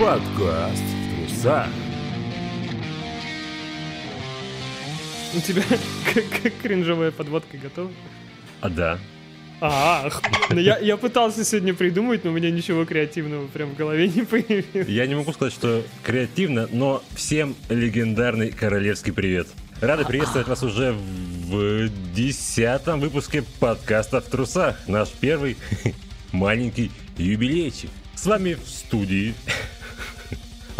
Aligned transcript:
Подкаст 0.00 0.82
в 0.82 1.28
трусах. 1.28 1.68
У 5.34 5.40
тебя 5.40 5.62
кринжовая 6.62 7.10
подводка 7.10 7.58
готова? 7.58 7.90
А 8.62 8.70
да. 8.70 8.98
А, 9.60 10.06
охуенно. 10.06 10.58
я, 10.58 10.78
я 10.78 10.96
пытался 10.96 11.44
сегодня 11.44 11.74
придумать, 11.74 12.24
но 12.24 12.30
у 12.30 12.32
меня 12.32 12.50
ничего 12.50 12.86
креативного 12.86 13.46
прям 13.48 13.72
в 13.72 13.76
голове 13.76 14.08
не 14.08 14.22
появилось. 14.22 14.88
Я 14.88 15.06
не 15.06 15.16
могу 15.16 15.34
сказать, 15.34 15.52
что 15.52 15.84
креативно, 16.02 16.66
но 16.72 17.02
всем 17.14 17.54
легендарный 17.68 18.52
королевский 18.52 19.12
привет. 19.12 19.48
Рады 19.82 20.06
приветствовать 20.06 20.48
вас 20.48 20.62
уже 20.62 20.92
в 20.92 21.90
десятом 22.14 23.00
выпуске 23.00 23.44
подкаста 23.60 24.22
«В 24.22 24.30
трусах». 24.30 24.78
Наш 24.88 25.10
первый 25.10 25.58
маленький 26.32 26.90
юбилейчик. 27.18 27.90
С 28.14 28.24
вами 28.24 28.54
в 28.54 28.66
студии. 28.66 29.34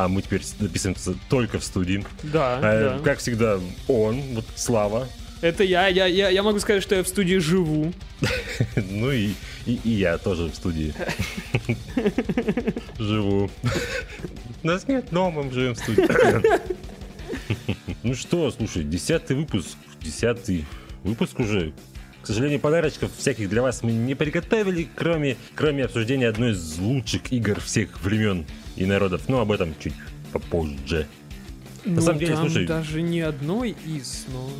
А 0.00 0.08
мы 0.08 0.22
теперь 0.22 0.42
записываемся 0.42 1.14
только 1.28 1.58
в 1.58 1.64
студии. 1.64 2.02
Да, 2.22 2.58
А, 2.62 2.96
да. 2.96 3.04
Как 3.04 3.18
всегда, 3.18 3.60
он, 3.86 4.22
вот 4.32 4.46
Слава. 4.56 5.06
Это 5.42 5.62
я, 5.62 5.88
я, 5.88 6.06
я, 6.06 6.30
я 6.30 6.42
могу 6.42 6.58
сказать, 6.58 6.82
что 6.82 6.94
я 6.94 7.02
в 7.02 7.08
студии 7.08 7.36
живу. 7.36 7.92
Ну 8.76 9.12
и, 9.12 9.34
и, 9.66 9.78
и 9.84 9.90
я 9.90 10.16
тоже 10.16 10.44
в 10.44 10.54
студии. 10.54 10.94
Живу. 12.98 13.50
Нас 14.62 14.88
нет 14.88 15.06
дома, 15.10 15.42
мы 15.42 15.52
живем 15.52 15.74
в 15.74 15.78
студии. 15.78 16.06
Ну 18.02 18.14
что, 18.14 18.50
слушай, 18.50 18.84
десятый 18.84 19.36
выпуск. 19.36 19.76
Десятый 20.00 20.64
выпуск 21.04 21.38
уже. 21.40 21.74
К 22.22 22.26
сожалению, 22.26 22.60
подарочков 22.60 23.10
всяких 23.18 23.50
для 23.50 23.60
вас 23.60 23.82
мы 23.82 23.92
не 23.92 24.14
приготовили, 24.14 24.88
кроме, 24.94 25.36
кроме 25.54 25.84
обсуждения 25.84 26.28
одной 26.28 26.52
из 26.52 26.78
лучших 26.78 27.32
игр 27.32 27.60
всех 27.60 28.00
времен 28.02 28.46
и 28.76 28.86
народов. 28.86 29.22
Но 29.28 29.40
об 29.40 29.52
этом 29.52 29.74
чуть 29.78 29.94
попозже. 30.32 31.06
Ну, 31.84 32.00
самом 32.00 32.18
деле, 32.18 32.36
слушай- 32.36 32.66
даже 32.66 33.02
не 33.02 33.20
одной 33.20 33.74
из, 33.86 34.26
но... 34.32 34.50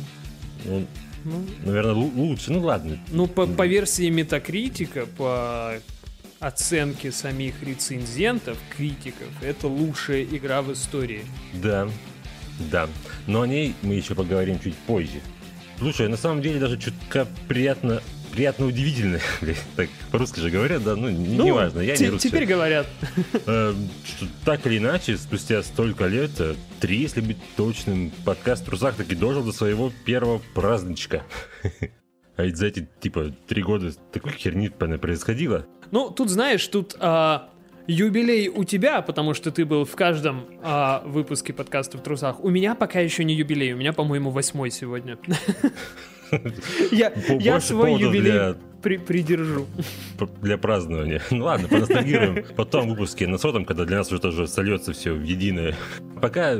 Ну, 0.65 0.85
Ну, 1.23 1.45
наверное, 1.63 1.93
лу- 1.93 2.15
лучше. 2.15 2.51
Ну 2.51 2.61
ладно. 2.61 2.97
ну 3.11 3.27
по, 3.27 3.45
по 3.45 3.67
версии 3.67 4.09
Метакритика, 4.09 5.05
по 5.05 5.75
оценке 6.39 7.11
самих 7.11 7.61
рецензентов, 7.61 8.57
критиков, 8.75 9.27
это 9.43 9.67
лучшая 9.67 10.23
игра 10.23 10.63
в 10.63 10.73
истории. 10.73 11.21
Да, 11.53 11.87
да. 12.71 12.87
Но 13.27 13.41
о 13.41 13.47
ней 13.47 13.75
мы 13.83 13.93
еще 13.93 14.15
поговорим 14.15 14.59
чуть 14.59 14.75
позже. 14.75 15.21
Слушай, 15.77 16.07
на 16.09 16.17
самом 16.17 16.41
деле 16.41 16.59
даже 16.59 16.77
чутка 16.79 17.27
приятно, 17.47 18.01
приятно 18.31 18.65
удивительно. 18.65 19.19
Блин, 19.41 19.55
Так 19.75 19.89
по-русски 20.11 20.39
же 20.39 20.49
говорят, 20.49 20.83
да, 20.83 20.95
ну, 20.95 21.09
не, 21.09 21.37
Ну, 21.37 21.45
неважно, 21.45 21.81
я 21.81 21.95
не 21.95 22.09
русский. 22.09 22.29
Теперь 22.29 22.45
говорят. 22.45 22.87
Э, 23.45 23.73
что 24.05 24.25
так 24.45 24.65
или 24.65 24.77
иначе, 24.77 25.17
спустя 25.17 25.61
столько 25.63 26.07
лет, 26.07 26.31
э, 26.39 26.55
три, 26.79 26.97
если 26.97 27.21
быть 27.21 27.37
точным, 27.55 28.11
подкаст 28.25 28.63
в 28.63 28.65
трусах 28.65 28.95
таки 28.95 29.15
дожил 29.15 29.43
до 29.43 29.51
своего 29.51 29.91
первого 30.05 30.41
праздничка. 30.55 31.23
А 32.37 32.43
ведь 32.43 32.57
за 32.57 32.67
эти, 32.67 32.87
типа, 33.01 33.35
три 33.45 33.61
года 33.61 33.91
такой 34.11 34.31
херни 34.31 34.69
происходило. 34.69 35.67
Ну, 35.91 36.09
тут, 36.09 36.29
знаешь, 36.29 36.65
тут 36.65 36.95
а, 36.97 37.49
юбилей 37.87 38.47
у 38.47 38.63
тебя, 38.63 39.01
потому 39.01 39.33
что 39.33 39.51
ты 39.51 39.65
был 39.65 39.85
в 39.85 39.95
каждом 39.95 40.45
а, 40.63 41.03
выпуске 41.05 41.53
подкаста 41.53 41.97
в 41.97 42.01
трусах. 42.01 42.43
У 42.43 42.49
меня 42.49 42.73
пока 42.73 42.99
еще 42.99 43.23
не 43.23 43.35
юбилей, 43.35 43.73
у 43.73 43.77
меня, 43.77 43.93
по-моему, 43.93 44.31
восьмой 44.31 44.71
сегодня. 44.71 45.17
Я 46.91 47.11
я 47.39 47.53
Больше 47.53 47.67
свой 47.67 47.93
юбилей 47.93 48.31
для- 48.31 48.55
при- 48.81 48.97
придержу. 48.97 49.67
для 50.41 50.57
празднования. 50.57 51.21
Ну 51.31 51.45
ладно, 51.45 51.67
поностальгируем 51.67 52.45
потом 52.55 52.89
выпуске 52.89 53.27
на 53.27 53.37
сотом, 53.37 53.65
когда 53.65 53.85
для 53.85 53.97
нас 53.97 54.11
уже 54.11 54.21
тоже 54.21 54.47
сольется 54.47 54.93
все 54.93 55.13
в 55.13 55.23
единое. 55.23 55.75
Пока 56.21 56.55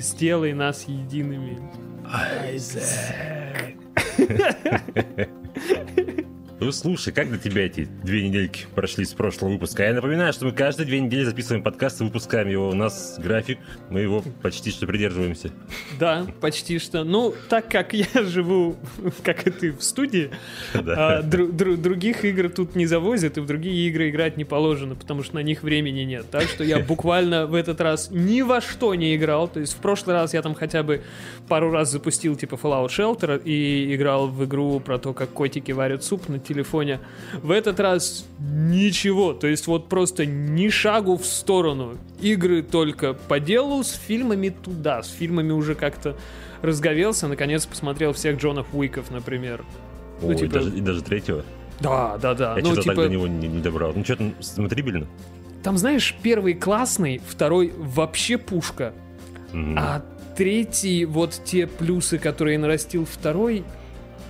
Сделай 0.00 0.52
нас 0.52 0.84
едиными. 0.88 1.58
Ну, 6.58 6.72
слушай, 6.72 7.12
как 7.12 7.28
для 7.28 7.36
тебя 7.36 7.66
эти 7.66 7.84
две 8.02 8.26
недельки 8.26 8.64
прошли 8.74 9.04
с 9.04 9.12
прошлого 9.12 9.50
выпуска? 9.50 9.82
Я 9.84 9.92
напоминаю, 9.92 10.32
что 10.32 10.46
мы 10.46 10.52
каждые 10.52 10.86
две 10.86 11.00
недели 11.00 11.22
записываем 11.24 11.62
подкаст 11.62 12.00
и 12.00 12.04
выпускаем 12.04 12.48
его. 12.48 12.70
У 12.70 12.74
нас 12.74 13.16
график, 13.18 13.58
мы 13.90 14.00
его 14.00 14.24
почти 14.40 14.70
что 14.70 14.86
придерживаемся. 14.86 15.50
Да, 16.00 16.26
почти 16.40 16.78
что. 16.78 17.04
Ну, 17.04 17.34
так 17.50 17.68
как 17.70 17.92
я 17.92 18.06
живу, 18.24 18.76
как 19.22 19.46
и 19.46 19.50
ты, 19.50 19.72
в 19.72 19.82
студии, 19.82 20.30
Да. 20.72 21.18
а, 21.18 21.22
дру- 21.22 21.50
дру- 21.52 21.76
других 21.76 22.24
игр 22.24 22.48
тут 22.48 22.74
не 22.74 22.86
завозят, 22.86 23.36
и 23.36 23.40
в 23.42 23.46
другие 23.46 23.86
игры 23.90 24.08
играть 24.08 24.38
не 24.38 24.46
положено, 24.46 24.94
потому 24.94 25.22
что 25.24 25.34
на 25.34 25.42
них 25.42 25.62
времени 25.62 26.00
нет. 26.04 26.24
Так 26.30 26.44
что 26.44 26.64
я 26.64 26.78
буквально 26.82 27.46
в 27.46 27.54
этот 27.54 27.82
раз 27.82 28.08
ни 28.10 28.40
во 28.40 28.62
что 28.62 28.94
не 28.94 29.14
играл. 29.14 29.46
То 29.46 29.60
есть 29.60 29.74
в 29.74 29.76
прошлый 29.82 30.16
раз 30.16 30.32
я 30.32 30.40
там 30.40 30.54
хотя 30.54 30.82
бы 30.82 31.02
пару 31.48 31.70
раз 31.70 31.92
запустил 31.92 32.34
типа 32.34 32.54
Fallout 32.54 32.88
Shelter 32.88 33.42
и 33.44 33.94
играл 33.94 34.28
в 34.28 34.42
игру 34.46 34.80
про 34.80 34.96
то, 34.98 35.12
как 35.12 35.28
котики 35.28 35.72
варят 35.72 36.02
суп 36.02 36.30
на 36.30 36.38
телефоне. 36.46 37.00
В 37.42 37.50
этот 37.50 37.80
раз 37.80 38.26
ничего. 38.38 39.32
То 39.32 39.46
есть 39.46 39.66
вот 39.66 39.88
просто 39.88 40.26
ни 40.26 40.68
шагу 40.68 41.16
в 41.16 41.26
сторону. 41.26 41.96
Игры 42.20 42.62
только 42.62 43.14
по 43.14 43.40
делу, 43.40 43.82
с 43.82 43.92
фильмами 43.92 44.48
туда. 44.50 45.02
С 45.02 45.10
фильмами 45.10 45.52
уже 45.52 45.74
как-то 45.74 46.16
разговелся. 46.62 47.28
Наконец 47.28 47.66
посмотрел 47.66 48.12
всех 48.12 48.38
Джонов 48.38 48.66
Уиков, 48.72 49.10
например. 49.10 49.64
Ну, 50.22 50.28
Ой, 50.28 50.36
типа- 50.36 50.52
даже, 50.52 50.70
и 50.70 50.80
даже 50.80 51.02
третьего. 51.02 51.44
Да, 51.80 52.16
да, 52.16 52.34
да. 52.34 52.56
Я 52.56 52.62
ну, 52.62 52.72
что-то 52.72 52.82
типа, 52.82 52.94
так 52.94 53.04
до 53.04 53.10
него 53.10 53.26
не, 53.26 53.48
не 53.48 53.60
добрал. 53.60 53.92
Ну, 53.94 54.02
что 54.04 54.16
там 54.16 54.34
смотрибельно? 54.40 55.06
там, 55.62 55.76
знаешь, 55.78 56.14
первый 56.22 56.54
классный, 56.54 57.20
второй 57.26 57.72
вообще 57.76 58.38
пушка, 58.38 58.92
Мгм. 59.52 59.76
а 59.76 60.04
третий, 60.36 61.04
вот 61.04 61.40
те 61.44 61.66
плюсы, 61.66 62.18
которые 62.18 62.56
нарастил 62.56 63.04
второй, 63.04 63.64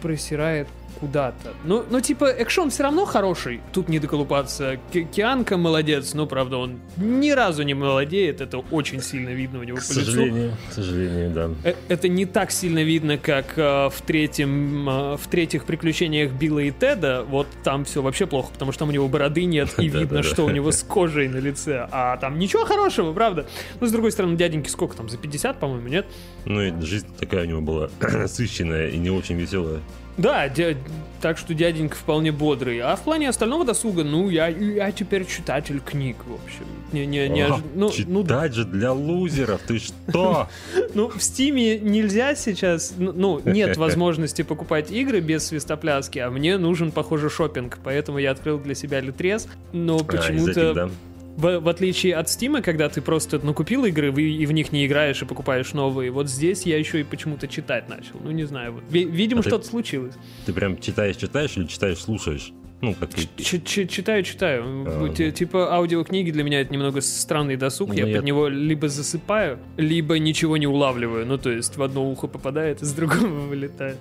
просирает 0.00 0.66
куда-то. 1.00 1.52
Ну, 1.64 1.84
ну, 1.90 2.00
типа, 2.00 2.24
экшон 2.26 2.70
все 2.70 2.82
равно 2.84 3.04
хороший. 3.04 3.60
Тут 3.72 3.88
не 3.88 3.98
доколупаться. 3.98 4.78
Ки- 4.92 5.04
Кианка 5.04 5.56
молодец, 5.56 6.14
но, 6.14 6.26
правда, 6.26 6.56
он 6.58 6.80
ни 6.96 7.30
разу 7.30 7.62
не 7.62 7.74
молодеет. 7.74 8.40
Это 8.40 8.58
очень 8.58 9.00
сильно 9.02 9.30
видно 9.30 9.60
у 9.60 9.62
него 9.62 9.78
К 9.78 9.80
по 9.86 9.92
лицу. 9.92 9.94
сожалению, 10.04 10.52
к 10.70 10.72
сожалению, 10.72 11.30
да. 11.30 11.50
Э, 11.64 11.74
Это 11.88 12.08
не 12.08 12.26
так 12.26 12.50
сильно 12.50 12.82
видно, 12.82 13.18
как 13.18 13.54
э, 13.58 13.88
в 13.90 14.00
третьем, 14.06 14.88
э, 14.88 15.16
в 15.16 15.26
третьих 15.28 15.64
приключениях 15.64 16.32
Билла 16.32 16.60
и 16.60 16.70
Теда. 16.70 17.24
Вот 17.28 17.46
там 17.62 17.84
все 17.84 18.02
вообще 18.02 18.26
плохо, 18.26 18.50
потому 18.52 18.72
что 18.72 18.80
там 18.80 18.88
у 18.88 18.92
него 18.92 19.08
бороды 19.08 19.44
нет, 19.44 19.74
и 19.78 19.88
видно, 19.88 20.22
что 20.22 20.44
у 20.44 20.50
него 20.50 20.70
с 20.72 20.82
кожей 20.88 21.28
на 21.28 21.38
лице. 21.38 21.88
А 21.92 22.16
там 22.16 22.38
ничего 22.38 22.64
хорошего, 22.64 23.12
правда. 23.12 23.46
Но 23.80 23.86
с 23.86 23.92
другой 23.92 24.12
стороны, 24.12 24.36
дяденьки 24.36 24.68
сколько 24.68 24.96
там, 24.96 25.08
за 25.08 25.18
50, 25.18 25.58
по-моему, 25.60 25.88
нет? 25.88 26.06
Ну, 26.44 26.62
и 26.62 26.80
жизнь 26.80 27.06
такая 27.18 27.42
у 27.42 27.46
него 27.46 27.60
была 27.60 27.90
сыщенная 28.26 28.88
и 28.88 28.98
не 28.98 29.10
очень 29.10 29.36
веселая. 29.36 29.80
Да, 30.16 30.49
дя- 30.49 30.77
так 31.21 31.38
что 31.38 31.54
дяденька 31.54 31.97
вполне 31.97 32.31
бодрый. 32.31 32.81
А 32.81 32.94
в 32.97 33.03
плане 33.03 33.28
остального 33.28 33.65
досуга, 33.65 34.04
ну, 34.04 34.28
я, 34.31 34.49
я 34.49 34.93
теперь 34.93 35.27
читатель 35.27 35.81
книг, 35.81 36.16
в 36.27 36.34
общем. 36.34 36.65
Не, 36.93 37.06
не, 37.06 37.28
не, 37.28 37.47
О, 37.47 37.60
ну, 37.75 37.91
ну, 38.06 38.22
читать 38.22 38.54
же 38.54 38.65
для 38.65 38.93
лузеров, 38.93 39.60
ты 39.66 39.78
что? 39.78 40.49
Ну, 40.94 41.09
в 41.09 41.22
Стиме 41.22 41.78
нельзя 41.78 42.34
сейчас, 42.34 42.94
ну, 42.97 43.12
ну, 43.12 43.41
нет 43.44 43.77
возможности 43.77 44.43
покупать 44.43 44.91
игры 44.91 45.21
без 45.21 45.47
свистопляски, 45.47 46.19
а 46.19 46.31
мне 46.31 46.59
нужен, 46.59 46.93
похоже, 46.93 47.28
шопинг, 47.28 47.78
поэтому 47.83 48.19
я 48.19 48.31
открыл 48.31 48.59
для 48.59 48.75
себя 48.75 49.00
Литрес, 49.00 49.48
но 49.72 49.97
А, 49.98 50.04
почему-то. 50.04 50.91
В, 51.36 51.60
в 51.60 51.69
отличие 51.69 52.14
от 52.16 52.28
Стима, 52.28 52.62
когда 52.62 52.88
ты 52.88 53.00
просто 53.00 53.38
накупил 53.44 53.84
игры 53.84 54.10
вы- 54.10 54.22
и 54.30 54.47
в 54.47 54.52
них 54.52 54.72
не 54.72 54.86
играешь 54.86 55.22
и 55.22 55.24
покупаешь 55.26 55.72
новые, 55.74 56.10
вот 56.10 56.28
здесь 56.28 56.62
я 56.66 56.78
еще 56.78 57.00
и 57.00 57.04
почему-то 57.04 57.47
читать 57.48 57.88
начал, 57.88 58.16
ну, 58.24 58.30
не 58.30 58.44
знаю, 58.44 58.72
вот, 58.74 58.84
Ви- 58.91 59.04
видимо, 59.04 59.41
А 59.41 59.42
ты- 59.42 59.50
что-то 59.50 59.66
случилось. 59.66 60.14
Ты 60.47 60.52
прям 60.52 60.78
читаешь, 60.80 61.16
читаешь 61.16 61.56
или 61.56 61.66
читаешь, 61.66 61.98
слушаешь? 61.98 62.52
Ну, 62.82 62.94
как 62.94 63.09
и... 63.18 63.42
Ч- 63.42 63.60
ч- 63.62 63.86
Читаю, 63.86 64.22
читаю. 64.22 64.62
А. 64.86 65.09
Т- 65.15 65.33
Типа 65.33 65.74
аудиокниги 65.74 66.30
для 66.30 66.44
меня 66.44 66.60
это 66.60 66.72
немного 66.74 67.00
странный 67.00 67.56
досуг. 67.56 67.88
Ну, 67.88 67.94
я 67.94 68.06
я- 68.06 68.16
под 68.16 68.24
него 68.27 68.48
либо 68.48 68.88
засыпаю, 68.88 69.59
либо 69.78 70.18
ничего 70.18 70.59
не 70.59 70.66
улавливаю. 70.66 71.24
Ну, 71.27 71.38
то 71.38 71.50
есть 71.50 71.77
в 71.78 71.83
одно 71.83 72.06
ухо 72.10 72.27
попадает, 72.27 72.83
из 72.83 72.92
другого 72.92 73.27
вылетает. 73.48 73.97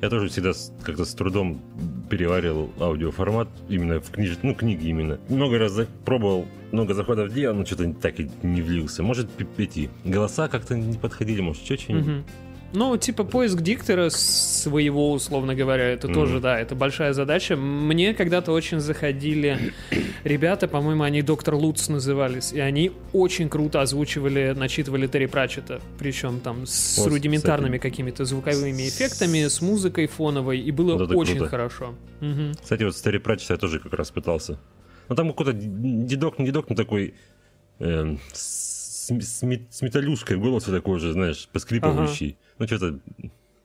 Я 0.00 0.08
тоже 0.08 0.28
всегда 0.28 0.54
с- 0.54 0.72
как-то 0.82 1.04
с 1.04 1.14
трудом 1.14 1.60
переваривал 2.08 2.70
аудиоформат 2.78 3.48
именно 3.68 4.00
в 4.00 4.10
книж... 4.10 4.38
ну, 4.42 4.54
книги 4.54 4.86
именно. 4.88 5.18
Много 5.28 5.58
раз 5.58 5.78
пробовал, 6.04 6.46
много 6.72 6.94
заходов 6.94 7.32
делал, 7.32 7.54
но 7.56 7.64
что-то 7.64 7.92
так 7.94 8.20
и 8.20 8.30
не 8.42 8.62
влился. 8.62 9.02
Может, 9.02 9.28
эти 9.58 9.90
голоса 10.04 10.48
как-то 10.48 10.76
не 10.76 10.98
подходили, 10.98 11.40
может, 11.40 11.62
еще 11.62 11.76
что-нибудь. 11.76 12.06
Мгм. 12.06 12.24
Ну, 12.72 12.96
типа 12.96 13.24
поиск 13.24 13.60
диктора 13.60 14.10
своего, 14.10 15.12
условно 15.12 15.54
говоря, 15.54 15.84
это 15.84 16.08
Мгм. 16.08 16.14
тоже, 16.14 16.40
да, 16.40 16.58
это 16.58 16.74
большая 16.74 17.12
задача. 17.12 17.56
Мне 17.56 18.12
когда-то 18.12 18.52
очень 18.52 18.80
заходили 18.80 19.72
ребята, 20.24 20.68
по-моему, 20.68 21.02
они 21.04 21.22
Доктор 21.22 21.54
Лутс 21.54 21.88
назывались, 21.88 22.52
и 22.52 22.60
они 22.60 22.92
очень 23.12 23.48
круто 23.48 23.80
озвучивали, 23.80 24.52
начитывали 24.56 25.06
Терри 25.06 25.26
Пратчета, 25.26 25.80
причем 25.98 26.40
там 26.40 26.66
с 26.66 26.98
Вот, 26.98 27.08
рудиментарными 27.08 27.78
какими-то 27.78 28.24
звуковыми 28.24 28.88
эффектами, 28.88 29.46
с 29.46 29.60
музыкой 29.60 30.06
фоновой, 30.06 30.58
и 30.58 30.70
было 30.70 30.96
Вот 30.96 31.12
очень 31.12 31.36
круто. 31.36 31.50
хорошо. 31.50 31.94
Мгм. 32.20 32.54
Кстати, 32.60 32.82
вот 32.82 32.96
Старый 32.96 33.20
Пратчет 33.20 33.50
я 33.50 33.56
тоже 33.56 33.78
как 33.78 33.92
раз 33.94 34.10
пытался. 34.10 34.58
Ну, 35.08 35.14
там 35.14 35.28
какой-то 35.28 35.52
дедок, 35.52 36.38
не 36.38 36.46
дедок, 36.46 36.68
но 36.68 36.74
такой 36.74 37.14
эм, 37.78 38.18
с, 38.32 39.08
с 39.08 39.40
с 39.70 39.82
металлюшкой 39.82 40.36
голос 40.36 40.64
такой 40.64 40.98
же, 40.98 41.12
знаешь, 41.12 41.48
поскрипывающий. 41.52 42.36
Ну, 42.58 42.66
что-то 42.66 42.98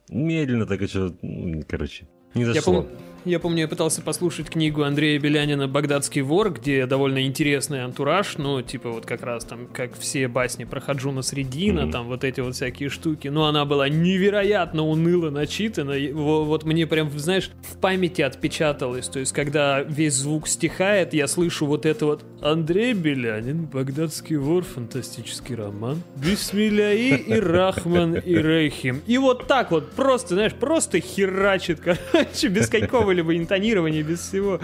медленно 0.10 0.66
так, 0.66 0.82
и 0.82 0.88
что, 0.88 1.14
ну, 1.22 1.64
короче, 1.68 2.08
не 2.34 2.44
Я, 2.44 2.54
зашло. 2.54 2.88
Я 3.26 3.40
помню, 3.40 3.62
я 3.62 3.68
пытался 3.68 4.02
послушать 4.02 4.50
книгу 4.50 4.84
Андрея 4.84 5.20
Белянина 5.20 5.68
«Багдадский 5.68 6.22
вор», 6.22 6.52
где 6.52 6.86
довольно 6.86 7.26
интересный 7.26 7.84
антураж, 7.84 8.38
ну, 8.38 8.62
типа 8.62 8.90
вот 8.90 9.06
как 9.06 9.24
раз 9.24 9.46
там, 9.46 9.68
как 9.74 9.98
все 9.98 10.28
басни 10.28 10.64
про 10.66 10.80
Хаджуна 10.82 11.22
Средина, 11.22 11.84
Мгм. 11.84 11.92
там 11.92 12.08
вот 12.08 12.24
эти 12.24 12.40
вот 12.42 12.56
всякие 12.56 12.90
штуки. 12.90 13.28
Но 13.28 13.46
она 13.46 13.66
была 13.66 13.90
невероятно 13.90 14.84
уныло 14.84 15.30
начитана. 15.30 15.94
Вот 16.14 16.64
мне 16.64 16.88
прям, 16.88 17.10
знаешь, 17.18 17.52
в 17.62 17.78
памяти 17.78 18.22
отпечаталось. 18.22 19.08
То 19.08 19.20
есть, 19.20 19.34
когда 19.34 19.82
весь 19.82 20.14
звук 20.16 20.48
стихает, 20.48 21.14
я 21.14 21.28
слышу 21.28 21.66
вот 21.66 21.86
это 21.86 22.06
вот 22.06 22.24
«Андрей 22.42 22.94
Белянин, 22.94 23.66
«Багдадский 23.66 24.36
вор», 24.38 24.64
фантастический 24.64 25.56
роман, 25.56 26.02
«Бисмилляи 26.16 27.18
и 27.18 27.40
Рахман 27.40 28.16
и 28.16 28.36
Рейхим». 28.36 29.02
И 29.08 29.18
вот 29.18 29.48
так 29.48 29.72
вот, 29.72 29.92
просто, 29.92 30.36
знаешь, 30.36 30.54
просто 30.54 31.00
херачит, 31.00 31.80
короче, 31.80 32.48
без 32.48 32.68
какого-либо 33.12 33.38
интонирования, 33.38 34.04
без 34.04 34.20
всего. 34.20 34.60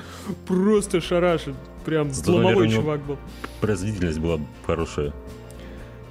Просто 0.48 1.02
шарашит. 1.02 1.56
Прям 1.86 2.12
Зато, 2.12 2.34
ломовой 2.34 2.56
наверное, 2.56 2.76
чувак 2.76 3.06
был. 3.06 3.18
Производительность 3.62 4.20
была 4.20 4.40
хорошая. 4.66 5.14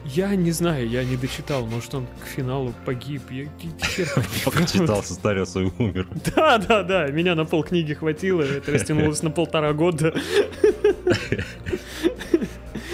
Я 0.05 0.37
не 0.37 0.53
знаю, 0.53 0.89
я 0.89 1.03
не 1.03 1.17
дочитал, 1.17 1.67
может 1.67 1.93
он 1.95 2.07
к 2.23 2.27
финалу 2.27 2.73
погиб. 2.85 3.23
Я 3.31 3.47
Пока 4.45 4.65
читал, 4.65 5.03
состарился 5.03 5.61
и 5.61 5.71
умер. 5.79 6.07
Да, 6.37 6.59
да, 6.59 6.83
да, 6.83 7.09
меня 7.09 7.35
на 7.35 7.45
полкниги 7.45 7.95
хватило, 7.95 8.43
это 8.43 8.73
растянулось 8.73 9.23
на 9.23 9.31
полтора 9.31 9.73
года. 9.73 10.15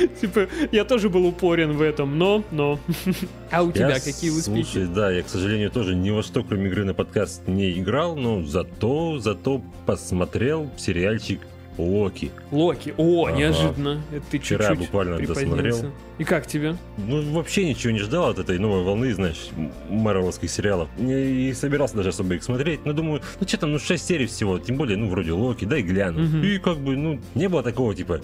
Типа, 0.20 0.48
я 0.70 0.84
тоже 0.84 1.08
был 1.08 1.26
упорен 1.26 1.72
в 1.72 1.82
этом, 1.82 2.18
но, 2.18 2.44
но. 2.50 2.78
А 3.50 3.62
у 3.62 3.70
тебя 3.72 3.94
какие 4.00 4.30
успехи? 4.30 4.64
Слушай, 4.64 4.86
да, 4.86 5.10
я, 5.10 5.22
к 5.22 5.28
сожалению, 5.28 5.70
тоже 5.70 5.94
ни 5.94 6.10
во 6.10 6.22
что, 6.22 6.42
кроме 6.42 6.68
игры 6.68 6.84
на 6.84 6.94
подкаст, 6.94 7.46
не 7.48 7.72
играл, 7.78 8.16
но 8.16 8.42
зато, 8.44 9.18
зато 9.18 9.62
посмотрел 9.86 10.70
сериальчик 10.78 11.40
Локи. 11.78 12.30
Локи. 12.50 12.92
О, 12.98 13.26
Ага. 13.26 13.36
неожиданно. 13.38 14.02
Это 14.12 14.22
ты 14.30 14.38
Вчера 14.38 14.68
чуть-чуть 14.68 14.86
буквально 14.86 15.16
припозднился. 15.16 15.56
досмотрел. 15.62 15.92
И 16.18 16.24
как 16.24 16.46
тебе? 16.46 16.76
Ну, 16.98 17.22
вообще 17.32 17.66
ничего 17.66 17.92
не 17.94 17.98
ждал 18.00 18.28
от 18.28 18.38
этой 18.38 18.58
новой 18.58 18.82
волны, 18.84 19.12
знаешь, 19.14 19.48
марвеловских 19.88 20.50
сериалов. 20.50 20.88
Не 20.98 21.48
и 21.48 21.52
собирался 21.54 21.96
даже 21.96 22.10
особо 22.10 22.34
их 22.34 22.42
смотреть, 22.44 22.84
но 22.84 22.92
думаю, 22.92 23.22
ну 23.40 23.48
что 23.48 23.56
там, 23.58 23.72
ну 23.72 23.78
6 23.78 24.06
серий 24.06 24.26
всего, 24.26 24.58
тем 24.58 24.76
более, 24.76 24.98
ну, 24.98 25.08
вроде 25.08 25.32
Локи, 25.32 25.64
дай 25.64 25.80
гляну. 25.82 26.20
Мгм. 26.20 26.42
И 26.44 26.58
как 26.58 26.76
бы, 26.78 26.94
ну, 26.94 27.18
не 27.34 27.48
было 27.48 27.62
такого, 27.62 27.94
типа, 27.94 28.20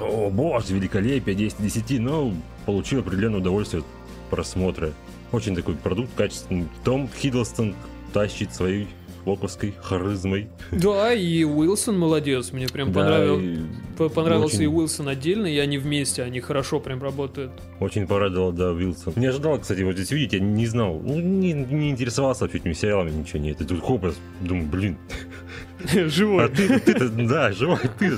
о, 0.00 0.30
боже, 0.30 0.74
великолепие, 0.74 1.34
10 1.34 1.60
из 1.60 1.74
10, 1.74 2.00
но 2.00 2.32
получил 2.66 3.00
определенное 3.00 3.40
удовольствие 3.40 3.80
от 3.80 3.86
просмотра. 4.30 4.92
Очень 5.32 5.54
такой 5.54 5.74
продукт 5.74 6.10
качественный. 6.16 6.68
Том 6.84 7.08
Хиддлстон 7.08 7.74
тащит 8.12 8.54
своей 8.54 8.88
локовской 9.26 9.74
харизмой. 9.82 10.48
Да, 10.70 11.12
и 11.12 11.44
Уилсон 11.44 11.98
молодец, 11.98 12.52
мне 12.52 12.66
прям 12.68 12.92
Да, 12.92 13.00
понравил- 13.00 13.38
и 13.40 13.56
по- 13.56 13.62
понравился 14.08 14.56
очень- 14.56 14.64
и 14.64 14.66
Уилсон 14.68 15.08
отдельно, 15.08 15.46
и 15.46 15.58
они 15.58 15.78
вместе, 15.78 16.22
они 16.22 16.40
хорошо 16.40 16.78
прям 16.80 17.02
работают. 17.02 17.50
Очень 17.80 18.06
порадовал, 18.06 18.52
да, 18.52 18.70
Уилсон. 18.70 19.14
Не 19.16 19.26
ожидал, 19.26 19.58
кстати, 19.58 19.82
вот 19.82 19.94
здесь 19.96 20.10
видеть, 20.12 20.34
я 20.34 20.40
не 20.40 20.66
знал, 20.66 21.00
ну, 21.02 21.18
не, 21.20 21.52
не 21.52 21.90
интересовался 21.90 22.44
вообще 22.44 22.58
этими 22.58 22.72
сериалами, 22.74 23.10
ничего 23.10 23.40
нет. 23.40 23.60
И 23.60 23.64
тут 23.64 23.80
хоп, 23.82 24.04
я 24.04 24.12
думаю, 24.40 24.66
блин, 24.68 24.96
а 25.94 26.08
Живой. 26.08 26.48
ты, 26.48 26.78
ты-то, 26.80 27.08
да, 27.08 27.52
живой, 27.52 27.78
ты 27.98 28.12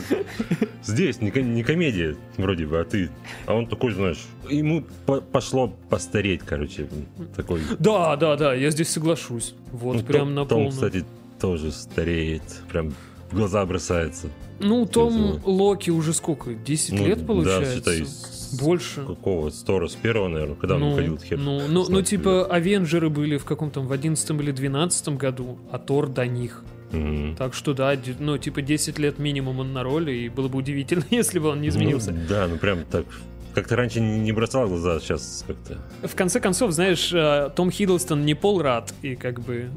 здесь, 0.83 1.21
не, 1.21 1.31
не 1.43 1.63
комедия 1.63 2.17
вроде 2.37 2.67
бы, 2.67 2.79
а 2.81 2.85
ты. 2.85 3.11
А 3.47 3.55
он 3.55 3.67
такой, 3.67 3.93
знаешь, 3.93 4.19
ему 4.49 4.85
по- 5.07 5.21
пошло 5.21 5.69
постареть, 5.89 6.41
короче, 6.45 6.89
такой. 7.37 7.61
Да, 7.79 8.17
да, 8.17 8.37
да, 8.37 8.55
я 8.55 8.71
здесь 8.71 8.89
соглашусь. 8.89 9.55
Вот 9.73 9.97
Ну, 9.97 10.03
прям 10.03 10.27
Том- 10.27 10.35
на 10.35 10.41
Том, 10.47 10.49
полную. 10.49 10.71
кстати, 10.73 11.05
тоже 11.41 11.71
стареет, 11.73 12.43
прям 12.71 12.93
в 13.31 13.35
глаза 13.37 13.65
бросается. 13.67 14.29
Ну, 14.59 14.85
Том 14.87 15.13
Серьезно. 15.13 15.41
Локи 15.45 15.91
уже 15.91 16.13
сколько? 16.13 16.55
10 16.55 16.93
Ну, 16.93 17.07
лет 17.07 17.21
да, 17.21 17.25
получается? 17.27 17.75
считай, 17.77 18.05
с- 18.05 18.59
Больше. 18.61 19.05
Какого? 19.07 19.51
Стора 19.51 19.87
с 19.89 19.95
первого, 19.95 20.29
наверное, 20.29 20.57
когда 20.57 20.75
он 20.75 20.81
ну, 20.81 20.91
выходил 20.91 21.19
хер. 21.19 21.39
ну, 21.39 21.63
ну, 21.69 21.87
ну, 21.89 22.03
типа, 22.03 22.47
Авенджеры 22.47 23.09
были 23.09 23.37
в 23.39 23.45
каком-то 23.45 23.81
в 23.81 23.93
11 23.93 24.31
или 24.41 24.51
12 24.53 25.17
году, 25.17 25.59
а 25.71 25.79
Тор 25.79 26.09
до 26.09 26.27
них. 26.27 26.65
Мгм. 26.93 27.37
Так 27.37 27.55
что 27.55 27.73
да, 27.73 27.97
ну, 28.19 28.37
типа 28.37 28.63
10 28.63 28.99
лет 28.99 29.19
минимум 29.21 29.61
он 29.61 29.73
на 29.73 29.85
роли, 29.85 30.13
и 30.13 30.29
было 30.29 30.49
бы 30.49 30.59
удивительно, 30.59 31.05
если 31.11 31.39
бы 31.39 31.49
он 31.49 31.61
не 31.61 31.69
изменился. 31.69 32.11
Ну, 32.11 32.19
да, 32.29 32.49
ну 32.49 32.57
прям 32.59 32.85
так. 32.91 33.07
Как-то 33.55 33.75
раньше 33.77 34.01
не 34.01 34.31
бросал 34.33 34.69
глаза, 34.69 35.01
сейчас 35.01 35.45
как-то. 35.47 35.79
В 36.07 36.15
конце 36.15 36.39
концов, 36.41 36.71
знаешь, 36.73 37.13
э, 37.13 37.51
Том 37.57 37.71
Хиддлстон 37.71 38.25
не 38.25 38.35
Пол 38.35 38.63
Рад, 38.63 38.93
и 39.03 39.17
как 39.17 39.41
бы... 39.41 39.71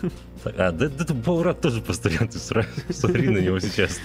А, 0.56 0.72
да, 0.72 0.88
да, 0.88 1.14
Полрат 1.24 1.60
тоже 1.60 1.80
постоянно, 1.80 2.28
ты 2.28 2.38
сра- 2.38 2.66
смотри 2.90 3.28
на 3.28 3.38
него 3.38 3.58
сейчас. 3.60 4.00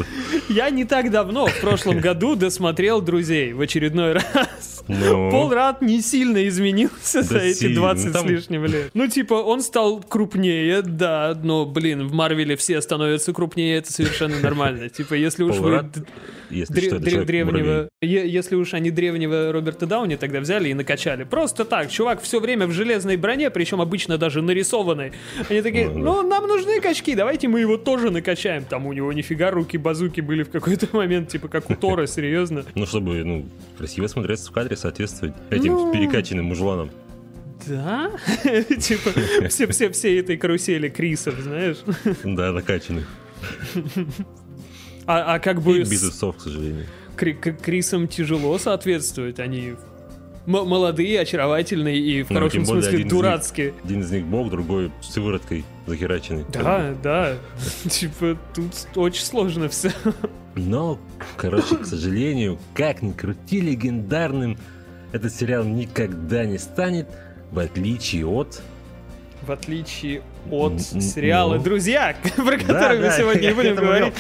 Я 0.49 0.69
не 0.69 0.85
так 0.85 1.11
давно, 1.11 1.47
в 1.47 1.59
прошлом 1.61 1.99
году, 1.99 2.35
досмотрел 2.35 3.01
«Друзей» 3.01 3.53
в 3.53 3.61
очередной 3.61 4.13
раз. 4.13 4.81
Ну, 4.88 5.30
Пол 5.31 5.51
Рад 5.54 5.81
не 5.81 6.01
сильно 6.01 6.48
изменился 6.48 7.22
за 7.24 7.36
Да 7.36 7.44
эти 7.44 7.57
сильно. 7.60 7.75
20 7.75 8.06
Ну, 8.07 8.13
там- 8.13 8.28
с 8.28 8.30
лишним 8.30 8.66
лет. 8.66 8.92
Ну, 8.94 9.07
типа, 9.07 9.36
он 9.36 9.62
стал 9.62 10.01
крупнее, 10.01 10.81
да, 10.81 11.38
но, 11.44 11.66
блин, 11.66 12.07
в 12.07 12.13
Марвеле 12.13 12.56
все 12.56 12.81
становятся 12.81 13.33
крупнее, 13.33 13.78
это 13.78 13.92
совершенно 13.92 14.39
нормально. 14.39 14.89
Типа, 14.89 15.13
если 15.13 15.44
уж 15.44 15.57
вы 15.57 15.83
если 16.50 16.75
дре- 16.75 16.88
что, 16.88 16.95
это 16.98 17.06
дре- 17.06 17.10
человек 17.12 17.28
древнего... 17.28 17.89
е- 18.01 18.28
Если 18.30 18.56
уж 18.56 18.74
они 18.74 18.92
древнего 18.92 19.51
Роберта 19.54 19.86
Дауни 19.86 20.16
тогда 20.18 20.42
взяли 20.42 20.68
и 20.69 20.74
накачали. 20.74 21.24
Просто 21.24 21.63
так, 21.63 21.89
чувак 21.89 22.22
все 22.22 22.42
время 22.42 22.68
в 22.68 22.72
железной 22.74 23.16
броне, 23.16 23.50
причем 23.50 23.80
обычно 23.80 24.18
даже 24.18 24.42
нарисованной. 24.42 25.13
Они 25.50 25.62
такие, 25.62 25.89
Ну, 25.89 26.22
ну, 26.22 26.27
нам 26.27 26.48
нужны 26.48 26.81
качки, 26.81 27.16
давайте 27.16 27.48
мы 27.48 27.62
его 27.62 27.77
тоже 27.77 28.10
накачаем. 28.12 28.66
Там 28.66 28.86
у 28.86 28.92
него 28.94 29.13
нифига 29.13 29.50
руки-базуки 29.51 30.19
были 30.19 30.44
в 30.44 30.50
какой-то 30.50 30.88
момент, 30.95 31.30
типа 31.30 31.48
как 31.48 31.69
у 31.69 31.75
Тора, 31.75 32.06
серьезно. 32.06 32.66
Ну, 32.75 32.86
чтобы, 32.86 33.24
ну, 33.24 33.45
красиво 33.77 34.07
смотреться 34.07 34.50
в 34.50 34.54
кадре, 34.54 34.70
соответствовать 34.75 35.33
этим 35.50 35.73
Ну. 35.73 35.91
перекачанным 35.94 36.45
мужланам. 36.45 36.89
Да? 37.68 38.12
Типа 38.79 39.12
все-все-все 39.50 40.18
этой 40.19 40.38
карусели 40.38 40.89
Крисов, 40.89 41.35
знаешь? 41.39 41.77
Да, 42.23 42.51
накачанных. 42.51 43.07
А, 45.05 45.36
а 45.36 45.39
как 45.39 45.57
И 45.57 45.62
бы 45.62 45.79
без 45.79 46.01
с 46.01 46.03
усов, 46.10 46.38
к 46.38 46.41
сожалению. 46.41 46.86
Крисам 47.17 48.07
тяжело 48.07 48.57
соответствовать, 48.57 49.39
они 49.39 49.74
молодые, 50.46 51.19
очаровательные 51.19 52.00
и 52.00 52.24
в 52.24 52.29
Ну, 52.31 52.36
хорошем 52.38 52.65
смысле 52.65 52.88
один 52.89 53.00
из 53.00 53.03
них- 53.03 53.12
дурацкие. 53.12 53.74
Один 53.84 54.01
из 54.01 54.12
них 54.12 54.25
бог, 54.25 54.50
другой 54.50 54.91
с 55.01 55.13
сывороткой 55.13 55.63
захераченный. 55.91 56.45
Да, 56.51 56.95
да. 57.03 57.36
Типа 57.89 58.38
тут 58.53 58.74
очень 58.95 59.24
сложно 59.24 59.67
все. 59.69 59.91
Но, 60.55 61.00
короче, 61.38 61.77
к 61.77 61.86
сожалению, 61.86 62.60
как 62.74 63.01
ни 63.01 63.12
крути 63.12 63.62
легендарным, 63.62 64.57
этот 65.12 65.33
сериал 65.33 65.63
никогда 65.63 66.45
не 66.45 66.57
станет, 66.57 67.07
в 67.51 67.60
отличие 67.60 68.25
от... 68.25 68.62
В 69.41 69.51
отличие 69.51 70.21
от 70.51 70.79
сериала 70.81 71.55
ну. 71.55 71.63
«Друзья», 71.63 72.15
про 72.36 72.57
который 72.57 73.00
мы 73.00 73.12
сегодня 73.17 73.50
и 73.50 73.53
будем 73.55 73.75
говорить. 73.75 74.13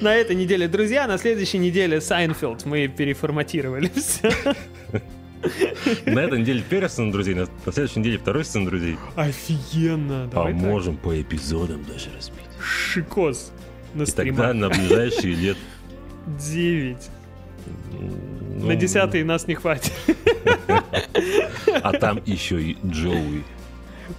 На 0.00 0.14
этой 0.14 0.34
неделе 0.34 0.66
«Друзья», 0.66 1.06
на 1.06 1.18
следующей 1.18 1.58
неделе 1.58 2.00
«Сайнфелд». 2.00 2.64
Мы 2.64 2.88
переформатировали 2.88 3.90
все. 3.94 4.32
На 6.06 6.20
этой 6.20 6.40
неделе 6.40 6.62
первый 6.68 6.88
сезон 6.88 7.10
друзей, 7.10 7.34
на, 7.34 7.46
на 7.64 7.72
следующей 7.72 8.00
неделе 8.00 8.18
второй 8.18 8.44
сезон 8.44 8.66
друзей. 8.66 8.96
Офигенно. 9.16 10.24
А 10.24 10.28
так. 10.28 10.54
можем 10.54 10.96
по 10.96 11.20
эпизодам 11.20 11.84
даже 11.84 12.08
разбить. 12.14 12.44
Шикос 12.60 13.52
на 13.94 14.02
И 14.02 14.06
тогда 14.06 14.52
на 14.52 14.68
ближайшие 14.68 15.34
лет... 15.34 15.56
9. 16.26 16.96
ну, 18.56 18.66
На 18.66 18.76
десятый 18.76 19.24
нас 19.24 19.46
не 19.46 19.54
хватит. 19.54 19.92
А 21.82 21.92
там 21.92 22.20
еще 22.26 22.60
и 22.60 22.76
Джоуи. 22.84 23.42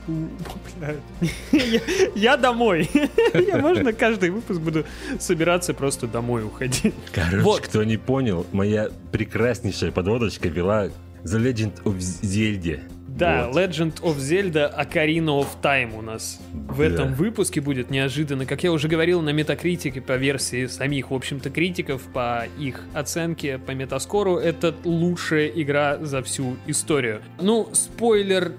Я, 1.51 1.81
я 2.15 2.37
домой. 2.37 2.89
Я, 3.33 3.57
можно 3.57 3.91
каждый 3.93 4.29
выпуск 4.29 4.59
буду 4.59 4.85
собираться 5.19 5.73
просто 5.73 6.07
домой 6.07 6.45
уходить. 6.45 6.93
Короче, 7.13 7.39
Вот. 7.39 7.61
кто 7.61 7.83
не 7.83 7.97
понял, 7.97 8.45
моя 8.51 8.89
прекраснейшая 9.11 9.91
подводочка 9.91 10.47
вела 10.47 10.89
The 11.23 11.39
Legend 11.39 11.83
of 11.83 11.97
Zelda. 11.97 12.79
Да, 13.07 13.47
Вот. 13.47 13.57
Legend 13.57 14.01
of 14.01 14.17
Zelda 14.17 14.73
Ocarina 14.75 15.41
of 15.41 15.47
Time 15.61 15.95
у 15.97 16.01
нас 16.01 16.39
в 16.53 16.77
Да. 16.79 16.85
этом 16.85 17.13
выпуске 17.13 17.59
будет 17.61 17.91
неожиданно. 17.91 18.45
Как 18.45 18.63
я 18.63 18.71
уже 18.71 18.87
говорил, 18.87 19.21
на 19.21 19.31
Метакритике 19.31 20.01
по 20.01 20.15
версии 20.15 20.65
самих, 20.67 21.11
в 21.11 21.13
общем-то, 21.13 21.49
критиков, 21.49 22.01
по 22.13 22.45
их 22.57 22.81
оценке 22.93 23.57
по 23.59 23.71
Метаскору, 23.71 24.37
это 24.37 24.73
лучшая 24.85 25.47
игра 25.47 25.97
за 26.01 26.23
всю 26.23 26.55
историю. 26.67 27.21
Ну, 27.39 27.69
спойлер, 27.73 28.53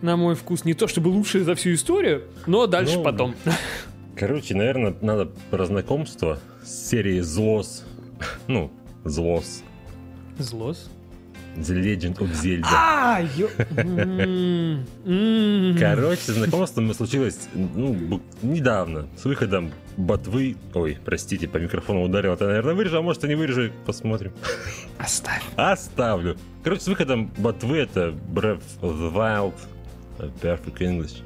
на 0.00 0.16
мой 0.16 0.34
вкус, 0.34 0.64
не 0.64 0.74
то 0.74 0.88
чтобы 0.88 1.08
лучшая 1.08 1.44
за 1.44 1.54
всю 1.54 1.74
историю, 1.74 2.24
но 2.46 2.66
дальше 2.66 2.96
Ну, 2.96 3.04
потом. 3.04 3.34
Короче, 4.16 4.54
наверное, 4.54 4.96
надо 5.00 5.26
про 5.50 5.66
знакомство 5.66 6.40
с 6.64 6.88
серией 6.88 7.20
Злос 7.20 7.84
Ну, 8.48 8.72
Злос. 9.04 9.62
Злос? 10.38 10.90
The 11.60 11.74
Legend 11.74 12.18
of 12.18 12.32
Zelda. 12.32 12.68
А, 12.70 13.20
ё... 13.36 13.48
М, 13.76 14.84
м. 15.04 15.76
Короче, 15.78 16.32
знакомство 16.32 16.80
мы 16.80 16.94
случилось 16.94 17.48
ну, 17.54 18.20
недавно, 18.42 19.08
с 19.16 19.24
выходом 19.24 19.72
ботвы... 19.96 20.56
Ой, 20.74 20.98
простите, 21.04 21.48
по 21.48 21.58
микрофону 21.58 22.02
ударил, 22.02 22.32
это, 22.34 22.46
наверное, 22.46 22.74
вырежу, 22.74 22.98
а 22.98 23.02
может 23.02 23.24
и 23.24 23.28
не 23.28 23.34
вырежу, 23.34 23.70
посмотрим. 23.86 24.32
Оставь. 24.98 25.42
Оставлю. 25.56 26.36
Короче, 26.62 26.82
с 26.82 26.88
выходом 26.88 27.30
ботвы 27.38 27.78
это 27.78 28.14
Breath 28.32 28.62
of 28.80 28.98
the 28.98 29.12
Wild, 29.12 29.54
э, 30.18 30.28
Perfect 30.40 30.78
English. 30.78 31.22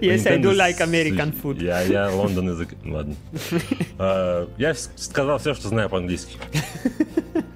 Yes, 0.00 0.26
I 0.26 0.38
do 0.38 0.52
like 0.52 0.80
American 0.80 1.32
food. 1.32 1.62
Я, 1.62 1.82
я 1.82 2.10
Лондон 2.10 2.48
язык... 2.48 2.70
Ладно. 2.84 3.14
А, 3.98 4.48
Я 4.58 4.74
сказал 4.74 5.38
все, 5.38 5.54
что 5.54 5.68
знаю 5.68 5.88
по-английски. 5.88 6.38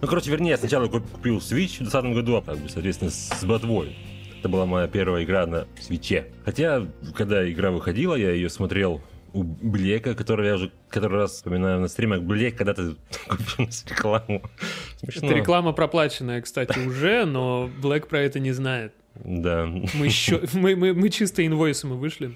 Ну, 0.01 0.09
короче, 0.09 0.31
вернее, 0.31 0.51
я 0.51 0.57
сначала 0.59 0.87
куп- 0.89 1.09
купил 1.11 1.39
Switch 1.39 1.77
в 1.77 1.91
2020 1.91 2.15
году, 2.15 2.37
а 2.37 2.43
как 2.43 2.59
бы, 2.59 2.69
соответственно, 2.69 3.11
с 3.11 3.45
ботвой. 3.45 3.97
Это 4.39 4.49
была 4.49 4.67
моя 4.67 4.87
первая 4.87 5.25
игра 5.25 5.47
на 5.47 5.67
свече. 5.81 6.27
Хотя, 6.45 6.87
когда 7.15 7.49
игра 7.51 7.71
выходила, 7.71 8.15
я 8.15 8.31
ее 8.33 8.51
смотрел 8.51 9.01
у 9.33 9.43
Блека, 9.43 10.15
который 10.15 10.47
я 10.49 10.55
уже 10.55 10.73
который 10.89 11.19
раз 11.19 11.33
вспоминаю 11.33 11.81
на 11.81 11.89
стримах. 11.89 12.23
Блек 12.23 12.57
когда-то 12.57 12.97
купил 13.29 13.69
рекламу. 13.89 14.43
Смешно. 14.99 15.27
Это 15.29 15.37
реклама 15.37 15.73
проплаченная, 15.73 16.41
кстати, 16.43 16.79
уже, 16.79 17.25
но 17.25 17.69
Блэк 17.83 18.07
про 18.07 18.21
это 18.21 18.39
не 18.39 18.53
знает. 18.53 18.93
Да. 19.15 19.67
Мы 19.67 20.07
еще, 20.07 20.43
мы, 20.53 20.77
мы, 20.77 20.95
мы 20.95 21.09
чисто 21.09 21.45
инвойсы 21.47 21.87
мы 21.87 21.97
вышли. 21.97 22.33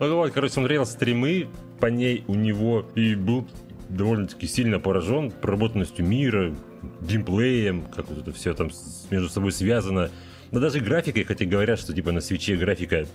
Ну 0.00 0.16
вот, 0.16 0.32
короче, 0.32 0.54
смотрел 0.54 0.84
стримы 0.84 1.48
по 1.80 1.86
ней 1.86 2.24
у 2.26 2.34
него 2.34 2.86
и 2.94 3.14
был 3.14 3.48
довольно-таки 3.88 4.46
сильно 4.46 4.78
поражен 4.78 5.30
проработанностью 5.30 6.04
мира, 6.04 6.54
геймплеем, 7.00 7.82
как 7.94 8.08
вот 8.08 8.18
это 8.18 8.32
все 8.32 8.54
там 8.54 8.70
между 9.10 9.28
собой 9.28 9.52
связано. 9.52 10.10
Да 10.52 10.60
даже 10.60 10.80
графикой, 10.80 11.24
хотя 11.24 11.44
говорят, 11.44 11.78
что 11.78 11.92
типа 11.92 12.12
на 12.12 12.20
свече 12.20 12.56
графика 12.56 13.06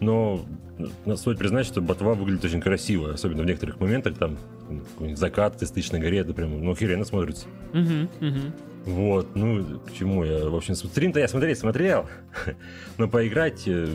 но 0.00 0.44
ну, 0.78 1.16
стоит 1.16 1.38
признать, 1.38 1.66
что 1.66 1.80
ботва 1.80 2.14
выглядит 2.14 2.44
очень 2.44 2.60
красиво, 2.60 3.12
особенно 3.12 3.42
в 3.42 3.46
некоторых 3.46 3.80
моментах, 3.80 4.16
там 4.16 4.38
какой-нибудь 4.92 5.18
закат 5.18 5.60
на 5.92 5.98
горе, 5.98 6.18
это 6.18 6.32
прям, 6.32 6.62
ну, 6.62 6.72
охеренно 6.72 7.04
смотрится. 7.04 7.46
Вот, 8.84 9.34
ну, 9.34 9.80
к 9.80 9.92
чему 9.92 10.24
я, 10.24 10.48
в 10.48 10.54
общем, 10.54 10.74
стрим-то 10.74 11.20
я 11.20 11.28
смотреть 11.28 11.58
смотрел, 11.58 12.08
но 12.96 13.08
поиграть 13.08 13.66
э, 13.66 13.86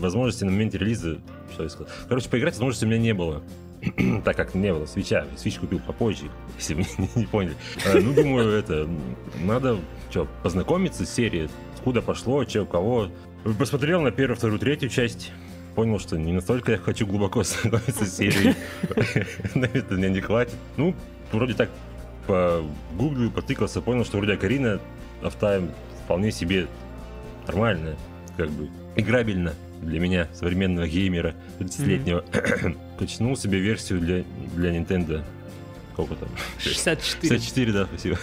возможности 0.00 0.44
на 0.44 0.50
моменте 0.50 0.78
релиза, 0.78 1.18
что 1.52 1.62
я 1.62 1.68
сказал, 1.68 1.92
короче, 2.08 2.28
поиграть 2.28 2.54
возможности 2.54 2.84
у 2.84 2.88
меня 2.88 2.98
не 2.98 3.14
было, 3.14 3.42
так 4.24 4.36
как 4.36 4.54
не 4.54 4.72
было 4.72 4.86
свеча, 4.86 5.26
свич 5.36 5.58
купил 5.58 5.80
попозже, 5.80 6.26
если 6.58 6.74
вы 6.74 6.84
не, 7.14 7.26
поняли. 7.26 7.54
А, 7.86 7.98
ну, 7.98 8.12
думаю, 8.12 8.50
это, 8.50 8.88
надо, 9.42 9.78
что, 10.10 10.28
познакомиться 10.42 11.06
с 11.06 11.12
серией, 11.12 11.48
откуда 11.74 12.02
пошло, 12.02 12.44
что, 12.46 12.62
у 12.62 12.66
кого. 12.66 13.10
Посмотрел 13.58 14.02
на 14.02 14.10
первую, 14.10 14.36
вторую, 14.36 14.58
третью 14.58 14.90
часть, 14.90 15.32
понял, 15.74 15.98
что 15.98 16.18
не 16.18 16.32
настолько 16.32 16.72
я 16.72 16.78
хочу 16.78 17.06
глубоко 17.06 17.42
знакомиться 17.44 18.04
с 18.04 18.16
серией, 18.16 18.54
на 19.54 19.64
это 19.64 19.94
меня 19.94 20.10
не 20.10 20.20
хватит. 20.20 20.56
Ну, 20.76 20.94
вроде 21.32 21.54
так 21.54 21.70
по 22.26 22.62
гуглю 22.96 23.30
потыкался, 23.30 23.80
понял, 23.80 24.04
что 24.04 24.18
вроде 24.18 24.36
Карина 24.36 24.78
офтайм 25.22 25.70
вполне 26.04 26.32
себе 26.32 26.66
нормально, 27.46 27.96
как 28.36 28.50
бы 28.50 28.68
играбельно 28.94 29.54
для 29.80 29.98
меня, 30.00 30.28
современного 30.34 30.86
геймера 30.86 31.34
30-летнего. 31.58 32.24
Качнул 33.00 33.34
себе 33.34 33.58
версию 33.60 34.00
для, 34.00 34.24
для 34.54 34.76
Nintendo. 34.76 35.24
Сколько 35.94 36.16
там? 36.16 36.28
64. 36.58 37.34
64, 37.38 37.72
да, 37.72 37.86
спасибо. 37.86 38.18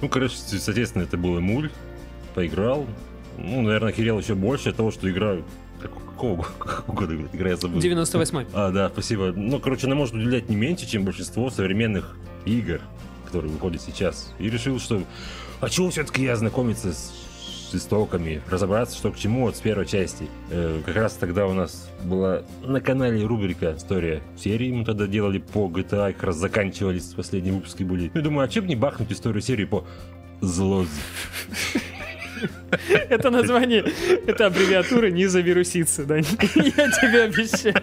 ну, 0.00 0.08
короче, 0.08 0.36
соответственно, 0.36 1.02
это 1.02 1.18
был 1.18 1.36
эмуль. 1.36 1.70
Поиграл. 2.34 2.86
Ну, 3.36 3.60
наверное, 3.60 3.90
охерел 3.90 4.18
еще 4.18 4.34
больше 4.34 4.70
от 4.70 4.76
того, 4.76 4.90
что 4.90 5.08
игра... 5.10 5.36
как- 5.80 5.92
Какого 6.20 6.46
года 6.86 7.14
игра 7.14 7.50
я 7.50 7.56
забыл? 7.56 7.80
98 7.80 8.46
А, 8.52 8.70
да, 8.70 8.88
спасибо. 8.90 9.32
Ну, 9.34 9.58
короче, 9.60 9.86
она 9.86 9.94
может 9.96 10.14
уделять 10.14 10.48
не 10.50 10.56
меньше, 10.56 10.86
чем 10.86 11.04
большинство 11.04 11.48
современных 11.50 12.16
игр, 12.44 12.80
которые 13.26 13.52
выходят 13.52 13.80
сейчас. 13.82 14.32
И 14.38 14.48
решил, 14.50 14.78
что... 14.80 15.02
А 15.60 15.68
чего 15.68 15.90
все-таки 15.90 16.22
я 16.22 16.36
знакомиться 16.36 16.92
с, 16.92 17.12
с 17.70 17.74
истоками, 17.76 18.42
разобраться, 18.48 18.96
что 18.96 19.10
к 19.10 19.16
чему 19.16 19.42
вот 19.42 19.56
с 19.56 19.60
первой 19.60 19.86
части. 19.86 20.28
Э, 20.50 20.80
как 20.84 20.96
раз 20.96 21.14
тогда 21.14 21.46
у 21.46 21.52
нас 21.52 21.88
была 22.04 22.42
на 22.62 22.80
канале 22.80 23.24
рубрика 23.24 23.74
«История 23.76 24.22
серии». 24.36 24.72
Мы 24.72 24.84
тогда 24.84 25.06
делали 25.06 25.38
по 25.38 25.68
GTA, 25.68 26.12
как 26.12 26.24
раз 26.24 26.36
заканчивались, 26.36 27.04
последние 27.14 27.54
выпуски 27.54 27.82
были. 27.82 28.10
Ну, 28.14 28.22
думаю, 28.22 28.46
а 28.46 28.48
чем 28.48 28.66
не 28.66 28.76
бахнуть 28.76 29.12
историю 29.12 29.42
серии 29.42 29.64
по 29.64 29.84
Злоз? 30.40 30.88
Это 33.08 33.30
название, 33.30 33.84
это 34.26 34.46
аббревиатура 34.46 35.10
не 35.10 35.26
завирусится, 35.26 36.04
да? 36.04 36.16
Я 36.18 36.24
тебе 36.24 37.22
обещаю. 37.24 37.74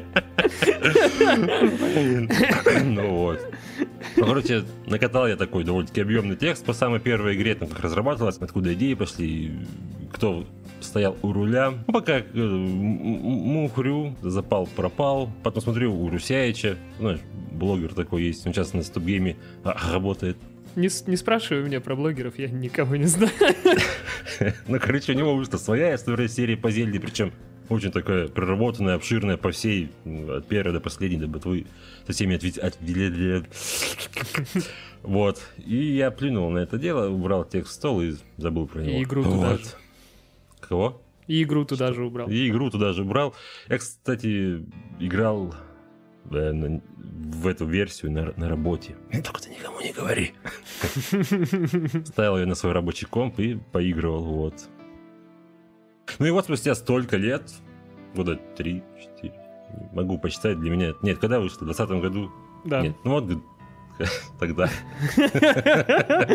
Ну 2.84 3.10
вот. 3.10 3.42
Ну, 4.16 4.26
короче, 4.26 4.64
накатал 4.86 5.28
я 5.28 5.36
такой 5.36 5.64
довольно-таки 5.64 6.02
объемный 6.02 6.36
текст 6.36 6.66
по 6.66 6.74
самой 6.74 7.00
первой 7.00 7.36
игре, 7.36 7.56
там 7.56 7.68
как 7.68 7.80
разрабатывалась, 7.82 8.38
откуда 8.38 8.74
идеи 8.74 8.94
пошли, 8.94 9.52
кто 10.12 10.46
стоял 10.82 11.18
у 11.22 11.34
руля. 11.34 11.74
Ну, 11.86 11.94
пока 11.94 12.20
э, 12.20 12.24
мухрю, 12.34 14.16
запал 14.22 14.68
пропал. 14.76 15.30
Потом 15.44 15.62
смотрю 15.62 15.94
у 15.94 16.10
Русяича, 16.10 16.78
знаешь, 17.00 17.20
блогер 17.52 17.94
такой 17.94 18.24
есть, 18.24 18.46
он 18.46 18.54
сейчас 18.54 18.74
на 18.74 18.84
стоп-гейме 18.84 19.38
а, 19.64 19.76
работает. 19.92 20.38
Не, 20.78 20.90
не 21.10 21.18
спрашивай 21.18 21.64
меня 21.64 21.82
про 21.82 21.96
блогеров, 21.96 22.38
я 22.40 22.48
никого 22.50 22.96
не 22.96 23.06
знаю. 23.06 23.32
Ну, 24.68 24.80
короче, 24.80 25.14
у 25.14 25.16
него 25.16 25.36
вышла 25.36 25.58
своя 25.58 25.96
история 25.96 26.28
серии 26.30 26.56
по 26.56 26.70
Зельде, 26.70 27.00
причем 27.00 27.34
очень 27.70 27.92
такая 27.92 28.28
проработанная, 28.28 28.96
обширная 28.96 29.36
по 29.38 29.52
всей, 29.52 29.90
от 30.06 30.48
первой 30.48 30.74
до 30.74 30.80
последней, 30.80 31.18
до 31.18 31.28
ботвы, 31.28 31.66
со 32.06 32.14
всеми 32.14 32.36
ответ- 32.36 32.58
отве- 32.60 33.46
Вот. 35.04 35.42
И 35.66 35.76
я 35.96 36.12
плюнул 36.12 36.50
на 36.52 36.60
это 36.60 36.78
дело, 36.78 37.10
убрал 37.10 37.44
текст 37.46 37.72
в 37.72 37.76
стол 37.76 38.02
и 38.02 38.16
забыл 38.38 38.68
про 38.68 38.82
него. 38.82 39.02
игру 39.04 39.24
туда 39.24 39.52
Вот. 39.52 39.60
же. 39.62 39.66
Кого? 40.60 41.02
И 41.28 41.44
игру 41.44 41.66
туда 41.66 41.92
же 41.94 42.04
убрал. 42.06 42.30
И 42.30 42.48
игру 42.50 42.70
туда 42.70 42.94
же 42.94 43.02
убрал. 43.04 43.36
Я, 43.70 43.78
кстати, 43.80 44.64
играл 45.00 45.54
в 46.30 47.48
эту 47.48 47.66
версию 47.66 48.12
на, 48.12 48.34
на 48.38 48.50
работе. 48.50 48.96
Только 49.12 49.42
ты 49.42 49.50
никому 49.50 49.80
не 49.82 49.92
говори. 49.92 50.34
Ставил 52.06 52.38
ее 52.38 52.46
на 52.46 52.56
свой 52.56 52.74
рабочий 52.74 53.06
комп 53.06 53.40
и 53.40 53.56
поигрывал, 53.72 54.24
вот. 54.24 54.70
Ну 56.20 56.26
и 56.26 56.32
вот 56.32 56.46
спустя 56.46 56.76
столько 56.76 57.18
лет, 57.18 57.52
года 58.16 58.40
3-4, 58.58 58.84
могу 59.94 60.18
посчитать 60.18 60.60
для 60.60 60.72
меня... 60.72 60.94
Нет, 61.02 61.20
когда 61.20 61.40
вышло? 61.40 61.66
В 61.66 61.68
2020 61.68 62.02
году? 62.02 62.32
Да. 62.66 62.82
Нет, 62.82 62.96
ну 63.04 63.12
вот 63.12 63.26
тогда. 64.40 64.70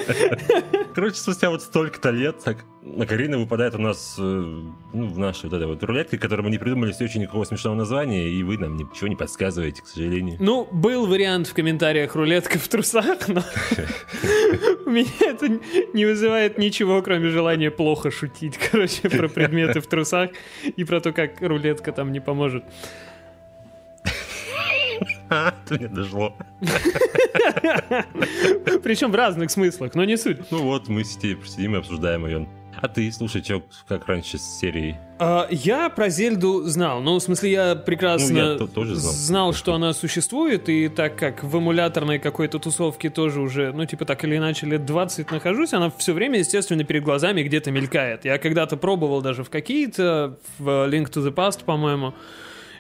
Короче, 0.95 1.17
спустя 1.17 1.51
вот 1.51 1.63
столько-то 1.63 2.11
лет, 2.11 2.39
так, 2.45 2.65
Макарина 2.83 3.39
выпадает 3.39 3.75
у 3.75 3.79
нас 3.79 4.17
э, 4.19 4.23
ну, 4.23 5.07
в 5.07 5.19
нашей 5.19 5.49
вот 5.49 5.57
этой 5.57 5.67
вот 5.67 5.83
рулетке, 5.83 6.19
которую 6.19 6.45
мы 6.45 6.51
не 6.51 6.59
придумали 6.59 6.93
все 6.93 7.05
еще 7.05 7.19
никакого 7.19 7.45
смешного 7.45 7.75
названия, 7.75 8.29
и 8.29 8.43
вы 8.43 8.59
нам 8.59 8.77
ничего 8.77 9.09
не 9.09 9.17
подсказываете, 9.17 9.83
к 9.83 9.87
сожалению. 9.87 10.37
Ну, 10.41 10.69
был 10.71 11.07
вариант 11.07 11.47
в 11.47 11.55
комментариях 11.55 12.15
рулетка 12.15 12.59
в 12.59 12.69
трусах, 12.69 13.29
но 13.29 13.43
у 14.85 14.91
меня 14.91 15.11
это 15.21 15.49
не 15.93 16.05
вызывает 16.05 16.59
ничего, 16.59 17.01
кроме 17.03 17.29
желания 17.31 17.71
плохо 17.71 18.11
шутить, 18.11 18.59
короче, 18.59 19.09
про 19.09 19.29
предметы 19.29 19.81
в 19.81 19.87
трусах 19.87 20.31
и 20.77 20.85
про 20.85 21.01
то, 21.01 21.13
как 21.13 21.41
рулетка 21.41 21.93
там 21.93 22.13
не 22.13 22.21
поможет. 22.21 22.65
А, 25.33 25.55
это 25.65 25.75
мне 25.77 25.89
дошло. 25.89 26.37
Причем 28.83 29.11
в 29.11 29.15
разных 29.15 29.51
смыслах, 29.51 29.95
но 29.95 30.05
не 30.05 30.17
суть. 30.17 30.39
Ну 30.51 30.63
вот, 30.63 30.89
мы 30.89 31.05
сидим, 31.05 31.75
и 31.75 31.79
обсуждаем 31.79 32.27
ее. 32.27 32.49
А 32.81 32.89
ты, 32.89 33.13
слушай, 33.13 33.43
чё, 33.43 33.63
как 33.87 34.07
раньше 34.09 34.39
с 34.39 34.59
серией? 34.59 34.97
А, 35.19 35.47
я 35.51 35.89
про 35.89 36.09
Зельду 36.09 36.65
знал. 36.65 37.01
Ну, 37.01 37.15
в 37.17 37.21
смысле, 37.23 37.51
я 37.53 37.75
прекрасно 37.77 38.35
Ну, 38.35 38.53
я 38.53 38.59
то- 38.59 38.67
тоже 38.67 38.97
знал. 38.97 39.53
что 39.53 39.75
она 39.75 39.93
существует, 39.93 40.69
и 40.69 40.89
так 40.89 41.17
как 41.17 41.45
в 41.45 41.57
эмуляторной 41.59 42.19
какой-то 42.19 42.59
тусовке 42.59 43.09
тоже 43.11 43.41
уже, 43.41 43.73
ну, 43.73 43.85
типа, 43.87 44.05
так 44.05 44.25
или 44.25 44.37
иначе, 44.37 44.67
лет 44.67 44.85
20 44.85 45.31
нахожусь, 45.31 45.73
она 45.75 45.91
все 45.97 46.13
время, 46.13 46.41
естественно, 46.41 46.83
перед 46.83 47.05
глазами 47.05 47.43
где-то 47.43 47.71
мелькает. 47.71 48.25
Я 48.25 48.39
когда-то 48.39 48.77
пробовал 48.77 49.23
даже 49.23 49.45
в 49.45 49.51
какие-то, 49.51 50.39
в 50.59 50.69
Link 50.91 51.11
to 51.13 51.25
the 51.25 51.33
Past, 51.33 51.65
по-моему, 51.65 52.15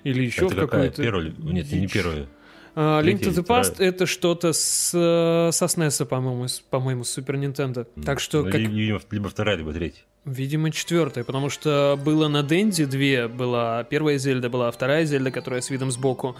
или 0.04 0.24
еще 0.24 0.46
это 0.46 0.54
в 0.54 0.58
какую-то... 0.58 1.02
Первая? 1.02 1.26
ли? 1.26 1.34
Нет, 1.38 1.70
не 1.70 1.86
первая. 1.86 2.26
А, 2.74 3.02
Link 3.02 3.20
to 3.20 3.30
the 3.30 3.44
Past 3.46 3.74
это 3.80 4.06
что-то 4.06 4.52
с, 4.52 4.92
э, 4.94 5.50
со 5.52 5.64
SNES, 5.66 6.06
по-моему, 6.06 6.48
с- 6.48 6.60
по-моему, 6.60 7.04
с 7.04 7.18
Super 7.18 7.34
Nintendo. 7.38 7.86
Так 8.04 8.18
что, 8.20 8.38
Ну, 8.42 8.50
как, 8.50 8.60
Видимо, 8.60 9.00
либо 9.10 9.28
вторая, 9.28 9.56
либо 9.56 9.72
третья. 9.74 10.00
видимо, 10.24 10.70
четвертая, 10.70 11.24
потому 11.24 11.50
что 11.50 11.98
было 12.02 12.28
на 12.28 12.42
Денди 12.42 12.84
две, 12.86 13.28
была 13.28 13.84
первая 13.84 14.16
Зельда, 14.18 14.48
была 14.48 14.70
вторая 14.70 15.04
Зельда, 15.04 15.30
которая 15.30 15.60
с 15.60 15.68
видом 15.68 15.90
сбоку, 15.90 16.34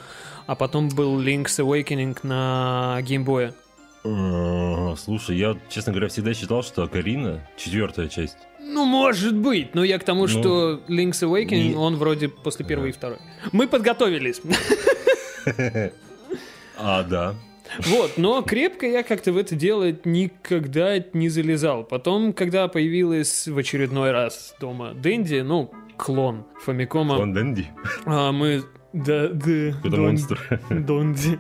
а 0.47 0.55
потом 0.55 0.89
был 0.89 1.21
Link's 1.21 1.59
Awakening 1.61 2.17
на 2.23 2.99
геймбое. 3.03 3.55
Э, 4.05 4.95
Слушай, 4.97 5.37
я, 5.37 5.57
честно 5.69 5.93
говоря, 5.93 6.09
всегда 6.09 6.33
считал, 6.35 6.63
что 6.63 6.87
Карина 6.89 7.47
четвертая 7.57 8.09
часть. 8.09 8.37
Ну, 8.61 8.85
может 8.85 9.35
быть, 9.37 9.75
но 9.75 9.85
я 9.85 9.99
к 9.99 10.05
тому, 10.05 10.23
Ну, 10.23 10.29
что 10.29 10.81
Link's 10.89 11.23
Awakening, 11.23 11.69
не- 11.71 11.75
он 11.75 11.97
вроде 11.97 12.29
после 12.29 12.65
первой 12.65 12.89
и 12.91 12.93
второй. 12.93 13.19
Мы 13.53 13.69
подготовились. 13.69 14.41
А, 16.79 17.03
да. 17.03 17.35
Вот, 17.87 18.19
но 18.19 18.43
крепко 18.43 18.87
я 18.87 19.03
как-то 19.03 19.33
в 19.33 19.37
это 19.39 19.55
дело 19.55 19.93
никогда 20.05 20.97
не 21.13 21.29
залезал. 21.29 21.85
Потом, 21.85 22.33
когда 22.33 22.69
появилась 22.69 23.47
в 23.49 23.57
очередной 23.57 24.11
раз 24.13 24.55
дома 24.61 24.93
Дэнди, 24.95 25.41
ну, 25.41 25.71
клон 25.97 26.45
Фамикома, 26.65 27.15
Он 27.15 27.33
Дэнди. 27.33 27.69
а, 28.05 28.33
мы... 28.33 28.63
Да, 28.93 29.29
да, 29.29 29.51
Это 29.51 29.89
Дон- 29.89 30.01
монстр. 30.03 30.61
Донди. 30.69 31.39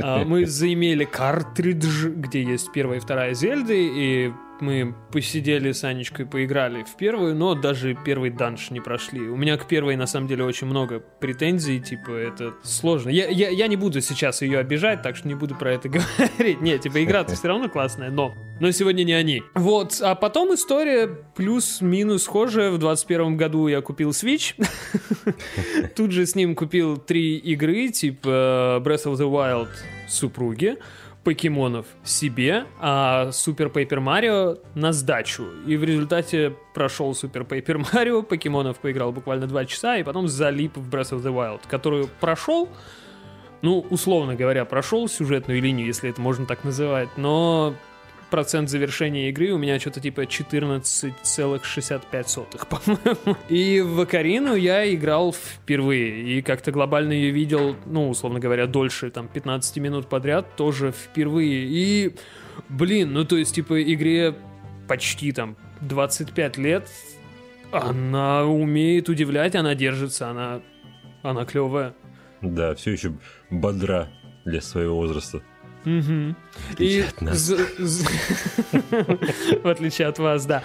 А, 0.00 0.24
мы 0.24 0.46
заимели 0.46 1.04
картридж, 1.04 2.08
где 2.10 2.42
есть 2.44 2.70
первая 2.72 2.98
и 2.98 3.00
вторая 3.00 3.34
Зельды, 3.34 3.88
и 3.92 4.32
мы 4.60 4.94
посидели 5.12 5.72
с 5.72 5.84
Анечкой, 5.84 6.26
поиграли 6.26 6.84
в 6.84 6.96
первую, 6.96 7.34
но 7.34 7.54
даже 7.54 7.96
первый 8.04 8.30
данж 8.30 8.70
не 8.70 8.80
прошли. 8.80 9.20
У 9.20 9.36
меня 9.36 9.56
к 9.56 9.66
первой, 9.66 9.96
на 9.96 10.06
самом 10.06 10.26
деле, 10.26 10.44
очень 10.44 10.66
много 10.66 11.00
претензий, 11.00 11.80
типа, 11.80 12.10
это 12.10 12.54
сложно. 12.62 13.10
Я, 13.10 13.28
я, 13.28 13.48
я 13.48 13.66
не 13.66 13.76
буду 13.76 14.00
сейчас 14.00 14.42
ее 14.42 14.58
обижать, 14.58 15.02
так 15.02 15.16
что 15.16 15.28
не 15.28 15.34
буду 15.34 15.54
про 15.54 15.72
это 15.72 15.88
говорить. 16.38 16.60
Нет, 16.60 16.82
типа, 16.82 17.02
игра-то 17.02 17.34
все 17.34 17.48
равно 17.48 17.68
классная, 17.68 18.10
но... 18.10 18.34
Но 18.58 18.70
сегодня 18.70 19.04
не 19.04 19.12
они. 19.12 19.42
Вот, 19.54 20.00
а 20.00 20.14
потом 20.14 20.54
история 20.54 21.08
плюс-минус 21.34 22.22
схожая. 22.22 22.70
В 22.70 22.78
21 22.78 23.36
году 23.36 23.68
я 23.68 23.82
купил 23.82 24.10
Switch. 24.10 24.54
Тут 25.94 26.12
же 26.12 26.24
с 26.24 26.34
ним 26.34 26.54
купил 26.54 26.96
три 26.96 27.36
игры, 27.36 27.88
типа 27.88 28.80
Breath 28.82 29.04
of 29.04 29.16
the 29.16 29.30
Wild 29.30 29.68
супруге, 30.08 30.76
покемонов 31.26 31.86
себе, 32.04 32.66
а 32.78 33.32
Супер 33.32 33.68
Пейпер 33.68 33.98
Марио 33.98 34.58
на 34.76 34.92
сдачу. 34.92 35.44
И 35.66 35.76
в 35.76 35.82
результате 35.82 36.54
прошел 36.72 37.16
Супер 37.16 37.42
Пейпер 37.42 37.78
Марио, 37.92 38.22
покемонов 38.22 38.78
поиграл 38.78 39.10
буквально 39.10 39.48
два 39.48 39.64
часа, 39.64 39.96
и 39.96 40.04
потом 40.04 40.28
залип 40.28 40.76
в 40.76 40.88
Breath 40.88 41.10
of 41.10 41.24
the 41.24 41.34
Wild, 41.34 41.62
которую 41.66 42.08
прошел, 42.20 42.68
ну, 43.60 43.84
условно 43.90 44.36
говоря, 44.36 44.64
прошел 44.64 45.08
сюжетную 45.08 45.60
линию, 45.60 45.88
если 45.88 46.10
это 46.10 46.20
можно 46.20 46.46
так 46.46 46.62
называть, 46.62 47.08
но 47.16 47.74
процент 48.36 48.68
завершения 48.68 49.30
игры 49.30 49.52
у 49.52 49.56
меня 49.56 49.80
что-то 49.80 49.98
типа 49.98 50.24
14,65, 50.24 52.66
по-моему. 52.68 53.38
И 53.48 53.80
в 53.80 53.98
Акарину 53.98 54.54
я 54.54 54.94
играл 54.94 55.32
впервые, 55.32 56.22
и 56.22 56.42
как-то 56.42 56.70
глобально 56.70 57.14
ее 57.14 57.30
видел, 57.30 57.76
ну, 57.86 58.10
условно 58.10 58.38
говоря, 58.38 58.66
дольше, 58.66 59.10
там, 59.10 59.26
15 59.26 59.78
минут 59.78 60.10
подряд, 60.10 60.54
тоже 60.54 60.92
впервые. 60.92 61.64
И, 61.64 62.14
блин, 62.68 63.14
ну, 63.14 63.24
то 63.24 63.38
есть, 63.38 63.54
типа, 63.54 63.82
игре 63.82 64.34
почти 64.86 65.32
там 65.32 65.56
25 65.80 66.58
лет, 66.58 66.90
она 67.72 68.44
умеет 68.44 69.08
удивлять, 69.08 69.54
она 69.54 69.74
держится, 69.74 70.28
она, 70.28 70.60
она 71.22 71.46
клевая. 71.46 71.94
Да, 72.42 72.74
все 72.74 72.90
еще 72.90 73.14
бодра 73.50 74.10
для 74.44 74.60
своего 74.60 74.96
возраста. 74.96 75.40
И 76.78 77.04
в 79.62 79.68
отличие 79.68 80.08
от 80.08 80.18
вас, 80.18 80.46
да. 80.46 80.62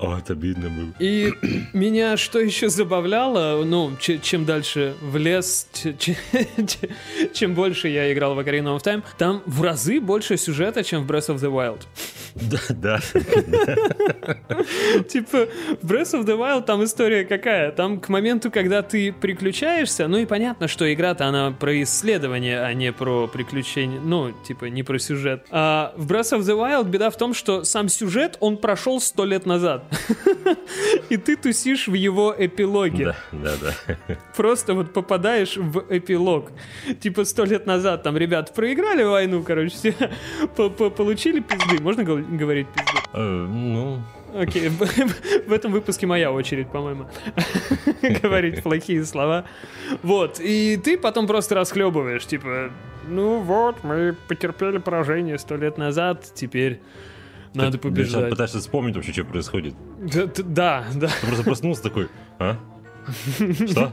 А, 0.00 0.06
О, 0.14 0.18
это 0.18 0.32
обидно 0.34 0.68
было. 0.70 0.92
И 0.98 1.32
меня 1.72 2.16
что 2.16 2.38
еще 2.38 2.68
забавляло, 2.68 3.64
ну, 3.64 3.92
че- 4.00 4.18
чем 4.18 4.44
дальше 4.44 4.94
в 5.00 5.16
лес, 5.16 5.68
че- 5.72 5.94
че- 5.98 6.16
че- 6.66 6.88
чем 7.34 7.54
больше 7.54 7.88
я 7.88 8.12
играл 8.12 8.34
в 8.34 8.38
Ocarina 8.38 8.76
of 8.76 8.82
Time, 8.82 9.02
там 9.16 9.42
в 9.46 9.62
разы 9.62 10.00
больше 10.00 10.36
сюжета, 10.36 10.84
чем 10.84 11.06
в 11.06 11.10
Breath 11.10 11.28
of 11.34 11.36
the 11.36 11.50
Wild. 11.50 11.80
Да, 12.34 12.58
да. 12.70 13.00
Типа, 15.08 15.48
в 15.82 15.92
Breath 15.92 16.14
of 16.14 16.24
the 16.24 16.36
Wild 16.38 16.64
там 16.64 16.84
история 16.84 17.24
какая? 17.24 17.72
Там 17.72 18.00
к 18.00 18.08
моменту, 18.08 18.50
когда 18.50 18.82
ты 18.82 19.12
приключаешься, 19.12 20.06
ну 20.08 20.18
и 20.18 20.26
понятно, 20.26 20.68
что 20.68 20.92
игра-то 20.92 21.26
она 21.26 21.50
про 21.50 21.82
исследование, 21.82 22.60
а 22.62 22.72
не 22.74 22.92
про 22.92 23.26
приключения, 23.26 24.00
ну, 24.00 24.32
типа, 24.46 24.66
не 24.66 24.82
про 24.82 24.98
сюжет. 24.98 25.46
А 25.50 25.92
в 25.96 26.10
Breath 26.10 26.38
of 26.38 26.40
the 26.40 26.56
Wild 26.56 26.88
беда 26.88 27.10
в 27.10 27.16
том, 27.16 27.34
что 27.34 27.64
сам 27.64 27.88
сюжет, 27.88 28.36
он 28.40 28.56
прошел 28.58 29.00
сто 29.00 29.24
лет 29.24 29.46
назад. 29.46 29.84
И 31.08 31.16
ты 31.16 31.36
тусишь 31.36 31.88
в 31.88 31.94
его 31.94 32.34
эпилоге. 32.36 33.14
Да, 33.32 33.54
да, 33.62 33.72
да. 33.86 34.16
Просто 34.36 34.74
вот 34.74 34.92
попадаешь 34.92 35.56
в 35.56 35.84
эпилог. 35.88 36.50
Типа 37.00 37.24
сто 37.24 37.44
лет 37.44 37.66
назад 37.66 38.02
там 38.02 38.16
ребята 38.16 38.52
проиграли 38.52 39.02
войну, 39.04 39.42
короче, 39.42 39.70
все 39.74 39.94
по- 40.56 40.70
по- 40.70 40.90
получили 40.90 41.40
пизды. 41.40 41.82
Можно 41.82 42.04
говорить 42.04 42.66
пизды? 42.68 42.98
Э, 43.14 43.46
Ну, 43.48 44.02
Окей, 44.36 44.68
в 44.68 45.52
этом 45.52 45.72
выпуске 45.72 46.06
моя 46.06 46.30
очередь, 46.30 46.68
по-моему, 46.70 47.08
говорить 48.22 48.62
плохие 48.62 49.02
слова. 49.06 49.46
Вот, 50.02 50.38
и 50.38 50.76
ты 50.76 50.98
потом 50.98 51.26
просто 51.26 51.54
расхлебываешь, 51.54 52.26
типа, 52.26 52.70
ну 53.08 53.38
вот, 53.40 53.82
мы 53.84 54.14
потерпели 54.28 54.76
поражение 54.78 55.38
сто 55.38 55.56
лет 55.56 55.78
назад, 55.78 56.26
теперь 56.34 56.78
надо 57.54 57.78
ты 57.78 57.88
начинал 57.88 57.90
побеждать. 57.90 58.30
пытаешься 58.30 58.58
вспомнить 58.60 58.96
вообще, 58.96 59.12
что 59.12 59.24
происходит. 59.24 59.74
Да, 59.98 60.84
да. 60.94 61.08
Ты 61.20 61.26
просто 61.26 61.44
проснулся 61.44 61.82
такой, 61.82 62.08
а? 62.38 62.56
Что? 63.68 63.92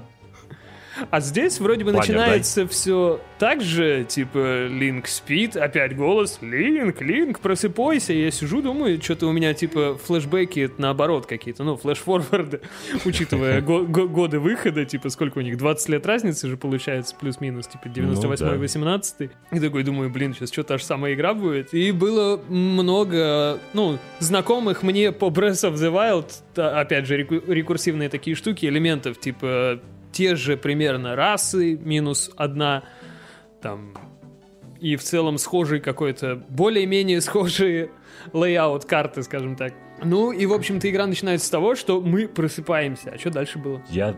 А 1.11 1.19
здесь 1.21 1.59
вроде 1.59 1.83
бы 1.83 1.91
Планер, 1.91 2.07
начинается 2.15 2.67
все 2.67 3.19
так 3.37 3.61
же, 3.61 4.05
типа, 4.05 4.67
Линк 4.67 5.07
спит, 5.07 5.57
опять 5.57 5.95
голос, 5.95 6.39
Линк, 6.41 7.01
Линк, 7.01 7.39
просыпайся. 7.41 8.13
Я 8.13 8.31
сижу, 8.31 8.61
думаю, 8.61 9.01
что-то 9.01 9.27
у 9.27 9.31
меня, 9.33 9.53
типа, 9.53 9.97
флешбеки 10.03 10.71
наоборот 10.77 11.25
какие-то, 11.25 11.63
ну, 11.63 11.75
флеш-форварды, 11.75 12.61
учитывая 13.05 13.61
го- 13.61 13.85
го- 13.85 14.07
годы 14.07 14.39
выхода, 14.39 14.85
типа, 14.85 15.09
сколько 15.09 15.39
у 15.39 15.41
них, 15.41 15.57
20 15.57 15.89
лет 15.89 16.05
разницы 16.05 16.47
же 16.47 16.55
получается, 16.57 17.15
плюс-минус, 17.19 17.67
типа, 17.67 17.87
98-18. 17.87 19.29
И 19.51 19.59
такой 19.59 19.83
думаю, 19.83 20.09
блин, 20.09 20.33
сейчас 20.33 20.51
что 20.51 20.63
та 20.63 20.77
же 20.77 20.83
самая 20.83 21.13
игра 21.13 21.33
будет. 21.33 21.73
И 21.73 21.91
было 21.91 22.39
много, 22.47 23.59
ну, 23.73 23.97
знакомых 24.19 24.83
мне 24.83 25.11
по 25.11 25.25
Breath 25.25 25.69
of 25.69 25.73
the 25.75 25.91
Wild, 25.91 26.31
опять 26.79 27.05
же, 27.05 27.17
реку- 27.17 27.41
рекурсивные 27.47 28.09
такие 28.09 28.35
штуки, 28.35 28.65
элементов, 28.65 29.19
типа, 29.19 29.79
те 30.15 30.37
же 30.37 30.55
примерно 30.55 31.17
расы, 31.17 31.75
минус 31.75 32.31
одна, 32.37 32.83
там, 33.61 33.93
и 34.79 34.95
в 34.95 35.03
целом 35.03 35.37
схожий 35.37 35.81
какой-то, 35.81 36.41
более-менее 36.47 37.19
схожий 37.19 37.89
layout 38.31 38.85
карты, 38.85 39.23
скажем 39.23 39.57
так. 39.57 39.73
Ну, 40.03 40.31
и, 40.31 40.45
в 40.45 40.53
общем-то, 40.53 40.89
игра 40.89 41.05
начинается 41.05 41.47
с 41.47 41.49
того, 41.49 41.75
что 41.75 41.99
мы 41.99 42.29
просыпаемся. 42.29 43.11
А 43.13 43.17
что 43.17 43.29
дальше 43.29 43.59
было? 43.59 43.81
Я... 43.89 44.15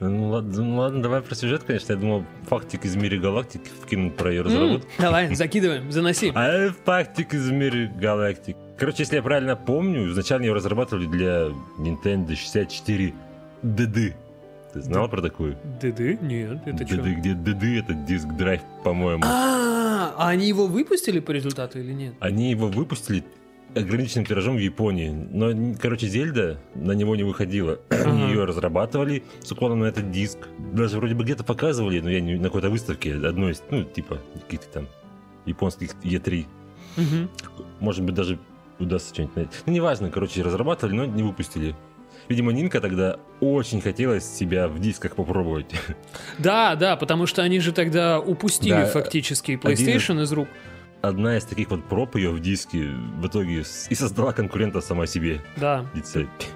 Ну 0.00 0.30
ладно, 0.30 0.62
ну 0.62 0.76
ладно, 0.78 1.02
давай 1.02 1.22
про 1.22 1.34
сюжет, 1.36 1.62
конечно. 1.62 1.92
Я 1.92 1.98
думал, 1.98 2.24
фактик 2.48 2.84
из 2.84 2.96
мира 2.96 3.16
галактик 3.16 3.62
вкинуть 3.82 4.16
про 4.16 4.30
ее 4.30 4.42
разработку. 4.42 4.88
давай, 4.98 5.32
закидываем, 5.34 5.92
заноси. 5.92 6.32
А 6.34 6.70
фактик 6.84 7.34
из 7.34 7.50
мира 7.50 7.88
галактик. 7.96 8.56
Короче, 8.78 8.98
если 9.00 9.16
я 9.16 9.22
правильно 9.22 9.54
помню, 9.54 10.10
изначально 10.10 10.46
ее 10.46 10.54
разрабатывали 10.54 11.06
для 11.06 11.48
Nintendo 11.78 12.34
64 12.34 13.14
DD. 13.62 14.14
Ты 14.76 14.82
знал 14.82 15.08
про 15.08 15.22
такую? 15.22 15.56
ДД? 15.80 16.20
Нет, 16.20 16.58
это 16.66 16.86
что? 16.86 16.96
DD, 16.96 17.14
где 17.14 17.30
DD 17.30 17.78
это 17.78 17.94
диск-драйв, 17.94 18.60
по-моему. 18.84 19.22
А, 19.24 20.14
а 20.18 20.28
они 20.28 20.48
его 20.48 20.66
выпустили 20.66 21.18
по 21.18 21.30
результату 21.30 21.78
или 21.78 21.92
нет? 21.94 22.14
Они 22.20 22.50
его 22.50 22.68
выпустили 22.68 23.24
ограниченным 23.74 24.26
тиражом 24.26 24.56
в 24.56 24.58
Японии. 24.58 25.08
Но, 25.08 25.74
короче, 25.80 26.08
Зельда 26.08 26.60
на 26.74 26.92
него 26.92 27.16
не 27.16 27.22
выходила. 27.22 27.78
Они 27.88 28.24
ее 28.24 28.44
разрабатывали 28.44 29.22
с 29.42 29.50
уклоном 29.50 29.80
на 29.80 29.86
этот 29.86 30.10
диск. 30.10 30.40
Даже 30.74 30.98
вроде 30.98 31.14
бы 31.14 31.24
где-то 31.24 31.42
показывали, 31.42 32.00
но 32.00 32.10
я 32.10 32.20
не 32.20 32.34
на 32.34 32.44
какой-то 32.44 32.68
выставке 32.68 33.14
одной 33.14 33.52
из, 33.52 33.62
ну, 33.70 33.82
типа, 33.82 34.18
каких-то 34.42 34.68
там 34.68 34.88
японских 35.46 35.94
Е3. 36.02 36.44
Мгм. 36.98 37.30
Может 37.80 38.04
быть, 38.04 38.14
даже 38.14 38.38
удастся 38.78 39.14
что-нибудь 39.14 39.36
найти. 39.36 39.52
Ну, 39.64 39.72
неважно, 39.72 40.10
короче, 40.10 40.42
разрабатывали, 40.42 40.94
но 40.94 41.06
не 41.06 41.22
выпустили. 41.22 41.74
Видимо, 42.28 42.52
Нинка 42.52 42.80
тогда 42.80 43.18
очень 43.40 43.80
хотелось 43.80 44.24
себя 44.24 44.68
в 44.68 44.78
дисках 44.80 45.14
попробовать. 45.16 45.66
Да, 46.38 46.74
да, 46.74 46.96
потому 46.96 47.26
что 47.26 47.42
они 47.42 47.60
же 47.60 47.72
тогда 47.72 48.20
упустили 48.20 48.70
Да, 48.70 48.86
фактически 48.86 49.52
один 49.62 49.70
из- 49.72 49.80
PlayStation 49.80 50.22
из 50.22 50.32
рук. 50.32 50.48
Одна 51.02 51.36
из 51.36 51.44
таких 51.44 51.70
вот 51.70 51.84
проб 51.84 52.16
ее 52.16 52.30
в 52.30 52.40
диске 52.40 52.88
в 52.88 53.26
итоге 53.28 53.62
и 53.90 53.94
создала 53.94 54.32
конкурента 54.32 54.80
сама 54.80 55.06
себе. 55.06 55.40
Да. 55.56 55.86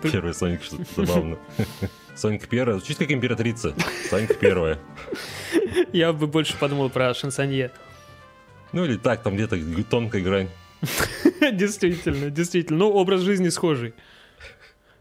Первый 0.03 0.35
Соник, 0.35 0.63
что 0.65 0.77
забавно. 0.97 1.39
Сонька 2.17 2.47
первая. 2.49 2.79
Звучит 2.79 2.99
как 2.99 3.13
императрица. 3.13 3.75
Сонька 4.09 4.35
первая. 4.35 4.79
Я 5.93 6.13
бы 6.13 6.27
больше 6.27 6.57
подумал 6.59 6.91
про 6.91 7.15
шансонье. 7.15 7.71
Ну 8.73 8.85
или 8.85 8.97
так, 8.97 9.23
там 9.23 9.35
где-то 9.37 9.57
тонкая 9.89 10.23
грань. 10.23 10.49
Действительно, 11.53 12.31
действительно. 12.31 12.79
Ну, 12.79 12.91
образ 12.91 13.21
жизни 13.21 13.49
схожий. 13.51 13.95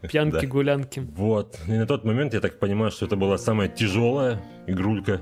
Пьянки, 0.08 0.40
Да. 0.40 0.46
гулянки. 0.46 1.00
Вот. 1.16 1.58
И 1.66 1.72
на 1.72 1.86
тот 1.86 2.04
момент 2.04 2.34
я 2.34 2.40
так 2.40 2.58
понимаю, 2.58 2.90
что 2.90 3.06
это 3.06 3.16
была 3.16 3.38
самая 3.38 3.68
тяжелая 3.68 4.40
игрулька 4.66 5.20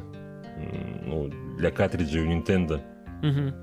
ну, 1.05 1.31
для 1.59 1.71
картриджей 1.71 2.23
у 2.23 2.27
Nintendo. 2.27 2.81
Мгм. 3.23 3.55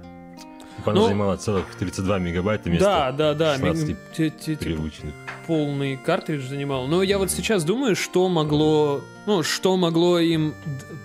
Она 0.85 0.93
Ну, 0.95 1.07
занимала 1.07 1.37
целых 1.37 1.65
32 1.79 2.19
мегабайта 2.19 2.69
вместо 2.69 2.85
Да, 2.85 3.11
да, 3.11 3.33
да. 3.33 3.53
16 3.55 3.89
ми- 3.89 4.55
привычных. 4.57 5.13
полный 5.47 5.95
картридж 5.97 6.41
занимал. 6.47 6.87
Но 6.87 7.01
я 7.01 7.17
вот 7.17 7.31
сейчас 7.31 7.63
думаю, 7.63 7.95
что 7.95 8.27
могло, 8.29 9.01
ну, 9.25 9.41
что 9.41 9.77
могло 9.77 10.19
им... 10.19 10.53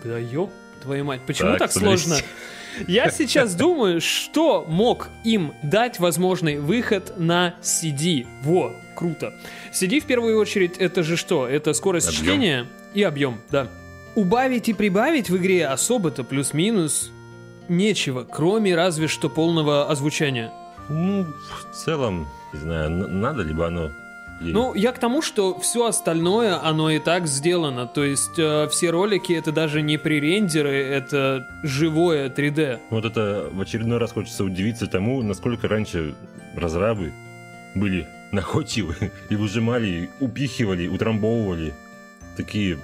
Да 0.05 0.19
ёб 0.19 0.51
твою 0.83 1.05
мать, 1.05 1.21
почему 1.27 1.51
так, 1.51 1.59
Так, 1.59 1.73
сложно? 1.73 2.17
Я 2.87 3.11
сейчас 3.11 3.55
думаю, 3.55 4.01
что 4.01 4.65
мог 4.69 5.09
им 5.25 5.53
дать 5.63 5.99
возможный 5.99 6.59
выход 6.59 7.15
на 7.19 7.55
CD. 7.63 8.27
Во, 8.43 8.73
круто. 8.97 9.35
CD 9.73 10.01
в 10.01 10.07
первую 10.07 10.39
очередь 10.39 10.77
это 10.79 11.03
же 11.03 11.17
что? 11.17 11.47
Это 11.47 11.73
скорость 11.73 12.09
Объем. 12.09 12.23
чтения 12.23 12.67
и 12.95 13.03
объем, 13.03 13.41
да. 13.51 13.69
Убавить 14.15 14.69
и 14.69 14.73
прибавить 14.73 15.31
в 15.31 15.37
игре 15.37 15.67
особо-то 15.67 16.25
плюс-минус 16.25 17.11
нечего, 17.69 18.25
кроме 18.25 18.75
разве 18.75 19.09
что 19.09 19.29
полного 19.29 19.89
озвучания. 19.89 20.53
Ну, 20.89 21.25
в 21.71 21.75
целом, 21.75 22.29
не 22.53 22.59
знаю, 22.59 22.91
надо 22.91 23.43
либо 23.43 23.67
оно... 23.69 23.91
ей. 24.41 24.53
Ну, 24.53 24.75
я 24.75 24.93
к 24.93 24.99
тому, 24.99 25.23
что 25.23 25.59
все 25.61 25.87
остальное, 25.87 26.63
оно 26.63 26.91
и 26.91 26.99
так 26.99 27.27
сделано. 27.27 27.87
То 27.87 28.05
есть 28.05 28.39
э, 28.39 28.69
все 28.69 28.91
ролики 28.91 29.33
это 29.33 29.53
даже 29.53 29.83
не 29.83 29.99
пререндеры, 29.99 30.75
это 30.75 31.47
живое 31.63 32.29
3D. 32.29 32.79
Вот 32.91 33.05
это 33.05 33.49
в 33.53 33.61
очередной 33.61 33.99
раз 33.99 34.13
хочется 34.13 34.45
удивиться 34.45 34.87
тому, 34.87 35.23
насколько 35.23 35.69
раньше 35.69 36.15
разрабы 36.57 37.13
были 37.75 38.07
находчивы 38.33 38.95
и 39.31 39.37
выжимали, 39.37 40.11
упихивали, 40.21 40.89
утрамбовывали 40.89 41.75
такие 42.37 42.79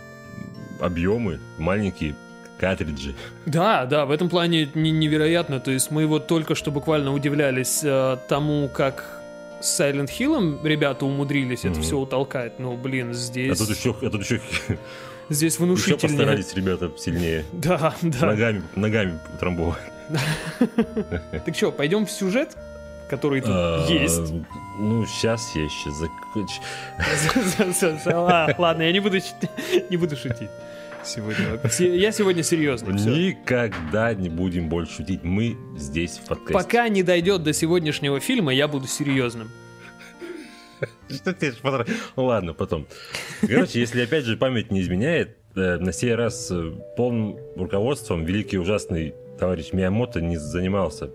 объемы, 0.81 1.41
маленькие 1.59 2.15
картриджи. 2.59 3.15
Да, 3.45 3.85
да, 3.87 4.07
в 4.07 4.11
этом 4.11 4.29
плане 4.29 4.69
не- 4.75 4.91
невероятно. 4.91 5.61
То 5.61 5.71
есть 5.71 5.91
мы 5.91 6.07
вот 6.07 6.27
только 6.27 6.55
что 6.55 6.71
буквально 6.71 7.13
удивлялись 7.13 7.81
э, 7.83 8.17
тому, 8.29 8.69
как 8.69 9.23
с 9.61 9.81
Silent 9.81 10.09
Hill 10.09 10.67
ребята 10.67 11.05
умудрились 11.07 11.61
это 11.61 11.71
Мгм. 11.75 11.83
все 11.83 11.99
утолкать. 11.99 12.59
Ну, 12.59 12.77
блин, 12.77 13.11
А 13.11 13.15
здесь, 13.15 13.59
тут 13.59 13.71
еще, 13.71 13.95
а 14.03 14.11
тут 14.11 14.23
еще, 14.23 14.41
здесь 15.29 15.55
еще 15.55 15.65
внушительнее. 15.65 15.99
постарались 16.19 16.55
ребята 16.55 16.91
сильнее. 16.97 17.45
Да, 17.53 17.95
да. 18.03 18.27
Ногами, 18.27 18.63
ногами 18.75 19.19
утрамбовать. 19.35 19.79
Так 21.45 21.55
что, 21.57 21.73
пойдем 21.73 22.07
в 22.07 22.11
сюжет, 22.11 22.57
который 23.11 23.41
тут 23.41 23.51
А, 23.53 23.87
есть? 23.89 24.33
Ну, 24.79 25.05
сейчас 25.07 25.51
я 25.55 25.65
еще 25.65 25.91
закончу. 25.91 26.61
А, 28.07 28.55
Ладно, 28.59 28.83
я 28.83 28.93
не 28.93 29.01
буду 29.01 30.17
шутить 30.17 30.51
сегодня. 31.07 31.59
Се- 31.71 31.97
Я 31.97 32.13
сегодня 32.13 32.43
серьезно. 32.43 32.91
Никогда 32.93 34.15
не 34.15 34.29
будем 34.29 34.69
больше 34.69 34.97
шутить. 34.97 35.23
Мы 35.25 35.57
здесь 35.77 36.19
в 36.19 36.29
подкасте. 36.29 36.53
Пока 36.53 36.89
не 36.89 37.03
дойдет 37.03 37.43
до 37.43 37.53
сегодняшнего 37.53 38.21
фильма, 38.21 38.53
я 38.53 38.69
буду 38.69 38.87
серьезным. 38.87 39.49
Что 41.09 41.33
ты 41.33 41.55
ладно, 42.17 42.53
потом. 42.53 42.87
Короче, 43.41 43.81
если 43.81 44.03
опять 44.03 44.25
же 44.25 44.37
память 44.37 44.71
не 44.71 44.83
изменяет, 44.83 45.37
э, 45.55 45.79
на 45.79 45.93
сей 45.93 46.15
раз 46.15 46.51
э, 46.51 46.73
полным 46.97 47.39
руководством 47.57 48.25
великий 48.25 48.59
ужасный 48.59 49.15
товарищ 49.39 49.73
Миямото 49.73 50.21
не 50.21 50.37
занимался. 50.37 51.11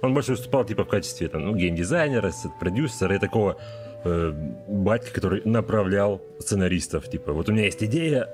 Он 0.00 0.12
больше 0.12 0.32
выступал 0.32 0.64
типа 0.64 0.82
в 0.84 0.88
качестве 0.88 1.28
там, 1.28 1.44
ну, 1.44 1.54
геймдизайнера, 1.54 2.32
продюсера 2.58 3.14
и 3.14 3.20
такого 3.20 3.56
э, 4.04 4.32
батька, 4.66 5.12
который 5.12 5.42
направлял 5.44 6.20
сценаристов. 6.40 7.08
Типа, 7.08 7.32
вот 7.32 7.48
у 7.48 7.52
меня 7.52 7.66
есть 7.66 7.80
идея, 7.84 8.28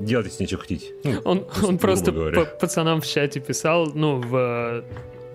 делайте 0.00 0.30
с 0.30 0.38
ней 0.40 0.46
что 0.46 0.58
хотите. 0.58 0.86
Ну, 1.04 1.20
Он, 1.24 1.38
грубо 1.54 1.66
он 1.68 1.78
просто 1.78 2.12
говоря. 2.12 2.36
па- 2.44 2.44
пацанам 2.46 3.00
в 3.00 3.06
чате 3.06 3.40
писал, 3.40 3.86
ну, 3.94 4.20
в, 4.20 4.84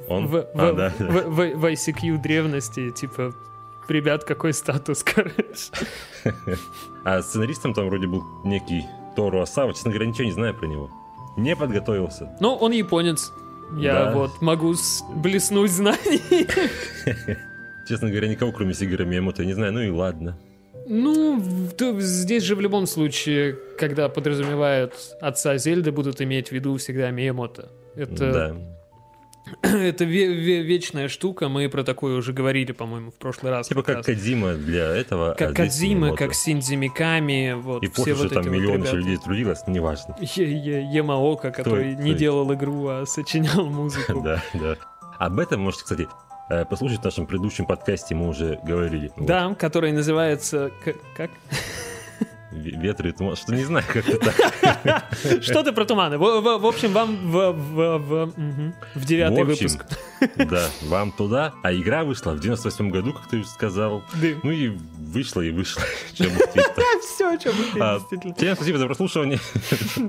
он... 0.07 0.27
в, 0.27 0.35
А, 0.55 0.71
в- 0.71 0.75
да, 0.75 0.93
да. 0.99 1.05
в- 1.05 1.29
в- 1.29 1.55
в 1.55 1.65
ICQ 1.65 2.21
древности, 2.21 2.91
типа, 2.91 3.33
ребят, 3.87 4.23
какой 4.23 4.53
статус, 4.53 5.03
короче. 5.03 5.35
А 7.03 7.21
сценаристом 7.21 7.73
там 7.73 7.87
вроде 7.87 8.07
был 8.07 8.23
некий 8.43 8.85
Тору 9.15 9.41
Асава. 9.41 9.73
Честно 9.73 9.91
говоря, 9.91 10.07
ничего 10.07 10.25
не 10.25 10.31
знаю 10.31 10.53
про 10.53 10.67
него. 10.67 10.89
Не 11.37 11.55
подготовился. 11.55 12.35
Ну, 12.39 12.55
он 12.55 12.71
японец. 12.71 13.31
Я 13.77 14.05
Да. 14.05 14.11
вот 14.13 14.41
могу 14.41 14.73
с- 14.73 15.03
блеснуть 15.15 15.71
знаний. 15.71 16.21
Честно 17.87 18.09
говоря, 18.09 18.27
никого, 18.27 18.51
кроме 18.51 18.73
Сигара 18.73 19.05
Миямото, 19.05 19.41
я 19.43 19.47
не 19.47 19.53
знаю. 19.53 19.73
Ну 19.73 19.81
и 19.81 19.89
ладно. 19.89 20.37
Ну, 20.87 21.41
здесь 21.99 22.43
же 22.43 22.55
в 22.55 22.61
любом 22.61 22.85
случае, 22.87 23.57
когда 23.77 24.09
подразумевают 24.09 24.93
отца 25.21 25.57
Зельды, 25.57 25.91
будут 25.91 26.21
иметь 26.21 26.49
в 26.49 26.51
виду 26.51 26.75
всегда 26.77 27.09
Миямото. 27.11 27.69
Это, 27.95 28.31
Да. 28.31 28.55
это 29.63 30.05
ве- 30.05 30.33
ве- 30.35 30.61
вечная 30.61 31.07
штука, 31.07 31.49
мы 31.49 31.67
про 31.67 31.83
такое 31.83 32.15
уже 32.15 32.31
говорили, 32.31 32.71
по-моему, 32.73 33.09
в 33.11 33.15
прошлый 33.15 33.51
раз. 33.51 33.67
Типа 33.67 33.81
как. 33.83 34.05
Кадзима 34.05 34.53
для 34.53 34.85
этого. 34.95 35.31
а 35.31 35.35
Как 35.35 35.49
здесь 35.49 35.57
Кадзима, 35.57 36.15
как 36.15 36.33
Синдзи 36.35 36.75
Миками, 36.75 37.53
вот 37.59 37.83
И 37.83 37.87
все 37.89 38.13
вот 38.13 38.29
там 38.33 38.43
вот 38.43 38.51
миллион 38.51 38.77
ребята. 38.77 38.95
людей 38.97 39.17
трудилось, 39.17 39.59
неважно. 39.67 40.15
Ямаока, 40.21 41.51
который 41.51 41.95
не 41.95 42.13
делал 42.13 42.53
игру, 42.53 42.87
а 42.87 43.05
сочинял 43.05 43.65
музыку. 43.69 44.21
Да, 44.23 44.43
да. 44.53 44.77
Об 45.17 45.39
этом 45.39 45.61
можете, 45.61 45.83
кстати, 45.83 46.07
послушать 46.69 46.99
в 46.99 47.03
нашем 47.03 47.25
предыдущем 47.27 47.65
подкасте, 47.65 48.15
мы 48.15 48.27
уже 48.27 48.59
говорили. 48.63 49.11
Вот. 49.15 49.27
Да, 49.27 49.55
который 49.55 49.91
называется... 49.91 50.71
Как? 51.15 51.29
Ветры 52.51 53.09
и 53.09 53.11
туман. 53.13 53.35
Что 53.35 53.55
не 53.55 53.63
знаю, 53.63 53.85
как 53.87 54.07
это 54.07 54.31
так. 54.83 55.05
Что-то 55.41 55.71
про 55.73 55.85
туманы. 55.85 56.17
В, 56.17 56.65
общем, 56.65 56.91
вам 56.91 57.31
в, 57.31 59.05
девятый 59.05 59.43
выпуск. 59.43 59.85
Да, 60.35 60.67
вам 60.83 61.11
туда. 61.11 61.51
А 61.63 61.73
игра 61.73 62.03
вышла 62.03 62.33
в 62.33 62.39
98 62.39 62.91
году, 62.91 63.11
как 63.11 63.27
ты 63.27 63.37
уже 63.37 63.47
сказал. 63.47 64.03
Ну 64.43 64.51
и 64.51 64.67
вышла, 64.99 65.41
и 65.41 65.49
вышла. 65.49 65.81
Все, 66.13 66.25
чем 67.37 67.53
А, 67.79 67.97
действительно. 67.97 68.35
Всем 68.35 68.55
спасибо 68.55 68.77
за 68.77 68.85
прослушивание. 68.85 69.39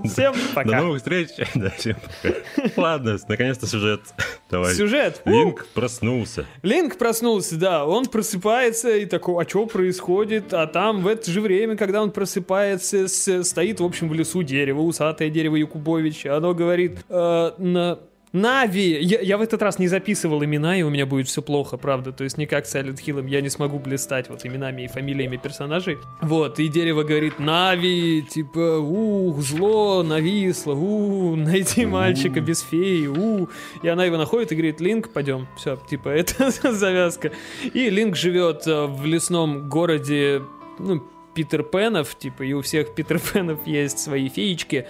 Всем 0.05 0.35
До 0.35 0.55
пока. 0.55 0.83
новых 0.83 0.99
встреч. 0.99 1.29
Да, 1.55 1.71
всем 1.71 1.97
пока. 2.23 2.37
Ладно, 2.77 3.19
наконец-то 3.27 3.67
сюжет. 3.67 4.03
Давай. 4.51 4.75
Сюжет. 4.75 5.23
Линк 5.25 5.67
проснулся. 5.69 6.45
Линк 6.63 6.99
проснулся, 6.99 7.57
да. 7.57 7.87
Он 7.87 8.05
просыпается 8.05 8.91
и 8.95 9.07
такой, 9.07 9.43
а 9.43 9.49
что 9.49 9.65
происходит? 9.65 10.53
А 10.53 10.67
там 10.67 11.01
в 11.01 11.07
это 11.07 11.31
же 11.31 11.41
время, 11.41 11.77
когда 11.79 12.03
он 12.03 12.11
просыпается, 12.11 12.32
с- 12.41 13.45
стоит, 13.45 13.81
в 13.81 13.85
общем, 13.85 14.09
в 14.09 14.15
лесу 14.15 14.43
дерево, 14.43 14.81
усатое 14.81 15.31
дерево 15.31 15.57
Якубовича. 15.57 16.37
Оно 16.37 16.55
говорит, 16.55 17.05
э, 17.09 17.51
на... 17.59 17.99
Нави! 18.33 18.99
Я, 19.03 19.21
я 19.21 19.37
в 19.37 19.43
этот 19.43 19.61
раз 19.61 19.79
не 19.79 19.89
записывал 19.89 20.43
имена, 20.43 20.79
и 20.79 20.83
у 20.83 20.89
меня 20.89 21.05
будет 21.05 21.29
все 21.29 21.43
плохо, 21.43 21.77
правда. 21.77 22.13
То 22.13 22.25
есть 22.25 22.39
не 22.39 22.47
как 22.47 22.67
с 22.67 22.75
Silent 22.75 22.99
Hill 23.07 23.29
я 23.29 23.43
не 23.43 23.51
смогу 23.51 23.79
блистать 23.79 24.31
вот 24.31 24.47
именами 24.47 24.83
и 24.83 24.89
фамилиями 24.89 25.37
персонажей. 25.37 25.99
Вот, 26.23 26.59
и 26.59 26.69
дерево 26.69 27.03
говорит, 27.03 27.39
Нави, 27.39 28.23
типа, 28.23 28.79
ух, 28.79 29.39
зло 29.43 30.03
нависло, 30.03 30.73
у, 30.73 31.37
найди 31.37 31.85
мальчика 31.85 32.41
без 32.41 32.63
феи, 32.63 33.07
у. 33.07 33.49
И 33.83 33.89
она 33.89 34.07
его 34.07 34.17
находит 34.17 34.53
и 34.53 34.55
говорит, 34.55 34.81
Линк, 34.81 35.13
пойдем. 35.13 35.47
Все, 35.59 35.79
типа, 35.91 36.09
это 36.09 36.51
завязка. 36.73 37.33
И 37.75 37.91
Линк 37.91 38.17
живет 38.17 38.67
э, 38.67 38.87
в 38.87 39.05
лесном 39.05 39.69
городе, 39.69 40.41
ну, 40.79 41.03
Питер 41.35 41.63
Пенов, 41.63 42.17
типа, 42.19 42.43
и 42.43 42.53
у 42.53 42.63
всех 42.63 42.95
Питер 42.95 43.19
Пенов 43.21 43.67
есть 43.67 43.99
свои 43.99 44.29
феечки, 44.29 44.87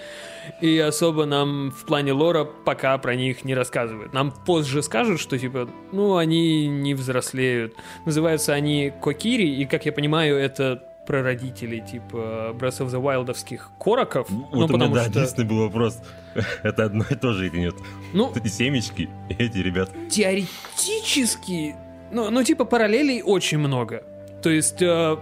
и 0.61 0.77
особо 0.77 1.25
нам 1.25 1.71
в 1.71 1.85
плане 1.85 2.13
лора 2.13 2.43
пока 2.43 2.97
про 2.97 3.15
них 3.15 3.45
не 3.45 3.55
рассказывают. 3.55 4.13
Нам 4.13 4.31
позже 4.31 4.83
скажут, 4.83 5.19
что, 5.19 5.37
типа, 5.37 5.69
ну, 5.91 6.17
они 6.17 6.67
не 6.67 6.93
взрослеют. 6.93 7.75
Называются 8.05 8.53
они 8.53 8.91
Кокири, 9.01 9.47
и, 9.47 9.65
как 9.65 9.85
я 9.85 9.91
понимаю, 9.91 10.37
это 10.37 10.83
прародители, 11.05 11.79
типа, 11.79 12.55
Breath 12.57 12.79
of 12.79 12.87
the 12.87 13.01
Wild'овских 13.01 13.69
короков. 13.79 14.29
ну, 14.29 14.47
Вот 14.51 14.53
у 14.53 14.57
меня, 14.57 14.67
потому 14.67 14.95
да, 14.95 15.03
что... 15.03 15.19
единственный 15.19 15.45
был 15.45 15.59
вопрос. 15.59 15.99
Это 16.63 16.85
одно 16.85 17.05
и 17.09 17.15
то 17.15 17.33
же 17.33 17.47
или 17.47 17.57
нет? 17.59 17.75
Ну, 18.13 18.27
Вот 18.27 18.37
Эти 18.37 18.47
семечки, 18.47 19.09
эти 19.29 19.57
ребята. 19.57 19.91
теоретически, 20.09 21.75
ну, 22.11 22.29
ну 22.29 22.43
типа 22.43 22.65
параллелей 22.65 23.21
очень 23.21 23.57
много. 23.59 24.03
То 24.41 24.49
есть, 24.49 24.81
э, 24.81 25.17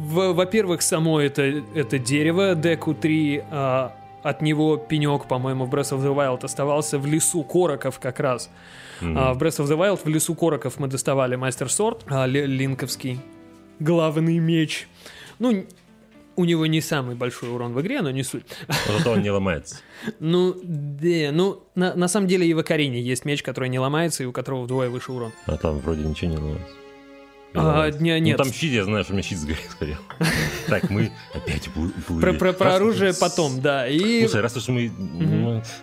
во-первых, 0.00 0.82
само 0.82 1.20
это, 1.20 1.42
это 1.74 1.98
дерево, 1.98 2.54
Деку 2.54 2.94
3, 2.94 3.44
а, 3.50 3.92
от 4.22 4.42
него 4.42 4.76
пенек, 4.76 5.26
по-моему, 5.26 5.64
в 5.66 5.74
Breath 5.74 5.92
of 5.96 6.00
the 6.02 6.14
Wild 6.14 6.44
оставался 6.44 6.98
в 6.98 7.06
лесу 7.06 7.42
короков 7.42 7.98
как 7.98 8.20
раз. 8.20 8.50
Мгм. 9.00 9.18
А, 9.18 9.34
в 9.34 9.38
Breath 9.38 9.60
of 9.60 9.66
the 9.66 9.76
Wild 9.78 10.00
в 10.04 10.08
лесу 10.08 10.34
короков 10.34 10.78
мы 10.78 10.88
доставали 10.88 11.36
Мастер 11.36 11.70
Сорт, 11.70 12.04
а, 12.08 12.26
ли- 12.26 12.46
линковский, 12.46 13.20
главный 13.78 14.38
меч. 14.38 14.88
Ну, 15.38 15.64
У 16.36 16.44
него 16.44 16.64
не 16.64 16.80
самый 16.80 17.16
большой 17.16 17.50
урон 17.50 17.74
в 17.74 17.80
игре, 17.82 18.00
но 18.00 18.10
не 18.10 18.22
суть. 18.22 18.44
Зато 18.88 19.10
он 19.10 19.20
не 19.22 19.30
ломается. 19.30 19.76
Ну, 20.20 20.54
да, 20.62 21.30
ну, 21.32 21.62
на, 21.74 21.94
на 21.94 22.08
самом 22.08 22.28
деле 22.28 22.46
и 22.46 22.54
в 22.54 22.58
Акарине 22.58 23.00
есть 23.02 23.26
меч, 23.26 23.42
который 23.42 23.68
не 23.68 23.78
ломается 23.78 24.22
и 24.22 24.26
у 24.26 24.32
которого 24.32 24.62
вдвое 24.62 24.88
выше 24.88 25.12
урон. 25.12 25.32
А 25.46 25.56
там 25.58 25.78
вроде 25.80 26.02
ничего 26.04 26.30
не 26.30 26.36
ломается. 26.38 26.74
А, 27.54 27.58
ломается. 27.64 28.02
не- 28.02 28.20
нет. 28.20 28.38
Ну 28.38 28.44
там 28.44 28.52
щит, 28.52 28.72
я 28.72 28.84
знаю, 28.84 29.02
что 29.04 29.12
у 29.12 29.16
меня 29.16 29.22
щит 29.24 29.38
сгорел. 29.38 29.96
Так, 30.68 30.88
мы 30.88 31.10
опять 31.34 31.66
уплы- 31.68 31.92
уплыли. 31.98 32.36
Про, 32.38 32.74
оружие 32.76 33.12
потом, 33.12 33.60
да. 33.60 33.88
И 33.88 34.20
Слушай, 34.22 34.40
раз 34.42 34.56
уж 34.56 34.68
мы, 34.68 34.88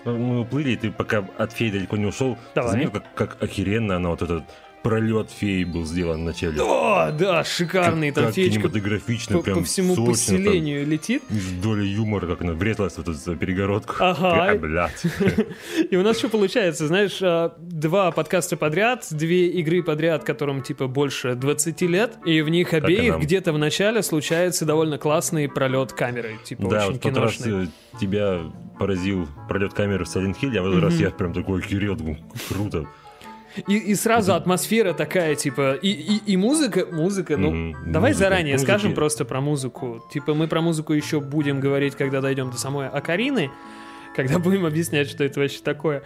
мы, 0.06 0.39
уплыли, 0.41 0.75
ты 0.77 0.91
пока 0.91 1.27
от 1.38 1.51
феи 1.51 1.69
далеко 1.71 1.97
не 1.97 2.06
ушел, 2.06 2.38
заметил, 2.56 2.91
как, 2.91 3.13
как 3.15 3.43
охеренно 3.43 3.97
она 3.97 4.10
вот 4.10 4.21
этот 4.21 4.43
пролет 4.88 5.30
феи 5.32 5.65
был 5.65 5.86
сделан 5.86 6.21
в 6.21 6.23
начале. 6.23 6.62
О, 6.62 7.12
да, 7.12 7.43
шикарный, 7.43 8.12
там 8.12 8.26
как 8.26 8.36
феечка 8.36 8.62
кинематографично, 8.62 9.38
по, 9.38 9.43
прям 9.43 9.58
по 9.60 9.63
всему 9.65 9.95
сочно, 9.95 10.06
там. 10.06 10.13
поселению 10.13 10.88
летит. 10.88 11.23
С 11.30 11.62
долей 11.62 11.89
юмора, 11.89 12.26
как 12.26 12.41
она 12.41 12.54
врезалась 12.54 12.93
в 12.93 13.00
эту 13.00 13.36
перегородку. 13.36 13.95
Ага. 14.00 14.52
А, 14.52 14.56
блядь. 14.56 15.04
И 15.91 15.97
у 15.97 16.04
нас 16.04 16.17
что 16.19 16.30
получается, 16.30 16.88
знаешь, 16.88 17.19
а, 17.21 17.54
два 17.60 18.12
подкаста 18.12 18.56
подряд, 18.56 19.06
две 19.12 19.47
игры 19.47 19.84
подряд, 19.84 20.23
которым 20.23 20.62
типа 20.62 20.88
больше 20.88 21.36
20 21.36 21.82
лет, 21.82 22.13
и 22.26 22.41
в 22.41 22.47
них 22.47 22.73
обеих 22.73 23.19
где-то 23.19 23.52
в 23.52 23.58
начале 23.58 24.02
случается 24.02 24.65
довольно 24.65 24.97
классный 24.97 25.50
пролет 25.50 25.91
камеры, 25.91 26.38
типа 26.45 26.69
Да, 26.69 26.88
очень 26.88 27.00
киношный. 27.00 27.65
э, 27.65 27.67
тебя 28.00 28.39
поразил 28.80 29.28
пролет 29.50 29.73
камеры 29.73 30.06
в 30.06 30.15
Silent 30.15 30.38
Hill, 30.41 30.58
а 30.58 30.62
в 30.62 30.67
этот 30.67 30.84
раз 30.84 30.93
я 30.93 31.10
прям 31.10 31.34
такой 31.34 31.62
думаю, 31.62 32.17
круто. 32.47 32.88
И, 33.67 33.76
и 33.78 33.96
сразу 33.96 34.34
атмосфера 34.34 34.93
такая, 34.93 35.36
типа, 35.36 35.74
и, 35.82 35.89
и, 35.89 36.22
и 36.34 36.38
музыка, 36.38 36.86
музыка, 36.91 37.38
ну, 37.38 37.52
Мгм. 37.52 37.91
давай 37.91 38.12
Музыка. 38.12 38.30
заранее 38.30 38.54
Музыки- 38.56 38.67
скажем 38.70 38.93
просто 38.93 39.26
про 39.26 39.41
музыку. 39.41 40.04
Типа, 40.12 40.34
мы 40.34 40.48
про 40.48 40.62
музыку 40.62 40.93
еще 40.93 41.20
будем 41.20 41.60
говорить, 41.60 41.96
когда 41.96 42.22
дойдем 42.22 42.52
до 42.52 42.58
самой 42.58 42.88
Акарины, 42.88 43.50
когда 44.15 44.38
будем 44.39 44.65
объяснять, 44.65 45.10
что 45.10 45.24
это 45.24 45.39
вообще 45.39 45.60
такое. 45.63 46.04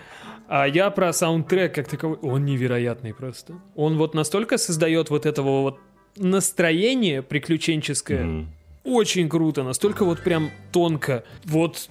А 0.47 0.65
я 0.67 0.89
про 0.89 1.13
саундтрек 1.13 1.73
как 1.75 1.87
таковой, 1.87 2.17
он 2.21 2.45
невероятный 2.45 3.13
просто. 3.13 3.53
Он 3.75 3.97
вот 3.97 4.13
настолько 4.13 4.57
создает 4.57 5.09
вот 5.09 5.25
этого 5.25 5.61
вот 5.61 5.79
настроение 6.17 7.21
приключенческое, 7.21 8.23
Мгм. 8.23 8.47
очень 8.83 9.29
круто, 9.29 9.63
настолько 9.63 10.05
вот 10.05 10.19
прям 10.21 10.49
тонко. 10.71 11.23
Вот 11.45 11.89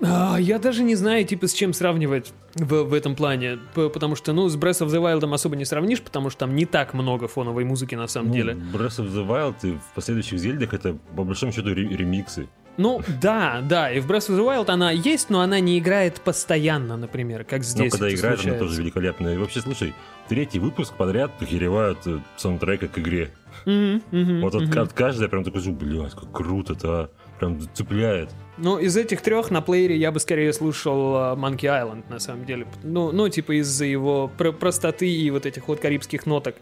я 0.00 0.58
даже 0.58 0.84
не 0.84 0.94
знаю, 0.94 1.24
типа, 1.24 1.48
с 1.48 1.52
чем 1.52 1.72
сравнивать 1.72 2.32
в, 2.54 2.84
в 2.84 2.94
этом 2.94 3.14
плане. 3.16 3.58
Потому 3.74 4.14
что, 4.16 4.32
ну, 4.32 4.48
с 4.48 4.56
Breath 4.56 4.86
of 4.86 4.88
the 4.88 5.00
Wild 5.02 5.32
особо 5.34 5.56
не 5.56 5.64
сравнишь, 5.64 6.00
потому 6.02 6.30
что 6.30 6.40
там 6.40 6.54
не 6.54 6.66
так 6.66 6.94
много 6.94 7.26
фоновой 7.28 7.64
музыки 7.64 7.94
на 7.96 8.06
самом 8.06 8.28
Ну, 8.28 8.34
деле. 8.34 8.52
Breath 8.54 9.00
of 9.00 9.10
the 9.12 9.26
Wild 9.26 9.56
и 9.62 9.72
в 9.72 9.94
последующих 9.94 10.38
Зельдах 10.38 10.72
это 10.74 10.96
по 11.16 11.24
большому 11.24 11.52
счету 11.52 11.68
ре- 11.74 11.88
ремиксы. 11.88 12.48
Ну, 12.76 13.02
да, 13.20 13.60
да, 13.68 13.90
и 13.90 13.98
в 13.98 14.06
Breath 14.08 14.28
of 14.30 14.38
the 14.38 14.44
Wild 14.46 14.70
она 14.70 14.92
есть, 14.92 15.30
но 15.30 15.40
она 15.40 15.58
не 15.58 15.78
играет 15.80 16.20
постоянно, 16.20 16.96
например, 16.96 17.42
как 17.42 17.58
Но 17.60 17.64
здесь 17.64 17.90
когда 17.92 18.06
это 18.06 18.14
играет, 18.16 18.44
она 18.46 18.54
тоже 18.54 18.80
великолепная. 18.80 19.34
И 19.34 19.36
вообще, 19.38 19.60
слушай, 19.60 19.94
третий 20.28 20.60
выпуск 20.60 20.94
подряд 20.94 21.32
охеревают 21.40 22.06
э, 22.06 22.20
саундтрека 22.36 22.86
к 22.86 22.98
игре. 23.00 23.32
Мгм, 23.66 24.02
мгм, 24.12 24.40
Вот 24.42 24.54
от, 24.54 24.62
мгм. 24.68 24.78
от 24.78 24.92
каждой 24.92 25.28
прям 25.28 25.42
такой 25.42 25.60
блядь, 25.72 26.14
как 26.14 26.30
круто-то, 26.30 26.88
а. 26.88 27.10
Прям 27.38 27.60
цепляет. 27.74 28.30
Ну, 28.56 28.78
из 28.78 28.96
этих 28.96 29.20
трех 29.20 29.50
на 29.50 29.60
плеере 29.60 29.96
я 29.96 30.10
бы 30.10 30.18
скорее 30.18 30.52
слушал 30.52 31.16
а, 31.16 31.36
Monkey 31.36 31.66
Island, 31.66 32.04
на 32.08 32.18
самом 32.18 32.44
деле. 32.44 32.66
Ну, 32.82 33.12
ну 33.12 33.28
типа 33.28 33.60
из-за 33.60 33.84
его 33.84 34.28
про- 34.36 34.52
простоты 34.52 35.08
и 35.08 35.30
вот 35.30 35.46
этих 35.46 35.68
вот 35.68 35.78
карибских 35.80 36.26
ноток. 36.26 36.56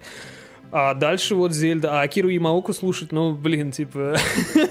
А 0.72 0.94
дальше 0.94 1.34
вот 1.34 1.52
Зельда. 1.52 2.00
А 2.00 2.02
Акиру 2.02 2.28
Ямаоку 2.28 2.72
слушать, 2.72 3.12
ну, 3.12 3.32
блин, 3.34 3.72
типа... 3.72 4.16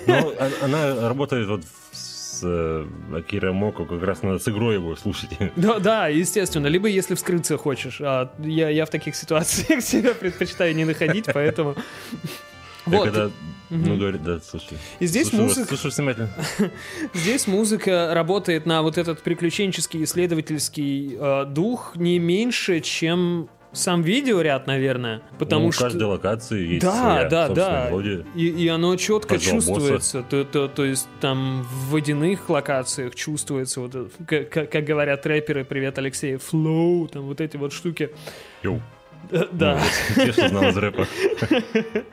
Но 0.06 0.34
а- 0.40 0.52
она 0.62 1.10
работает 1.10 1.48
вот 1.48 1.64
с 1.92 2.42
э, 2.44 2.86
Акира 3.16 3.54
Моко, 3.54 3.86
как 3.86 4.04
раз 4.04 4.22
надо 4.22 4.40
с 4.40 4.48
игрой 4.48 4.76
его 4.76 4.96
слушать. 4.96 5.30
Да, 5.56 5.80
да, 5.80 6.08
естественно. 6.08 6.68
Либо 6.68 6.88
если 6.88 7.16
вскрыться 7.16 7.58
хочешь. 7.58 8.02
А 8.02 8.32
я, 8.40 8.70
я 8.70 8.86
в 8.86 8.90
таких 8.90 9.16
ситуациях 9.16 9.82
себя 9.84 10.14
предпочитаю 10.14 10.76
не 10.76 10.86
находить, 10.86 11.26
поэтому... 11.34 11.76
Я 12.88 12.98
Вот, 12.98 13.06
когда, 13.06 13.32
ну, 13.70 13.78
Мгм. 13.78 14.00
говорит, 14.00 14.24
да, 14.24 14.40
слушай. 14.40 14.78
И 15.00 15.06
здесь 15.08 15.30
Слушаю 15.30 15.48
вас, 15.48 15.58
музыка- 15.58 15.76
Слушаю 15.78 15.94
внимательно. 16.16 16.30
здесь 17.14 17.48
музыка 17.48 18.12
работает 18.14 18.66
на 18.66 18.82
вот 18.84 18.98
этот 18.98 19.22
приключенческий 19.22 20.04
исследовательский 20.04 21.18
э, 21.20 21.46
дух 21.46 21.94
не 21.96 22.20
меньше, 22.20 22.80
чем 22.82 23.50
сам 23.74 24.04
видеоряд, 24.04 24.68
наверное. 24.68 25.22
Потому 25.38 25.64
Ну, 25.64 25.68
у 25.68 25.72
что... 25.74 25.84
каждой 25.86 26.04
локации 26.04 26.66
есть 26.76 26.82
Да, 26.86 26.94
своя 26.96 27.28
да, 27.30 27.50
да. 27.50 27.88
мелодия. 27.90 28.26
И, 28.36 28.48
и 28.48 28.68
оно 28.70 28.96
четко 28.96 29.36
Каждого 29.36 29.56
чувствуется. 29.62 30.24
То, 30.30 30.44
то, 30.46 30.68
то 30.70 30.86
есть 30.86 31.08
там 31.20 31.64
в 31.64 31.90
водяных 31.90 32.50
локациях 32.50 33.16
чувствуется, 33.16 33.82
вот, 33.82 34.12
как, 34.28 34.50
как- 34.72 34.86
говорят 34.86 35.26
рэперы, 35.26 35.66
привет, 35.66 35.98
Алексей, 35.98 36.38
флоу, 36.38 37.08
там 37.10 37.24
вот 37.24 37.42
эти 37.42 37.58
вот 37.58 37.74
штуки. 37.74 38.12
Йоу. 38.64 38.80
Э, 39.32 39.44
Да. 39.52 39.82
Ну, 40.16 40.32
что 40.32 40.48
знал 40.50 40.70
из 40.70 40.78
рэпа. 40.78 41.08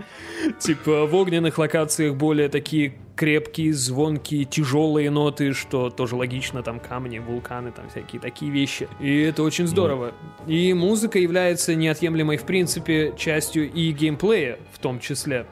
Типа 0.58 1.06
в 1.06 1.14
огненных 1.14 1.58
локациях 1.58 2.14
более 2.14 2.48
такие 2.48 2.94
крепкие, 3.16 3.72
звонкие, 3.72 4.44
тяжелые 4.44 5.10
ноты, 5.10 5.52
что 5.52 5.90
тоже 5.90 6.16
логично, 6.16 6.62
там 6.62 6.80
камни, 6.80 7.18
вулканы, 7.18 7.72
там 7.72 7.88
всякие 7.88 8.20
такие 8.20 8.50
вещи. 8.50 8.88
И 9.00 9.20
это 9.20 9.42
очень 9.42 9.66
здорово. 9.66 10.12
И 10.46 10.72
музыка 10.72 11.18
является 11.18 11.74
неотъемлемой, 11.74 12.36
в 12.36 12.44
принципе, 12.44 13.14
частью 13.16 13.70
и 13.70 13.92
геймплея 13.92 14.58
в 14.72 14.78
том 14.78 14.98
числе. 15.00 15.46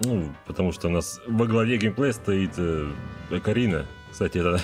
Ну, 0.00 0.24
потому 0.46 0.72
что 0.72 0.88
у 0.88 0.90
нас 0.90 1.20
во 1.26 1.46
главе 1.46 1.76
геймплея 1.76 2.12
стоит 2.12 2.52
э, 2.56 2.88
Карина. 3.44 3.86
Кстати, 4.10 4.38
это 4.38 4.60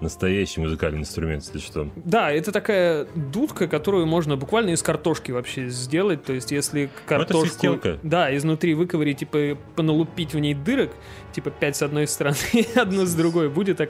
настоящий 0.00 0.60
музыкальный 0.60 1.00
инструмент, 1.00 1.44
если 1.44 1.58
что. 1.58 1.90
Да, 1.96 2.30
это 2.30 2.52
такая 2.52 3.06
дудка, 3.14 3.68
которую 3.68 4.06
можно 4.06 4.36
буквально 4.36 4.70
из 4.70 4.82
картошки 4.82 5.30
вообще 5.30 5.68
сделать. 5.68 6.24
То 6.24 6.32
есть, 6.32 6.50
если 6.52 6.90
картошку... 7.06 7.46
свистелка. 7.46 7.98
Да, 8.02 8.34
изнутри 8.36 8.74
выковырить, 8.74 9.18
типа, 9.18 9.58
поналупить 9.76 10.34
в 10.34 10.38
ней 10.38 10.54
дырок, 10.54 10.90
типа, 11.32 11.50
пять 11.50 11.76
с 11.76 11.82
одной 11.82 12.06
стороны 12.06 12.36
и 12.52 12.78
одну 12.78 13.06
с 13.06 13.14
другой, 13.14 13.48
будет 13.48 13.80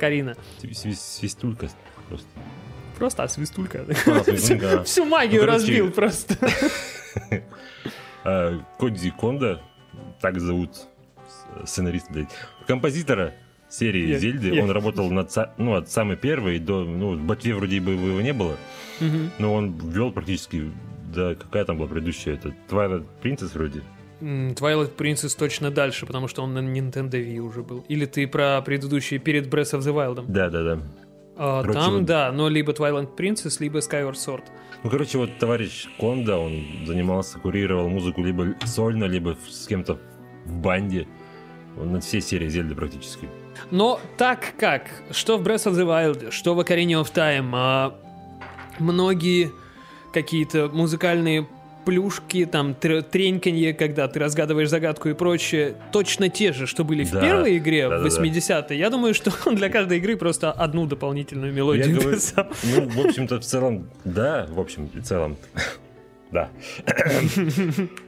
сви- 0.74 0.94
Свистулька 0.94 1.68
просто. 2.08 2.28
Просто 2.98 3.22
а, 3.22 3.28
свистулька. 3.28 3.84
А. 4.80 4.84
Всю 4.84 5.04
магию 5.06 5.40
Ну, 5.40 5.46
короче, 5.46 5.62
разбил 5.62 5.90
просто. 5.92 6.36
А, 8.24 8.60
Кодзи 8.78 9.10
Кондо, 9.18 9.62
так 10.20 10.38
зовут 10.38 10.70
сценариста, 11.64 12.12
блядь, 12.12 12.30
композитора 12.66 13.34
серии 13.70 14.08
Я- 14.08 14.18
Зельды. 14.18 14.48
я- 14.54 14.62
Он 14.64 14.70
работал 14.70 15.10
над, 15.10 15.30
ну, 15.58 15.74
от 15.74 15.88
самой 15.90 16.16
первой 16.16 16.58
до... 16.58 16.84
Ну, 16.84 17.14
в 17.16 17.22
Ботве 17.22 17.54
вроде 17.54 17.80
бы 17.80 17.92
его 17.92 18.20
не 18.20 18.32
было, 18.32 18.56
Мгм. 19.00 19.30
но 19.38 19.54
он 19.54 19.74
вел 19.90 20.12
практически... 20.12 20.70
Да, 21.14 21.34
какая 21.34 21.64
там 21.64 21.76
была 21.78 21.88
предыдущая? 21.88 22.34
Это 22.34 22.54
Twilight 22.68 23.04
Princess 23.22 23.50
вроде? 23.54 23.82
Twilight 24.20 24.94
Princess 24.96 25.36
точно 25.38 25.70
дальше, 25.70 26.06
потому 26.06 26.28
что 26.28 26.42
он 26.42 26.54
на 26.54 26.58
Nintendo 26.60 27.10
Wii 27.12 27.38
уже 27.38 27.62
был. 27.62 27.84
Или 27.88 28.04
ты 28.06 28.26
про 28.28 28.60
предыдущий 28.62 29.18
перед 29.18 29.46
Breath 29.46 29.78
of 29.78 29.80
the 29.80 29.92
Wild. 29.94 30.24
Да, 30.28 30.50
да, 30.50 30.62
да. 30.62 30.78
А, 31.36 31.62
Короче, 31.62 31.78
Там, 31.80 31.92
вот- 31.94 32.04
да, 32.04 32.30
но 32.32 32.48
либо 32.48 32.72
Twilight 32.72 33.16
Princess, 33.16 33.56
либо 33.60 33.78
Skyward 33.78 34.12
Sword. 34.14 34.42
Ну, 34.84 34.90
короче, 34.90 35.18
вот 35.18 35.30
товарищ 35.38 35.88
Конда, 35.98 36.38
он 36.38 36.62
занимался, 36.86 37.38
курировал 37.38 37.88
музыку 37.88 38.22
либо 38.22 38.54
сольно, 38.66 39.04
либо 39.06 39.36
с 39.48 39.66
кем-то 39.66 39.98
в 40.44 40.52
банде. 40.54 41.06
Он 41.80 41.92
над 41.92 42.04
всей 42.04 42.20
серией 42.20 42.50
Зельды 42.50 42.74
практически. 42.74 43.26
Но 43.70 44.00
так 44.16 44.54
как, 44.58 44.82
что 45.10 45.38
в 45.38 45.42
Breath 45.46 45.70
of 45.70 45.74
the 45.74 45.86
Wild, 45.86 46.30
что 46.30 46.54
в 46.54 46.60
Ocarina 46.60 47.02
of 47.02 47.12
Time, 47.12 47.50
а, 47.54 47.94
многие 48.78 49.50
какие-то 50.12 50.68
музыкальные 50.72 51.46
плюшки, 51.84 52.44
там, 52.44 52.76
тр- 52.78 53.02
треньканье, 53.02 53.72
когда 53.72 54.06
ты 54.06 54.18
разгадываешь 54.20 54.68
загадку 54.68 55.08
и 55.08 55.14
прочее, 55.14 55.74
точно 55.92 56.28
те 56.28 56.52
же, 56.52 56.66
что 56.66 56.84
были 56.84 57.04
в 57.04 57.10
Да, 57.10 57.20
первой 57.22 57.56
игре, 57.58 57.86
в 57.86 57.90
да-да-да. 57.90 58.22
80-е. 58.22 58.78
Я 58.78 58.90
думаю, 58.90 59.14
что 59.14 59.32
он 59.46 59.54
для 59.56 59.68
каждой 59.70 59.98
игры 59.98 60.16
просто 60.16 60.52
одну 60.52 60.86
дополнительную 60.86 61.52
Я 61.52 61.56
мелодию 61.56 61.94
говорю, 62.00 62.16
писал. 62.16 62.46
ну, 62.64 62.88
в 62.88 63.06
общем-то, 63.06 63.40
в 63.40 63.44
целом, 63.44 63.88
да, 64.04 64.46
в 64.50 64.60
общем 64.60 64.90
и 64.94 65.00
целом, 65.00 65.36
да. 66.30 66.50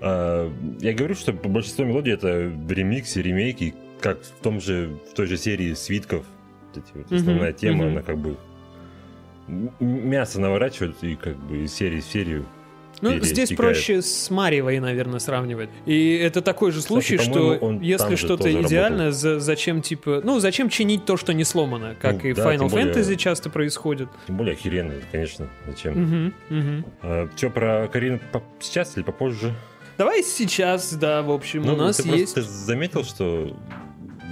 А, 0.00 0.50
Я 0.80 0.92
говорю, 0.92 1.14
что 1.14 1.32
большинство 1.32 1.84
мелодий 1.84 2.12
это 2.12 2.52
ремиксы, 2.68 3.22
ремейки, 3.22 3.74
как 4.02 4.22
в 4.22 4.42
том 4.42 4.60
же, 4.60 4.98
в 5.10 5.14
той 5.14 5.26
же 5.26 5.36
серии 5.38 5.72
свитков. 5.74 6.24
Вот 6.74 6.84
эти 6.84 6.96
вот 6.96 7.12
Основная 7.12 7.52
тема, 7.52 7.84
мгм. 7.84 7.92
она 7.92 8.02
как 8.02 8.18
бы 8.18 8.36
мясо 9.80 10.40
наворачивают 10.40 10.96
и 11.02 11.14
как 11.16 11.36
бы 11.36 11.64
из 11.64 11.72
серии 11.74 12.00
в 12.00 12.04
серию. 12.04 12.44
Ну, 13.00 13.18
здесь 13.20 13.50
проще 13.52 14.00
с 14.00 14.30
Мариевой, 14.30 14.78
наверное, 14.78 15.18
сравнивать. 15.18 15.70
И 15.86 16.14
это 16.14 16.40
такой 16.40 16.70
же 16.70 16.80
случай, 16.82 17.16
по-моему, 17.16 17.56
что 17.56 17.84
если 17.84 18.14
что-то 18.14 18.52
идеально, 18.62 19.10
за- 19.10 19.40
зачем 19.40 19.82
типа, 19.82 20.20
ну 20.22 20.38
зачем 20.38 20.68
чинить 20.68 21.04
то, 21.04 21.16
что 21.16 21.32
не 21.34 21.42
сломано, 21.42 21.96
как 22.00 22.22
Ну, 22.22 22.28
и 22.28 22.32
в 22.32 22.36
да, 22.36 22.52
Final 22.54 22.58
тем 22.60 22.68
более- 22.68 22.92
Fantasy 22.92 23.16
часто 23.16 23.50
происходит. 23.50 24.08
Тем 24.28 24.36
более 24.36 24.54
охеренно, 24.54 24.94
конечно, 25.10 25.48
зачем. 25.66 25.94
Мгм, 26.00 26.34
мгм. 26.48 27.30
что 27.36 27.50
про 27.50 27.88
Карину 27.88 28.20
по- 28.30 28.42
сейчас 28.60 28.96
или 28.96 29.02
попозже? 29.02 29.52
Давай 29.98 30.22
сейчас, 30.22 30.92
да, 30.94 31.22
в 31.22 31.30
общем, 31.32 31.62
Ну, 31.64 31.74
у 31.74 31.76
нас 31.76 31.96
ты 31.96 32.08
есть. 32.08 32.34
просто 32.34 32.50
заметил, 32.52 33.02
что 33.04 33.56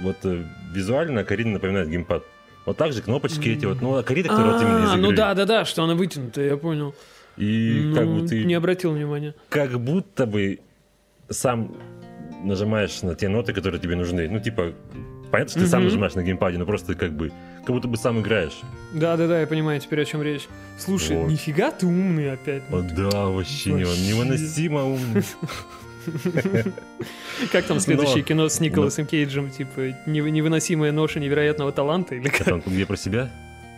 вот 0.01 0.17
э, 0.23 0.43
визуально 0.73 1.23
Карина 1.23 1.51
напоминает 1.53 1.89
геймпад. 1.89 2.23
Вот 2.65 2.77
так 2.77 2.93
же 2.93 3.01
кнопочки 3.01 3.49
эти 3.49 3.65
вот, 3.65 3.81
ну, 3.81 4.01
Карина, 4.03 4.29
которая 4.29 4.53
вот 4.53 4.61
именно 4.61 4.83
из 4.85 4.89
А, 4.91 4.95
ну 4.97 5.05
игры. 5.07 5.17
да, 5.17 5.33
да, 5.33 5.45
да, 5.45 5.65
что 5.65 5.83
она 5.83 5.95
вытянутая, 5.95 6.49
я 6.49 6.57
понял. 6.57 6.93
И 7.37 7.91
как 7.95 8.05
Ну, 8.05 8.19
бы 8.21 8.27
ты 8.27 8.43
Не 8.43 8.53
обратил 8.53 8.91
внимания. 8.93 9.33
как 9.49 9.79
будто 9.79 10.25
бы 10.25 10.59
сам 11.29 11.75
нажимаешь 12.43 13.01
на 13.03 13.15
те 13.15 13.29
ноты, 13.29 13.53
которые 13.53 13.79
тебе 13.81 13.95
нужны. 13.95 14.27
Ну, 14.29 14.39
типа, 14.39 14.73
понятно, 15.31 15.51
что 15.51 15.59
ты 15.61 15.67
сам 15.67 15.83
нажимаешь 15.83 16.13
на 16.13 16.23
геймпаде, 16.23 16.57
но 16.57 16.65
просто 16.65 16.93
как 16.95 17.13
бы, 17.13 17.31
как 17.65 17.69
будто 17.75 17.87
бы 17.87 17.97
сам 17.97 18.19
играешь. 18.21 18.59
Да, 18.93 19.15
да, 19.17 19.27
да, 19.27 19.41
я 19.41 19.47
понимаю 19.47 19.79
теперь, 19.79 20.01
о 20.01 20.05
чем 20.05 20.21
речь. 20.21 20.47
Слушай, 20.77 21.17
Вот. 21.17 21.29
нифига 21.31 21.71
ты 21.71 21.85
умный 21.87 22.31
опять. 22.33 22.63
О, 22.71 22.81
да, 22.81 23.25
вообще, 23.27 23.71
Вообще. 23.71 24.07
невыносимо 24.07 24.83
умный. 24.83 25.23
Как 27.51 27.65
там 27.65 27.79
следующее 27.79 28.17
Но- 28.17 28.23
кино 28.23 28.49
с 28.49 28.59
Николасом 28.59 29.05
Кейджем, 29.05 29.49
типа 29.49 29.79
«Нев- 30.05 30.29
невыносимая 30.29 30.91
ноша 30.91 31.19
невероятного 31.19 31.71
таланта 31.71 32.15
или 32.15 32.29
как? 32.29 32.65
Где 32.65 32.85
про 32.85 32.97
себя? 32.97 33.29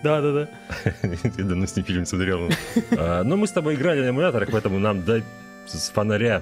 Да, 0.04 0.22
да, 0.22 0.32
да. 0.34 0.50
Я 1.38 1.44
давно 1.46 1.66
с 1.66 1.76
ним 1.76 1.86
фильм 1.86 2.06
смотрел. 2.06 2.50
Но 2.92 3.38
мы 3.38 3.48
с 3.48 3.52
тобой 3.52 3.76
играли 3.76 4.02
на 4.02 4.10
эмуляторах, 4.10 4.50
поэтому 4.52 4.80
нам 4.80 5.04
дай 5.04 5.24
с 5.66 5.90
фонаря. 5.90 6.42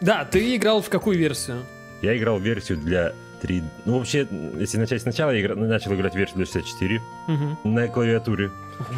Да, 0.00 0.24
ты 0.24 0.54
играл 0.56 0.82
в 0.82 0.88
какую 0.88 1.18
версию? 1.18 1.64
Я 2.00 2.16
играл 2.16 2.38
версию 2.38 2.78
для 2.78 3.12
3... 3.40 3.62
Ну, 3.86 3.98
вообще, 3.98 4.26
если 4.58 4.78
начать 4.78 5.02
сначала, 5.02 5.30
я 5.32 5.54
начал 5.56 5.94
играть 5.94 6.14
версию 6.14 6.36
для 6.38 6.46
64 6.46 7.00
Мгм. 7.28 7.58
на 7.64 7.88
клавиатуре. 7.88 8.50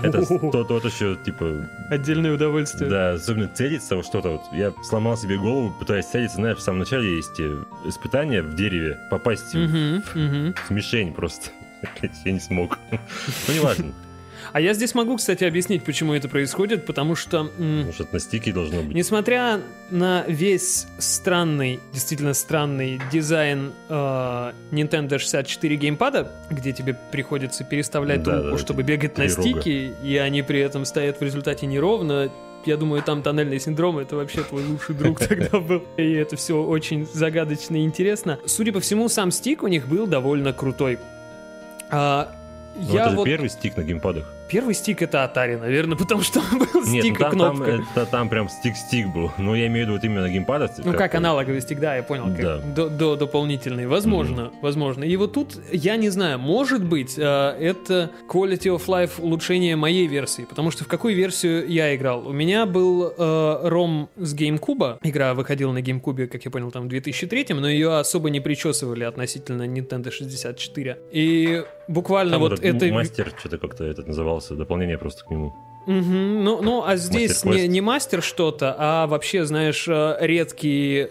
Это 0.03 0.25
то, 0.27 0.64
тот 0.64 0.85
еще, 0.85 1.16
типа, 1.25 1.68
Отдельное 1.90 2.35
удовольствие. 2.35 2.90
Да, 2.90 3.12
особенно 3.12 3.49
целиться 3.49 3.97
во 3.97 4.03
что-то. 4.03 4.31
Вот 4.31 4.42
я 4.53 4.73
сломал 4.83 5.16
себе 5.16 5.38
голову, 5.38 5.75
пытаясь 5.79 6.07
целиться. 6.07 6.37
Знаешь, 6.37 6.59
в 6.59 6.62
самом 6.62 6.81
начале 6.81 7.16
есть 7.16 7.38
э, 7.38 7.64
испытание 7.85 8.42
в 8.42 8.55
дереве. 8.55 8.99
Попасть 9.11 9.55
в 9.55 10.70
мишень 10.70 11.12
просто. 11.12 11.51
Я 12.25 12.33
не 12.33 12.40
смог. 12.40 12.79
Ну, 12.90 13.55
неважно. 13.55 13.92
А 14.54 14.60
я 14.60 14.72
здесь 14.72 14.94
могу, 14.94 15.16
кстати, 15.16 15.42
объяснить, 15.42 15.82
почему 15.82 16.14
это 16.14 16.28
происходит, 16.28 16.86
потому 16.86 17.16
что... 17.16 17.50
Может, 17.58 18.12
на 18.12 18.20
стике 18.20 18.52
должно 18.52 18.82
быть. 18.82 18.94
Несмотря 18.94 19.60
на 19.90 20.24
весь 20.28 20.86
странный, 20.98 21.80
действительно 21.92 22.34
странный 22.34 23.00
дизайн 23.10 23.72
э, 23.88 23.92
Nintendo 24.70 25.18
64 25.18 25.74
геймпада, 25.74 26.30
где 26.50 26.70
тебе 26.72 26.96
приходится 27.10 27.64
переставлять 27.64 28.22
Да, 28.22 28.36
руку, 28.36 28.50
да, 28.52 28.58
чтобы 28.58 28.84
бегать 28.84 29.18
на 29.18 29.24
три 29.24 29.34
рога. 29.34 29.42
стике, 29.42 29.92
и 30.04 30.16
они 30.18 30.42
при 30.42 30.60
этом 30.60 30.84
стоят 30.84 31.18
в 31.18 31.22
результате 31.24 31.66
неровно, 31.66 32.30
я 32.64 32.76
думаю, 32.76 33.02
там 33.02 33.24
тоннельный 33.24 33.58
синдром 33.58 33.98
это 33.98 34.14
вообще 34.14 34.42
твой 34.44 34.62
лучший 34.64 34.94
друг 34.94 35.18
тогда 35.28 35.58
был. 35.58 35.82
И 35.96 36.12
это 36.12 36.36
все 36.36 36.62
очень 36.62 37.08
загадочно 37.12 37.74
и 37.74 37.84
интересно. 37.84 38.38
Судя 38.46 38.72
по 38.72 38.78
всему, 38.78 39.08
сам 39.08 39.32
стик 39.32 39.64
у 39.64 39.66
них 39.66 39.88
был 39.88 40.06
довольно 40.06 40.52
крутой. 40.52 41.00
А, 41.90 42.32
Ну, 42.76 42.94
я 42.94 43.00
это 43.00 43.10
же 43.10 43.16
вот... 43.16 43.24
первый 43.24 43.50
стик 43.50 43.76
на 43.76 43.82
геймпадах. 43.82 44.32
Первый 44.48 44.74
стик 44.74 45.02
это 45.02 45.18
Atari, 45.24 45.59
наверное, 45.59 45.96
потому 45.98 46.22
что 46.22 46.40
он 46.40 46.59
был 46.59 46.85
Нет, 46.87 47.02
стик 47.04 47.18
ну, 47.20 47.26
и 47.26 47.30
там, 47.30 47.38
там, 47.38 47.57
кнопка. 47.57 47.83
это- 47.94 48.07
там 48.07 48.28
прям 48.28 48.48
стик-стик 48.48 49.09
был. 49.09 49.30
Но 49.38 49.57
я 49.57 49.66
имею 49.66 49.87
в 49.87 49.88
виду 49.88 49.92
вот 49.98 50.04
именно 50.04 50.22
на 50.22 50.28
геймпадах. 50.30 50.70
Ну, 50.78 50.92
как 50.92 51.14
аналоговый 51.14 51.61
стик, 51.61 51.80
да, 51.80 51.96
я 51.96 52.02
понял, 52.02 52.24
как 52.26 52.40
Да. 52.42 52.59
до, 52.59 52.88
до- 52.88 53.16
дополнительный. 53.16 53.87
Возможно, 53.87 54.52
возможно. 54.62 55.04
И 55.04 55.16
вот 55.16 55.33
тут, 55.33 55.59
я 55.72 55.96
не 55.96 56.09
знаю, 56.11 56.38
может 56.38 56.85
быть, 56.85 57.14
э, 57.18 57.22
это 57.22 58.11
quality 58.28 58.74
of 58.76 58.87
life 58.87 59.12
улучшение 59.18 59.76
моей 59.76 60.07
версии, 60.07 60.42
потому 60.42 60.70
что 60.70 60.85
в 60.85 60.88
какую 60.88 61.14
версию 61.16 61.66
я 61.68 61.94
играл? 61.96 62.26
У 62.28 62.33
меня 62.33 62.66
был 62.66 63.09
э, 63.09 63.12
ROM 63.18 64.09
с 64.16 64.35
GameCube, 64.35 64.98
игра 65.02 65.35
выходила 65.35 65.72
на 65.72 65.78
GameCube, 65.78 66.26
как 66.26 66.44
я 66.44 66.50
понял, 66.50 66.70
там 66.70 66.85
в 66.85 66.88
2003, 66.88 67.46
но 67.54 67.68
ее 67.68 67.96
особо 67.98 68.30
не 68.30 68.40
причесывали 68.40 69.04
относительно 69.04 69.62
Nintendo 69.62 70.11
64. 70.11 70.98
И 71.12 71.64
буквально 71.88 72.33
Там 72.33 72.40
вот 72.40 72.53
этот 72.61 72.83
это... 72.83 72.92
мастер, 72.94 73.33
что-то 73.38 73.59
как-то 73.59 73.85
этот 73.85 74.07
назывался, 74.07 74.55
дополнение 74.55 74.99
просто 74.99 75.25
к 75.25 75.31
нему. 75.31 75.55
Мгм. 75.87 76.44
Ну, 76.44 76.62
ну, 76.62 76.83
а 76.87 76.97
здесь 76.97 77.44
не, 77.44 77.68
не 77.68 77.81
мастер 77.83 78.23
что-то, 78.23 78.75
а 78.79 79.07
вообще, 79.07 79.44
знаешь, 79.44 79.87
э, 79.87 80.16
редкий 80.20 81.09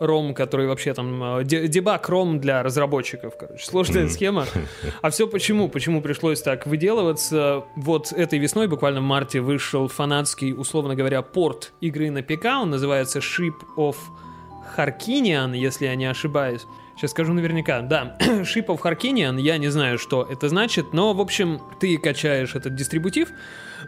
ром, 0.00 0.34
который 0.34 0.66
вообще 0.66 0.92
там... 0.94 1.38
э, 1.38 1.44
де- 1.44 1.68
Дебаг 1.68 2.08
ром 2.08 2.38
для 2.40 2.62
разработчиков, 2.62 3.34
короче. 3.38 3.64
Сложная 3.64 4.02
Мгм. 4.02 4.10
схема. 4.10 4.46
А 5.00 5.10
все 5.10 5.26
почему? 5.28 5.68
Почему 5.68 6.02
пришлось 6.02 6.42
так 6.42 6.66
выделываться? 6.66 7.64
Вот 7.76 8.12
этой 8.12 8.38
весной, 8.40 8.66
буквально 8.68 9.00
в 9.00 9.04
марте, 9.04 9.40
вышел 9.40 9.88
фанатский, 9.88 10.52
условно 10.52 10.94
говоря, 10.96 11.22
порт 11.22 11.72
игры 11.80 12.10
на 12.10 12.22
ПК. 12.22 12.46
Он 12.60 12.70
называется 12.70 13.20
Ship 13.20 13.54
of 13.78 13.96
Harkinian, 14.76 15.56
если 15.56 15.86
я 15.86 15.94
не 15.94 16.06
ошибаюсь. 16.06 16.66
Сейчас 16.96 17.10
скажу 17.10 17.32
наверняка. 17.34 17.82
Да, 17.82 18.16
Ship 18.20 18.64
of 18.66 18.80
Harkinian, 18.80 19.38
я 19.40 19.58
не 19.58 19.68
знаю, 19.68 19.98
что 19.98 20.22
это 20.30 20.48
значит, 20.48 20.92
но, 20.94 21.12
в 21.12 21.20
общем, 21.20 21.60
ты 21.78 21.98
качаешь 21.98 22.54
этот 22.54 22.74
дистрибутив, 22.74 23.28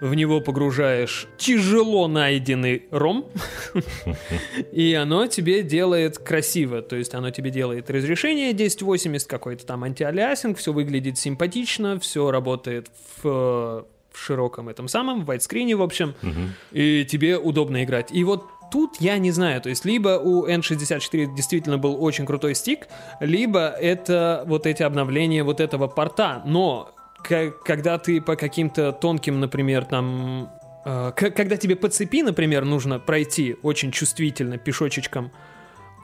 в 0.02 0.14
него 0.14 0.40
погружаешь 0.40 1.26
тяжело 1.38 2.06
найденный 2.06 2.84
ром, 2.90 3.26
и 4.72 4.92
оно 4.94 5.26
тебе 5.26 5.62
делает 5.62 6.18
красиво. 6.18 6.82
То 6.82 6.96
есть 6.96 7.14
оно 7.14 7.30
тебе 7.30 7.50
делает 7.50 7.90
разрешение 7.90 8.50
1080, 8.50 9.26
какой-то 9.26 9.64
там 9.66 9.84
антиалиасинг, 9.84 10.58
все 10.58 10.72
выглядит 10.72 11.16
симпатично, 11.18 11.98
все 11.98 12.30
работает 12.30 12.88
в, 13.22 13.86
в 14.12 14.18
широком 14.18 14.68
этом 14.68 14.86
самом, 14.88 15.22
в 15.22 15.24
вайтскрине, 15.24 15.76
в 15.76 15.82
общем, 15.82 16.14
Мгм. 16.22 16.52
и 16.72 17.06
тебе 17.08 17.38
удобно 17.38 17.82
играть. 17.84 18.12
И 18.12 18.22
вот 18.24 18.44
тут 18.70 18.96
я 19.00 19.18
не 19.18 19.30
знаю, 19.30 19.60
то 19.60 19.68
есть 19.68 19.84
либо 19.84 20.18
у 20.18 20.46
N64 20.46 21.34
действительно 21.34 21.78
был 21.78 22.02
очень 22.02 22.26
крутой 22.26 22.54
стик, 22.54 22.88
либо 23.20 23.68
это 23.68 24.44
вот 24.46 24.66
эти 24.66 24.82
обновления 24.82 25.42
вот 25.42 25.60
этого 25.60 25.86
порта, 25.86 26.42
но 26.44 26.94
когда 27.22 27.98
ты 27.98 28.20
по 28.20 28.36
каким-то 28.36 28.92
тонким, 28.92 29.40
например, 29.40 29.84
там 29.84 30.50
э, 30.84 31.12
когда 31.14 31.56
тебе 31.56 31.76
по 31.76 31.88
цепи, 31.88 32.22
например, 32.22 32.64
нужно 32.64 32.98
пройти 33.00 33.56
очень 33.62 33.90
чувствительно 33.90 34.56
пешочечком, 34.56 35.32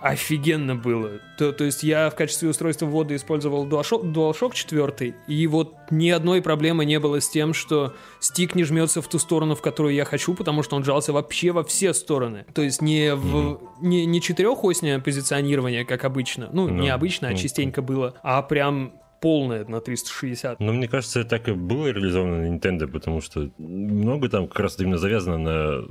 офигенно 0.04 0.76
было. 0.76 1.12
То, 1.38 1.52
то 1.52 1.64
есть 1.64 1.82
я 1.82 2.10
в 2.10 2.14
качестве 2.14 2.50
устройства 2.50 2.84
ввода 2.84 3.16
использовал 3.16 3.66
DualShock, 3.66 4.12
DualShock 4.12 4.52
4, 4.52 5.14
и 5.26 5.46
вот 5.46 5.74
ни 5.90 6.10
одной 6.10 6.42
проблемы 6.42 6.84
не 6.84 7.00
было 7.00 7.22
с 7.22 7.30
тем, 7.30 7.54
что 7.54 7.94
стик 8.20 8.54
не 8.54 8.64
жмется 8.64 9.00
в 9.00 9.08
ту 9.08 9.18
сторону, 9.18 9.54
в 9.54 9.62
которую 9.62 9.94
я 9.94 10.04
хочу, 10.04 10.34
потому 10.34 10.62
что 10.62 10.76
он 10.76 10.84
жался 10.84 11.14
вообще 11.14 11.52
во 11.52 11.64
все 11.64 11.94
стороны. 11.94 12.44
То 12.52 12.60
есть 12.60 12.82
не 12.82 13.14
в 13.14 13.58
не, 13.80 14.04
не 14.04 14.20
четырехосное 14.20 15.00
позиционирование, 15.00 15.86
как 15.86 16.04
обычно, 16.04 16.50
ну, 16.52 16.68
Ну, 16.68 16.82
не 16.82 16.90
обычно, 16.90 17.28
а 17.28 17.30
ну, 17.30 17.38
частенько 17.38 17.80
было, 17.80 18.14
а 18.22 18.42
прям 18.42 19.00
полное 19.22 19.64
на 19.64 19.80
360. 19.80 20.60
Но 20.60 20.72
мне 20.74 20.86
кажется, 20.86 21.20
это 21.20 21.30
так 21.30 21.48
и 21.48 21.52
было 21.52 21.86
реализовано 21.86 22.42
на 22.42 22.54
Nintendo, 22.54 22.86
потому 22.86 23.22
что 23.22 23.50
много 23.56 24.28
там 24.28 24.48
как 24.48 24.60
раз 24.60 24.78
именно 24.78 24.98
завязано 24.98 25.38
на 25.38 25.84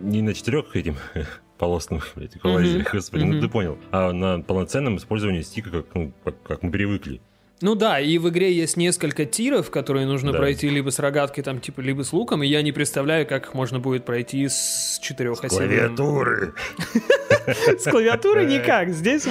не 0.00 0.20
на 0.20 0.34
четырех 0.34 0.74
этим 0.74 0.96
полосным 1.58 2.00
блядь, 2.14 2.36
эквалайзерах, 2.36 2.92
господи, 2.94 3.22
ну 3.24 3.32
мгм. 3.34 3.40
ты 3.40 3.48
понял, 3.48 3.78
а 3.90 4.12
на 4.12 4.40
полноценном 4.40 4.96
использовании 4.96 5.42
стика, 5.42 5.70
как, 5.70 5.86
ну, 5.94 6.12
как, 6.24 6.42
как 6.42 6.62
мы 6.62 6.70
привыкли. 6.70 7.20
Ну 7.62 7.74
да, 7.74 7.98
и 7.98 8.18
в 8.18 8.28
игре 8.28 8.52
есть 8.52 8.76
несколько 8.76 9.24
тиров, 9.24 9.70
которые 9.70 10.04
нужно 10.06 10.32
Да. 10.32 10.38
пройти 10.38 10.68
либо 10.68 10.90
с 10.90 10.98
рогаткой, 10.98 11.42
там, 11.42 11.58
типа, 11.58 11.80
либо 11.80 12.02
с 12.02 12.12
луком, 12.12 12.42
и 12.42 12.46
я 12.46 12.60
не 12.60 12.70
представляю, 12.70 13.26
как 13.26 13.46
их 13.46 13.54
можно 13.54 13.78
будет 13.78 14.04
пройти 14.04 14.46
с 14.46 14.98
четырехосевым. 15.02 15.66
Клавиатуры! 15.68 16.54
С 17.78 17.88
клавиатуры 17.88 18.44
никак. 18.44 18.90
Здесь 18.90 19.26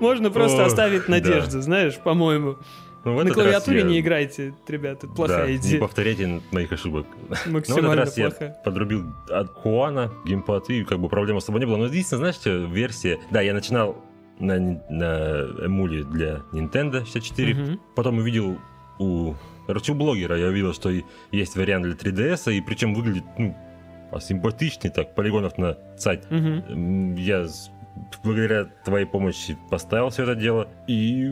можно 0.00 0.30
просто 0.30 0.64
оставить 0.64 1.08
надежду, 1.08 1.60
знаешь, 1.60 1.96
по-моему. 1.98 2.56
Ну, 3.14 3.20
в 3.20 3.24
На 3.24 3.30
клавиатуре 3.34 3.78
я- 3.80 3.84
не 3.84 4.00
играйте, 4.00 4.54
ребята, 4.66 5.06
это 5.06 5.14
плохая 5.14 5.46
да, 5.46 5.50
не 5.50 5.56
идея. 5.56 5.80
повторяйте 5.80 6.40
моих 6.52 6.72
ошибок. 6.72 7.06
Но 7.28 7.34
в 7.34 7.34
этот 7.34 7.52
Максимально 7.52 7.96
раз 7.96 8.16
я 8.18 8.30
подрубил 8.64 9.04
от 9.30 9.48
Хуана 9.52 10.12
геймпад, 10.24 10.70
и 10.70 10.84
как 10.84 10.98
бы 11.00 11.08
проблем 11.08 11.36
особо 11.36 11.58
не 11.58 11.66
было. 11.66 11.76
Но 11.76 11.86
единственное, 11.86 12.18
знаешь, 12.32 12.36
что 12.36 12.50
версия... 12.50 13.18
Да, 13.30 13.40
я 13.40 13.54
начинал 13.54 13.96
на, 14.38 14.58
на 14.90 15.64
эмуле 15.64 16.04
для 16.04 16.42
Nintendo 16.52 17.04
64, 17.04 17.54
Мгм. 17.54 17.80
потом 17.96 18.18
увидел 18.18 18.58
у... 18.98 19.34
Короче, 19.66 19.92
у 19.92 19.94
блогера 19.94 20.36
я 20.38 20.46
увидел, 20.46 20.72
что 20.72 20.90
есть 21.30 21.56
вариант 21.56 21.84
для 21.84 21.94
3DS, 21.94 22.54
и 22.54 22.60
причем 22.62 22.94
выглядит, 22.94 23.24
ну, 23.36 23.54
симпатичный 24.20 24.90
так, 24.90 25.14
полигонов 25.14 25.58
на. 25.58 25.76
Мгм. 26.30 26.64
М, 26.68 27.14
Я 27.16 27.46
благодаря 28.22 28.64
твоей 28.84 29.06
помощи 29.06 29.56
поставил 29.70 30.10
все 30.10 30.24
это 30.24 30.34
дело. 30.34 30.68
И 30.86 31.26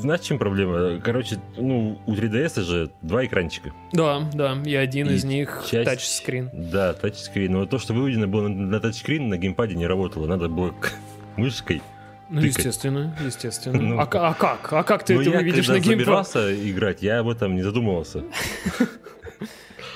знаешь, 0.00 0.20
чем 0.20 0.38
проблема? 0.38 1.00
Короче, 1.00 1.38
ну, 1.56 1.98
у 2.06 2.12
3DS 2.14 2.62
же 2.62 2.90
два 3.02 3.24
экранчика. 3.24 3.72
Да, 3.92 4.28
да, 4.32 4.56
и 4.64 4.74
один 4.74 5.08
И 5.08 5.14
из 5.14 5.24
них 5.24 5.64
часть- 5.70 5.84
тачскрин. 5.90 6.50
Да, 6.52 6.92
тачскрин. 6.94 7.52
Но 7.52 7.66
то, 7.66 7.78
что 7.78 7.94
выведено 7.94 8.26
было 8.26 8.48
на, 8.48 8.66
на 8.66 8.80
тачскрин, 8.80 9.28
на 9.28 9.36
геймпаде 9.38 9.74
не 9.74 9.86
работало. 9.86 10.26
Надо 10.26 10.48
было 10.48 10.74
мышкой. 11.36 11.82
Ну, 12.30 12.40
тыкать. 12.40 12.56
естественно, 12.56 13.14
естественно. 13.24 13.78
Ну. 13.82 13.98
а, 13.98 14.02
а 14.04 14.34
как? 14.34 14.72
А 14.72 14.82
как 14.82 15.04
ты 15.04 15.14
Но 15.14 15.20
это 15.20 15.30
я, 15.30 15.38
выведешь 15.38 15.66
когда 15.66 15.72
на 15.74 15.78
геймпад? 15.84 16.26
собирался 16.28 16.70
играть, 16.70 17.02
я 17.02 17.18
об 17.20 17.28
этом 17.28 17.54
не 17.54 17.62
задумывался. 17.62 18.24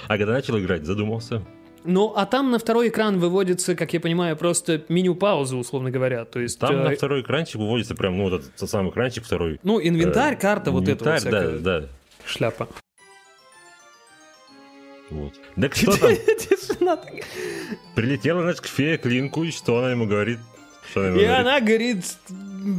А 0.09 0.17
когда 0.17 0.33
начал 0.33 0.59
играть, 0.59 0.85
задумался. 0.87 1.43
Ну, 1.85 2.13
а 2.17 2.27
там 2.27 2.51
на 2.51 2.59
второй 2.59 2.89
экран 2.89 3.19
выводится, 3.19 3.75
как 3.75 3.93
я 3.93 4.01
понимаю, 4.01 4.37
просто 4.37 4.83
меню 4.89 5.15
паузы, 5.15 5.57
условно 5.57 5.91
говоря. 5.91 6.25
То 6.25 6.41
есть, 6.41 6.59
Там 6.59 6.75
э, 6.75 6.89
на 6.91 6.97
второй 6.97 7.23
экранчик 7.23 7.57
выводится 7.57 7.95
прям, 7.95 8.17
ну, 8.19 8.29
вот 8.29 8.45
этот 8.57 8.71
самый 8.71 8.91
экранчик 8.91 9.25
второй. 9.25 9.59
ну, 9.63 9.81
инвентарь, 9.81 10.35
Э, 10.35 10.37
карта, 10.37 10.71
вот 10.71 10.89
это 10.89 11.05
вот 11.05 11.11
Инвентарь, 11.11 11.31
да, 11.33 11.41
всякая 11.41 11.81
да. 11.81 11.89
шляпа. 12.27 12.69
Вот. 15.11 15.33
Да 15.57 15.69
кто 15.69 15.97
там? 15.97 16.11
Прилетела, 17.95 18.43
значит, 18.43 18.61
к 18.61 18.67
фее 18.67 18.99
Клинку, 18.99 19.45
и 19.45 19.51
что 19.51 19.79
она 19.79 19.91
ему 19.91 20.07
говорит? 20.07 20.39
И 20.95 21.25
она 21.25 21.61
говорит, 21.61 22.05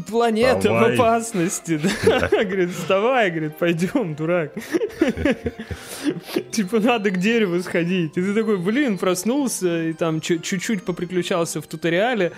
планета 0.07 0.59
Вставай. 0.59 0.95
в 0.95 0.99
опасности. 0.99 1.79
Да. 2.05 2.27
Говорит, 2.29 2.71
вставай, 2.71 3.29
говорит, 3.31 3.57
пойдем, 3.57 4.15
дурак. 4.15 4.53
Типа, 6.51 6.79
надо 6.79 7.11
к 7.11 7.17
дереву 7.17 7.61
сходить. 7.61 8.17
И 8.17 8.21
ты 8.21 8.33
такой, 8.33 8.57
блин, 8.57 8.97
проснулся, 8.97 9.83
и 9.89 9.93
там 9.93 10.21
чу- 10.21 10.39
чуть-чуть 10.39 10.83
поприключался 10.83 11.61
в 11.61 11.67
туториале, 11.67 12.31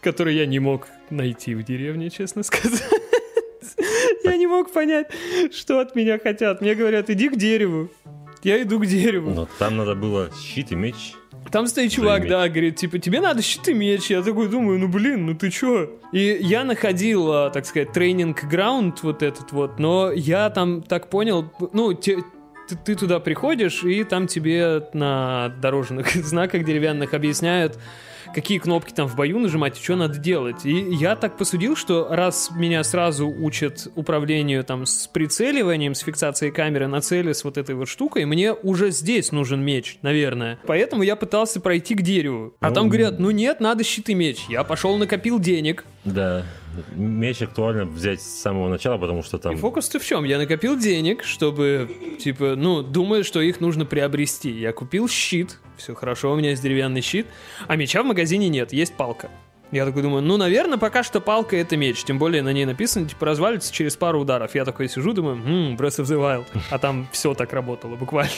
который 0.00 0.34
я 0.36 0.46
не 0.46 0.58
мог 0.58 0.88
найти 1.10 1.54
в 1.54 1.62
деревне, 1.64 2.10
честно 2.10 2.42
сказать. 2.44 2.82
Я 4.24 4.36
не 4.36 4.46
мог 4.46 4.72
понять, 4.72 5.08
что 5.52 5.80
от 5.80 5.94
меня 5.96 6.18
хотят. 6.18 6.60
Мне 6.60 6.74
говорят, 6.74 7.10
иди 7.10 7.28
к 7.28 7.36
дереву. 7.36 7.90
Я 8.42 8.62
иду 8.62 8.78
к 8.78 8.86
дереву. 8.86 9.30
Но 9.30 9.48
там 9.58 9.76
надо 9.76 9.94
было 9.94 10.30
щит 10.40 10.70
и 10.72 10.74
меч. 10.76 11.14
Там 11.50 11.66
стоит 11.66 11.92
чувак, 11.92 12.28
да, 12.28 12.48
говорит, 12.48 12.76
типа, 12.76 12.98
тебе 12.98 13.20
надо 13.20 13.42
щит 13.42 13.68
и 13.68 13.74
меч. 13.74 14.10
Я 14.10 14.22
такой 14.22 14.48
думаю, 14.48 14.78
ну 14.78 14.88
блин, 14.88 15.26
ну 15.26 15.34
ты 15.34 15.50
чё? 15.50 15.90
И 16.12 16.38
я 16.40 16.64
находил, 16.64 17.30
а, 17.32 17.50
так 17.50 17.66
сказать, 17.66 17.92
тренинг-граунд 17.92 19.02
вот 19.02 19.22
этот 19.22 19.52
вот, 19.52 19.78
но 19.78 20.10
я 20.12 20.50
там 20.50 20.82
так 20.82 21.08
понял, 21.08 21.50
ну, 21.72 21.94
те- 21.94 22.18
ты, 22.68 22.76
ты 22.76 22.94
туда 22.94 23.20
приходишь, 23.20 23.84
и 23.84 24.04
там 24.04 24.26
тебе 24.26 24.82
на 24.92 25.54
дорожных 25.60 26.14
знаках 26.14 26.64
деревянных 26.64 27.14
объясняют, 27.14 27.78
какие 28.34 28.58
кнопки 28.58 28.92
там 28.92 29.06
в 29.06 29.16
бою 29.16 29.38
нажимать 29.38 29.78
и 29.78 29.82
что 29.82 29.96
надо 29.96 30.18
делать. 30.18 30.64
И 30.64 30.72
я 30.72 31.16
так 31.16 31.36
посудил, 31.36 31.76
что 31.76 32.08
раз 32.10 32.50
меня 32.54 32.82
сразу 32.84 33.28
учат 33.28 33.88
управлению 33.94 34.64
там 34.64 34.86
с 34.86 35.06
прицеливанием, 35.06 35.94
с 35.94 36.00
фиксацией 36.00 36.52
камеры 36.52 36.86
на 36.86 37.00
цели 37.00 37.32
с 37.32 37.44
вот 37.44 37.56
этой 37.56 37.74
вот 37.74 37.88
штукой, 37.88 38.24
мне 38.24 38.52
уже 38.52 38.90
здесь 38.90 39.32
нужен 39.32 39.64
меч, 39.64 39.98
наверное. 40.02 40.58
Поэтому 40.66 41.02
я 41.02 41.16
пытался 41.16 41.60
пройти 41.60 41.94
к 41.94 42.02
дереву. 42.02 42.54
А 42.60 42.70
там 42.70 42.84
Ну, 42.84 42.90
говорят, 42.90 43.18
ну 43.18 43.30
нет, 43.30 43.60
надо 43.60 43.84
щит 43.84 44.08
и 44.08 44.14
меч. 44.14 44.46
Я 44.48 44.64
пошел 44.64 44.96
накопил 44.96 45.38
денег. 45.38 45.84
Да. 46.04 46.44
Меч 46.94 47.42
актуально 47.42 47.84
взять 47.84 48.20
с 48.20 48.40
самого 48.42 48.68
начала, 48.68 48.98
потому 48.98 49.22
что 49.22 49.38
там... 49.38 49.54
И 49.54 49.56
фокус-то 49.56 49.98
в 49.98 50.04
чем? 50.04 50.24
Я 50.24 50.38
накопил 50.38 50.78
денег, 50.78 51.24
чтобы, 51.24 51.90
типа, 52.18 52.54
ну, 52.56 52.82
думаю, 52.82 53.24
что 53.24 53.40
их 53.40 53.60
нужно 53.60 53.84
приобрести. 53.84 54.50
Я 54.50 54.72
купил 54.72 55.08
щит, 55.08 55.58
все 55.76 55.94
хорошо, 55.94 56.32
у 56.32 56.36
меня 56.36 56.50
есть 56.50 56.62
деревянный 56.62 57.00
щит, 57.00 57.26
а 57.66 57.76
меча 57.76 58.02
в 58.02 58.06
магазине 58.06 58.48
нет, 58.48 58.72
есть 58.72 58.94
палка. 58.94 59.30
Я 59.72 59.84
такой 59.84 60.02
думаю, 60.02 60.22
ну, 60.22 60.36
наверное, 60.36 60.78
пока 60.78 61.02
что 61.02 61.20
палка 61.20 61.56
это 61.56 61.76
меч. 61.76 62.04
Тем 62.04 62.20
более 62.20 62.40
на 62.40 62.52
ней 62.52 62.64
написано, 62.64 63.08
типа, 63.08 63.26
развалится 63.26 63.72
через 63.72 63.96
пару 63.96 64.20
ударов. 64.20 64.54
Я 64.54 64.64
такой 64.64 64.88
сижу, 64.88 65.12
думаю, 65.12 65.36
хм, 65.36 65.74
Breath 65.74 66.00
of 66.00 66.04
the 66.04 66.16
Wild. 66.16 66.46
А 66.70 66.78
там 66.78 67.08
все 67.10 67.34
так 67.34 67.52
работало, 67.52 67.96
буквально. 67.96 68.30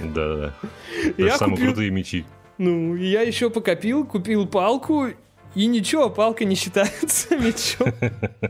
Да-да-да. 0.00 1.36
Самые 1.36 1.56
купил- 1.56 1.66
крутые 1.72 1.90
мечи. 1.90 2.24
Ну, 2.58 2.94
я 2.94 3.22
еще 3.22 3.50
покопил, 3.50 4.06
купил 4.06 4.46
палку, 4.46 5.08
и 5.56 5.64
ничего, 5.66 6.10
палка 6.10 6.44
не 6.44 6.54
считается 6.54 7.34
мечом. 7.38 7.92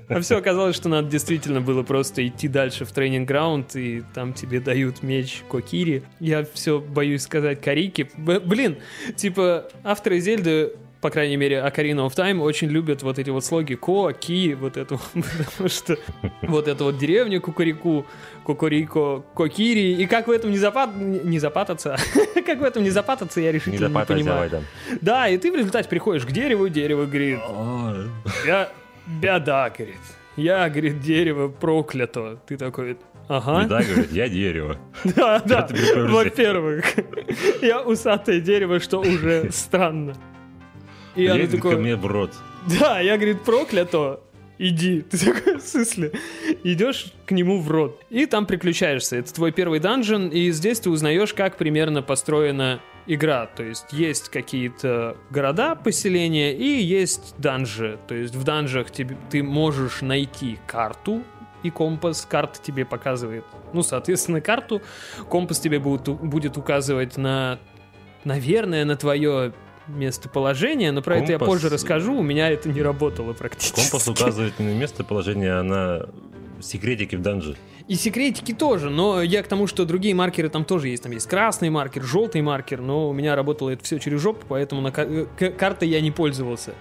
А 0.09 0.20
все 0.20 0.38
оказалось, 0.38 0.74
что 0.74 0.88
надо 0.88 1.09
действительно 1.09 1.61
было 1.61 1.84
просто 1.84 2.26
идти 2.26 2.48
дальше 2.48 2.84
в 2.84 2.90
тренинг-граунд, 2.90 3.76
и 3.76 4.02
там 4.12 4.32
тебе 4.32 4.59
дают 4.59 5.04
меч 5.04 5.44
Кокири. 5.48 6.02
Я 6.18 6.44
все 6.52 6.80
боюсь 6.80 7.22
сказать 7.22 7.61
Карики. 7.61 8.11
Блин, 8.16 8.78
типа, 9.14 9.68
авторы 9.84 10.18
Зельды 10.18 10.72
по 11.07 11.11
крайней 11.11 11.36
мере, 11.36 11.59
Ocarina 11.59 12.04
of 12.04 12.16
Time 12.16 12.40
очень 12.40 12.68
любят 12.68 13.04
вот 13.04 13.20
эти 13.20 13.30
вот 13.30 13.44
слоги 13.44 13.76
Ко, 13.76 14.12
Ки, 14.12 14.54
вот 14.54 14.76
эту, 14.76 15.00
потому 15.52 15.68
что 15.68 15.96
вот 16.42 16.66
эту 16.66 16.82
вот 16.86 16.98
деревню 16.98 17.40
Кукурику, 17.40 18.04
Кукурико, 18.42 19.22
Кокири, 19.36 19.92
и 19.92 20.07
как 20.07 20.26
в 20.26 20.32
этом 20.32 20.50
не 20.50 20.59
запат... 20.59 20.90
не 20.96 21.38
запататься, 21.38 21.96
как 22.44 22.59
в 22.59 22.64
этом 22.64 22.82
не 22.82 22.90
запататься, 22.90 23.40
я 23.40 23.52
Не 23.52 23.52
решительно 23.52 23.86
не, 23.86 23.92
давай 23.92 24.04
понимаю. 24.04 24.50
там. 24.50 24.64
Да, 25.00 25.28
и 25.28 25.38
ты 25.38 25.52
в 25.52 25.54
результате 25.54 25.88
приходишь 25.88 26.26
к 26.26 26.32
дереву, 26.32 26.68
дерево 26.68 27.07
говорит, 27.07 27.38
я 28.44 28.68
беда, 29.07 29.70
говорит. 29.70 30.00
Я, 30.34 30.68
говорит, 30.68 30.98
дерево 30.98 31.46
проклято. 31.46 32.40
Ты 32.48 32.57
такой, 32.57 32.98
ага. 33.28 33.62
Беда, 33.62 33.82
говорит, 33.84 34.11
я 34.11 34.28
дерево. 34.28 34.76
Да, 35.04 35.38
да. 35.38 35.68
Во-первых, 35.94 36.84
я 37.62 37.80
усатое 37.80 38.40
дерево, 38.40 38.80
что 38.80 38.98
уже 38.98 39.52
странно. 39.52 40.16
И 41.16 41.26
оно 41.26 41.38
Лезь 41.38 41.50
ко 41.50 41.56
такое, 41.56 41.76
мне 41.78 41.96
в 41.96 42.06
рот. 42.06 42.32
да, 42.78 43.00
я, 43.00 43.16
говорит, 43.16 43.42
проклято, 43.42 44.20
иди. 44.58 45.00
Ты 45.10 45.18
такой, 45.18 45.56
в 45.56 45.62
смысле? 45.62 46.12
Идешь 46.62 47.12
к 47.24 47.32
нему 47.32 47.60
в 47.60 47.70
рот. 47.70 48.00
И 48.10 48.26
там 48.26 48.46
приключаешься. 48.46 49.16
Это 49.16 49.32
твой 49.34 49.52
первый 49.52 49.80
данжен, 49.80 50.28
и 50.28 50.50
здесь 50.50 50.80
ты 50.80 50.90
узнаешь, 50.90 51.34
как 51.34 51.56
примерно 51.56 52.02
построена 52.02 52.80
игра. 53.06 53.46
То 53.46 53.62
есть 53.62 53.92
есть 53.92 54.28
какие-то 54.28 55.16
города, 55.30 55.74
поселения, 55.74 56.54
и 56.54 56.82
есть 56.82 57.34
данжи. 57.38 57.98
То 58.08 58.14
есть 58.14 58.34
в 58.34 58.44
данжах 58.44 58.90
тебе, 58.90 59.16
ты 59.30 59.42
можешь 59.42 60.02
найти 60.02 60.58
карту, 60.66 61.22
и 61.62 61.70
компас, 61.70 62.26
карта 62.28 62.60
тебе 62.62 62.84
показывает, 62.84 63.44
ну, 63.72 63.82
соответственно, 63.82 64.40
карту, 64.40 64.82
компас 65.28 65.58
тебе 65.58 65.78
будет, 65.78 66.08
будет 66.08 66.56
указывать 66.56 67.16
на, 67.16 67.58
наверное, 68.24 68.84
на 68.84 68.94
твое 68.96 69.52
местоположение, 69.89 70.93
но 70.93 71.03
про 71.03 71.18
это 71.18 71.32
я 71.32 71.39
Компас- 71.39 71.47
позже 71.55 71.68
расскажу, 71.68 72.14
у 72.14 72.22
меня 72.22 72.51
это 72.51 72.68
не 72.68 72.82
работало 72.82 73.32
практически. 73.32 73.80
Компас 73.80 74.09
указывает 74.09 74.59
не 74.59 74.66
на 74.66 74.78
местоположение, 74.78 75.53
а 75.59 75.62
на 75.62 76.09
секретики 76.61 77.16
в 77.16 77.22
данже. 77.22 77.57
И 77.89 77.95
секретики 77.95 78.53
тоже, 78.53 78.91
но 78.91 79.22
я 79.22 79.43
к 79.43 79.47
тому, 79.49 79.66
что 79.68 79.84
другие 79.84 80.14
маркеры 80.14 80.49
там 80.49 80.64
тоже 80.64 80.89
есть. 80.89 81.05
Там 81.05 81.12
есть 81.12 81.28
красный 81.28 81.70
маркер, 81.70 82.03
желтый 82.03 82.43
маркер, 82.43 82.80
но 82.80 83.09
у 83.09 83.12
меня 83.12 83.37
работало 83.37 83.70
это 83.70 83.84
все 83.84 83.99
через 84.01 84.20
жопу, 84.20 84.45
поэтому 84.49 84.80
на 84.80 84.91
ка- 84.91 85.03
э, 85.39 85.51
картой 85.51 85.89
я 85.89 86.01
не 86.01 86.11
пользовался. 86.11 86.74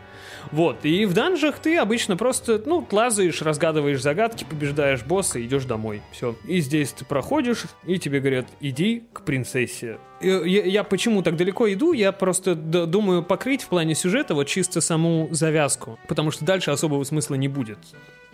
Вот, 0.52 0.86
и 0.86 1.06
в 1.06 1.14
данжах 1.14 1.60
ты 1.60 1.78
обычно 1.78 2.18
просто, 2.18 2.62
ну, 2.66 2.86
лазаешь, 2.91 3.41
разгадываешь 3.41 4.02
загадки, 4.02 4.46
побеждаешь 4.50 5.04
босса, 5.04 5.43
идешь 5.43 5.66
домой. 5.66 6.02
Все. 6.12 6.36
И 6.48 6.60
здесь 6.60 6.91
ты 6.91 7.06
проходишь, 7.06 7.66
и 7.86 8.00
тебе 8.00 8.20
говорят, 8.20 8.48
иди 8.60 9.04
к 9.14 9.22
принцессе. 9.22 9.98
Я, 10.22 10.43
я 10.43 10.84
почему 10.84 11.22
так 11.22 11.36
далеко 11.36 11.72
иду? 11.72 11.93
Я 11.93 12.12
просто 12.12 12.56
думаю 12.56 13.24
покрыть 13.24 13.64
в 13.64 13.68
плане 13.68 13.96
сюжета 13.96 14.34
вот 14.34 14.46
чисто 14.46 14.82
саму 14.82 15.28
завязку, 15.32 16.00
потому 16.08 16.32
что 16.32 16.46
дальше 16.46 16.72
особого 16.72 17.04
смысла 17.04 17.36
не 17.36 17.48
будет 17.48 17.80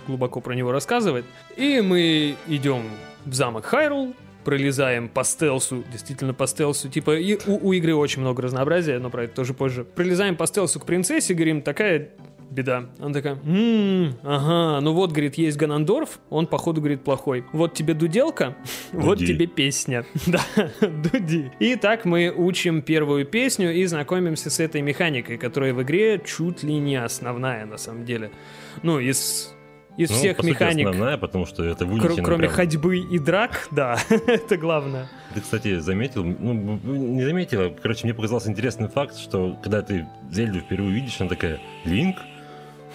глубоко 0.07 0.41
про 0.41 0.53
него 0.53 0.71
рассказывать. 0.71 1.25
И 1.57 1.81
мы 1.81 2.35
идем 2.47 2.83
в 3.25 3.33
замок 3.33 3.65
Хайрул, 3.65 4.15
пролезаем 4.43 5.09
по 5.09 5.23
стелсу, 5.23 5.83
действительно 5.91 6.33
по 6.33 6.47
стелсу, 6.47 6.89
типа 6.89 7.17
и 7.17 7.37
у, 7.47 7.69
у 7.69 7.73
игры 7.73 7.95
очень 7.95 8.21
много 8.21 8.41
разнообразия, 8.41 8.99
но 8.99 9.09
про 9.09 9.25
это 9.25 9.35
тоже 9.35 9.53
позже. 9.53 9.83
Пролезаем 9.83 10.35
по 10.35 10.47
стелсу 10.47 10.79
к 10.79 10.85
принцессе, 10.85 11.33
говорим, 11.33 11.61
такая 11.61 12.09
беда. 12.51 12.89
Она 12.99 13.13
такая, 13.13 13.39
«М, 13.45 14.17
ага, 14.23 14.81
ну 14.81 14.93
вот, 14.93 15.11
говорит, 15.11 15.35
есть 15.35 15.57
Ганандорф, 15.57 16.19
он, 16.29 16.47
походу, 16.47 16.81
говорит, 16.81 17.03
плохой. 17.03 17.45
Вот 17.53 17.73
тебе 17.73 17.93
дуделка, 17.93 18.55
вот 18.91 19.19
тебе 19.19 19.47
песня. 19.47 20.05
Да, 20.27 20.41
дуди. 20.81 21.51
И 21.59 21.75
так 21.75 22.05
мы 22.05 22.33
учим 22.35 22.81
первую 22.81 23.25
песню 23.25 23.73
и 23.73 23.85
знакомимся 23.85 24.49
с 24.49 24.59
этой 24.59 24.81
механикой, 24.81 25.37
которая 25.37 25.73
в 25.73 25.81
игре 25.81 26.21
чуть 26.23 26.63
ли 26.63 26.75
не 26.75 26.95
основная, 26.95 27.65
на 27.65 27.77
самом 27.77 28.05
деле. 28.05 28.31
Ну, 28.83 28.99
из, 28.99 29.53
из 30.03 30.09
Ну, 30.09 30.15
всех 30.17 30.37
по 30.37 30.43
сути, 30.43 30.51
механик, 30.53 30.87
основная, 30.87 31.17
потому 31.17 31.45
что 31.45 31.63
это 31.63 31.85
кр- 31.85 32.21
кроме 32.23 32.43
прям. 32.43 32.51
ходьбы 32.53 32.97
и 32.99 33.19
драк, 33.19 33.67
да, 33.71 33.97
это 34.09 34.57
главное. 34.57 35.09
Ты, 35.33 35.41
кстати, 35.41 35.79
заметил, 35.79 36.23
ну, 36.23 36.79
не 36.83 37.23
заметила, 37.23 37.69
короче, 37.69 38.01
мне 38.05 38.13
показался 38.13 38.49
интересный 38.49 38.87
факт, 38.89 39.17
что 39.17 39.57
когда 39.63 39.81
ты 39.81 40.07
Зельду 40.31 40.59
впервые 40.59 40.93
видишь, 40.93 41.19
она 41.21 41.29
такая, 41.29 41.59
Линк? 41.85 42.17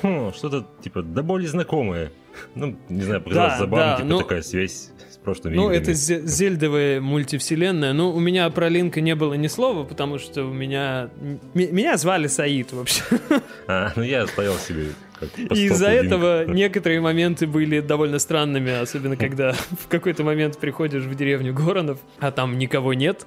Хм, 0.02 0.32
что-то, 0.34 0.66
типа, 0.82 1.02
да 1.02 1.22
более 1.22 1.48
знакомое. 1.48 2.10
Ну, 2.54 2.76
не 2.90 3.00
знаю, 3.02 3.22
показалось 3.22 3.52
Да, 3.54 3.58
забавно, 3.60 3.86
да, 3.86 3.96
типа, 3.96 4.08
ну- 4.08 4.18
такая 4.18 4.42
связь 4.42 4.90
с 5.10 5.16
прошлыми 5.16 5.54
Ну, 5.56 5.70
играми. 5.70 5.82
это 5.82 5.92
зе- 5.92 6.26
зельдовая 6.26 7.00
мультивселенная. 7.00 7.94
Ну, 7.94 8.10
у 8.14 8.20
меня 8.20 8.50
про 8.50 8.68
Линка 8.68 9.00
не 9.00 9.14
было 9.14 9.32
ни 9.34 9.46
слова, 9.46 9.84
потому 9.84 10.18
что 10.18 10.44
у 10.44 10.52
меня... 10.52 11.08
м- 11.22 11.40
меня 11.54 11.96
звали 11.96 12.26
Саид 12.26 12.74
вообще. 12.74 13.02
А, 13.68 13.90
ну 13.96 14.02
я 14.02 14.26
стоял 14.26 14.54
себе 14.56 14.88
И 15.20 15.66
из-за 15.66 15.88
этого 15.88 16.44
некоторые 16.44 17.00
моменты 17.00 17.46
были 17.46 17.80
довольно 17.80 18.18
странными, 18.18 18.72
особенно 18.72 19.16
когда 19.16 19.52
в 19.52 19.88
какой-то 19.88 20.24
момент 20.24 20.58
приходишь 20.58 21.04
в 21.04 21.14
деревню 21.14 21.54
Горонов, 21.54 21.98
а 22.18 22.30
там 22.30 22.58
никого 22.58 22.94
нет. 22.94 23.26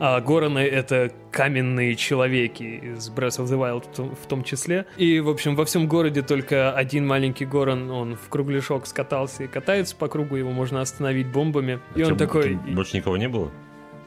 А 0.00 0.20
Гороны— 0.20 0.58
это 0.60 1.12
каменные 1.30 1.94
человеки 1.94 2.62
из 2.62 3.10
Breath 3.10 3.38
of 3.38 3.44
the 3.44 3.56
Wild 3.56 3.84
в 3.92 3.96
том, 3.96 4.16
в 4.16 4.26
том 4.26 4.42
числе. 4.42 4.86
И, 4.96 5.20
в 5.20 5.28
общем, 5.28 5.54
во 5.54 5.64
всем 5.64 5.86
городе 5.86 6.22
только 6.22 6.72
один 6.72 7.06
маленький 7.06 7.44
Горон, 7.44 7.90
он 7.90 8.16
в 8.16 8.28
кругляшок 8.28 8.86
скатался 8.86 9.44
и 9.44 9.46
катается 9.46 9.94
по 9.94 10.08
кругу, 10.08 10.34
его 10.34 10.50
можно 10.50 10.80
остановить 10.80 11.28
бомбами. 11.28 11.78
И 11.94 12.02
он 12.02 12.10
Чё, 12.10 12.16
такой... 12.16 12.54
Больше 12.54 12.96
никого 12.96 13.16
не 13.16 13.28
было? 13.28 13.52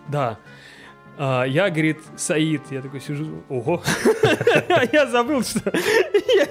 Да. 0.09 0.39
А, 1.17 1.43
я, 1.45 1.69
говорит, 1.69 1.97
Саид. 2.15 2.61
Я 2.69 2.81
такой 2.81 3.01
сижу, 3.01 3.43
ого. 3.49 3.81
Я 4.91 5.07
забыл, 5.07 5.43
что 5.43 5.71
я 5.71 6.47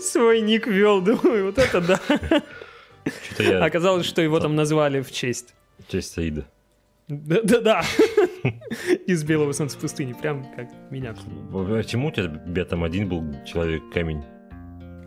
свой 0.00 0.40
ник 0.40 0.66
вел. 0.66 1.00
Думаю, 1.00 1.46
вот 1.46 1.58
это 1.58 1.80
да. 1.80 2.00
Оказалось, 3.64 4.06
что 4.06 4.20
его 4.22 4.40
там 4.40 4.56
назвали 4.56 5.00
в 5.00 5.12
честь. 5.12 5.54
Честь 5.88 6.12
Саида. 6.12 6.46
Да-да-да. 7.08 7.82
Из 9.06 9.22
Белого 9.24 9.52
Солнца 9.52 9.78
пустыни. 9.78 10.14
Прям 10.14 10.46
как 10.56 10.68
меня. 10.90 11.14
Почему 11.52 12.08
у 12.08 12.10
тебя 12.10 12.64
там 12.64 12.84
один 12.84 13.08
был 13.08 13.24
человек-камень? 13.44 14.24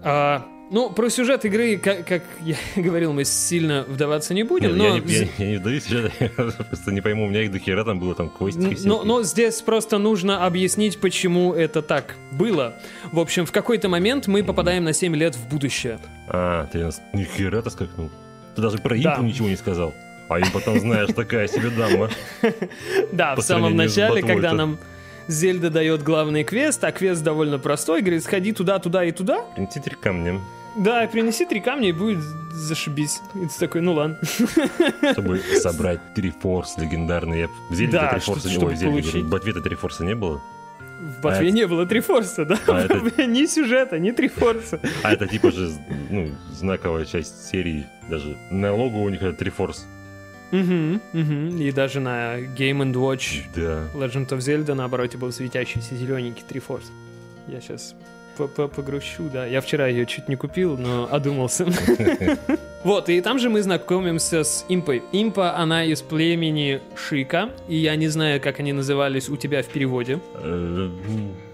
А, 0.03 0.45
ну, 0.71 0.89
про 0.89 1.09
сюжет 1.09 1.45
игры, 1.45 1.77
как, 1.77 2.05
как 2.05 2.23
я 2.41 2.55
говорил, 2.75 3.13
мы 3.13 3.23
сильно 3.23 3.83
вдаваться 3.87 4.33
не 4.33 4.43
будем, 4.43 4.69
Нет, 4.69 4.77
но... 4.77 4.83
я, 4.85 4.99
не, 4.99 5.13
я, 5.13 5.27
я 5.37 5.51
не 5.51 5.57
вдаюсь 5.57 5.83
в 5.83 5.89
сюжет, 5.89 6.11
я 6.19 6.29
просто 6.29 6.91
не 6.91 7.01
пойму, 7.01 7.25
у 7.25 7.29
меня 7.29 7.43
их 7.43 7.51
до 7.51 7.59
хера 7.59 7.83
там 7.83 7.99
было 7.99 8.15
там 8.15 8.29
квестики 8.29 8.85
но, 8.87 9.03
но 9.03 9.23
здесь 9.23 9.61
просто 9.61 9.97
нужно 9.97 10.45
объяснить, 10.45 10.99
почему 10.99 11.53
это 11.53 11.81
так 11.81 12.15
было. 12.31 12.73
В 13.11 13.19
общем, 13.19 13.45
в 13.45 13.51
какой-то 13.51 13.89
момент 13.89 14.27
мы 14.27 14.43
попадаем 14.43 14.83
на 14.83 14.93
7 14.93 15.15
лет 15.15 15.35
в 15.35 15.47
будущее. 15.47 15.99
А, 16.27 16.67
ты 16.67 16.79
нас 16.83 17.01
ни 17.13 17.23
хера-то 17.23 17.69
скакнул. 17.69 18.09
Ты 18.55 18.61
даже 18.61 18.77
про 18.77 18.97
Да. 18.97 19.15
импу 19.15 19.23
ничего 19.23 19.47
не 19.47 19.57
сказал. 19.57 19.93
А 20.27 20.39
им 20.39 20.47
потом, 20.51 20.79
знаешь, 20.79 21.09
такая 21.13 21.47
себе 21.47 21.69
дама. 21.69 22.09
Да, 23.11 23.35
в 23.35 23.41
самом 23.41 23.75
начале, 23.75 24.21
когда 24.21 24.53
нам 24.53 24.79
Зельда 25.27 25.69
дает 25.69 26.03
главный 26.03 26.43
квест, 26.43 26.83
а 26.83 26.91
квест 26.91 27.23
довольно 27.23 27.57
простой, 27.59 28.01
говорит, 28.01 28.23
сходи 28.23 28.51
туда, 28.51 28.79
туда 28.79 29.03
и 29.03 29.11
туда. 29.11 29.41
Принеси 29.55 29.79
три 29.79 29.95
камня, 29.95 30.39
Да, 30.77 31.07
принеси 31.07 31.45
три 31.45 31.59
камня 31.61 31.89
и 31.89 31.91
будет 31.91 32.19
зашибись. 32.53 33.21
И 33.33 33.47
ты 33.47 33.59
такой, 33.59 33.81
ну 33.81 33.93
ладно. 33.93 34.19
чтобы 35.13 35.39
собрать 35.61 35.99
три 36.13 36.31
форс 36.31 36.77
легендарные. 36.77 37.41
Я 37.41 37.47
в 37.69 37.75
Зельде 37.75 37.93
Да, 37.93 38.09
три 38.11 38.19
форса 38.19 38.49
не 38.49 38.57
Ой, 38.57 38.75
в 38.75 39.23
в 39.25 39.29
Ботве-то 39.29 39.61
три 39.61 39.75
форса 39.75 40.03
не 40.05 40.15
было. 40.15 40.41
В 40.99 41.21
Ботве 41.21 41.49
А 41.49 41.51
не 41.51 41.67
было 41.67 41.85
три 41.85 41.99
форса, 41.99 42.45
да? 42.45 42.57
А 42.67 42.81
это- 42.81 43.25
Ни 43.27 43.45
сюжета, 43.45 43.99
ни 43.99 44.11
три 44.11 44.27
форса. 44.27 44.79
А 45.03 45.13
это 45.13 45.27
типа 45.27 45.51
же, 45.51 45.71
ну, 46.09 46.29
знаковая 46.51 47.05
часть 47.05 47.49
серии. 47.49 47.85
Даже 48.09 48.37
на 48.51 48.73
логу 48.73 49.01
у 49.01 49.09
них 49.09 49.21
это 49.21 49.33
три 49.33 49.49
Мгм, 50.63 51.01
мгм. 51.13 51.57
И 51.61 51.71
даже 51.71 51.99
на 51.99 52.39
Game 52.39 52.81
and 52.81 52.93
Watch 52.93 53.43
Да. 53.55 53.87
Legend 53.95 54.27
of 54.29 54.37
Zelda 54.39 54.73
на 54.73 54.85
обороте 54.85 55.17
был 55.17 55.31
светящийся 55.31 55.95
зелененький 55.95 56.43
Triforce. 56.49 56.85
Я 57.47 57.61
сейчас 57.61 57.95
погрущу, 58.75 59.29
да. 59.31 59.45
Я 59.45 59.61
вчера 59.61 59.87
ее 59.87 60.05
чуть 60.05 60.27
не 60.27 60.35
купил, 60.35 60.77
но 60.77 61.07
одумался. 61.11 61.65
Вот, 62.83 63.09
и 63.09 63.19
там 63.21 63.39
же 63.39 63.49
мы 63.49 63.63
знакомимся 63.63 64.43
с 64.43 64.63
Импой. 64.69 65.01
Импа, 65.11 65.55
она 65.57 65.83
из 65.85 66.03
племени 66.03 66.81
Шика, 66.95 67.49
и 67.67 67.77
я 67.77 67.95
не 67.95 68.09
знаю, 68.09 68.39
как 68.39 68.59
они 68.59 68.73
назывались 68.73 69.27
у 69.27 69.37
тебя 69.37 69.63
в 69.63 69.67
переводе. 69.69 70.19
Э, 70.35 70.89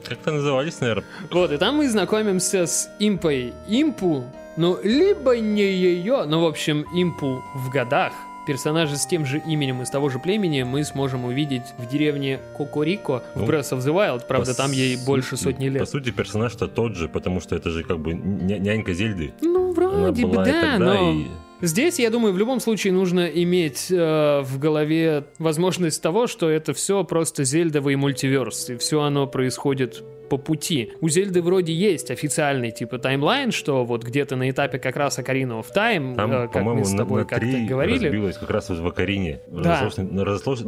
Как-то 0.03 0.31
назывались, 0.33 0.81
наверное. 0.81 1.05
Вот, 1.29 1.53
и 1.53 1.57
там 1.57 1.77
мы 1.77 1.89
знакомимся 1.89 2.65
с 2.65 2.89
Импой. 2.99 3.53
Импу, 3.69 4.25
ну, 4.57 4.77
либо 4.83 5.37
не 5.37 5.63
ее, 5.71 6.25
но, 6.25 6.41
в 6.43 6.45
общем, 6.47 6.85
Импу 6.93 7.41
в 7.55 7.69
годах. 7.69 8.11
Персонажа 8.47 8.97
с 8.97 9.05
тем 9.05 9.25
же 9.25 9.41
именем 9.45 9.81
из 9.81 9.89
того 9.89 10.09
же 10.09 10.17
племени 10.19 10.63
мы 10.63 10.83
сможем 10.83 11.25
увидеть 11.25 11.63
в 11.77 11.87
деревне 11.87 12.39
Кокорико 12.57 13.23
в 13.35 13.41
Ну, 13.41 13.45
Breath 13.47 13.71
of 13.71 13.79
the 13.79 13.93
Wild. 13.93 14.25
Правда, 14.27 14.51
По 14.51 14.57
там 14.57 14.71
ей 14.71 14.97
больше 15.05 15.37
сотни 15.37 15.69
По 15.69 15.73
лет. 15.73 15.89
сути, 15.89 16.11
персонаж-то 16.11 16.67
тот 16.67 16.95
же, 16.95 17.07
потому 17.07 17.39
что 17.39 17.55
это 17.55 17.69
же 17.69 17.83
как 17.83 17.99
бы 17.99 18.13
ня- 18.13 18.57
нянька 18.59 18.93
Зельды. 18.93 19.33
Ну, 19.41 19.71
вроде 19.73 20.25
бы 20.25 20.35
да, 20.43 20.77
но... 20.79 21.11
и- 21.11 21.25
Здесь, 21.63 21.99
я 21.99 22.09
думаю, 22.09 22.33
в 22.33 22.39
любом 22.39 22.59
случае 22.59 22.91
нужно 22.91 23.27
иметь 23.27 23.91
э, 23.91 24.41
в 24.41 24.57
голове 24.57 25.25
возможность 25.37 26.01
того, 26.01 26.25
что 26.25 26.49
это 26.49 26.73
все 26.73 27.03
просто 27.03 27.43
зельдовый 27.43 27.95
мультиверс, 27.97 28.71
и 28.71 28.77
все 28.77 29.01
оно 29.01 29.27
происходит 29.27 30.03
по 30.31 30.37
пути. 30.37 30.93
У 31.01 31.09
Зельды 31.09 31.41
вроде 31.41 31.73
есть 31.73 32.09
официальный 32.09 32.71
типа 32.71 32.99
таймлайн, 32.99 33.51
что 33.51 33.83
вот 33.83 34.05
где-то 34.05 34.37
на 34.37 34.49
этапе 34.49 34.79
как 34.79 34.95
раз 34.95 35.19
Ocarina 35.19 35.59
of 35.59 35.65
Time, 35.75 36.15
Там, 36.15 36.31
э, 36.31 36.47
как 36.47 36.63
мы 36.63 36.85
с 36.85 36.95
тобой 36.95 37.25
как-то 37.25 37.45
говорили. 37.67 38.05
разбилось 38.05 38.37
как 38.37 38.49
раз 38.49 38.69
в 38.69 38.87
Акарине. 38.87 39.41
Да. 39.47 39.81
Разошлось, 39.81 39.97
на- 39.97 40.23
разошлось, 40.23 40.61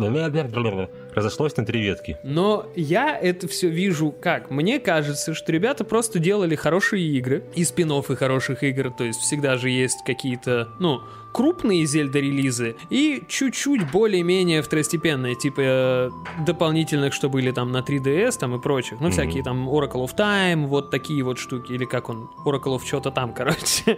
разошлось 1.15 1.55
на 1.55 1.65
три 1.65 1.81
ветки. 1.81 2.17
Но 2.23 2.65
я 2.75 3.17
это 3.17 3.47
все 3.47 3.69
вижу 3.69 4.11
как? 4.11 4.51
Мне 4.51 4.81
кажется, 4.81 5.33
что 5.33 5.53
ребята 5.53 5.85
просто 5.85 6.19
делали 6.19 6.55
хорошие 6.55 7.05
игры 7.17 7.45
и 7.55 7.63
спин 7.63 7.83
и 8.09 8.15
хороших 8.15 8.63
игр, 8.63 8.91
то 8.91 9.05
есть 9.05 9.19
всегда 9.21 9.55
же 9.55 9.69
есть 9.69 9.99
какие-то, 10.05 10.67
ну, 10.81 10.99
крупные 11.33 11.83
Зельда-релизы 11.85 12.75
и 12.89 13.23
чуть-чуть 13.27 13.91
более-менее 13.91 14.61
второстепенные, 14.61 15.35
типа 15.35 15.61
э, 15.63 16.09
дополнительных, 16.45 17.13
что 17.13 17.27
были 17.29 17.51
там 17.51 17.71
на 17.71 17.79
3DS 17.79 18.37
там 18.39 18.55
и 18.55 18.61
прочих, 18.61 18.99
ну, 18.99 19.07
Мгм. 19.07 19.11
всякие 19.11 19.43
там 19.43 19.67
Oracle 19.67 20.05
of 20.05 20.15
Time, 20.15 20.67
вот 20.67 20.91
такие 20.91 21.23
вот 21.23 21.39
штуки, 21.39 21.71
или 21.73 21.85
как 21.85 22.09
он, 22.09 22.29
Oracle 22.45 22.77
of 22.77 22.85
что-то 22.85 23.11
там, 23.11 23.33
короче. 23.37 23.97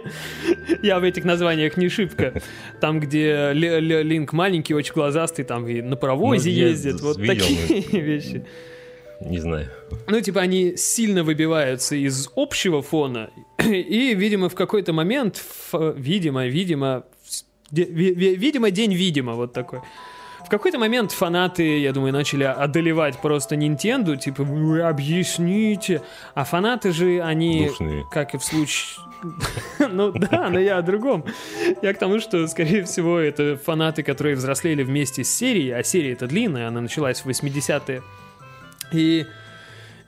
Я 0.82 0.98
в 0.98 1.04
этих 1.04 1.24
названиях 1.24 1.76
не 1.76 1.88
шибко. 1.88 2.42
Там, 2.80 3.00
где 3.00 3.52
Ли- 3.52 3.80
Ли- 3.80 4.02
Линк 4.02 4.32
маленький, 4.32 4.74
очень 4.74 4.94
глазастый, 4.94 5.44
там 5.44 5.66
и 5.68 5.80
на 5.82 5.96
паровозе 5.96 6.50
Ну, 6.50 6.56
ездит, 6.56 7.00
вот 7.00 7.16
такие 7.24 7.82
вещи. 8.02 8.44
Не 9.20 9.38
знаю. 9.38 9.70
Ну, 10.08 10.20
типа, 10.20 10.40
они 10.40 10.76
сильно 10.76 11.22
выбиваются 11.24 11.96
из 11.96 12.28
общего 12.36 12.82
фона, 12.82 13.30
и, 13.64 14.14
видимо, 14.14 14.48
в 14.48 14.54
какой-то 14.54 14.92
момент, 14.92 15.42
видимо, 15.72 16.46
видимо, 16.46 17.04
видимо, 17.70 18.70
день 18.70 18.94
видимо, 18.94 19.34
вот 19.34 19.52
такой. 19.52 19.80
В 20.46 20.48
какой-то 20.48 20.78
момент 20.78 21.10
фанаты, 21.10 21.80
я 21.80 21.92
думаю, 21.92 22.12
начали 22.12 22.44
одолевать 22.44 23.18
просто 23.20 23.56
Nintendo, 23.56 24.16
типа, 24.16 24.44
вы 24.44 24.80
объясните. 24.80 26.02
А 26.34 26.44
фанаты 26.44 26.92
же, 26.92 27.20
они, 27.20 27.66
Душные. 27.66 28.04
как 28.12 28.34
и 28.34 28.38
в 28.38 28.44
случае... 28.44 29.00
Ну 29.90 30.12
да, 30.12 30.48
но 30.48 30.60
я 30.60 30.78
о 30.78 30.82
другом. 30.82 31.24
Я 31.82 31.92
к 31.94 31.98
тому, 31.98 32.20
что, 32.20 32.46
скорее 32.46 32.84
всего, 32.84 33.18
это 33.18 33.56
фанаты, 33.56 34.04
которые 34.04 34.36
взрослели 34.36 34.84
вместе 34.84 35.24
с 35.24 35.30
серией, 35.34 35.74
а 35.74 35.82
серия 35.82 36.12
это 36.12 36.28
длинная, 36.28 36.68
она 36.68 36.80
началась 36.80 37.22
в 37.22 37.26
80-е. 37.26 38.02
И 38.92 39.26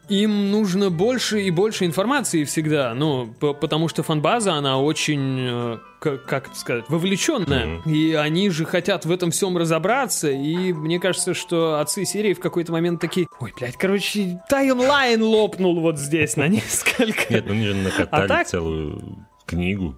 им 0.09 0.53
нужно 0.53 0.91
больше 0.91 1.41
и 1.41 1.51
больше 1.51 1.85
информации 1.85 2.45
всегда, 2.45 2.95
ну, 2.95 3.27
потому 3.41 3.89
что 3.89 4.03
фанбаза, 4.05 4.55
она 4.55 4.79
очень, 4.81 5.79
как 6.01 6.47
это 6.49 6.57
сказать, 6.57 6.85
вовлеченная, 6.89 7.67
Мгм. 7.67 7.91
и 7.93 8.13
они 8.15 8.51
же 8.51 8.65
хотят 8.65 9.05
в 9.05 9.11
этом 9.11 9.31
всем 9.31 9.57
разобраться, 9.59 10.31
и 10.31 10.73
мне 10.73 10.99
кажется, 11.01 11.35
что 11.35 11.81
отцы 11.81 12.05
серии 12.05 12.35
в 12.35 12.41
какой-то 12.41 12.73
момент 12.73 13.01
такие, 13.01 13.27
ой, 13.41 13.53
блядь, 13.59 13.77
короче, 13.77 14.41
таймлайн 14.49 15.23
лопнул 15.23 15.81
вот 15.81 15.99
здесь 15.99 16.37
на 16.37 16.47
несколько. 16.49 17.33
Нет, 17.33 17.45
ну 17.47 17.53
они 17.53 17.67
же 17.67 17.75
накатали 17.75 18.25
А 18.25 18.29
так? 18.29 18.47
целую 18.47 19.27
книгу. 19.47 19.97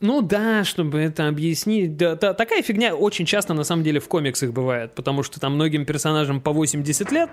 Ну 0.00 0.20
да, 0.20 0.64
чтобы 0.64 0.98
это 0.98 1.28
объяснить. 1.28 1.96
Да, 1.96 2.16
та- 2.16 2.34
такая 2.34 2.62
фигня 2.62 2.94
очень 2.94 3.24
часто 3.26 3.54
на 3.54 3.64
самом 3.64 3.84
деле 3.84 4.00
в 4.00 4.08
комиксах 4.08 4.50
бывает, 4.52 4.94
потому 4.94 5.22
что 5.22 5.40
там 5.40 5.54
многим 5.54 5.86
персонажам 5.86 6.40
по 6.40 6.52
80 6.52 7.10
лет, 7.12 7.30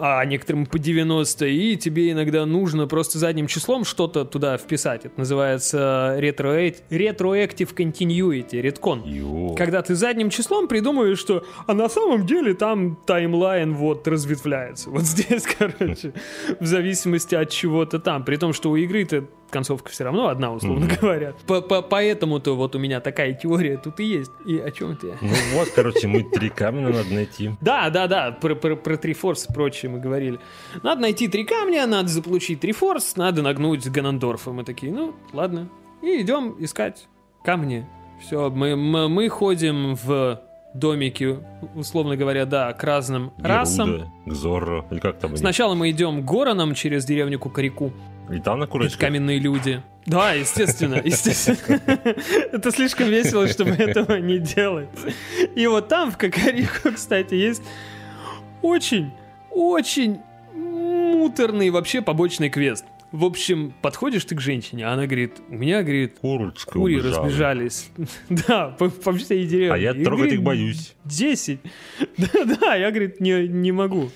а 0.00 0.24
некоторым 0.24 0.66
по 0.66 0.78
90, 0.78 1.46
и 1.46 1.76
тебе 1.76 2.12
иногда 2.12 2.46
нужно 2.46 2.86
просто 2.86 3.18
задним 3.18 3.46
числом 3.46 3.84
что-то 3.84 4.24
туда 4.24 4.56
вписать. 4.56 5.04
Это 5.04 5.18
называется 5.18 6.16
ретроэк- 6.18 6.82
retroactive 6.90 7.74
continuity, 7.74 8.60
редкон. 8.60 9.02
Йо. 9.04 9.54
Когда 9.54 9.82
ты 9.82 9.94
задним 9.94 10.30
числом 10.30 10.68
придумываешь, 10.68 11.18
что 11.18 11.44
а 11.66 11.74
на 11.74 11.88
самом 11.88 12.26
деле 12.26 12.54
там 12.54 12.96
таймлайн 13.06 13.74
вот 13.74 14.06
разветвляется. 14.08 14.90
Вот 14.98 15.02
здесь, 15.02 15.44
короче, 15.58 16.12
в 16.58 16.66
зависимости 16.66 17.34
от 17.34 17.50
чего-то 17.50 17.98
там. 18.00 18.24
При 18.24 18.36
том, 18.36 18.52
что 18.52 18.70
у 18.70 18.76
игры-то 18.76 19.26
концовка 19.50 19.90
все 19.90 20.04
равно 20.04 20.28
одна, 20.28 20.52
условно 20.52 20.86
Мгм. 20.86 20.94
говоря. 21.00 21.34
По- 21.46 21.60
по- 21.60 21.82
Поэтому-то 21.82 22.54
вот 22.56 22.74
у 22.74 22.78
меня 22.78 23.00
такая 23.00 23.32
теория 23.34 23.76
тут 23.76 24.00
и 24.00 24.04
есть. 24.04 24.30
И 24.46 24.58
о 24.58 24.70
чем 24.70 24.96
ты? 24.96 25.14
Ну 25.20 25.28
вот, 25.54 25.68
короче, 25.74 26.06
мы 26.08 26.22
три 26.22 26.48
камня 26.50 26.88
надо 26.88 27.12
найти. 27.12 27.52
Да, 27.60 27.90
да, 27.90 28.06
да, 28.06 28.32
про, 28.32 28.54
про, 28.54 28.76
про 28.76 28.96
Трифорс 28.96 29.46
и 29.48 29.52
прочее 29.52 29.90
мы 29.90 30.00
говорили. 30.00 30.38
Надо 30.82 31.00
найти 31.02 31.28
три 31.28 31.44
камня, 31.44 31.86
надо 31.86 32.08
заполучить 32.08 32.60
Трифорс, 32.60 33.16
надо 33.16 33.42
нагнуть 33.42 33.88
Ганандорфа. 33.88 34.52
Мы 34.52 34.64
такие, 34.64 34.92
ну, 34.92 35.14
ладно. 35.32 35.68
И 36.02 36.20
идем 36.22 36.54
искать 36.58 37.06
камни. 37.44 37.86
Все, 38.20 38.50
мы, 38.50 38.76
мы, 38.76 39.08
мы 39.08 39.28
ходим 39.28 39.94
в 39.94 40.40
домике, 40.74 41.38
условно 41.74 42.16
говоря, 42.16 42.44
да, 42.44 42.72
к 42.72 42.84
разным 42.84 43.32
расам. 43.38 43.86
Геруда, 43.88 44.12
к 44.26 44.32
Зорро, 44.32 44.86
или 44.90 44.98
как 44.98 45.18
там? 45.18 45.36
Сначала 45.36 45.74
мы 45.74 45.90
идем 45.90 46.22
к 46.22 46.24
Гороном 46.24 46.74
через 46.74 47.04
деревню 47.04 47.38
Кукарику. 47.38 47.92
И 48.30 48.38
там 48.40 48.58
на 48.58 48.64
Это 48.64 48.72
курочках. 48.72 49.00
каменные 49.00 49.38
люди. 49.38 49.82
Да, 50.06 50.32
естественно, 50.32 50.94
естественно. 51.04 51.90
Это 52.52 52.70
слишком 52.70 53.08
весело, 53.08 53.46
чтобы 53.48 53.70
этого 53.70 54.16
не 54.18 54.38
делать. 54.38 54.88
И 55.54 55.66
вот 55.66 55.88
там, 55.88 56.10
в 56.10 56.18
Кокорико, 56.18 56.92
кстати, 56.92 57.34
есть 57.34 57.62
очень, 58.62 59.10
очень 59.50 60.18
муторный 60.54 61.70
вообще 61.70 62.02
побочный 62.02 62.50
квест. 62.50 62.84
В 63.10 63.24
общем, 63.24 63.72
подходишь 63.80 64.26
ты 64.26 64.34
к 64.34 64.40
женщине, 64.40 64.86
а 64.86 64.92
она 64.92 65.06
говорит, 65.06 65.32
у 65.48 65.54
меня, 65.54 65.82
говорит, 65.82 66.18
Курочка 66.20 66.72
кури 66.72 66.96
убежала. 66.96 67.24
разбежались. 67.24 67.90
Да, 68.28 68.68
по, 68.78 68.90
по 68.90 69.14
всей 69.14 69.46
деревне. 69.46 69.72
А 69.72 69.78
я 69.78 69.92
И, 69.92 70.04
трогать 70.04 70.18
говорит, 70.24 70.34
их 70.34 70.42
боюсь. 70.42 70.94
Десять. 71.06 71.60
Да-да, 72.18 72.74
я, 72.74 72.90
говорит, 72.90 73.18
не, 73.20 73.48
не 73.48 73.72
могу. 73.72 74.10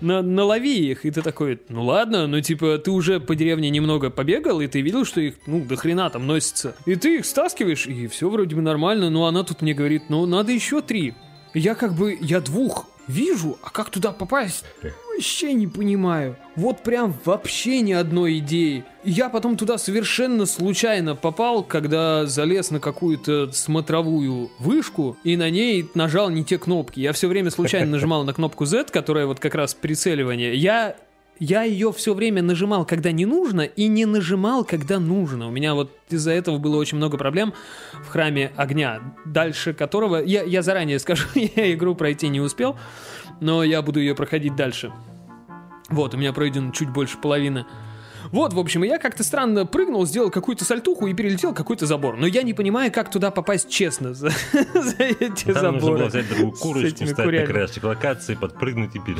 На, 0.00 0.22
налови 0.22 0.90
их, 0.90 1.04
и 1.04 1.10
ты 1.10 1.22
такой, 1.22 1.60
ну 1.68 1.84
ладно, 1.84 2.26
ну 2.26 2.40
типа 2.40 2.78
ты 2.78 2.90
уже 2.90 3.20
по 3.20 3.34
деревне 3.34 3.70
немного 3.70 4.10
побегал, 4.10 4.60
и 4.60 4.66
ты 4.66 4.80
видел, 4.80 5.04
что 5.04 5.20
их, 5.20 5.34
ну, 5.46 5.64
до 5.64 5.76
хрена 5.76 6.10
там 6.10 6.26
носится. 6.26 6.74
И 6.86 6.94
ты 6.96 7.18
их 7.18 7.26
стаскиваешь, 7.26 7.86
и 7.86 8.06
все 8.06 8.28
вроде 8.28 8.56
бы 8.56 8.62
нормально, 8.62 9.10
но 9.10 9.26
она 9.26 9.42
тут 9.42 9.62
мне 9.62 9.74
говорит, 9.74 10.04
ну, 10.08 10.26
надо 10.26 10.52
еще 10.52 10.80
три. 10.80 11.14
Я 11.54 11.74
как 11.74 11.94
бы, 11.94 12.16
я 12.20 12.40
двух 12.40 12.86
вижу, 13.06 13.58
а 13.62 13.70
как 13.70 13.90
туда 13.90 14.12
попасть? 14.12 14.64
Вообще 15.20 15.52
не 15.52 15.66
понимаю. 15.66 16.36
Вот 16.56 16.82
прям 16.82 17.14
вообще 17.26 17.82
ни 17.82 17.92
одной 17.92 18.38
идеи. 18.38 18.84
Я 19.04 19.28
потом 19.28 19.58
туда 19.58 19.76
совершенно 19.76 20.46
случайно 20.46 21.14
попал, 21.14 21.62
когда 21.62 22.24
залез 22.24 22.70
на 22.70 22.80
какую-то 22.80 23.52
смотровую 23.52 24.50
вышку 24.58 25.18
и 25.22 25.36
на 25.36 25.50
ней 25.50 25.86
нажал 25.94 26.30
не 26.30 26.42
те 26.42 26.56
кнопки. 26.56 27.00
Я 27.00 27.12
все 27.12 27.28
время 27.28 27.50
случайно 27.50 27.90
нажимал 27.90 28.24
на 28.24 28.32
кнопку 28.32 28.64
Z, 28.64 28.86
которая 28.90 29.26
вот 29.26 29.40
как 29.40 29.54
раз 29.54 29.74
прицеливание. 29.74 30.54
Я 30.54 30.96
я 31.38 31.64
ее 31.64 31.92
все 31.92 32.14
время 32.14 32.42
нажимал, 32.42 32.86
когда 32.86 33.12
не 33.12 33.26
нужно, 33.26 33.62
и 33.62 33.88
не 33.88 34.06
нажимал, 34.06 34.64
когда 34.64 34.98
нужно. 34.98 35.48
У 35.48 35.50
меня 35.50 35.74
вот 35.74 35.90
из-за 36.08 36.32
этого 36.32 36.56
было 36.56 36.76
очень 36.76 36.96
много 36.96 37.18
проблем 37.18 37.52
в 37.92 38.08
храме 38.08 38.52
огня, 38.56 39.00
дальше 39.26 39.74
которого, 39.74 40.22
я, 40.22 40.42
я 40.44 40.62
заранее 40.62 40.98
скажу, 40.98 41.26
я 41.34 41.72
игру 41.74 41.94
пройти 41.94 42.28
не 42.28 42.40
успел, 42.40 42.78
но 43.40 43.64
я 43.64 43.82
буду 43.82 44.00
ее 44.00 44.14
проходить 44.14 44.54
дальше. 44.54 44.92
Вот, 45.90 46.14
у 46.14 46.16
меня 46.16 46.32
пройден 46.32 46.72
чуть 46.72 46.88
больше 46.90 47.18
половины. 47.18 47.66
Вот, 48.32 48.52
в 48.52 48.58
общем, 48.58 48.84
и 48.84 48.88
я 48.88 48.98
как-то 48.98 49.24
странно 49.24 49.66
прыгнул, 49.66 50.06
сделал 50.06 50.30
какую-то 50.30 50.64
сальтуху 50.64 51.06
и 51.08 51.14
перелетел 51.14 51.52
какой-то 51.52 51.86
забор. 51.86 52.16
Но 52.16 52.26
я 52.26 52.42
не 52.42 52.54
понимаю, 52.54 52.92
как 52.92 53.10
туда 53.10 53.30
попасть 53.32 53.68
честно 53.68 54.14
за, 54.14 54.28
за 54.52 54.94
эти 54.98 55.46
Там 55.52 55.74
нужно 55.74 55.80
заборы. 55.80 55.98
было 55.98 56.06
взять 56.08 56.28
другую 56.28 56.52
курочку, 56.52 57.04
встать 57.06 57.26
на 57.26 57.46
краешек 57.46 57.82
локации, 57.84 58.34
подпрыгнуть 58.34 58.94
и 58.94 59.00
пере- 59.00 59.18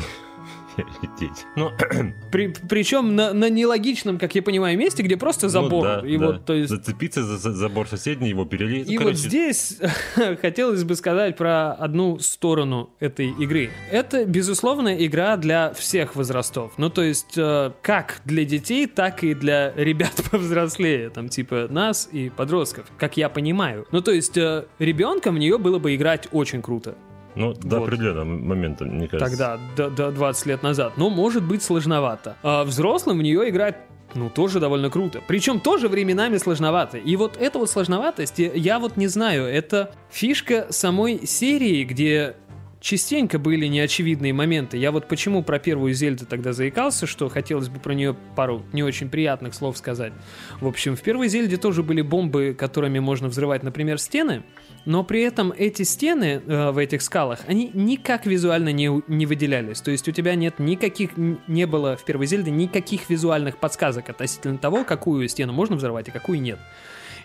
лететь. 1.01 1.45
Ну, 1.55 1.71
При- 2.31 2.53
причем 2.69 3.15
на, 3.15 3.33
на 3.33 3.49
нелогичном, 3.49 4.17
как 4.17 4.35
я 4.35 4.41
понимаю, 4.41 4.77
месте, 4.77 5.03
где 5.03 5.17
просто 5.17 5.49
забор. 5.49 5.71
ну 5.71 6.01
да, 6.01 6.07
и 6.07 6.17
да. 6.17 6.25
вот, 6.27 6.45
то 6.45 6.53
есть, 6.53 6.69
Зацепиться 6.69 7.23
за 7.23 7.37
за 7.37 7.53
забор 7.53 7.87
соседний, 7.87 8.29
его 8.29 8.45
перелезть. 8.45 8.89
И 8.89 8.97
Ну, 8.97 9.03
вот 9.03 9.11
короче, 9.11 9.27
здесь 9.27 9.79
хотелось 10.41 10.83
бы 10.83 10.95
сказать 10.95 11.37
про 11.37 11.73
одну 11.73 12.19
сторону 12.19 12.89
этой 12.99 13.29
игры. 13.29 13.69
Это, 13.91 14.25
безусловно, 14.25 15.05
игра 15.05 15.37
для 15.37 15.73
всех 15.73 16.15
возрастов. 16.15 16.73
Ну, 16.77 16.89
то 16.89 17.01
есть, 17.01 17.37
э, 17.37 17.71
как 17.81 18.21
для 18.25 18.45
детей, 18.45 18.87
так 18.87 19.23
и 19.23 19.33
для 19.33 19.73
ребят 19.75 20.13
повзрослее, 20.31 21.09
там, 21.09 21.29
типа 21.29 21.67
нас 21.69 22.09
и 22.11 22.29
подростков, 22.29 22.85
как 22.97 23.17
я 23.17 23.29
понимаю. 23.29 23.87
Ну, 23.91 24.01
то 24.01 24.11
есть, 24.11 24.37
э, 24.37 24.65
ребенком 24.79 25.35
в 25.35 25.39
нее 25.39 25.57
было 25.57 25.79
бы 25.79 25.95
играть 25.95 26.27
очень 26.31 26.61
круто. 26.61 26.95
Ну, 27.35 27.53
до 27.53 27.79
Вот. 27.79 27.87
определенного 27.87 28.25
момента, 28.25 28.85
мне 28.85 29.07
кажется. 29.07 29.29
Тогда, 29.29 29.59
до, 29.77 29.89
до 29.89 30.11
20 30.11 30.45
лет 30.47 30.63
назад. 30.63 30.93
Но 30.97 31.09
может 31.09 31.43
быть 31.43 31.63
сложновато. 31.63 32.35
А 32.43 32.63
взрослым 32.63 33.19
в 33.19 33.21
нее 33.23 33.49
играть 33.49 33.77
ну, 34.13 34.29
тоже 34.29 34.59
довольно 34.59 34.89
круто. 34.89 35.21
Причем 35.25 35.61
тоже 35.61 35.87
временами 35.87 36.37
сложновато. 36.37 36.97
И 36.97 37.15
вот 37.15 37.37
эта 37.37 37.59
вот 37.59 37.69
сложноватость, 37.69 38.39
я- 38.39 38.79
вот 38.79 38.97
не 38.97 39.07
знаю, 39.07 39.45
это 39.45 39.93
фишка 40.09 40.67
самой 40.69 41.25
серии, 41.25 41.85
где 41.85 42.35
частенько 42.81 43.37
были 43.39 43.67
неочевидные 43.67 44.33
моменты. 44.33 44.75
Я 44.75 44.91
вот 44.91 45.07
почему 45.07 45.43
про 45.43 45.59
первую 45.59 45.93
Зельду 45.93 46.25
тогда 46.25 46.51
заикался, 46.51 47.05
что 47.05 47.29
хотелось 47.29 47.69
бы 47.69 47.79
про 47.79 47.93
нее 47.93 48.15
пару 48.35 48.63
не 48.73 48.83
очень 48.83 49.07
приятных 49.07 49.53
слов 49.53 49.77
сказать. 49.77 50.11
В 50.59 50.67
общем, 50.67 50.95
в 50.95 51.01
первой 51.01 51.27
Зельде 51.29 51.57
тоже 51.57 51.83
были 51.83 52.01
бомбы, 52.01 52.55
которыми 52.57 52.97
можно 52.99 53.27
взрывать, 53.27 53.61
например, 53.63 53.99
стены, 53.99 54.43
но 54.85 55.03
при 55.03 55.21
этом 55.21 55.53
эти 55.55 55.83
стены 55.83 56.41
э, 56.45 56.71
в 56.71 56.77
этих 56.77 57.01
скалах, 57.01 57.39
они 57.47 57.69
никак 57.73 58.25
визуально 58.25 58.71
не, 58.71 58.89
не 59.07 59.25
выделялись. 59.25 59.81
То 59.81 59.91
есть 59.91 60.07
у 60.07 60.11
тебя 60.11 60.35
нет 60.35 60.59
никаких, 60.59 61.11
не 61.15 61.65
было 61.65 61.95
в 61.95 62.03
первой 62.03 62.25
Зельде 62.25 62.51
никаких 62.51 63.09
визуальных 63.09 63.57
подсказок 63.57 64.09
относительно 64.09 64.57
того, 64.57 64.83
какую 64.83 65.27
стену 65.27 65.53
можно 65.53 65.75
взорвать 65.75 66.07
и 66.07 66.11
какую 66.11 66.41
нет. 66.41 66.59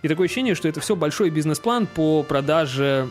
И 0.03 0.09
такое 0.09 0.27
ощущение, 0.27 0.55
что 0.55 0.69
это 0.69 0.81
все 0.81 0.95
большой 0.95 1.31
бизнес-план 1.31 1.87
по 1.87 2.23
продаже 2.23 3.09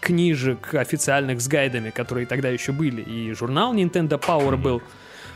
книжек 0.00 0.74
официальных 0.74 1.40
с 1.40 1.48
гайдами, 1.48 1.90
которые 1.90 2.26
тогда 2.26 2.48
еще 2.48 2.72
были, 2.72 3.00
и 3.00 3.32
журнал 3.32 3.74
Nintendo 3.74 4.20
Power 4.20 4.56
был, 4.56 4.82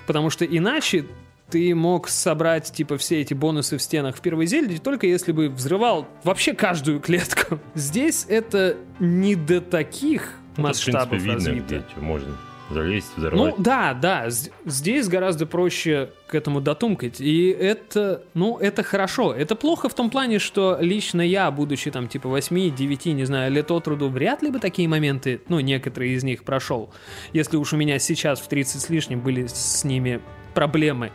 потому 0.06 0.28
что 0.28 0.44
иначе 0.44 1.06
ты 1.50 1.74
мог 1.74 2.08
собрать, 2.08 2.70
типа, 2.72 2.96
все 2.98 3.20
эти 3.20 3.34
бонусы 3.34 3.76
в 3.78 3.82
стенах 3.82 4.16
в 4.16 4.20
первой 4.20 4.46
Зельде, 4.46 4.78
только 4.78 5.06
если 5.06 5.32
бы 5.32 5.48
взрывал 5.48 6.06
вообще 6.24 6.54
каждую 6.54 7.00
клетку. 7.00 7.58
Здесь 7.74 8.26
это 8.28 8.76
не 8.98 9.34
до 9.34 9.60
таких 9.60 10.34
Ну, 10.56 10.68
тут, 10.68 10.76
в 10.76 10.84
принципе, 10.84 10.92
масштабов 10.92 11.18
видно, 11.22 11.34
развито. 11.34 11.84
где 11.94 12.00
можно 12.06 12.36
залезть, 12.70 13.08
Ну 13.16 13.20
взорвать. 13.22 13.54
да, 13.58 13.94
да, 13.94 14.30
з- 14.30 14.50
здесь 14.64 15.08
гораздо 15.08 15.44
проще 15.44 16.10
к 16.28 16.36
этому 16.36 16.60
дотумкать, 16.60 17.20
и 17.20 17.48
это, 17.50 18.22
ну, 18.34 18.58
это 18.58 18.84
хорошо. 18.84 19.34
Это 19.34 19.56
плохо 19.56 19.88
в 19.88 19.94
том 19.94 20.08
плане, 20.08 20.38
что 20.38 20.78
лично 20.80 21.20
я, 21.20 21.50
будучи 21.50 21.90
там 21.90 22.06
типа 22.06 22.28
8-9, 22.28 23.10
не 23.12 23.24
знаю, 23.24 23.50
лет 23.50 23.72
от 23.72 23.88
роду, 23.88 24.08
вряд 24.08 24.42
ли 24.44 24.50
бы 24.50 24.60
такие 24.60 24.86
моменты, 24.86 25.40
ну, 25.48 25.58
некоторые 25.58 26.14
из 26.14 26.22
них 26.22 26.44
прошел. 26.44 26.90
Если 27.32 27.56
уж 27.56 27.72
у 27.72 27.76
меня 27.76 27.98
сейчас 27.98 28.38
в 28.38 28.46
30 28.46 28.80
с 28.82 28.88
лишним 28.88 29.18
были 29.20 29.48
с 29.48 29.82
ними 29.82 30.20
проблемы 30.54 31.10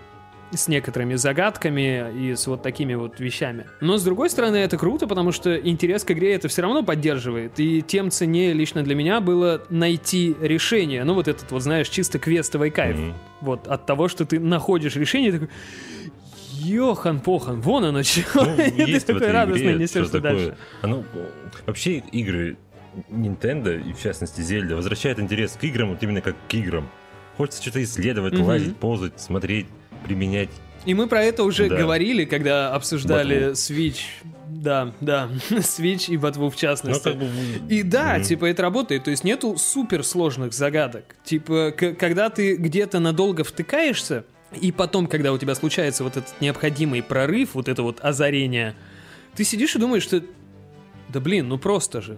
с 0.52 0.68
некоторыми 0.68 1.16
загадками 1.16 2.12
и 2.18 2.36
с 2.36 2.48
вот 2.48 2.62
такими 2.62 2.94
вот 2.94 3.20
вещами. 3.20 3.66
Но 3.82 3.98
с 3.98 4.04
другой 4.04 4.30
стороны, 4.30 4.58
это 4.58 4.78
круто, 4.78 5.08
потому 5.08 5.32
что 5.32 5.56
интерес 5.56 6.04
к 6.04 6.12
игре 6.12 6.34
это 6.34 6.48
все 6.48 6.62
равно 6.62 6.84
поддерживает. 6.84 7.60
И 7.60 7.82
тем 7.82 8.12
ценнее 8.12 8.54
лично 8.54 8.84
для 8.84 8.96
меня 8.96 9.20
было 9.22 9.64
найти 9.70 10.36
решение. 10.40 11.04
Ну, 11.04 11.14
вот 11.14 11.28
этот 11.28 11.52
вот, 11.52 11.62
знаешь, 11.62 11.90
чисто 11.90 12.20
квестовый 12.20 12.70
кайф. 12.72 12.98
Мгм. 12.98 13.14
Вот 13.42 13.68
от 13.68 13.86
того, 13.86 14.08
что 14.08 14.26
ты 14.26 14.40
находишь 14.40 14.96
решение, 14.96 15.32
такой. 15.32 15.50
Йохан-похан, 16.54 17.62
вон 17.62 17.84
оно 17.86 18.04
чего. 18.04 18.46
Ну, 18.46 18.56
ты 18.56 18.84
есть 18.84 19.04
в 19.04 19.08
такой 19.08 19.30
игре 19.30 19.76
несешься 19.76 20.20
дальше. 20.20 20.58
Оно, 20.82 21.04
вообще 21.66 21.98
игры 22.12 22.58
Nintendo, 23.10 23.78
и 23.78 23.94
в 23.94 24.02
частности 24.02 24.42
Зельда, 24.42 24.76
возвращает 24.76 25.20
интерес 25.20 25.58
к 25.60 25.64
играм 25.64 25.90
вот 25.90 26.02
именно 26.02 26.22
как 26.22 26.36
к 26.48 26.54
играм. 26.54 26.90
Хочется 27.38 27.62
что-то 27.62 27.84
исследовать, 27.84 28.34
Мгм. 28.34 28.44
лазить, 28.44 28.78
ползать, 28.78 29.20
смотреть, 29.20 29.68
применять. 30.06 30.50
И 30.86 30.94
мы 30.94 31.08
про 31.08 31.24
это 31.24 31.44
уже 31.44 31.68
Да. 31.68 31.76
говорили, 31.78 32.26
когда 32.26 32.74
обсуждали 32.74 33.40
Ботву. 33.40 33.54
Switch. 33.54 34.02
Да, 34.48 34.94
да, 35.02 35.30
Switch 35.50 36.10
и 36.14 36.18
ботву 36.18 36.50
в 36.50 36.54
Ну, 36.54 36.60
частности. 36.60 37.04
как 37.04 37.18
бы... 37.18 37.28
И 37.70 37.82
да, 37.84 38.16
Мгм. 38.16 38.24
типа 38.24 38.46
это 38.46 38.62
работает, 38.62 39.04
то 39.04 39.12
есть 39.12 39.24
нету 39.24 39.58
суперсложных 39.58 40.54
загадок. 40.54 41.16
Типа, 41.24 41.72
когда 41.76 42.30
ты 42.30 42.56
где-то 42.56 43.00
надолго 43.00 43.44
втыкаешься, 43.44 44.26
и 44.62 44.72
потом, 44.72 45.08
когда 45.08 45.34
у 45.34 45.38
тебя 45.38 45.56
случается 45.56 46.04
вот 46.04 46.18
этот 46.18 46.34
необходимый 46.40 47.02
прорыв, 47.04 47.56
вот 47.56 47.68
это 47.68 47.82
вот 47.84 48.00
озарение, 48.02 48.76
ты 49.36 49.44
сидишь 49.44 49.76
и 49.76 49.80
думаешь, 49.80 50.04
что 50.04 50.22
да 51.16 51.22
блин, 51.22 51.48
ну 51.48 51.58
просто 51.58 52.02
же. 52.02 52.18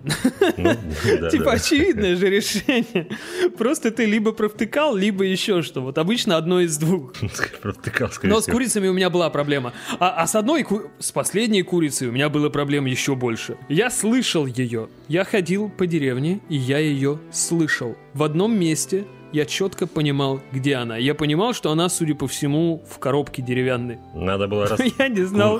Ну, 0.57 0.73
Типа 1.29 1.51
очевидное 1.51 2.15
же 2.15 2.31
решение. 2.31 3.07
Просто 3.55 3.91
ты 3.91 4.05
либо 4.05 4.31
провтыкал, 4.31 4.95
либо 4.95 5.23
еще 5.23 5.61
что. 5.61 5.81
Вот 5.81 5.99
обычно 5.99 6.35
одно 6.35 6.61
из 6.61 6.77
двух. 6.77 7.13
Провтыкал, 7.61 8.09
скорее 8.09 8.33
Но 8.33 8.41
с 8.41 8.45
курицами 8.45 8.87
у 8.87 8.93
меня 8.93 9.11
была 9.11 9.29
проблема. 9.29 9.73
А, 9.99 10.23
а 10.23 10.25
с 10.25 10.33
одной, 10.33 10.65
с 10.97 11.11
последней 11.11 11.61
курицей 11.61 12.07
у 12.07 12.11
меня 12.11 12.27
было 12.29 12.49
проблем 12.49 12.87
еще 12.87 13.15
больше. 13.15 13.57
Я 13.69 13.91
слышал 13.91 14.47
ее. 14.47 14.89
Я 15.07 15.25
ходил 15.25 15.69
по 15.69 15.85
деревне, 15.85 16.39
и 16.49 16.55
я 16.55 16.79
ее 16.79 17.19
слышал. 17.31 17.95
В 18.15 18.23
одном 18.23 18.59
месте 18.59 19.05
я 19.33 19.45
четко 19.45 19.87
понимал, 19.87 20.39
где 20.51 20.75
она. 20.75 20.97
Я 20.97 21.13
понимал, 21.15 21.53
что 21.53 21.71
она, 21.71 21.89
судя 21.89 22.15
по 22.15 22.27
всему, 22.27 22.83
в 22.89 22.99
коробке 22.99 23.41
деревянной. 23.41 23.99
Надо 24.15 24.47
было 24.47 24.67
раз 24.69 24.79
Я 24.97 25.07
не 25.07 25.23
знал, 25.23 25.59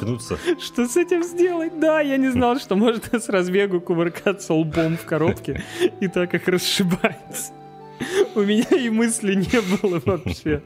что 0.60 0.88
с 0.88 0.98
этим 0.98 1.24
сделать. 1.24 1.80
Да, 1.80 2.02
я 2.02 2.18
не 2.18 2.30
знал, 2.30 2.60
что 2.60 2.76
можно 2.76 3.20
с 3.20 3.30
разбегу 3.30 3.82
кувыркаться 3.82 4.54
лбом 4.54 4.98
в 4.98 5.06
коробке 5.06 5.64
и 6.00 6.08
так 6.08 6.34
их 6.34 6.48
расшибать. 6.48 7.52
У 8.36 8.42
меня 8.42 8.68
и 8.78 8.90
мысли 8.90 9.34
не 9.34 9.62
было 9.82 10.02
вообще. 10.06 10.62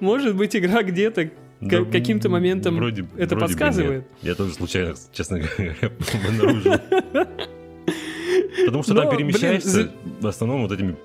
Может 0.00 0.36
быть, 0.36 0.54
игра 0.54 0.82
где-то 0.82 1.30
Да, 1.60 1.84
каким-то 1.84 2.28
моментом 2.28 2.76
вроде- 2.76 3.06
это 3.16 3.34
вроде 3.34 3.52
подсказывает. 3.54 4.06
Я 4.22 4.34
тоже 4.34 4.52
случайно, 4.52 4.94
честно 5.12 5.40
говоря, 5.40 5.74
обнаружил. 6.28 6.74
Потому 8.66 8.82
что 8.82 8.94
там 8.94 9.10
перемещаешься 9.10 9.90
в 10.20 10.26
основном 10.26 10.62
вот 10.62 10.72
этими 10.72 10.96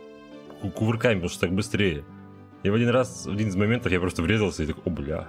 кувырками, 0.71 1.15
потому 1.15 1.29
что 1.29 1.41
так 1.41 1.51
быстрее. 1.53 2.03
И 2.63 2.69
в 2.69 2.73
один 2.73 2.89
раз, 2.89 3.25
в 3.25 3.31
один 3.31 3.49
из 3.49 3.55
моментов 3.55 3.91
я 3.91 3.99
просто 3.99 4.21
врезался 4.21 4.63
и 4.63 4.65
такой, 4.65 4.81
о, 4.85 4.89
бля. 4.89 5.27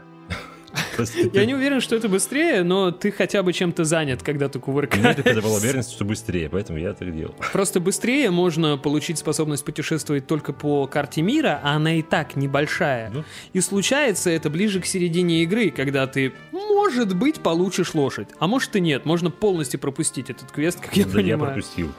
Я 1.32 1.44
не 1.46 1.54
уверен, 1.54 1.80
что 1.80 1.96
это 1.96 2.08
быстрее, 2.08 2.62
но 2.62 2.90
ты 2.90 3.10
хотя 3.10 3.42
бы 3.42 3.52
чем-то 3.52 3.84
занят, 3.84 4.22
когда 4.22 4.48
ты 4.48 4.58
Мне 4.58 4.64
кувыркаешься. 4.64 5.14
только 5.14 5.34
давала 5.34 5.56
уверенность, 5.56 5.92
что 5.92 6.04
быстрее, 6.04 6.48
поэтому 6.48 6.78
я 6.78 6.92
так 6.92 7.14
делал. 7.14 7.34
Просто 7.52 7.80
быстрее 7.80 8.30
можно 8.30 8.76
получить 8.78 9.18
способность 9.18 9.64
путешествовать 9.64 10.26
только 10.26 10.52
по 10.52 10.86
карте 10.86 11.22
мира, 11.22 11.60
а 11.62 11.76
она 11.76 11.94
и 11.94 12.02
так 12.02 12.36
небольшая. 12.36 13.10
Ну. 13.10 13.24
И 13.52 13.60
случается 13.60 14.30
это 14.30 14.50
ближе 14.50 14.80
к 14.80 14.86
середине 14.86 15.42
игры, 15.42 15.70
когда 15.70 16.06
ты, 16.06 16.32
может 16.52 17.14
быть, 17.16 17.40
получишь 17.40 17.94
лошадь. 17.94 18.28
А 18.38 18.46
может 18.46 18.74
и 18.76 18.80
нет, 18.80 19.04
можно 19.04 19.30
полностью 19.30 19.80
пропустить 19.80 20.30
этот 20.30 20.50
квест, 20.50 20.80
как 20.80 20.96
я 20.96 21.04
да 21.04 21.10
я 21.10 21.16
понимаю. 21.16 21.52
пропустил. 21.54 21.92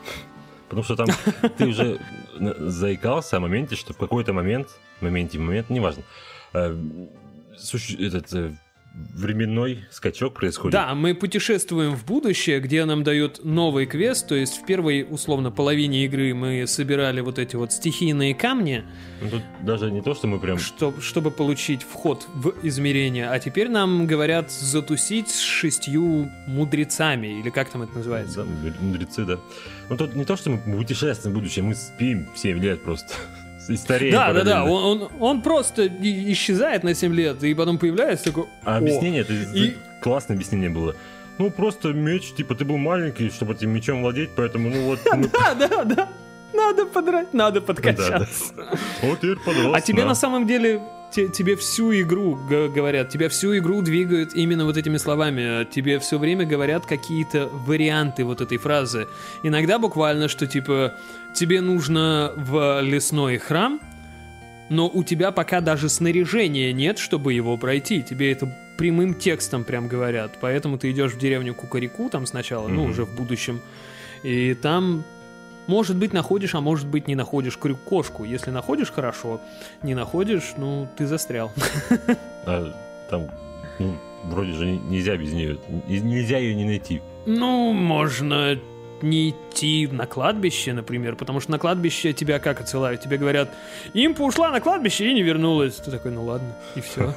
Потому 0.70 0.84
что 0.84 0.96
там 0.96 1.08
ты 1.58 1.68
уже 1.68 2.00
заикался 2.60 3.38
о 3.38 3.40
моменте, 3.40 3.76
что 3.76 3.94
в 3.94 3.98
какой-то 3.98 4.34
момент, 4.34 4.68
моменте, 5.02 5.40
момент, 5.40 5.70
неважно, 5.70 6.04
э, 6.54 6.76
этот 8.00 8.34
э, 8.34 8.56
временной 9.14 9.86
скачок 9.92 10.34
происходит. 10.36 10.72
Да, 10.74 10.94
мы 10.96 11.14
путешествуем 11.16 11.96
в 11.96 12.06
будущее, 12.06 12.60
где 12.60 12.86
нам 12.86 13.04
дают 13.04 13.44
новый 13.44 13.86
квест, 13.86 14.28
то 14.28 14.36
есть 14.36 14.58
в 14.62 14.66
первой, 14.66 15.06
условно, 15.10 15.52
половине 15.52 16.06
игры 16.06 16.34
мы 16.34 16.66
собирали 16.68 17.22
вот 17.22 17.40
эти 17.40 17.56
вот 17.56 17.72
стихийные 17.72 18.34
камни, 18.36 18.84
Ну, 19.22 19.30
тут 19.30 19.42
даже 19.64 19.92
не 19.92 20.02
то, 20.02 20.14
что 20.14 20.28
мы 20.28 20.40
прям... 20.40 20.58
что- 20.60 20.94
чтобы 21.02 21.32
получить 21.32 21.82
вход 21.84 22.28
в 22.34 22.54
измерение, 22.64 23.30
а 23.30 23.40
теперь 23.40 23.70
нам 23.70 24.06
говорят 24.08 24.52
затусить 24.52 25.30
с 25.30 25.40
шестью 25.40 26.30
мудрецами, 26.48 27.40
или 27.40 27.50
как 27.50 27.70
там 27.70 27.84
это 27.84 27.98
называется? 27.98 28.44
Да, 28.44 28.44
мудр- 28.44 28.82
мудрецы, 28.82 29.26
да. 29.26 29.40
Ну 29.90 29.98
тут 29.98 30.16
не 30.16 30.26
то, 30.26 30.36
что 30.36 30.50
мы 30.52 30.58
путешествуем 30.78 31.34
в 31.36 31.40
будущее, 31.40 31.64
мы 31.64 31.76
спим 31.76 32.28
7 32.36 32.60
лет 32.60 32.84
просто. 32.84 33.14
И 33.70 34.12
Да, 34.12 34.34
да, 34.34 34.44
да, 34.44 34.64
он, 34.64 35.02
он, 35.02 35.10
он 35.20 35.42
просто 35.42 35.88
исчезает 35.88 36.84
на 36.84 36.94
7 36.94 37.14
лет, 37.14 37.44
и 37.44 37.54
потом 37.54 37.78
появляется 37.78 38.26
такой... 38.26 38.46
А 38.64 38.78
объяснение, 38.78 39.22
это 39.22 39.34
И- 39.34 39.76
классное 40.02 40.36
объяснение 40.36 40.70
было. 40.70 40.96
Ну, 41.38 41.52
просто 41.52 41.90
меч, 41.90 42.34
типа, 42.34 42.56
ты 42.56 42.66
был 42.66 42.78
маленький, 42.78 43.30
чтобы 43.30 43.54
этим 43.54 43.70
мечом 43.70 44.02
владеть, 44.02 44.32
поэтому, 44.36 44.70
ну 44.70 44.86
вот, 44.86 45.00
Да, 45.34 45.54
да, 45.54 45.84
да, 45.84 46.10
надо 46.54 46.86
подрать, 46.86 47.34
надо 47.34 47.62
подкачаться. 47.62 48.54
Вот 49.04 49.20
теперь 49.20 49.38
подрос, 49.46 49.76
А 49.76 49.82
тебе 49.82 50.06
на 50.06 50.16
самом 50.16 50.48
деле 50.48 50.82
те- 51.12 51.28
тебе 51.30 51.56
всю 51.56 51.94
игру 52.02 52.36
говорят, 52.50 53.10
тебя 53.10 53.30
всю 53.30 53.58
игру 53.58 53.82
двигают 53.82 54.34
именно 54.34 54.66
вот 54.66 54.78
этими 54.78 54.98
словами. 54.98 55.66
Тебе 55.66 56.00
все 56.00 56.18
время 56.18 56.46
говорят 56.46 56.86
какие-то 56.86 57.48
варианты 57.66 58.24
вот 58.24 58.42
этой 58.42 58.58
фразы. 58.58 59.08
Иногда 59.44 59.80
буквально, 59.80 60.28
что 60.28 60.48
типа 60.48 60.94
тебе 61.34 61.62
нужно 61.62 62.34
в 62.36 62.82
лесной 62.82 63.38
храм, 63.38 63.80
но 64.70 64.90
у 64.90 65.04
тебя 65.04 65.32
пока 65.32 65.62
даже 65.62 65.88
снаряжения 65.90 66.74
нет, 66.74 66.98
чтобы 67.00 67.34
его 67.34 67.56
пройти. 67.58 68.04
Тебе 68.04 68.32
это 68.32 68.54
прямым 68.78 69.14
текстом 69.14 69.64
прям 69.64 69.88
говорят. 69.88 70.38
Поэтому 70.42 70.78
ты 70.78 70.92
идешь 70.92 71.14
в 71.14 71.18
деревню 71.20 71.56
Кукарику 71.56 72.10
там 72.10 72.26
сначала, 72.26 72.68
ну 72.68 72.84
Мгм. 72.84 72.92
уже 72.92 73.06
в 73.06 73.16
будущем. 73.16 73.62
И 74.24 74.54
там 74.56 75.04
может 75.68 75.96
быть, 75.98 76.14
находишь, 76.14 76.56
а 76.56 76.62
может 76.62 76.88
быть, 76.88 77.08
не 77.08 77.16
находишь 77.16 77.58
крюк-кошку. 77.58 78.24
Если 78.24 78.52
находишь, 78.52 78.92
хорошо. 78.92 79.40
Не 79.84 79.94
находишь, 79.96 80.54
ну, 80.58 80.88
ты 80.98 81.06
застрял. 81.06 81.52
А 82.46 82.72
там, 83.10 83.24
ну, 83.78 83.96
вроде 84.24 84.54
же 84.54 84.66
не- 84.66 84.78
нельзя 84.80 85.18
без 85.18 85.34
нее, 85.34 85.58
нельзя 85.88 86.38
ее 86.38 86.56
не 86.56 86.64
найти. 86.64 87.02
Ну, 87.26 87.74
можно 87.74 88.58
не 89.02 89.30
идти 89.32 89.88
на 89.92 90.06
кладбище, 90.08 90.74
например, 90.74 91.16
потому 91.18 91.40
что 91.42 91.52
на 91.52 91.60
кладбище 91.60 92.14
тебя 92.14 92.40
как 92.40 92.62
отсылают? 92.62 93.02
Тебе 93.02 93.18
говорят, 93.18 93.50
импа 93.94 94.22
ушла 94.24 94.50
на 94.50 94.60
кладбище 94.62 95.12
и 95.12 95.14
не 95.14 95.22
вернулась. 95.24 95.76
Ты 95.76 95.92
такой, 95.92 96.12
ну 96.12 96.24
ладно, 96.24 96.56
и 96.76 96.82
все. 96.82 97.14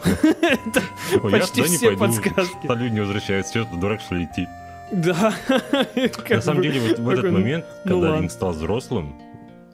Почти 1.30 1.62
все 1.62 1.96
подсказки. 1.96 2.66
Люди 2.66 2.92
не 2.94 3.00
возвращаются, 3.00 3.64
что 3.64 3.76
дурак, 3.76 4.00
что 4.00 4.16
ли, 4.16 4.24
идти? 4.24 4.46
Да. 4.92 5.32
На 6.28 6.40
самом 6.40 6.62
деле, 6.62 6.80
вот 6.80 6.98
в 6.98 7.08
этот 7.08 7.24
ну, 7.24 7.32
момент, 7.32 7.64
ну 7.84 8.00
когда. 8.00 8.18
Линк 8.18 8.30
стал 8.30 8.52
взрослым, 8.52 9.14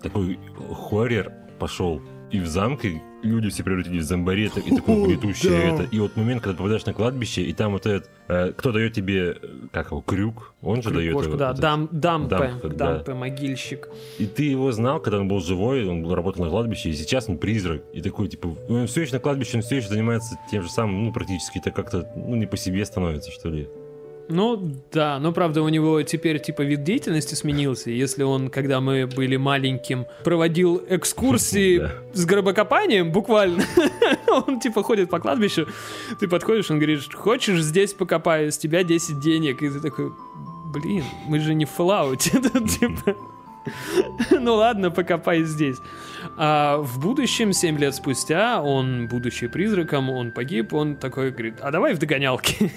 такой 0.03 0.39
хоррор 0.89 1.33
пошел. 1.59 2.01
И 2.31 2.41
в 2.41 2.47
замке 2.47 3.01
люди 3.23 3.51
все 3.51 3.63
превратились 3.63 4.03
в 4.03 4.07
зомбареток, 4.07 4.67
и 4.67 4.75
такое 4.75 5.07
гнетущее 5.07 5.75
это. 5.75 5.83
И 5.85 5.99
вот 6.01 6.17
момент, 6.17 6.43
когда 6.43 6.55
ты 6.55 6.59
попадаешь 6.59 6.85
на 6.85 6.93
кладбище, 6.93 7.43
и 7.43 7.53
там 7.53 7.73
вот 7.73 7.87
этот, 7.87 8.11
э, 8.29 8.53
кто 8.57 8.73
дает 8.73 8.95
тебе, 8.95 9.37
как 9.73 9.93
его, 9.93 10.01
крюк, 10.01 10.55
он 10.61 10.83
же 10.83 10.91
дает 10.91 11.13
его. 11.13 11.37
да, 11.37 11.53
дам, 11.53 11.89
дампе, 11.93 12.37
Дампе, 12.37 12.69
да. 12.69 12.95
дампе, 12.95 13.15
могильщик. 13.15 13.89
И 14.19 14.27
ты 14.27 14.43
его 14.43 14.73
знал, 14.73 15.01
когда 15.01 15.21
он 15.21 15.29
был 15.29 15.41
живой, 15.41 15.87
он 15.87 16.11
работал 16.13 16.45
на 16.45 16.51
кладбище, 16.51 16.91
и 16.91 16.95
сейчас 16.95 17.29
он 17.29 17.39
призрак. 17.39 17.83
И 17.93 18.03
такой, 18.03 18.29
типа, 18.29 18.57
он 18.69 18.89
все 18.89 19.03
еще 19.03 19.13
на 19.15 19.21
кладбище, 19.21 19.59
он 19.59 19.63
все 19.63 19.77
еще 19.77 19.89
занимается 19.89 20.37
тем 20.51 20.63
же 20.63 20.69
самым, 20.69 21.05
ну, 21.05 21.13
практически, 21.13 21.59
это 21.59 21.71
как-то, 21.71 22.11
ну, 22.17 22.35
не 22.35 22.47
по 22.47 22.57
себе 22.57 22.85
становится, 22.85 23.31
что 23.31 23.49
ли. 23.51 23.69
Ну, 24.29 24.73
да, 24.93 25.19
но 25.19 25.33
правда 25.33 25.63
у 25.63 25.69
него 25.69 26.03
теперь 26.03 26.41
типа 26.41 26.63
вид 26.63 26.83
деятельности 26.83 27.35
сменился. 27.35 27.91
Если 27.91 28.23
он, 28.23 28.51
когда 28.51 28.81
мы 28.81 29.07
были 29.07 29.37
маленьким, 29.37 30.07
проводил 30.25 30.83
экскурсии 30.89 31.79
Да. 31.87 31.93
с 32.13 32.25
гробокопанием, 32.25 33.13
буквально, 33.13 33.65
он 34.47 34.61
типа 34.61 34.83
ходит 34.83 35.11
по 35.11 35.21
кладбищу, 35.21 35.67
ты 36.19 36.29
подходишь, 36.29 36.71
он 36.71 36.79
говорит, 36.79 37.13
хочешь 37.15 37.61
здесь 37.61 37.93
покопаю, 37.93 38.51
с 38.51 38.59
тебя 38.59 38.83
10 38.83 39.21
денег, 39.21 39.63
и 39.63 39.69
ты 39.71 39.81
такой, 39.81 40.13
блин, 40.73 41.05
мы 41.29 41.39
же 41.41 41.55
не 41.55 41.65
в 41.65 41.71
Fallout, 41.77 42.17
типа... 42.79 43.17
Ну 44.31 44.55
ладно, 44.55 44.91
покопай 44.91 45.43
здесь. 45.43 45.77
А 46.37 46.79
в 46.79 47.01
будущем, 47.01 47.53
7 47.53 47.79
лет 47.79 47.95
спустя, 47.95 48.63
он, 48.63 49.09
будучи 49.09 49.49
призраком, 49.49 50.09
он 50.11 50.31
погиб, 50.31 50.73
он 50.73 50.97
такой 50.97 51.31
говорит, 51.33 51.57
а 51.61 51.71
давай 51.71 51.95
в 51.95 51.99
догонялки. 51.99 52.71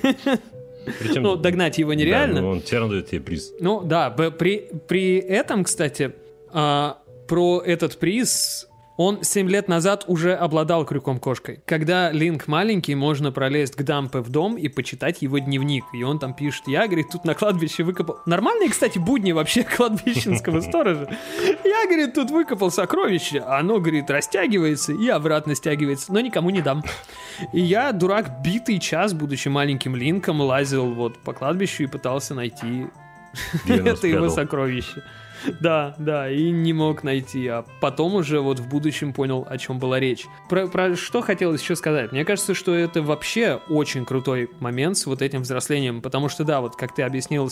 Причем, 1.00 1.24
Ну, 1.24 1.36
догнать 1.36 1.78
его 1.78 1.94
нереально. 1.94 2.36
Да, 2.36 2.42
ну, 2.42 2.50
он 2.50 2.62
все 2.62 2.78
равно 2.78 2.94
дает 2.94 3.08
тебе 3.08 3.22
приз. 3.22 3.54
Ну 3.60 3.82
да, 3.84 4.10
при, 4.10 4.70
при 4.88 5.18
этом, 5.18 5.64
кстати, 5.64 6.14
а, 6.52 7.00
про 7.28 7.62
этот 7.62 7.98
приз 7.98 8.69
он 9.00 9.24
7 9.24 9.50
лет 9.50 9.70
назад 9.70 10.04
уже 10.08 10.34
обладал 10.34 10.84
крюком-кошкой. 10.84 11.62
Когда 11.66 12.12
Линк 12.12 12.50
маленький, 12.50 12.96
можно 12.96 13.32
пролезть 13.32 13.78
к 13.78 13.84
Дампе 13.84 14.20
в 14.20 14.30
дом 14.30 14.58
и 14.58 14.68
почитать 14.68 15.22
его 15.22 15.38
дневник. 15.38 15.86
И 15.94 16.04
он 16.04 16.20
там 16.20 16.34
пишет, 16.34 16.64
я, 16.68 16.86
говорит, 16.86 17.08
тут 17.10 17.24
на 17.24 17.34
кладбище 17.34 17.84
выкопал... 17.84 18.20
Нормальные, 18.26 18.68
кстати, 18.68 19.00
будни 19.00 19.32
вообще 19.32 19.64
кладбищенского 19.78 20.60
сторожа. 20.60 21.18
Я, 21.64 21.86
говорит, 21.86 22.14
тут 22.14 22.30
выкопал 22.30 22.72
сокровище. 22.72 23.40
Оно, 23.40 23.80
говорит, 23.80 24.10
растягивается 24.10 24.92
и 24.92 25.08
обратно 25.08 25.56
стягивается, 25.56 26.12
но 26.12 26.20
никому 26.20 26.50
не 26.50 26.62
дам. 26.62 26.84
И 27.54 27.62
я, 27.62 27.94
дурак, 27.94 28.42
битый 28.44 28.80
час, 28.80 29.14
будучи 29.14 29.48
маленьким 29.48 29.96
Линком, 29.96 30.42
лазил 30.42 30.94
вот 30.94 31.20
по 31.20 31.32
кладбищу 31.32 31.84
и 31.84 31.88
пытался 31.88 32.36
найти 32.36 32.88
это 33.66 34.08
его 34.08 34.28
сокровище. 34.28 35.04
Да, 35.60 35.96
да, 35.98 36.30
и 36.30 36.52
не 36.52 36.74
мог 36.74 37.04
найти. 37.04 37.48
А 37.48 37.66
потом 37.82 38.16
уже 38.16 38.40
вот 38.42 38.60
в 38.60 38.68
будущем 38.68 39.14
понял, 39.14 39.46
о 39.50 39.58
чем 39.58 39.80
была 39.80 40.00
речь. 40.00 40.26
Про, 40.50 40.68
про 40.68 40.96
что 40.96 41.22
хотелось 41.22 41.62
еще 41.62 41.76
сказать? 41.76 42.12
Мне 42.12 42.26
кажется, 42.26 42.54
что 42.54 42.74
это 42.74 43.02
вообще 43.02 43.60
очень 43.70 44.06
крутой 44.06 44.50
момент 44.60 44.98
с 44.98 45.06
вот 45.06 45.22
этим 45.22 45.42
взрослением, 45.42 46.02
потому 46.02 46.30
что, 46.30 46.44
да, 46.44 46.62
вот 46.62 46.76
как 46.76 46.94
ты 46.96 47.04
объяснил, 47.04 47.50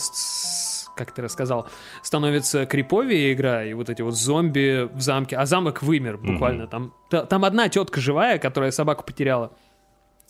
как 0.96 1.12
ты 1.12 1.22
рассказал, 1.22 1.68
становится 2.02 2.66
криповее 2.66 3.32
игра, 3.32 3.64
и 3.64 3.72
вот 3.72 3.88
эти 3.88 4.02
вот 4.02 4.16
зомби 4.16 4.88
в 4.92 5.00
замке, 5.00 5.36
а 5.36 5.46
замок 5.46 5.82
вымер 5.82 6.16
буквально. 6.18 6.66
Там, 6.66 6.92
та- 7.08 7.24
там 7.24 7.44
одна 7.44 7.68
тетка 7.68 8.00
живая, 8.00 8.38
которая 8.38 8.70
собаку 8.72 9.04
потеряла. 9.04 9.52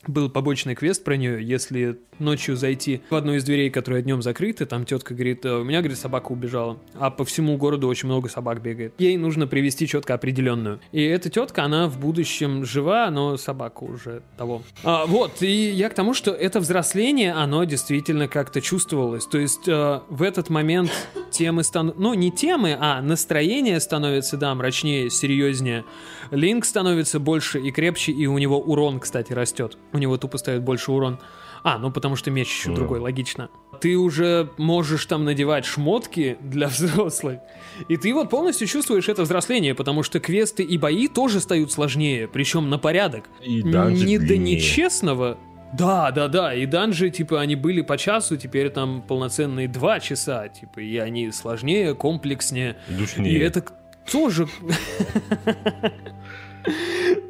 Был 0.08 0.30
побочный 0.30 0.74
квест 0.74 1.04
про 1.04 1.16
нее. 1.16 1.46
Если 1.46 1.98
ночью 2.18 2.56
зайти 2.56 3.02
в 3.10 3.14
одну 3.14 3.34
из 3.34 3.44
дверей, 3.44 3.68
которая 3.68 4.02
днем 4.02 4.22
закрыта, 4.22 4.64
там 4.64 4.84
тетка 4.84 5.14
говорит, 5.14 5.44
«Э, 5.44 5.58
у 5.58 5.64
меня, 5.64 5.80
говорит, 5.80 5.98
собака 5.98 6.32
убежала. 6.32 6.78
А 6.94 7.10
по 7.10 7.26
всему 7.26 7.56
городу 7.58 7.88
очень 7.88 8.08
много 8.08 8.30
собак 8.30 8.62
бегает. 8.62 8.94
Ей 8.98 9.18
нужно 9.18 9.46
привести 9.46 9.86
четко 9.86 10.14
определенную. 10.14 10.80
И 10.92 11.02
эта 11.02 11.28
тетка, 11.28 11.64
она 11.64 11.88
в 11.88 12.00
будущем 12.00 12.64
жива, 12.64 13.10
но 13.10 13.36
собака 13.36 13.84
уже 13.84 14.22
того. 14.38 14.62
А, 14.82 15.04
вот, 15.04 15.42
и 15.42 15.70
я 15.70 15.90
к 15.90 15.94
тому, 15.94 16.14
что 16.14 16.30
это 16.30 16.60
взросление, 16.60 17.32
оно 17.32 17.64
действительно 17.64 18.28
как-то 18.28 18.62
чувствовалось. 18.62 19.26
То 19.26 19.38
есть 19.38 19.68
э, 19.68 20.00
в 20.08 20.22
этот 20.22 20.48
момент 20.48 20.90
темы 21.30 21.62
станут... 21.64 21.98
Ну, 21.98 22.14
не 22.14 22.30
темы, 22.30 22.76
а 22.80 23.02
настроение 23.02 23.78
становится, 23.78 24.38
да, 24.38 24.54
мрачнее, 24.54 25.10
серьезнее. 25.10 25.84
Линк 26.30 26.64
становится 26.64 27.20
больше 27.20 27.60
и 27.60 27.70
крепче, 27.70 28.12
и 28.12 28.26
у 28.26 28.38
него 28.38 28.58
урон, 28.58 29.00
кстати, 29.00 29.32
растет. 29.32 29.76
У 29.98 30.00
него 30.00 30.16
тупо 30.16 30.38
ставит 30.38 30.62
больше 30.62 30.92
урон. 30.92 31.18
А, 31.64 31.76
ну 31.76 31.90
потому 31.90 32.14
что 32.14 32.30
меч 32.30 32.46
еще 32.48 32.68
Ну. 32.70 32.76
другой, 32.76 33.00
логично. 33.00 33.50
Ты 33.80 33.96
уже 33.96 34.48
можешь 34.56 35.04
там 35.06 35.24
надевать 35.24 35.64
шмотки 35.64 36.38
для 36.40 36.68
взрослых. 36.68 37.40
И 37.88 37.96
ты 37.96 38.14
вот 38.14 38.30
полностью 38.30 38.68
чувствуешь 38.68 39.08
это 39.08 39.22
взросление, 39.22 39.74
потому 39.74 40.04
что 40.04 40.20
квесты 40.20 40.62
и 40.62 40.78
бои 40.78 41.08
тоже 41.08 41.40
стают 41.40 41.72
сложнее, 41.72 42.28
причем 42.28 42.70
на 42.70 42.78
порядок. 42.78 43.24
И 43.44 43.60
данжи 43.62 44.04
Не 44.06 44.18
до 44.18 44.36
нечестного. 44.36 45.36
Да, 45.76 46.12
да, 46.12 46.28
да, 46.28 46.54
и 46.54 46.64
данжи, 46.64 47.10
типа, 47.10 47.40
они 47.40 47.56
были 47.56 47.80
по 47.82 47.98
часу, 47.98 48.36
теперь 48.36 48.70
там 48.70 49.02
полноценные 49.02 49.66
два 49.66 49.98
часа, 49.98 50.46
типа, 50.48 50.78
и 50.78 50.96
они 50.98 51.32
сложнее, 51.32 51.94
комплекснее. 51.96 52.76
Душнее. 52.88 53.34
И 53.34 53.38
это 53.40 53.64
тоже... 54.10 54.46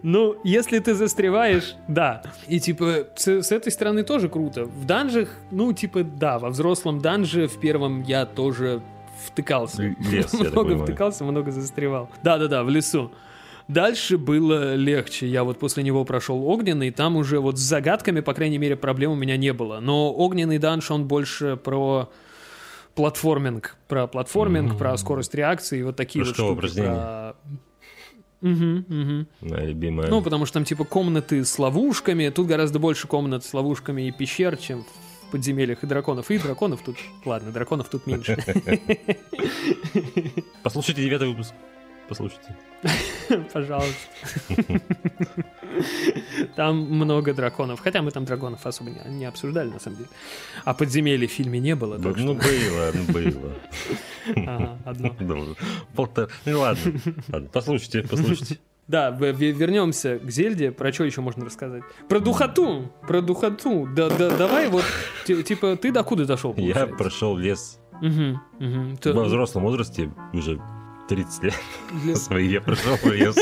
Ну, 0.03 0.37
если 0.45 0.79
ты 0.79 0.95
застреваешь, 0.95 1.75
да. 1.89 2.23
И 2.47 2.61
типа 2.61 3.09
с, 3.17 3.27
с 3.43 3.53
этой 3.53 3.73
стороны 3.73 4.05
тоже 4.05 4.29
круто. 4.29 4.65
В 4.65 4.85
данжах, 4.85 5.29
ну, 5.51 5.73
типа, 5.73 6.03
да, 6.05 6.39
во 6.39 6.51
взрослом 6.51 7.01
данже 7.01 7.49
в 7.49 7.59
первом 7.59 8.03
я 8.03 8.27
тоже 8.27 8.81
втыкался. 9.27 9.95
Лес, 10.11 10.33
много 10.33 10.79
втыкался, 10.79 11.25
много 11.25 11.51
застревал. 11.51 12.11
Да-да-да, 12.23 12.63
в 12.63 12.71
лесу. 12.71 13.11
Дальше 13.67 14.17
было 14.17 14.75
легче. 14.77 15.27
Я 15.27 15.45
вот 15.45 15.59
после 15.59 15.83
него 15.83 16.05
прошел 16.05 16.43
огненный, 16.49 16.91
там 16.91 17.17
уже 17.17 17.39
вот 17.39 17.59
с 17.59 17.61
загадками, 17.61 18.21
по 18.21 18.33
крайней 18.33 18.57
мере, 18.57 18.77
проблем 18.77 19.13
у 19.13 19.15
меня 19.15 19.37
не 19.37 19.53
было. 19.53 19.81
Но 19.81 20.11
огненный 20.15 20.59
данж, 20.59 20.91
он 20.91 21.07
больше 21.07 21.57
про 21.57 22.11
платформинг. 22.95 23.77
Про 23.87 24.07
платформинг, 24.07 24.79
про 24.79 24.97
скорость 24.97 25.35
реакции, 25.35 25.83
вот 25.83 25.97
такие 25.97 26.25
вот 26.25 26.31
Прыжковое 26.31 26.55
штуки. 26.55 26.59
упражнение. 26.59 26.95
Про... 26.95 27.35
Мгм, 28.41 28.85
мгм. 28.89 29.27
Моя 29.41 29.67
любимая. 29.67 30.09
Ну, 30.09 30.23
потому 30.23 30.47
что 30.47 30.55
там 30.55 30.65
типа 30.65 30.85
комнаты 30.85 31.45
с 31.45 31.59
ловушками. 31.59 32.29
Тут 32.29 32.47
гораздо 32.47 32.79
больше 32.79 33.09
комнат 33.09 33.45
с 33.45 33.53
ловушками 33.53 34.09
и 34.09 34.13
пещер, 34.13 34.57
чем 34.57 34.85
в 34.85 35.33
подземельях 35.33 35.83
и 35.83 35.87
драконов. 35.87 36.31
И 36.31 36.39
драконов 36.39 36.83
тут... 36.83 36.97
Ладно, 37.25 37.51
драконов 37.51 37.89
тут 37.89 38.07
меньше. 38.07 38.37
Послушайте 40.63 41.03
девятый 41.03 41.29
выпуск. 41.29 41.53
Послушайте. 42.09 42.57
Пожалуйста. 43.53 43.93
Там 46.57 46.77
много 46.79 47.35
драконов. 47.35 47.81
Хотя 47.81 48.03
мы 48.03 48.11
там 48.11 48.25
драконов 48.25 48.65
особо 48.67 48.91
не, 48.91 49.01
не 49.19 49.25
обсуждали, 49.27 49.71
на 49.71 49.79
самом 49.79 49.99
деле. 49.99 50.09
А 50.65 50.75
подземелья 50.75 51.29
в 51.29 51.31
фильме 51.31 51.61
не 51.61 51.75
было. 51.75 51.99
Да, 51.99 52.09
ну 52.17 52.35
было, 52.35 52.93
ну 52.95 53.13
было. 53.13 53.53
Ага, 54.47 54.79
одно. 54.85 55.15
Полтора- 55.95 56.29
Ну 56.45 56.61
ладно. 56.61 56.93
Ладно, 57.33 57.49
Послушайте, 57.53 58.03
послушайте. 58.09 58.59
Да, 58.87 59.11
вернемся 59.11 60.19
к 60.19 60.31
Зельде. 60.31 60.71
Про 60.71 60.93
что 60.93 61.05
еще 61.05 61.21
можно 61.21 61.45
рассказать? 61.45 61.83
Про 62.09 62.21
духоту! 62.21 62.91
Про 63.07 63.21
духоту. 63.23 63.87
Да, 63.95 64.09
да, 64.11 64.31
давай 64.31 64.69
вот, 64.69 64.85
ти- 65.27 65.43
типа, 65.43 65.77
ты 65.77 65.93
докуда 65.93 66.25
дошел? 66.27 66.55
Я 66.57 66.87
прошел 66.87 67.37
лес 67.37 67.79
мгм. 68.01 68.41
Ты- 69.01 69.13
во 69.13 69.25
взрослом 69.25 69.65
возрасте, 69.65 70.11
уже 70.33 70.61
30 71.09 71.43
лет 71.45 71.55
лес- 72.05 72.23
свои, 72.27 72.49
я 72.49 72.61
прошел 72.61 72.97
лес. 73.05 73.37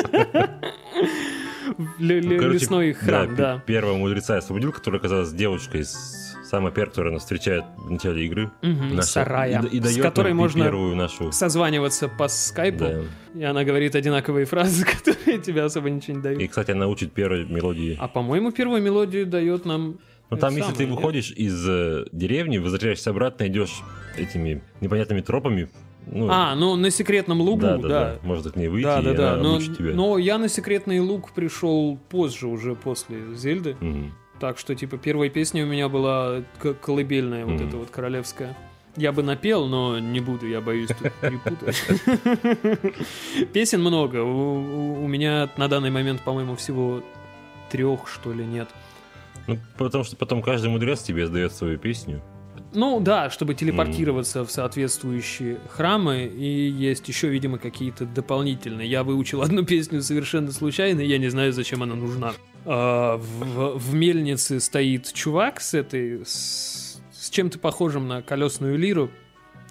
ле- 1.98 2.20
ле- 2.20 2.22
Ну, 2.22 2.38
короче, 2.38 2.58
Лесной 2.58 2.92
храм, 2.92 3.34
да. 3.36 3.62
Первого 3.66 3.96
мудреца 3.96 4.34
я 4.34 4.38
освободил, 4.38 4.72
которая 4.72 4.98
оказалась 5.00 5.32
девочкой 5.32 5.84
с 5.84 6.36
самой 6.48 6.70
первой, 6.72 6.90
которая 6.90 7.12
нас 7.12 7.22
встречает 7.22 7.64
в 7.76 7.90
начале 7.90 8.24
игры. 8.24 8.50
Мгм, 8.62 8.94
Наша- 8.96 9.08
Сарая, 9.08 9.62
и, 9.70 9.76
и 9.76 9.80
с 9.80 9.82
дает 9.82 10.02
которой 10.02 10.28
нам 10.28 10.36
можно 10.38 10.64
первую 10.64 10.94
нашу... 10.94 11.32
созваниваться 11.32 12.08
по 12.08 12.28
скайпу, 12.28 12.78
Да. 12.84 13.00
и 13.34 13.42
она 13.42 13.64
говорит 13.64 13.96
одинаковые 13.96 14.46
фразы, 14.46 14.84
которые 15.04 15.38
тебе 15.38 15.62
особо 15.62 15.90
ничего 15.90 16.16
не 16.18 16.22
дают. 16.22 16.40
И, 16.40 16.46
кстати, 16.46 16.70
она 16.70 16.86
учит 16.86 17.12
первой 17.12 17.44
мелодии. 17.46 17.96
А 18.00 18.06
по-моему, 18.06 18.52
первую 18.52 18.80
мелодию 18.82 19.26
дает 19.26 19.64
нам... 19.64 19.98
Ну 20.30 20.36
там, 20.36 20.56
если 20.56 20.72
ты 20.72 20.86
выходишь 20.86 21.30
из 21.30 21.64
э, 21.68 22.04
деревни, 22.12 22.58
возвращаешься 22.58 23.10
обратно, 23.10 23.46
идешь 23.46 23.80
этими 24.16 24.60
непонятными 24.80 25.20
тропами. 25.20 25.68
Ну, 26.06 26.28
А, 26.30 26.54
ну 26.54 26.76
на 26.76 26.90
секретном 26.90 27.40
лугу, 27.40 27.62
да, 27.62 27.76
да. 27.78 27.88
да, 27.88 27.88
да. 27.88 28.18
Можно 28.22 28.50
к 28.52 28.56
ней 28.56 28.68
выйти, 28.68 28.84
Да, 28.84 29.02
да, 29.02 29.12
и 29.12 29.16
да. 29.16 29.32
она 29.34 29.42
Но, 29.42 29.60
тебя. 29.60 29.92
но 29.94 30.18
я 30.18 30.38
на 30.38 30.48
секретный 30.48 31.00
луг 31.00 31.32
пришел 31.32 31.98
позже, 32.08 32.46
уже 32.46 32.74
после 32.76 33.34
Зельды. 33.34 33.76
Мгм. 33.80 34.12
Так 34.38 34.58
что, 34.58 34.74
типа, 34.74 34.98
первая 34.98 35.30
песня 35.30 35.64
у 35.64 35.66
меня 35.66 35.88
была 35.88 36.42
колыбельная, 36.82 37.44
вот 37.44 37.54
Мгм. 37.54 37.68
эта 37.68 37.76
вот 37.76 37.90
королевская. 37.90 38.56
Я 38.96 39.12
бы 39.12 39.22
напел, 39.22 39.66
но 39.66 39.98
не 39.98 40.20
буду, 40.20 40.46
я 40.48 40.60
боюсь 40.60 40.88
тут 40.88 41.12
перепутать. 41.20 41.82
Песен 43.52 43.80
много. 43.80 44.22
У- 44.22 45.04
у 45.04 45.06
меня 45.08 45.50
на 45.56 45.68
данный 45.68 45.90
момент, 45.90 46.22
по-моему, 46.22 46.56
всего 46.56 47.02
трех, 47.70 48.08
что 48.08 48.32
ли, 48.32 48.44
нет. 48.44 48.68
Ну, 49.46 49.58
потому 49.76 50.04
что 50.04 50.16
потом 50.16 50.42
каждый 50.42 50.70
мудрец 50.70 51.02
тебе 51.02 51.26
сдает 51.26 51.52
свою 51.52 51.78
песню. 51.78 52.22
Ну 52.72 53.00
да, 53.00 53.30
чтобы 53.30 53.54
телепортироваться 53.54 54.44
в 54.44 54.50
соответствующие 54.50 55.58
храмы, 55.68 56.24
и 56.24 56.68
есть 56.68 57.08
еще, 57.08 57.28
видимо, 57.28 57.58
какие-то 57.58 58.04
дополнительные. 58.04 58.88
Я 58.88 59.02
выучил 59.02 59.42
одну 59.42 59.64
песню 59.64 60.02
совершенно 60.02 60.52
случайно, 60.52 61.00
и 61.00 61.06
я 61.06 61.18
не 61.18 61.28
знаю, 61.28 61.52
зачем 61.52 61.82
она 61.82 61.94
нужна. 61.94 62.32
А, 62.64 63.16
в, 63.16 63.78
в 63.78 63.94
мельнице 63.94 64.60
стоит 64.60 65.12
чувак 65.12 65.60
с 65.60 65.74
этой, 65.74 66.24
с, 66.26 67.00
с 67.12 67.30
чем-то 67.30 67.58
похожим 67.58 68.08
на 68.08 68.22
колесную 68.22 68.76
лиру. 68.76 69.10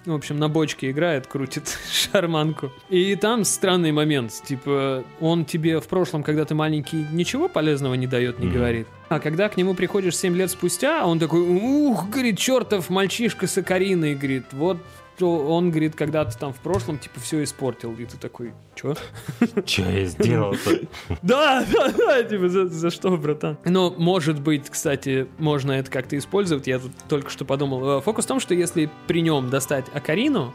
В 0.06 0.14
общем, 0.14 0.38
на 0.38 0.48
бочке 0.48 0.90
играет, 0.92 1.26
крутит 1.26 1.76
шарманку. 1.92 2.70
И 2.88 3.16
там 3.16 3.44
странный 3.44 3.90
момент. 3.92 4.32
Типа, 4.44 5.02
он 5.20 5.44
тебе 5.44 5.80
в 5.80 5.88
прошлом, 5.88 6.22
когда 6.22 6.44
ты 6.44 6.54
маленький, 6.54 7.04
ничего 7.12 7.48
полезного 7.48 7.94
не 7.94 8.06
дает, 8.06 8.38
не 8.38 8.46
Мгм. 8.46 8.54
говорит. 8.54 8.86
А 9.08 9.18
когда 9.20 9.48
к 9.48 9.56
нему 9.56 9.74
приходишь 9.74 10.16
7 10.16 10.36
лет 10.36 10.50
спустя, 10.50 11.04
он 11.06 11.18
такой, 11.18 11.40
ух, 11.40 12.08
говорит, 12.08 12.38
чертов 12.38 12.88
мальчишка 12.88 13.46
с 13.46 13.58
Акариной, 13.58 14.14
говорит, 14.14 14.44
вот 14.52 14.78
то 15.18 15.46
он, 15.46 15.70
говорит, 15.70 15.94
когда-то 15.94 16.36
там 16.38 16.52
в 16.52 16.58
прошлом, 16.58 16.98
типа, 16.98 17.20
все 17.20 17.42
испортил. 17.42 17.94
И 17.94 18.04
ты 18.04 18.16
такой, 18.16 18.52
чё? 18.74 18.94
Че 19.64 19.82
я 19.82 20.04
сделал-то? 20.04 20.80
Да, 21.22 21.64
да, 21.72 21.92
да, 21.96 22.22
типа, 22.22 22.48
за, 22.48 22.66
за 22.68 22.90
что, 22.90 23.16
братан? 23.16 23.58
Но, 23.64 23.90
может 23.96 24.40
быть, 24.40 24.68
кстати, 24.68 25.26
можно 25.38 25.72
это 25.72 25.90
как-то 25.90 26.16
использовать. 26.18 26.66
Я 26.66 26.78
тут 26.78 26.92
только 27.08 27.30
что 27.30 27.44
подумал. 27.44 27.98
Э, 27.98 28.00
Фокус 28.02 28.24
в 28.24 28.28
том, 28.28 28.40
что 28.40 28.54
если 28.54 28.90
при 29.06 29.22
нем 29.22 29.50
достать 29.50 29.86
Акарину, 29.94 30.54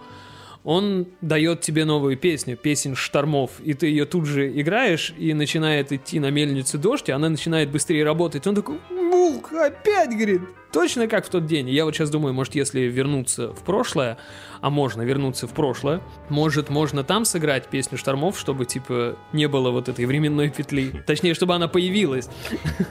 он 0.63 1.07
дает 1.21 1.61
тебе 1.61 1.85
новую 1.85 2.17
песню, 2.17 2.55
песнь 2.55 2.95
штормов, 2.95 3.51
и 3.63 3.73
ты 3.73 3.87
ее 3.87 4.05
тут 4.05 4.25
же 4.25 4.47
играешь, 4.59 5.13
и 5.17 5.33
начинает 5.33 5.91
идти 5.91 6.19
на 6.19 6.29
мельнице 6.29 6.77
дождь, 6.77 7.09
и 7.09 7.11
она 7.11 7.29
начинает 7.29 7.71
быстрее 7.71 8.03
работать. 8.03 8.45
Он 8.45 8.55
такой, 8.55 8.77
ух, 9.11 9.51
опять, 9.53 10.11
говорит, 10.11 10.41
точно 10.71 11.07
как 11.07 11.25
в 11.25 11.29
тот 11.29 11.45
день. 11.45 11.69
Я 11.69 11.85
вот 11.85 11.93
сейчас 11.95 12.09
думаю, 12.09 12.33
может, 12.33 12.55
если 12.55 12.81
вернуться 12.81 13.53
в 13.53 13.59
прошлое, 13.63 14.17
а 14.61 14.69
можно 14.69 15.01
вернуться 15.01 15.47
в 15.47 15.51
прошлое, 15.53 16.01
может, 16.29 16.69
можно 16.69 17.03
там 17.03 17.25
сыграть 17.25 17.67
песню 17.67 17.97
штормов, 17.97 18.39
чтобы, 18.39 18.65
типа, 18.65 19.17
не 19.33 19.47
было 19.47 19.71
вот 19.71 19.89
этой 19.89 20.05
временной 20.05 20.49
петли. 20.49 21.03
Точнее, 21.07 21.33
чтобы 21.33 21.55
она 21.55 21.67
появилась. 21.67 22.29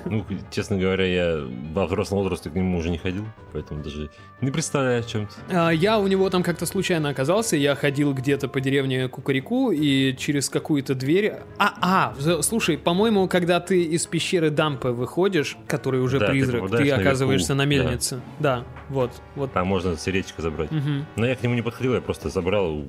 Ну, 0.04 0.26
честно 0.50 0.76
говоря, 0.76 1.04
я 1.06 1.40
во 1.72 1.86
взрослом 1.86 2.18
возрасте 2.18 2.50
к 2.50 2.54
нему 2.54 2.78
уже 2.78 2.90
не 2.90 2.98
ходил, 2.98 3.24
поэтому 3.52 3.82
даже 3.82 4.10
не 4.40 4.50
представляю 4.50 5.00
о 5.00 5.02
чем-то. 5.04 5.34
А, 5.50 5.70
Я 5.70 5.98
у 6.00 6.06
него 6.08 6.28
там 6.28 6.42
как-то 6.42 6.66
случайно 6.66 7.08
оказался, 7.10 7.56
я 7.56 7.74
ходил 7.76 8.12
где-то 8.14 8.48
по 8.48 8.60
деревне 8.60 9.08
Кукареку 9.08 9.70
и 9.70 10.16
через 10.16 10.48
какую-то 10.48 10.94
дверь... 10.94 11.34
А, 11.58 12.12
а, 12.18 12.42
слушай, 12.42 12.76
по-моему, 12.76 13.28
когда 13.28 13.60
ты 13.60 13.82
из 13.84 14.06
пещеры 14.06 14.50
Дампа 14.50 14.90
выходишь, 14.90 15.56
который 15.68 16.00
уже 16.00 16.09
Да, 16.18 16.26
ты 16.26 16.32
призрак, 16.32 16.66
ты, 16.70 16.76
наверху, 16.78 17.00
оказываешься 17.00 17.54
на 17.54 17.62
да. 17.64 17.68
мельнице. 17.70 18.20
Да, 18.38 18.64
вот, 18.88 19.11
вот. 19.36 19.52
Там 19.52 19.66
можно 19.66 19.96
сердечко 19.96 20.42
забрать. 20.42 20.70
Мгм. 20.70 21.06
Но 21.16 21.26
я 21.26 21.36
к 21.36 21.42
нему 21.42 21.54
не 21.54 21.62
подходил, 21.62 21.94
я 21.94 22.00
просто 22.00 22.28
забрал, 22.28 22.84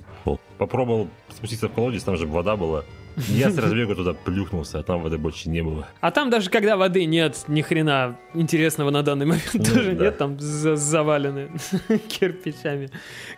попробовал 0.58 1.08
спуститься 1.30 1.68
в 1.68 1.74
колодец, 1.74 2.04
там 2.04 2.18
же 2.18 2.26
вода 2.28 2.56
была. 2.56 2.84
Я 3.28 3.50
с 3.52 3.58
разбега 3.60 3.94
туда 3.96 4.14
плюхнулся, 4.14 4.80
а 4.80 4.84
там 4.84 5.02
воды 5.02 5.18
больше 5.18 5.50
не 5.50 5.62
было. 5.62 5.88
А 6.00 6.12
там 6.12 6.30
даже 6.30 6.50
когда 6.50 6.78
воды 6.78 7.06
нет, 7.06 7.44
ни 7.48 7.62
хрена 7.62 8.18
интересного 8.34 8.90
на 8.90 9.04
данный 9.04 9.26
момент 9.26 9.50
Ну, 9.54 9.64
тоже 9.64 9.92
да. 9.94 10.06
нет, 10.06 10.18
там 10.18 10.40
за- 10.40 10.76
завалены 10.78 11.50
кирпичами, 12.08 12.90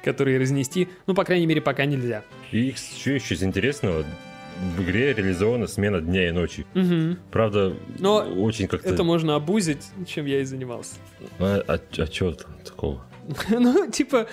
которые 0.04 0.40
разнести, 0.40 0.90
ну, 1.08 1.16
по 1.16 1.24
крайней 1.24 1.48
мере, 1.48 1.60
пока 1.62 1.86
нельзя. 1.86 2.24
И 2.52 2.74
что 2.74 3.12
еще 3.12 3.34
из 3.34 3.44
интересного? 3.44 4.06
В 4.76 4.84
игре 4.84 5.14
реализована 5.14 5.68
смена 5.68 6.02
дня 6.02 6.30
и 6.30 6.32
ночи. 6.32 6.66
Мгм. 6.74 7.20
Правда, 7.32 7.76
Но 8.00 8.18
очень 8.20 8.68
как-то... 8.68 8.90
Это 8.90 9.04
можно 9.04 9.36
обузить, 9.36 9.84
чем 10.08 10.26
я 10.26 10.42
и 10.42 10.44
занимался. 10.44 10.96
А, 11.40 11.64
а, 11.68 12.06
что 12.06 12.32
там 12.34 12.52
такого? 12.64 13.06
Ну, 13.50 13.90
типа, 13.90 14.28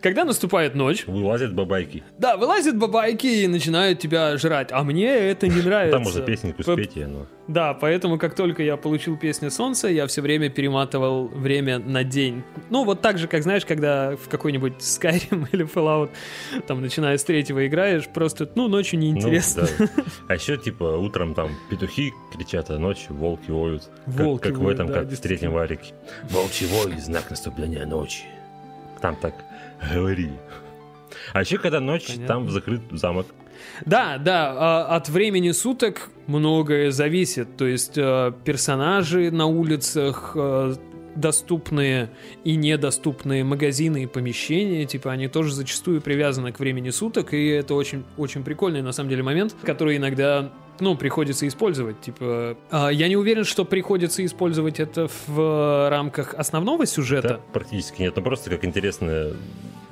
когда 0.00 0.24
наступает 0.24 0.74
ночь, 0.74 1.06
Вылазят 1.06 1.54
бабайки. 1.54 2.02
да, 2.18 2.36
вылазят 2.36 2.76
бабайки 2.78 3.26
и 3.26 3.46
начинают 3.46 3.98
тебя 3.98 4.36
жрать, 4.36 4.68
а 4.72 4.82
мне 4.84 5.06
это 5.08 5.48
не 5.48 5.60
нравится. 5.62 5.92
Там 5.96 6.02
можно 6.02 6.22
песенку 6.22 6.62
спеть, 6.62 6.96
и 6.96 7.02
оно... 7.02 7.26
Да, 7.46 7.74
поэтому 7.74 8.18
как 8.18 8.34
только 8.34 8.62
я 8.62 8.78
получил 8.78 9.18
песню 9.18 9.50
«Солнце», 9.50 9.88
я 9.88 10.06
все 10.06 10.22
время 10.22 10.48
перематывал 10.48 11.28
время 11.28 11.78
на 11.78 12.02
день. 12.02 12.42
Ну, 12.70 12.84
вот 12.84 13.02
так 13.02 13.18
же, 13.18 13.28
как, 13.28 13.42
знаешь, 13.42 13.66
когда 13.66 14.16
в 14.16 14.28
какой-нибудь 14.30 14.74
Skyrim 14.78 15.46
или 15.52 15.66
Fallout, 15.66 16.08
там, 16.66 16.80
начиная 16.80 17.18
с 17.18 17.24
третьего 17.24 17.66
играешь, 17.66 18.08
просто, 18.08 18.48
ну, 18.54 18.68
ночью 18.68 18.98
Ну, 18.98 19.04
неинтересно. 19.04 19.68
да. 19.78 19.88
А 20.28 20.34
еще, 20.34 20.56
типа, 20.56 20.84
утром 20.84 21.34
там 21.34 21.50
петухи 21.68 22.12
кричат, 22.34 22.70
а 22.70 22.78
ночью 22.78 23.14
волки 23.14 23.50
воют. 23.50 23.90
Как- 24.06 24.14
Волки 24.14 24.42
Как, 24.48 24.52
в 24.56 24.60
воют, 24.62 24.80
этом, 24.80 24.86
да, 24.86 25.00
как 25.00 25.10
в 25.10 25.20
третьем 25.20 25.52
варике. 25.52 25.92
Волчий 26.30 26.66
вой, 26.66 26.98
знак 26.98 27.28
наступления 27.28 27.84
ночи. 27.84 28.22
Там 29.02 29.16
так 29.16 29.34
говорили. 29.92 30.38
А 31.32 31.40
еще, 31.40 31.58
когда 31.58 31.80
ночь, 31.80 32.06
Понятно. 32.06 32.26
там 32.26 32.50
закрыт 32.50 32.82
замок. 32.90 33.26
Да, 33.86 34.18
да, 34.18 34.52
а, 34.56 34.96
от 34.96 35.08
времени 35.08 35.52
суток 35.52 36.10
многое 36.26 36.90
зависит. 36.90 37.56
То 37.56 37.66
есть 37.66 37.96
э, 37.96 38.32
персонажи 38.44 39.30
на 39.30 39.46
улицах, 39.46 40.32
э, 40.34 40.74
доступные 41.14 42.10
и 42.42 42.56
недоступные 42.56 43.44
магазины 43.44 44.04
и 44.04 44.06
помещения, 44.06 44.84
типа 44.84 45.12
они 45.12 45.28
тоже 45.28 45.52
зачастую 45.52 46.00
привязаны 46.00 46.52
к 46.52 46.58
времени 46.58 46.90
суток, 46.90 47.32
и 47.34 47.46
это 47.48 47.74
очень, 47.74 48.04
очень 48.16 48.42
прикольный 48.42 48.82
на 48.82 48.92
самом 48.92 49.10
деле 49.10 49.22
момент, 49.22 49.54
который 49.62 49.96
иногда 49.96 50.52
ну, 50.80 50.96
приходится 50.96 51.46
использовать. 51.48 52.00
Типа, 52.00 52.56
а, 52.70 52.88
я 52.90 53.08
не 53.08 53.16
уверен, 53.16 53.44
что 53.44 53.64
приходится 53.64 54.24
использовать 54.24 54.80
это 54.80 55.08
в 55.26 55.88
рамках 55.90 56.34
основного 56.34 56.86
сюжета. 56.86 57.28
Да, 57.28 57.40
практически 57.52 58.02
нет, 58.02 58.14
ну 58.16 58.22
просто 58.22 58.50
как 58.50 58.64
интересная 58.64 59.32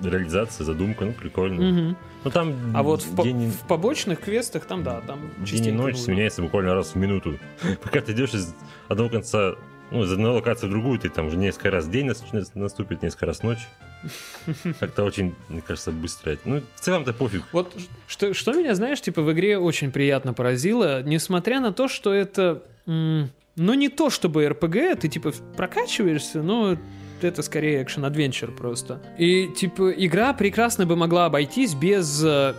реализация, 0.03 0.64
задумка, 0.64 1.05
ну 1.05 1.12
прикольно. 1.12 1.62
Мгм. 1.62 1.97
Ну 2.24 2.30
там 2.30 2.55
А 2.74 2.83
вот 2.83 3.03
в, 3.03 3.14
по- 3.16 3.22
и- 3.26 3.33
в 3.51 3.61
побочных 3.68 4.20
квестах 4.20 4.64
там, 4.66 4.83
да, 4.83 5.01
там 5.07 5.18
день 5.45 5.66
и 5.66 5.72
ночь 5.72 5.93
нужно. 5.95 6.05
сменяется 6.05 6.43
буквально 6.43 6.74
раз 6.74 6.93
в 6.93 6.97
минуту. 6.97 7.39
Пока 7.83 8.01
ты 8.01 8.12
идешь 8.12 8.35
из 8.35 8.55
одного 8.89 9.11
конца, 9.11 9.55
ну, 9.93 10.05
из 10.05 10.12
одной 10.12 10.32
локации 10.32 10.66
в 10.66 10.70
другую, 10.70 10.99
ты 10.99 11.09
там 11.09 11.26
уже 11.26 11.36
несколько 11.36 11.70
раз 11.70 11.86
день 11.86 12.07
нас- 12.07 12.22
наступит, 12.55 13.03
несколько 13.03 13.26
раз 13.26 13.43
ночь. 13.43 13.68
Как-то 14.80 15.05
очень, 15.05 15.34
мне 15.49 15.61
кажется, 15.61 15.93
быстро. 15.93 16.36
Ну, 16.45 16.62
в 16.74 16.80
целом-то 16.80 17.12
пофиг. 17.12 17.43
Вот 17.53 17.72
что, 18.09 18.34
что 18.34 18.53
меня, 18.53 18.74
знаешь, 18.74 19.01
типа 19.01 19.22
в 19.22 19.32
игре 19.32 19.59
очень 19.59 19.93
приятно 19.93 20.32
поразило, 20.34 21.03
несмотря 21.03 21.61
на 21.61 21.72
то, 21.72 21.88
что 21.88 22.12
это, 22.12 22.62
ну 22.86 23.28
не 23.57 23.88
то 23.88 24.11
чтобы 24.11 24.49
РПГ, 24.49 24.99
ты 25.01 25.09
типа 25.09 25.32
прокачиваешься, 25.57 26.43
но 26.43 26.76
это 27.20 27.43
скорее 27.43 27.82
экшен-адвенчер 27.84 28.51
просто. 28.51 29.01
И 29.18 29.49
типа 29.49 29.93
игра 29.93 30.32
прекрасно 30.32 30.86
бы 30.86 30.97
могла 30.97 31.26
обойтись 31.26 31.74
без 31.74 32.24
э, 32.24 32.55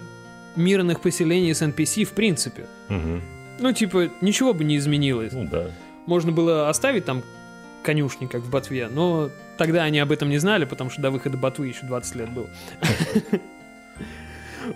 мирных 0.56 1.02
поселений 1.02 1.54
с 1.54 1.62
NPC 1.62 2.06
в 2.06 2.12
принципе. 2.12 2.66
Мгм. 2.90 3.22
Ну 3.60 3.74
типа 3.74 4.10
ничего 4.22 4.54
бы 4.54 4.64
не 4.64 4.78
изменилось. 4.78 5.34
Ну 5.34 5.48
да. 5.52 5.72
Можно 6.06 6.32
было 6.32 6.70
оставить 6.70 7.06
там 7.06 7.24
конюшни, 7.84 8.26
как 8.26 8.42
в 8.42 8.50
Ботве, 8.50 8.88
но 8.88 9.30
тогда 9.58 9.84
они 9.84 10.00
об 10.00 10.12
этом 10.12 10.30
не 10.30 10.38
знали, 10.38 10.66
потому 10.66 10.90
что 10.90 11.02
до 11.02 11.12
выхода 11.12 11.38
Ботвы 11.38 11.68
еще 11.68 11.86
20 11.86 12.16
лет 12.16 12.30
было. 12.30 12.50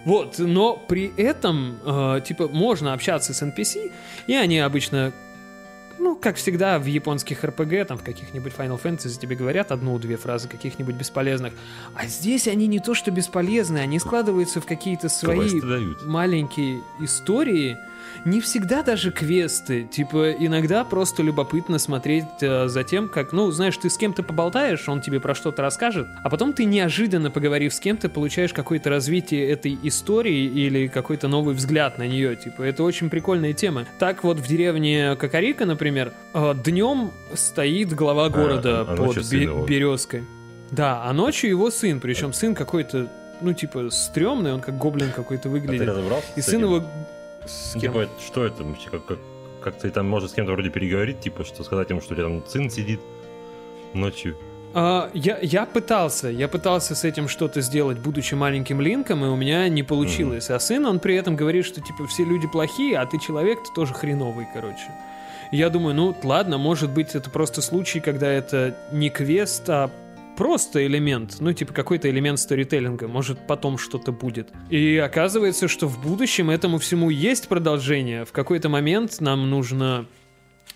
Вот, 0.05 0.37
но 0.39 0.75
при 0.75 1.13
этом, 1.15 1.79
э, 1.85 2.21
типа, 2.25 2.47
можно 2.47 2.93
общаться 2.93 3.33
с 3.33 3.41
NPC, 3.41 3.91
и 4.27 4.33
они 4.33 4.59
обычно, 4.59 5.13
ну, 5.97 6.15
как 6.15 6.35
всегда 6.35 6.77
в 6.79 6.85
японских 6.85 7.43
RPG, 7.43 7.85
там, 7.85 7.97
в 7.97 8.03
каких-нибудь 8.03 8.53
Final 8.57 8.81
Fantasy 8.81 9.17
тебе 9.19 9.35
говорят 9.35 9.71
одну-две 9.71 10.17
фразы 10.17 10.49
каких-нибудь 10.49 10.95
бесполезных, 10.95 11.53
а 11.95 12.05
здесь 12.05 12.47
они 12.47 12.67
не 12.67 12.79
то 12.79 12.93
что 12.95 13.11
бесполезны, 13.11 13.77
они 13.77 13.99
складываются 13.99 14.59
в 14.59 14.65
какие-то 14.65 15.09
свои 15.09 15.61
маленькие 16.03 16.81
истории, 16.99 17.77
не 18.25 18.41
всегда 18.41 18.83
даже 18.83 19.11
квесты. 19.11 19.83
Типа, 19.83 20.31
иногда 20.31 20.83
просто 20.83 21.23
любопытно 21.23 21.79
смотреть 21.79 22.25
э, 22.41 22.67
за 22.67 22.83
тем, 22.83 23.07
как, 23.09 23.31
ну, 23.31 23.51
знаешь, 23.51 23.77
ты 23.77 23.89
с 23.89 23.97
кем-то 23.97 24.23
поболтаешь, 24.23 24.87
он 24.89 25.01
тебе 25.01 25.19
про 25.19 25.35
что-то 25.35 25.61
расскажет, 25.61 26.07
а 26.23 26.29
потом 26.29 26.53
ты 26.53 26.65
неожиданно, 26.65 27.31
поговорив 27.31 27.73
с 27.73 27.79
кем-то, 27.79 28.09
получаешь 28.09 28.53
какое-то 28.53 28.89
развитие 28.89 29.49
этой 29.49 29.77
истории 29.83 30.45
или 30.45 30.87
какой-то 30.87 31.27
новый 31.27 31.55
взгляд 31.55 31.97
на 31.97 32.07
нее. 32.07 32.35
Типа, 32.35 32.63
это 32.63 32.83
очень 32.83 33.09
прикольная 33.09 33.53
тема. 33.53 33.85
Так 33.99 34.23
вот 34.23 34.39
в 34.39 34.47
деревне 34.47 35.15
Кокорика, 35.15 35.65
например, 35.65 36.13
днем 36.65 37.11
стоит 37.33 37.93
глава 37.93 38.29
города 38.29 38.81
а 38.81 38.95
под 38.95 39.17
бе- 39.31 39.65
березкой. 39.65 40.23
Да, 40.71 41.03
а 41.05 41.13
ночью 41.13 41.49
его 41.49 41.71
сын, 41.71 41.99
причем 41.99 42.33
сын 42.33 42.53
какой-то, 42.53 43.07
ну, 43.41 43.53
типа, 43.53 43.89
стрёмный, 43.89 44.53
он 44.53 44.59
как 44.61 44.77
гоблин 44.77 45.11
какой-то 45.11 45.41
А 45.41 45.43
ты 45.43 45.49
выглядит. 45.49 45.87
разобрался? 45.87 46.27
И 46.35 46.41
сын 46.41 46.61
его... 46.61 46.83
С 47.47 47.73
кем? 47.73 47.93
Типа, 47.93 48.07
что 48.25 48.45
это 48.45 48.63
вообще? 48.63 48.89
Как, 48.89 49.05
как, 49.05 49.19
как 49.61 49.77
ты 49.77 49.89
там 49.89 50.07
можешь 50.07 50.31
с 50.31 50.33
кем-то 50.33 50.51
вроде 50.51 50.69
переговорить, 50.69 51.19
типа, 51.19 51.43
что 51.43 51.63
сказать 51.63 51.89
ему, 51.89 52.01
что 52.01 52.13
у 52.13 52.15
тебя 52.15 52.27
там 52.27 52.43
сын 52.47 52.69
сидит 52.69 52.99
ночью. 53.93 54.37
А, 54.73 55.09
я, 55.13 55.39
я 55.41 55.65
пытался, 55.65 56.27
я 56.27 56.47
пытался 56.47 56.93
с 56.93 57.03
этим 57.03 57.27
что-то 57.27 57.61
сделать, 57.61 57.97
будучи 57.97 58.35
маленьким 58.35 58.81
Линком, 58.81 59.25
и 59.25 59.27
у 59.27 59.35
меня 59.35 59.67
не 59.69 59.83
получилось. 59.83 60.49
А 60.49 60.59
сын, 60.59 60.85
он 60.85 60.99
при 60.99 61.15
этом 61.15 61.35
говорит, 61.35 61.65
что 61.65 61.81
типа 61.81 62.05
все 62.07 62.23
люди 62.23 62.47
плохие, 62.47 62.99
а 62.99 63.05
ты 63.05 63.19
человек, 63.19 63.63
ты 63.63 63.73
тоже 63.73 63.93
хреновый, 63.93 64.47
короче. 64.53 64.91
Я 65.51 65.69
думаю, 65.69 65.95
ну 65.95 66.15
ладно, 66.23 66.57
может 66.57 66.91
быть 66.91 67.15
это 67.15 67.29
просто 67.29 67.61
случай, 67.61 68.01
когда 68.01 68.27
это 68.27 68.75
не 68.91 69.09
квест, 69.09 69.67
а 69.69 69.89
просто 70.37 70.85
элемент, 70.85 71.37
ну 71.39 71.51
типа 71.51 71.73
какой-то 71.73 72.09
элемент 72.09 72.39
сторителлинга, 72.39 73.07
может 73.07 73.47
потом 73.47 73.77
что-то 73.77 74.11
будет. 74.11 74.49
И 74.69 74.97
оказывается, 74.97 75.67
что 75.67 75.87
в 75.87 76.01
будущем 76.01 76.49
этому 76.49 76.77
всему 76.77 77.09
есть 77.09 77.47
продолжение. 77.47 78.23
В 78.23 78.31
какой-то 78.31 78.69
момент 78.69 79.19
нам 79.19 79.49
нужно 79.49 80.05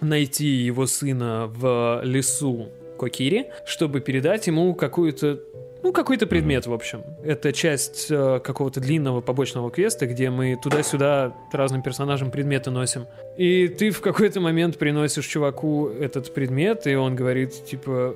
найти 0.01 0.47
его 0.47 0.87
сына 0.87 1.47
в 1.47 2.01
лесу 2.03 2.69
Кокири, 2.99 3.47
чтобы 3.65 4.01
передать 4.01 4.47
ему 4.47 4.73
какую-то 4.73 5.39
ну, 5.83 5.91
какой-то 5.91 6.27
предмет, 6.27 6.67
в 6.67 6.73
общем. 6.73 7.03
Это 7.23 7.51
часть 7.51 8.07
э, 8.11 8.39
какого-то 8.43 8.79
длинного 8.79 9.21
побочного 9.21 9.71
квеста, 9.71 10.05
где 10.05 10.29
мы 10.29 10.55
туда-сюда 10.61 11.35
разным 11.51 11.81
персонажам 11.81 12.29
предметы 12.29 12.69
носим. 12.69 13.07
И 13.35 13.67
ты 13.67 13.89
в 13.89 13.99
какой-то 13.99 14.39
момент 14.41 14.77
приносишь 14.77 15.25
чуваку 15.25 15.87
этот 15.87 16.35
предмет, 16.35 16.85
и 16.85 16.93
он 16.93 17.15
говорит, 17.15 17.65
типа, 17.65 18.15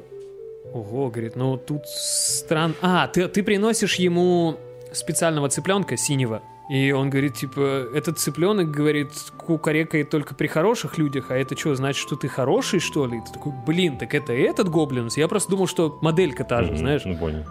ого, 0.76 1.10
говорит, 1.10 1.36
ну 1.36 1.58
тут 1.58 1.88
стран... 1.88 2.76
А, 2.82 3.08
ты, 3.08 3.28
ты 3.28 3.44
приносишь 3.44 3.96
ему 3.96 4.58
специального 4.92 5.50
цыпленка 5.50 5.98
синего. 5.98 6.42
И 6.70 6.92
он 6.92 7.12
говорит, 7.12 7.36
типа, 7.36 7.88
этот 7.94 8.18
цыпленок, 8.18 8.72
говорит, 8.72 9.10
кукарекает 9.38 10.10
только 10.10 10.34
при 10.34 10.48
хороших 10.48 10.98
людях, 10.98 11.30
а 11.30 11.36
это 11.36 11.56
что, 11.56 11.76
значит, 11.76 12.02
что 12.02 12.16
ты 12.16 12.28
хороший, 12.28 12.80
что 12.80 13.06
ли? 13.06 13.18
И 13.20 13.22
ты 13.22 13.34
такой, 13.34 13.54
блин, 13.68 13.98
так 14.00 14.16
это 14.16 14.34
этот 14.34 14.70
гоблинс? 14.70 15.16
Я 15.18 15.28
просто 15.28 15.52
думал, 15.52 15.68
что 15.68 16.00
моделька 16.02 16.44
та 16.44 16.64
же, 16.64 16.70
Мгм, 16.70 16.78
знаешь. 16.78 17.02
Ну, 17.06 17.18
понял. 17.18 17.46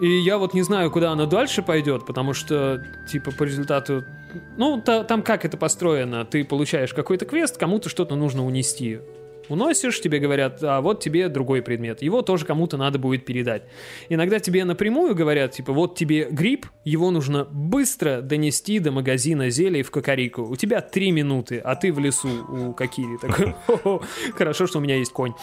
И 0.00 0.08
я 0.08 0.38
вот 0.38 0.54
не 0.54 0.62
знаю, 0.62 0.90
куда 0.90 1.12
она 1.12 1.26
дальше 1.26 1.62
пойдет, 1.62 2.06
потому 2.06 2.32
что, 2.32 2.82
типа, 3.10 3.32
по 3.32 3.44
результату... 3.44 4.04
Ну, 4.56 4.80
та- 4.80 5.04
там 5.04 5.22
как 5.22 5.44
это 5.44 5.56
построено? 5.56 6.24
Ты 6.24 6.44
получаешь 6.44 6.92
какой-то 6.94 7.24
квест, 7.26 7.56
кому-то 7.58 7.88
что-то 7.88 8.16
нужно 8.16 8.44
унести. 8.46 8.98
Уносишь, 9.48 10.00
тебе 10.00 10.18
говорят, 10.18 10.62
а 10.62 10.80
вот 10.80 11.00
тебе 11.00 11.28
другой 11.28 11.62
предмет. 11.62 12.02
Его 12.02 12.22
тоже 12.22 12.44
кому-то 12.44 12.76
надо 12.76 12.98
будет 12.98 13.24
передать. 13.24 13.64
Иногда 14.08 14.38
тебе 14.38 14.64
напрямую 14.64 15.14
говорят, 15.14 15.52
типа, 15.52 15.72
вот 15.72 15.96
тебе 15.96 16.28
гриб, 16.30 16.66
его 16.84 17.10
нужно 17.10 17.44
быстро 17.44 18.20
донести 18.20 18.78
до 18.78 18.92
магазина 18.92 19.50
зелий 19.50 19.82
в 19.82 19.90
Кокорику. 19.90 20.42
У 20.42 20.56
тебя 20.56 20.80
три 20.80 21.10
минуты, 21.10 21.58
а 21.58 21.76
ты 21.76 21.92
в 21.92 21.98
лесу 21.98 22.28
у 22.48 22.72
Кокири. 22.72 23.18
Такой, 23.18 23.54
«Хо-хо, 23.66 24.02
хорошо, 24.34 24.66
что 24.66 24.78
у 24.78 24.80
меня 24.80 24.96
есть 24.96 25.12
конь. 25.12 25.34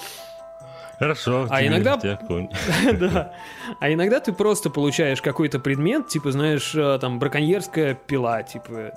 Хорошо. 1.00 1.48
А 1.50 1.66
иногда-. 1.66 2.00
Да. 2.94 3.34
А 3.80 3.92
иногда 3.92 4.20
ты 4.20 4.32
просто 4.32 4.70
получаешь 4.70 5.22
какой-то 5.22 5.60
предмет, 5.60 6.08
типа, 6.08 6.32
знаешь, 6.32 6.74
э, 6.76 6.98
там, 7.00 7.20
браконьерская 7.20 7.96
пила, 7.96 8.44
типа. 8.44 8.94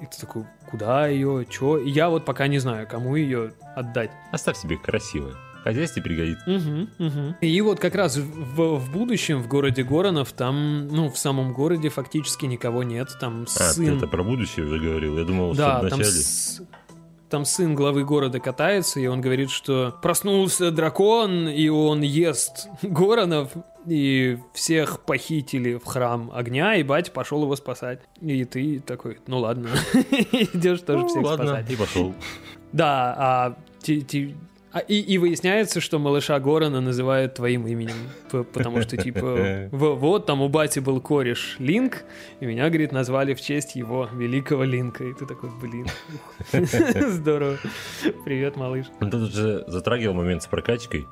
И 0.00 0.04
ты 0.06 0.20
такой, 0.20 0.44
куда 0.70 1.08
ее, 1.08 1.46
чё? 1.50 1.78
И 1.78 1.90
я 1.90 2.08
вот 2.08 2.24
пока 2.24 2.46
не 2.46 2.58
знаю, 2.58 2.86
кому 2.88 3.16
ее 3.16 3.52
отдать. 3.74 4.10
Оставь 4.32 4.56
себе 4.56 4.76
красивое. 4.76 5.34
Хозяйстве 5.64 6.02
пригодится. 6.02 6.48
Мгм, 6.48 6.88
мгм. 6.98 7.36
И 7.40 7.60
вот 7.60 7.80
как 7.80 7.94
раз 7.96 8.16
в, 8.16 8.76
в 8.78 8.92
будущем 8.92 9.42
в 9.42 9.48
городе 9.48 9.82
Горонов, 9.82 10.32
там, 10.32 10.86
ну, 10.88 11.10
в 11.10 11.18
самом 11.18 11.52
городе 11.52 11.88
фактически 11.88 12.46
никого 12.46 12.84
нет. 12.84 13.08
Там 13.20 13.42
А, 13.42 13.44
ты 13.46 13.74
сын... 13.74 13.96
это 13.98 14.06
про 14.06 14.22
будущее 14.22 14.66
уже 14.66 14.78
говорил. 14.78 15.18
Я 15.18 15.24
думал, 15.24 15.54
Да, 15.54 15.78
что 15.78 15.86
в 15.86 15.90
там, 15.90 16.04
с- 16.04 16.62
там 17.28 17.44
сын 17.44 17.74
главы 17.74 18.04
города 18.04 18.38
катается, 18.40 19.00
и 19.00 19.06
он 19.08 19.20
говорит, 19.20 19.50
что 19.50 19.94
проснулся 20.00 20.70
дракон, 20.70 21.48
и 21.48 21.68
он 21.68 22.00
ест 22.02 22.68
Горонов, 22.80 23.50
и 23.88 24.38
всех 24.54 25.00
похитили 25.00 25.74
в 25.76 25.84
храм 25.84 26.30
огня, 26.34 26.74
и 26.76 26.82
батя 26.82 27.10
пошел 27.10 27.42
его 27.42 27.56
спасать. 27.56 28.00
И 28.20 28.44
ты 28.44 28.80
такой, 28.80 29.18
ну 29.26 29.38
ладно, 29.38 29.68
идешь 29.94 30.80
тоже 30.80 31.00
Ну, 31.02 31.08
всех 31.08 31.26
спасать. 31.26 31.70
и 31.70 31.76
пошел. 31.76 32.14
Да, 32.72 33.14
а, 33.18 33.58
а 34.72 34.80
и, 34.80 35.00
и 35.00 35.18
выясняется, 35.18 35.80
что 35.80 35.98
малыша 35.98 36.38
Горана 36.40 36.80
называют 36.80 37.34
твоим 37.34 37.66
именем, 37.66 37.96
потому 38.30 38.82
что, 38.82 38.96
типа, 38.96 39.68
вот 39.72 40.26
там 40.26 40.42
у 40.42 40.48
бати 40.48 40.80
был 40.80 41.00
кореш 41.00 41.56
Линк, 41.58 42.04
и 42.40 42.46
меня, 42.46 42.68
говорит, 42.68 42.92
назвали 42.92 43.34
в 43.34 43.40
честь 43.40 43.76
его 43.76 44.08
великого 44.12 44.64
Линка. 44.64 45.04
И 45.04 45.14
ты 45.14 45.26
такой, 45.26 45.50
блин, 45.60 45.86
здорово. 47.08 47.58
Привет, 48.24 48.56
малыш. 48.56 48.86
Ну, 49.00 49.10
Тут 49.10 49.22
уже 49.22 49.64
затрагивал 49.66 50.14
момент 50.14 50.42
с 50.42 50.46
прокачкой. 50.46 51.06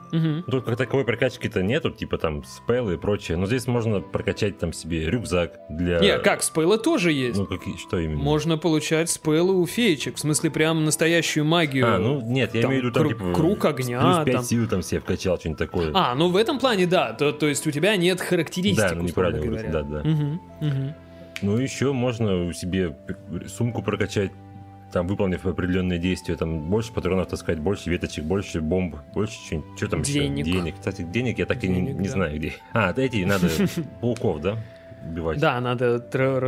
Тут 0.46 0.64
как 0.64 0.76
таковой 0.76 1.04
прокачки-то 1.04 1.62
нету, 1.62 1.90
типа 1.90 2.18
там 2.18 2.44
спеллы 2.44 2.94
и 2.94 2.96
прочее. 2.96 3.38
Но 3.38 3.46
здесь 3.46 3.66
можно 3.66 4.00
прокачать 4.00 4.58
там 4.58 4.72
себе 4.72 5.08
рюкзак 5.08 5.58
для... 5.70 5.98
Не, 6.00 6.18
как, 6.18 6.42
спейлы 6.42 6.78
тоже 6.78 7.12
есть. 7.12 7.38
Ну, 7.38 7.46
какие, 7.46 7.76
что 7.76 7.98
именно? 7.98 8.22
Можно 8.22 8.58
получать 8.58 9.08
спейлы 9.08 9.54
у 9.54 9.66
феечек, 9.66 10.16
в 10.16 10.18
смысле, 10.18 10.50
прям 10.50 10.84
настоящую 10.84 11.44
магию. 11.44 11.86
А, 11.86 11.98
ну 11.98 12.20
нет, 12.20 12.54
я 12.54 12.62
имею 12.62 12.82
в 12.82 12.84
виду 12.84 12.92
там, 12.92 13.08
типа... 13.08 13.32
круг 13.54 13.64
огня, 13.64 14.00
Плюс 14.00 14.24
5 14.24 14.34
там. 14.34 14.44
сил 14.44 14.68
там 14.68 14.82
себе 14.82 15.00
вкачал, 15.00 15.38
что-нибудь 15.38 15.58
такое. 15.58 15.90
А, 15.94 16.14
ну 16.14 16.28
в 16.28 16.36
этом 16.36 16.58
плане, 16.58 16.86
да. 16.86 17.12
То, 17.12 17.32
то 17.32 17.46
есть 17.48 17.66
у 17.66 17.70
тебя 17.70 17.96
нет 17.96 18.20
характеристик, 18.20 18.88
Да, 18.88 18.94
ну, 18.94 19.02
неправильно 19.02 19.44
говоря. 19.46 19.70
да, 19.70 19.82
да. 19.82 20.02
Мгм, 20.04 20.40
мгм. 20.60 20.94
Ну, 21.42 21.56
еще 21.58 21.92
можно 21.92 22.52
себе 22.54 22.96
сумку 23.48 23.82
прокачать, 23.82 24.30
там, 24.92 25.06
выполнив 25.06 25.44
определенные 25.44 25.98
действия, 25.98 26.36
там, 26.36 26.70
больше 26.70 26.92
патронов 26.92 27.28
таскать, 27.28 27.58
больше 27.58 27.90
веточек, 27.90 28.24
больше 28.24 28.60
бомб, 28.62 28.96
больше 29.12 29.34
что-нибудь. 29.44 29.76
Что 29.76 29.88
там 29.88 30.00
еще? 30.00 30.12
Денег. 30.14 30.44
Денег. 30.46 30.74
Кстати, 30.78 31.02
денег 31.02 31.38
я 31.38 31.44
так 31.46 31.62
и 31.62 31.68
не, 31.68 31.74
Денег, 31.76 31.96
не 31.96 32.06
да. 32.08 32.12
знаю 32.14 32.36
где. 32.38 32.54
А, 32.72 32.94
эти 32.96 33.24
надо 33.24 33.48
пауков, 34.00 34.40
да? 34.40 34.56
убивать. 35.08 35.38
Да, 35.38 35.60
надо 35.60 36.02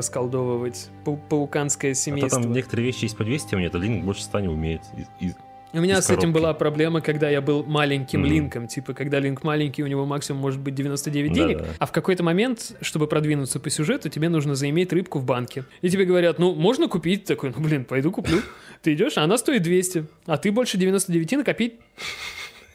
расколдовывать 0.08 0.90
пау- 1.04 1.20
пауканское 1.28 1.92
А 1.92 1.94
то 1.94 2.00
семейство. 2.00 2.42
там 2.42 2.52
некоторые 2.52 2.86
вещи 2.86 3.04
есть 3.04 3.16
по 3.16 3.24
200, 3.24 3.54
а 3.54 3.58
мне 3.58 3.66
это 3.66 3.78
Линк 3.78 4.04
больше 4.04 4.22
100 4.22 4.40
не 4.40 4.48
умеет. 4.48 4.80
И- 5.20 5.26
и- 5.26 5.34
У 5.74 5.80
меня 5.80 6.00
с 6.00 6.06
этим 6.08 6.20
коробки. 6.20 6.38
была 6.38 6.54
проблема, 6.54 7.00
когда 7.02 7.28
я 7.28 7.40
был 7.42 7.62
маленьким 7.62 8.20
Мгм. 8.20 8.28
линком. 8.30 8.68
Типа, 8.68 8.94
когда 8.94 9.20
линк 9.20 9.42
маленький, 9.44 9.82
у 9.82 9.86
него 9.86 10.06
максимум 10.06 10.40
может 10.40 10.60
быть 10.60 10.74
99 10.74 11.32
денег. 11.32 11.58
Да-да. 11.58 11.70
А 11.78 11.86
в 11.86 11.92
какой-то 11.92 12.22
момент, 12.22 12.72
чтобы 12.80 13.06
продвинуться 13.06 13.60
по 13.60 13.68
сюжету, 13.68 14.08
тебе 14.08 14.28
нужно 14.30 14.54
заиметь 14.54 14.92
рыбку 14.92 15.18
в 15.18 15.24
банке. 15.24 15.64
И 15.82 15.90
тебе 15.90 16.04
говорят, 16.06 16.38
ну, 16.38 16.54
можно 16.54 16.88
купить? 16.88 17.24
Такой, 17.24 17.52
ну, 17.54 17.62
блин, 17.62 17.84
пойду 17.84 18.10
куплю. 18.10 18.40
Ты 18.82 18.94
идешь, 18.94 19.18
а 19.18 19.22
она 19.24 19.36
стоит 19.36 19.62
200. 19.62 20.06
А 20.26 20.38
ты 20.38 20.50
больше 20.52 20.78
99 20.78 21.32
накопить 21.32 21.74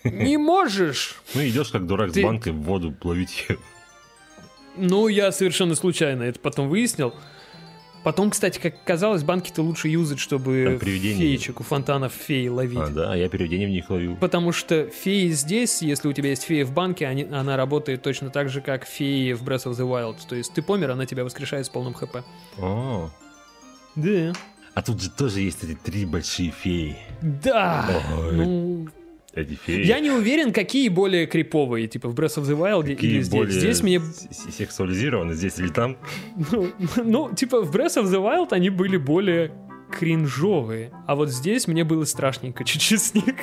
не 0.04 0.38
можешь. 0.38 1.16
Ну, 1.34 1.42
идешь 1.48 1.70
как 1.70 1.88
дурак 1.88 2.12
Ты- 2.12 2.20
с 2.22 2.24
банкой 2.24 2.52
в 2.54 2.62
воду 2.62 2.94
ловить 3.04 3.46
ее. 3.50 3.58
Ну, 4.76 5.08
я 5.08 5.32
совершенно 5.32 5.76
случайно 5.76 6.24
это 6.24 6.40
потом 6.40 6.68
выяснил. 6.70 7.14
Потом, 8.04 8.30
кстати, 8.32 8.60
как 8.60 8.76
оказалось, 8.84 9.24
банки-то 9.24 9.62
лучше 9.62 9.88
юзать, 9.88 10.20
чтобы 10.20 10.78
привидения. 10.80 11.18
феечек 11.20 11.62
у 11.62 11.64
фонтанов 11.64 12.12
феи 12.14 12.48
ловить. 12.50 12.78
А, 12.80 12.88
да, 12.90 13.16
я 13.16 13.30
привидение 13.30 13.68
в 13.68 13.72
них 13.72 13.90
ловил. 13.90 14.18
Потому 14.18 14.52
что 14.52 14.88
феи 14.88 15.30
здесь, 15.30 15.82
если 15.82 16.08
у 16.10 16.14
тебя 16.14 16.30
есть 16.30 16.44
фея 16.44 16.66
в 16.66 16.74
банке, 16.74 17.08
они- 17.08 17.24
она 17.32 17.56
работает 17.56 18.02
точно 18.02 18.30
так 18.30 18.50
же, 18.50 18.60
как 18.62 18.86
феи 18.86 19.32
в 19.34 19.44
Breath 19.44 19.66
of 19.66 19.72
the 19.74 19.88
Wild. 19.90 20.18
То 20.28 20.36
есть 20.36 20.54
ты 20.54 20.62
помер, 20.62 20.92
она 20.92 21.06
тебя 21.06 21.24
воскрешает 21.24 21.66
с 21.66 21.70
полным 21.70 21.94
хп. 21.94 22.18
О, 22.60 23.10
Да. 23.96 24.34
А 24.76 24.82
тут 24.82 25.02
же 25.02 25.10
тоже 25.12 25.42
есть 25.42 25.64
эти 25.64 25.76
три 25.76 26.04
большие 26.04 26.50
феи. 26.52 26.98
Да! 27.22 28.02
Ой. 28.18 28.32
Ну, 28.36 28.88
Эти 29.36 29.56
феи. 29.56 29.84
я 29.86 30.00
не 30.00 30.12
уверен, 30.12 30.54
какие 30.54 30.90
более 30.90 31.26
криповые, 31.26 31.88
типа 31.88 32.08
в 32.10 32.14
Breath 32.16 32.38
of 32.40 32.44
the 32.44 32.58
Wild 32.58 32.84
Какие 32.84 33.12
или 33.12 33.22
здесь. 33.22 33.30
более 33.40 33.60
Здесь 33.60 33.82
мне, 33.82 34.00
сексуализированы, 34.58 35.34
здесь 35.34 35.58
или 35.60 35.70
там. 35.70 35.98
ну, 36.52 36.70
ну, 36.98 37.34
типа 37.34 37.62
в 37.62 37.76
Breath 37.76 38.02
of 38.02 38.06
the 38.06 38.22
Wild 38.22 38.50
они 38.52 38.70
были 38.70 38.98
более 38.98 39.52
кринжовые, 39.92 40.92
а 41.08 41.16
вот 41.16 41.30
здесь 41.30 41.68
мне 41.68 41.84
было 41.84 42.04
страшненько 42.06 42.64
чуть-чуть 42.64 43.02
с 43.02 43.14
них. 43.16 43.36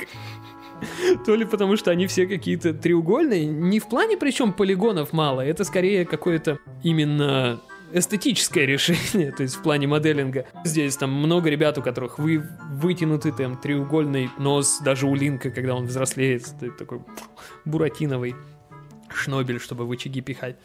То 1.27 1.35
ли 1.35 1.45
потому, 1.45 1.77
что 1.77 1.91
они 1.91 2.07
все 2.07 2.27
какие-то 2.27 2.73
треугольные, 2.73 3.45
не 3.47 3.81
в 3.81 3.89
плане 3.89 4.17
причем 4.17 4.53
полигонов 4.53 5.13
мало, 5.13 5.43
это 5.43 5.65
скорее 5.65 6.05
какое-то 6.07 6.59
именно 6.83 7.61
эстетическое 7.93 8.65
решение, 8.67 9.33
то 9.37 9.43
есть 9.43 9.57
в 9.57 9.63
плане 9.63 9.87
моделинга. 9.87 10.47
Здесь 10.65 10.97
там 10.97 11.13
много 11.13 11.51
ребят, 11.51 11.79
у 11.79 11.83
которых 11.83 12.19
вы, 12.19 12.43
вытянутый 12.73 13.33
там 13.33 13.57
треугольный 13.57 14.31
нос, 14.39 14.81
даже 14.85 15.07
у 15.07 15.15
Линка, 15.15 15.51
когда 15.51 15.75
он 15.75 15.87
взрослеет, 15.87 16.47
такой 16.79 17.01
буратиновый 17.65 18.35
шнобель, 19.13 19.61
чтобы 19.61 19.87
в 19.87 19.91
очаги 19.93 20.21
пихать. 20.21 20.57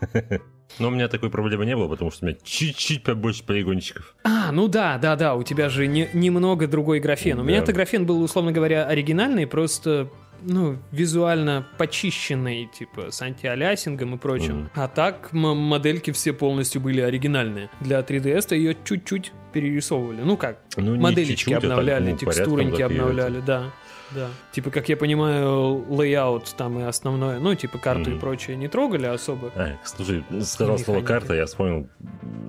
Но 0.78 0.86
у 0.88 0.90
меня 0.92 1.08
такой 1.08 1.30
проблемы 1.30 1.66
не 1.66 1.74
было, 1.76 1.88
потому 1.88 2.12
что 2.12 2.24
у 2.24 2.28
меня 2.28 2.38
чуть-чуть 2.44 3.02
побольше 3.02 3.44
полигончиков. 3.44 4.14
А, 4.22 4.52
ну 4.52 4.68
да, 4.68 4.98
да, 4.98 5.16
да, 5.16 5.34
у 5.34 5.42
тебя 5.42 5.68
же 5.68 5.88
не- 5.88 6.08
немного 6.12 6.68
другой 6.68 7.00
графен. 7.00 7.38
У 7.40 7.42
Да. 7.42 7.48
меня-то 7.48 7.72
графен 7.72 8.06
был, 8.06 8.22
условно 8.22 8.52
говоря, 8.52 8.86
оригинальный, 8.86 9.48
просто, 9.48 10.08
ну, 10.42 10.78
визуально 10.92 11.66
почищенный, 11.78 12.66
типа, 12.66 13.10
с 13.10 13.20
антиалиасингом 13.22 14.14
и 14.14 14.18
прочим. 14.18 14.56
Мгм. 14.60 14.70
А 14.74 14.88
так 14.88 15.32
модельки 15.32 16.10
все 16.12 16.32
полностью 16.32 16.80
были 16.80 17.00
оригинальные. 17.00 17.70
Для 17.80 18.00
3DS-то 18.00 18.54
ее 18.54 18.76
чуть-чуть 18.84 19.32
перерисовывали. 19.52 20.20
Ну 20.22 20.36
как, 20.36 20.58
Ну, 20.76 20.96
моделечки 20.96 21.30
чуть-чуть, 21.34 21.52
а 21.54 21.60
так, 21.60 21.70
обновляли, 21.70 22.10
ну, 22.12 22.16
порядком 22.18 22.32
текстуреньки 22.34 22.72
и 22.80 22.82
это. 22.82 22.86
обновляли, 22.86 23.40
да. 23.46 23.64
Да. 24.12 24.28
Типа, 24.50 24.70
как 24.72 24.88
я 24.88 24.96
понимаю, 24.96 25.84
layout 25.88 26.52
там 26.56 26.80
и 26.80 26.82
основное, 26.82 27.38
ну, 27.38 27.54
типа, 27.54 27.78
карту 27.78 28.10
и 28.10 28.12
Мгм. 28.14 28.20
прочее 28.20 28.56
не 28.56 28.66
трогали 28.66 29.06
особо. 29.06 29.52
А, 29.54 29.76
слушай, 29.84 30.24
ну, 30.30 30.40
сказал 30.40 30.78
слово 30.78 30.98
механики. 31.00 31.20
карта, 31.20 31.34
я 31.34 31.46
вспомнил. 31.46 31.88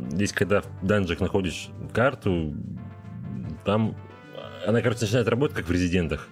Здесь, 0.10 0.34
когда 0.34 0.62
в 0.62 0.66
данжах 0.82 1.20
находишь 1.20 1.70
карту, 1.94 2.54
там 3.64 3.96
она, 4.66 4.82
короче, 4.82 5.02
начинает 5.02 5.28
работать, 5.28 5.56
как 5.56 5.68
в 5.68 5.72
резидентах. 5.72 6.30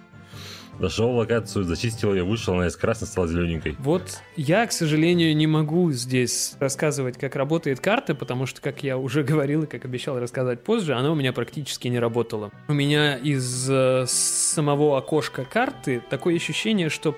Зашел 0.80 1.12
в 1.12 1.16
локацию, 1.16 1.64
зачистил 1.64 2.14
ее, 2.14 2.24
вышел, 2.24 2.54
она 2.54 2.66
из 2.66 2.74
красной 2.74 3.06
стала 3.06 3.28
зелененькой. 3.28 3.76
Вот 3.78 4.22
я, 4.34 4.66
к 4.66 4.72
сожалению, 4.72 5.36
не 5.36 5.46
могу 5.46 5.92
здесь 5.92 6.54
рассказывать, 6.58 7.18
как 7.18 7.36
работает 7.36 7.80
карта, 7.80 8.14
потому 8.14 8.46
что, 8.46 8.62
как 8.62 8.82
я 8.82 8.96
уже 8.96 9.22
говорил 9.30 9.64
и 9.64 9.66
как 9.66 9.84
обещал 9.84 10.18
рассказать 10.18 10.64
позже, 10.64 10.94
она 10.94 11.12
у 11.12 11.14
меня 11.14 11.34
практически 11.34 11.88
не 11.88 11.98
работала. 11.98 12.50
У 12.68 12.72
меня 12.72 13.16
из 13.18 13.68
э, 13.70 14.06
самого 14.08 14.96
окошка 14.96 15.44
карты 15.44 16.02
такое 16.08 16.36
ощущение, 16.36 16.88
что 16.88 17.14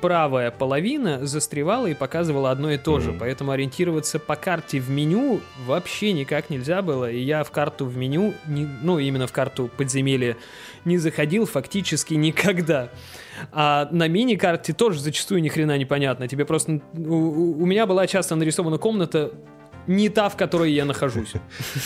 правая 0.00 0.50
половина 0.50 1.26
застревала 1.26 1.86
и 1.86 1.94
показывала 1.94 2.50
одно 2.50 2.70
и 2.72 2.78
то 2.78 3.00
же, 3.00 3.10
Мгм. 3.10 3.18
поэтому 3.20 3.50
ориентироваться 3.52 4.18
по 4.18 4.36
карте 4.36 4.80
в 4.80 4.90
меню 4.90 5.40
вообще 5.66 6.12
никак 6.12 6.50
нельзя 6.50 6.82
было, 6.82 7.10
и 7.10 7.18
я 7.20 7.44
в 7.44 7.50
карту 7.50 7.86
в 7.86 7.96
меню, 7.96 8.34
не- 8.46 8.68
ну 8.82 8.98
именно 8.98 9.26
в 9.26 9.32
карту 9.32 9.70
подземелья, 9.76 10.36
не 10.84 10.98
заходил 10.98 11.46
фактически 11.46 12.14
никогда. 12.28 12.88
А 13.52 13.88
на 13.90 14.06
мини-карте 14.08 14.72
тоже 14.72 15.00
зачастую 15.00 15.40
ни 15.42 15.48
хрена 15.48 15.78
непонятно. 15.78 16.28
Тебе 16.28 16.44
просто... 16.44 16.80
У- 16.94 17.62
у 17.62 17.66
меня 17.66 17.86
была 17.86 18.06
часто 18.06 18.36
нарисована 18.36 18.76
комната 18.78 19.32
не 19.86 20.08
та, 20.08 20.28
в 20.28 20.36
которой 20.36 20.72
я 20.72 20.84
нахожусь. 20.84 21.34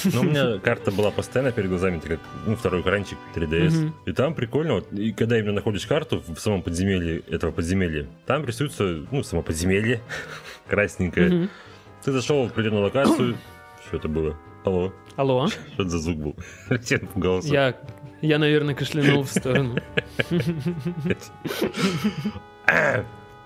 Но 0.05 0.21
у 0.21 0.25
меня 0.25 0.59
карта 0.59 0.91
была 0.91 1.11
постоянно 1.11 1.53
перед 1.53 1.69
глазами, 1.71 1.99
это 1.99 2.09
как 2.09 2.21
ну, 2.47 2.57
второй 2.57 2.81
экранчик 2.83 3.19
3DS. 3.35 3.71
Мгм. 3.71 3.95
И 4.07 4.13
там 4.13 4.35
прикольно, 4.35 4.75
вот, 4.75 4.93
и 4.93 5.13
когда 5.13 5.39
именно 5.39 5.53
находишь 5.53 5.87
карту 5.87 6.23
в 6.27 6.39
самом 6.39 6.63
подземелье 6.63 7.23
этого 7.31 7.51
подземелья, 7.51 8.07
там 8.27 8.45
рисуется, 8.45 9.05
ну, 9.11 9.23
само 9.23 9.43
подземелье, 9.43 10.01
красненькое. 10.69 11.49
Ты 12.03 12.13
зашел 12.13 12.45
в 12.45 12.51
определенную 12.51 12.85
локацию, 12.85 13.37
что 13.87 13.97
это 13.97 14.09
было? 14.09 14.37
Алло, 14.65 14.93
Алло, 15.17 15.47
что 15.49 15.83
это 15.83 15.89
за 15.89 15.99
звук 15.99 16.17
был? 16.19 16.37
Я 16.89 16.99
напугался. 16.99 17.49
я, 17.53 17.77
я, 18.23 18.39
наверное, 18.39 18.75
кашлянул 18.75 19.23
в 19.25 19.31
сторону. 19.31 19.79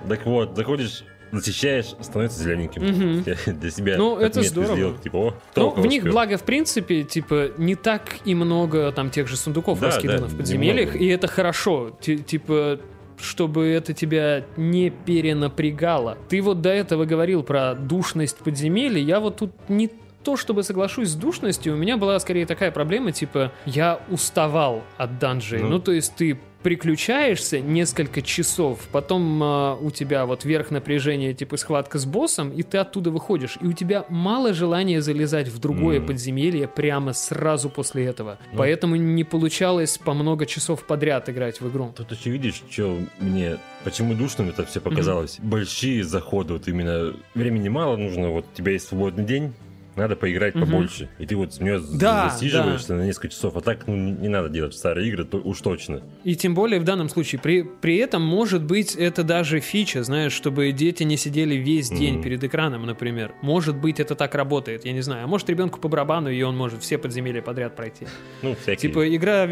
Так 0.08 0.26
вот, 0.26 0.56
заходишь, 0.56 1.04
зачищаешь, 1.32 1.94
становится 2.00 2.42
зелененьким. 2.42 3.22
Я 3.46 3.52
Для 3.54 3.70
себя 3.70 3.96
Ну, 3.98 4.16
это 4.18 4.42
здорово. 4.42 4.74
сделал, 4.74 4.94
типа, 4.98 5.16
о, 5.16 5.34
Ну, 5.56 5.70
в 5.70 5.86
них, 5.86 6.00
успел. 6.02 6.12
благо, 6.12 6.36
в 6.38 6.42
принципе, 6.44 7.02
типа, 7.04 7.50
не 7.58 7.74
так 7.74 8.16
и 8.24 8.34
много 8.34 8.90
там 8.92 9.10
тех 9.10 9.28
же 9.28 9.36
сундуков 9.36 9.80
Да, 9.80 9.86
раскидано 9.86 10.20
да, 10.20 10.26
в 10.26 10.36
подземельях, 10.36 10.88
немного. 10.94 11.04
и 11.04 11.08
это 11.08 11.26
хорошо. 11.26 11.96
Ти- 12.00 12.18
Типа, 12.18 12.78
чтобы 13.20 13.66
это 13.66 13.92
тебя 13.94 14.44
не 14.56 14.90
перенапрягало. 14.90 16.18
Ты 16.28 16.40
вот 16.42 16.60
до 16.60 16.70
этого 16.70 17.04
говорил 17.04 17.42
про 17.42 17.74
душность 17.74 18.38
подземелья, 18.38 19.00
я 19.00 19.20
вот 19.20 19.36
тут 19.38 19.52
не 19.68 19.90
то 20.24 20.36
чтобы 20.36 20.62
соглашусь 20.62 21.08
с 21.10 21.14
душностью, 21.14 21.74
у 21.74 21.76
меня 21.76 21.96
была 21.96 22.18
скорее 22.18 22.44
такая 22.44 22.70
проблема, 22.70 23.12
типа, 23.12 23.52
я 23.64 24.00
уставал 24.10 24.82
от 24.98 25.18
данжей. 25.18 25.60
Ну. 25.60 25.68
Ну, 25.68 25.78
то 25.78 25.92
есть 25.92 26.14
ты 26.16 26.38
приключаешься 26.62 27.60
несколько 27.60 28.22
часов, 28.22 28.80
потом 28.92 29.40
а, 29.42 29.78
у 29.80 29.90
тебя 29.90 30.26
вот 30.26 30.44
верх 30.44 30.70
напряжения, 30.70 31.32
типа 31.34 31.56
схватка 31.56 31.98
с 31.98 32.06
боссом, 32.06 32.50
и 32.50 32.62
ты 32.62 32.78
оттуда 32.78 33.10
выходишь, 33.10 33.58
и 33.60 33.66
у 33.66 33.72
тебя 33.72 34.04
мало 34.08 34.52
желания 34.52 35.00
залезать 35.00 35.48
в 35.48 35.58
другое 35.58 35.98
Мгм. 35.98 36.08
подземелье 36.08 36.68
прямо 36.68 37.12
сразу 37.12 37.70
после 37.70 38.06
этого. 38.06 38.38
Ну. 38.52 38.58
Поэтому 38.58 38.96
не 38.96 39.24
получалось 39.24 39.98
по 39.98 40.14
много 40.14 40.46
часов 40.46 40.84
подряд 40.84 41.28
играть 41.28 41.60
в 41.60 41.68
игру. 41.70 41.92
Тут 41.96 42.12
еще 42.12 42.30
видишь, 42.30 42.62
что 42.70 42.98
мне, 43.20 43.58
почему 43.84 44.14
душным 44.14 44.48
это 44.48 44.64
все 44.64 44.80
показалось. 44.80 45.38
Большие 45.40 46.04
заходы, 46.04 46.54
вот 46.54 46.68
именно 46.68 47.14
времени 47.34 47.68
мало 47.68 47.96
нужно, 47.96 48.30
вот 48.30 48.46
у 48.52 48.56
тебя 48.56 48.72
есть 48.72 48.88
свободный 48.88 49.24
день, 49.24 49.52
надо 49.98 50.16
поиграть 50.16 50.54
Мгм. 50.54 50.64
побольше. 50.66 51.08
И 51.18 51.26
ты 51.26 51.36
вот 51.36 51.52
с 51.54 51.60
нее 51.60 51.80
Да, 51.94 52.30
засиживаешься 52.30 52.94
на 52.94 53.02
несколько 53.04 53.28
часов, 53.28 53.56
а 53.56 53.60
так 53.60 53.86
ну, 53.86 53.94
не 53.96 54.28
надо 54.28 54.48
делать 54.48 54.72
в 54.74 54.76
старые 54.78 55.08
игры, 55.08 55.24
то 55.24 55.38
уж 55.38 55.60
точно. 55.60 56.02
И 56.24 56.34
тем 56.34 56.54
более 56.54 56.80
в 56.80 56.84
данном 56.84 57.08
случае. 57.08 57.40
При, 57.40 57.62
при 57.62 57.96
этом, 57.96 58.22
может 58.22 58.62
быть, 58.64 58.94
это 58.94 59.22
даже 59.24 59.60
фича, 59.60 60.02
знаешь, 60.02 60.32
чтобы 60.32 60.72
дети 60.72 61.02
не 61.02 61.16
сидели 61.16 61.54
весь 61.56 61.90
день 61.90 62.14
Мгм. 62.14 62.22
перед 62.22 62.44
экраном, 62.44 62.86
например. 62.86 63.32
Может 63.42 63.76
быть, 63.76 64.00
это 64.00 64.14
так 64.14 64.34
работает, 64.34 64.84
я 64.84 64.92
не 64.92 65.00
знаю. 65.02 65.24
А 65.24 65.26
может, 65.26 65.48
ребенку 65.50 65.80
по 65.80 65.88
барабану, 65.88 66.30
и 66.30 66.40
он 66.42 66.56
может 66.56 66.82
все 66.82 66.96
подземелья 66.98 67.42
подряд 67.42 67.76
пройти. 67.76 68.06
Ну, 68.42 68.54
всякие. 68.54 68.76
Типа, 68.90 69.14
игра, 69.14 69.48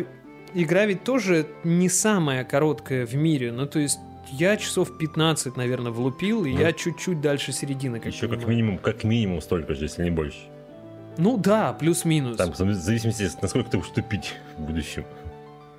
игра 0.54 0.86
ведь 0.86 1.04
тоже 1.04 1.46
не 1.64 1.88
самая 1.88 2.44
короткая 2.44 3.04
в 3.06 3.14
мире. 3.14 3.52
Ну, 3.52 3.66
то 3.66 3.78
есть, 3.78 3.98
я 4.32 4.56
часов 4.56 4.96
15, 4.98 5.56
наверное, 5.56 5.92
влупил, 5.92 6.44
и 6.44 6.52
Ну. 6.52 6.60
я 6.60 6.72
чуть-чуть 6.72 7.20
дальше 7.20 7.52
середины. 7.52 8.00
Как 8.00 8.12
еще 8.12 8.28
как 8.28 8.46
минимум, 8.46 8.78
как 8.78 9.04
минимум 9.04 9.40
столько 9.40 9.74
же, 9.74 9.84
если 9.84 10.04
не 10.04 10.10
больше. 10.10 10.38
Ну 11.18 11.36
да, 11.38 11.72
плюс-минус. 11.72 12.36
Там, 12.36 12.52
в 12.52 12.56
зависимости, 12.56 13.30
насколько 13.40 13.70
ты 13.70 13.78
будешь 13.78 13.90
тупить 13.90 14.34
в 14.58 14.62
будущем. 14.62 15.04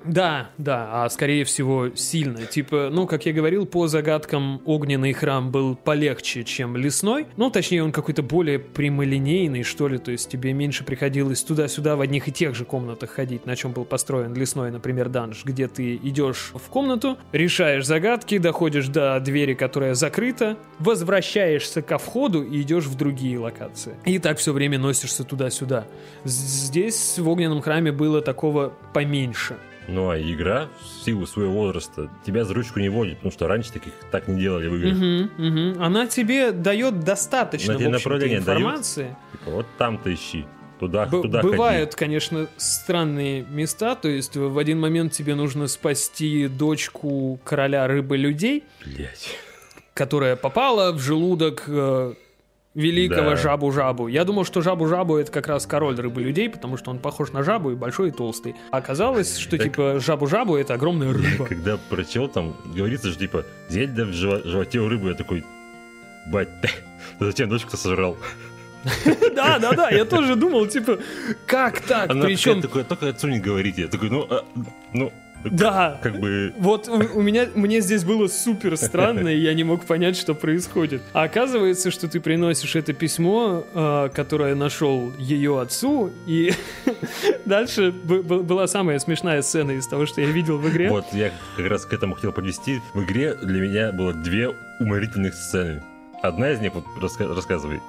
Да, 0.04 0.50
да, 0.58 1.04
а 1.04 1.08
скорее 1.10 1.44
всего 1.44 1.90
сильно. 1.94 2.46
Типа, 2.46 2.88
ну, 2.90 3.06
как 3.06 3.26
я 3.26 3.32
говорил, 3.32 3.66
по 3.66 3.88
загадкам 3.88 4.62
огненный 4.64 5.12
храм 5.12 5.50
был 5.50 5.76
полегче, 5.76 6.44
чем 6.44 6.76
лесной. 6.76 7.26
Ну, 7.36 7.50
точнее, 7.50 7.82
он 7.82 7.92
какой-то 7.92 8.22
более 8.22 8.58
прямолинейный, 8.58 9.62
что 9.62 9.88
ли. 9.88 9.98
То 9.98 10.12
есть 10.12 10.30
тебе 10.30 10.52
меньше 10.52 10.84
приходилось 10.84 11.42
туда-сюда 11.42 11.96
в 11.96 12.00
одних 12.00 12.28
и 12.28 12.32
тех 12.32 12.54
же 12.54 12.64
комнатах 12.64 13.10
ходить, 13.10 13.46
на 13.46 13.56
чем 13.56 13.72
был 13.72 13.84
построен 13.84 14.34
лесной, 14.34 14.70
например, 14.70 15.08
данж, 15.08 15.44
где 15.44 15.68
ты 15.68 15.96
идешь 15.96 16.52
в 16.54 16.68
комнату, 16.68 17.18
решаешь 17.32 17.86
загадки, 17.86 18.38
доходишь 18.38 18.88
до 18.88 19.18
двери, 19.20 19.54
которая 19.54 19.94
закрыта, 19.94 20.56
возвращаешься 20.78 21.82
ко 21.82 21.98
входу 21.98 22.42
и 22.42 22.62
идешь 22.62 22.84
в 22.84 22.96
другие 22.96 23.38
локации. 23.38 23.94
И 24.04 24.18
так 24.18 24.38
все 24.38 24.52
время 24.52 24.78
носишься 24.78 25.24
туда-сюда. 25.24 25.86
Здесь 26.24 27.18
в 27.18 27.28
огненном 27.28 27.60
храме 27.60 27.92
было 27.92 28.22
такого 28.22 28.72
поменьше. 28.94 29.56
Ну 29.88 30.10
а 30.10 30.20
игра 30.20 30.68
в 30.80 31.04
силу 31.04 31.26
своего 31.26 31.52
возраста 31.52 32.10
тебя 32.24 32.44
за 32.44 32.52
ручку 32.54 32.78
не 32.78 32.90
водит, 32.90 33.16
потому 33.16 33.32
что 33.32 33.48
раньше 33.48 33.72
таких 33.72 33.92
так 34.10 34.28
не 34.28 34.38
делали 34.38 34.68
в 34.68 34.74
играх. 34.76 34.92
Мгм, 34.94 35.30
мгм. 35.38 35.82
Она 35.82 36.06
тебе 36.06 36.52
дает 36.52 37.00
достаточно 37.00 37.72
Она 37.72 37.80
тебе 37.80 37.88
направление 37.90 38.38
информации. 38.38 39.16
Типа, 39.32 39.50
вот 39.50 39.66
там-то 39.78 40.12
ищи, 40.12 40.44
туда, 40.78 41.06
Б- 41.06 41.22
туда 41.22 41.40
бывают, 41.42 41.94
конечно, 41.94 42.48
странные 42.58 43.44
места, 43.48 43.94
то 43.94 44.08
есть 44.08 44.36
в 44.36 44.58
один 44.58 44.78
момент 44.78 45.12
тебе 45.12 45.34
нужно 45.34 45.66
спасти 45.68 46.48
дочку 46.48 47.40
короля 47.44 47.86
рыбы-людей, 47.86 48.64
ходи. 48.80 48.94
Блять. 48.96 49.36
которая 49.94 50.36
попала 50.36 50.92
в 50.92 51.00
желудок 51.00 51.64
великого 52.78 53.30
Да. 53.30 53.36
жабу-жабу. 53.36 54.08
Я 54.08 54.24
думал, 54.24 54.44
что 54.44 54.60
жабу-жабу 54.62 55.16
это 55.16 55.30
как 55.32 55.48
раз 55.48 55.66
король 55.66 55.96
рыбы-людей, 55.98 56.48
потому 56.48 56.76
что 56.76 56.90
он 56.90 56.98
похож 57.00 57.32
на 57.32 57.42
жабу 57.42 57.72
и 57.72 57.74
большой 57.74 58.08
и 58.08 58.12
толстый. 58.12 58.54
А 58.70 58.78
оказалось, 58.78 59.36
что 59.38 59.56
Так- 59.56 59.64
типа 59.64 59.98
жабу-жабу 59.98 60.56
это 60.56 60.74
огромная 60.74 61.08
Я 61.08 61.14
рыба. 61.14 61.44
когда 61.46 61.76
прочел, 61.90 62.28
там 62.28 62.54
говорится 62.64 63.08
же, 63.08 63.16
типа, 63.18 63.44
Зельда 63.68 64.04
в 64.04 64.10
живо- 64.10 64.46
животе 64.46 64.78
у 64.78 64.88
рыбы, 64.88 65.08
я 65.08 65.14
такой, 65.14 65.44
бать, 66.26 66.48
зачем 67.20 67.48
дочку-то 67.48 67.76
сожрал? 67.76 68.16
Да, 69.34 69.58
да, 69.58 69.72
да, 69.72 69.90
я 69.90 70.04
тоже 70.04 70.36
думал, 70.36 70.66
типа, 70.66 70.98
как 71.46 71.80
так? 71.80 72.10
Она 72.10 72.24
Причем, 72.24 72.62
такая, 72.62 72.84
только 72.84 73.08
отцу 73.08 73.28
не 73.28 73.40
говорите. 73.40 73.82
Я 73.82 73.88
такой, 73.88 74.08
ну, 74.10 74.26
а, 74.30 74.44
ну, 74.92 75.12
да, 75.44 75.98
как 76.02 76.18
бы... 76.18 76.52
Вот 76.58 76.88
у, 76.88 76.94
у 76.94 77.22
меня, 77.22 77.46
мне 77.54 77.80
здесь 77.80 78.04
было 78.04 78.26
супер 78.28 78.76
странно, 78.76 79.28
и 79.28 79.38
я 79.38 79.54
не 79.54 79.64
мог 79.64 79.84
понять, 79.84 80.16
что 80.16 80.34
происходит. 80.34 81.02
А 81.12 81.22
оказывается, 81.22 81.90
что 81.90 82.08
ты 82.08 82.20
приносишь 82.20 82.76
это 82.76 82.92
письмо, 82.92 83.64
э, 83.72 84.08
которое 84.14 84.54
нашел 84.54 85.12
ее 85.18 85.60
отцу, 85.60 86.10
и 86.26 86.52
дальше 87.44 87.92
была 87.92 88.66
самая 88.66 88.98
смешная 88.98 89.42
сцена 89.42 89.72
из 89.72 89.86
того, 89.86 90.06
что 90.06 90.20
я 90.20 90.28
видел 90.28 90.58
в 90.58 90.68
игре. 90.68 90.90
Вот, 90.90 91.06
я 91.12 91.30
как 91.56 91.66
раз 91.66 91.84
к 91.84 91.92
этому 91.92 92.14
хотел 92.14 92.32
подвести. 92.32 92.80
В 92.94 93.04
игре 93.04 93.34
для 93.34 93.60
меня 93.60 93.92
было 93.92 94.12
две 94.12 94.50
уморительных 94.80 95.34
сцены. 95.34 95.82
Одна 96.22 96.50
из 96.50 96.60
них, 96.60 96.74
вот, 96.74 96.84
раска- 97.00 97.32
рассказывай. 97.32 97.80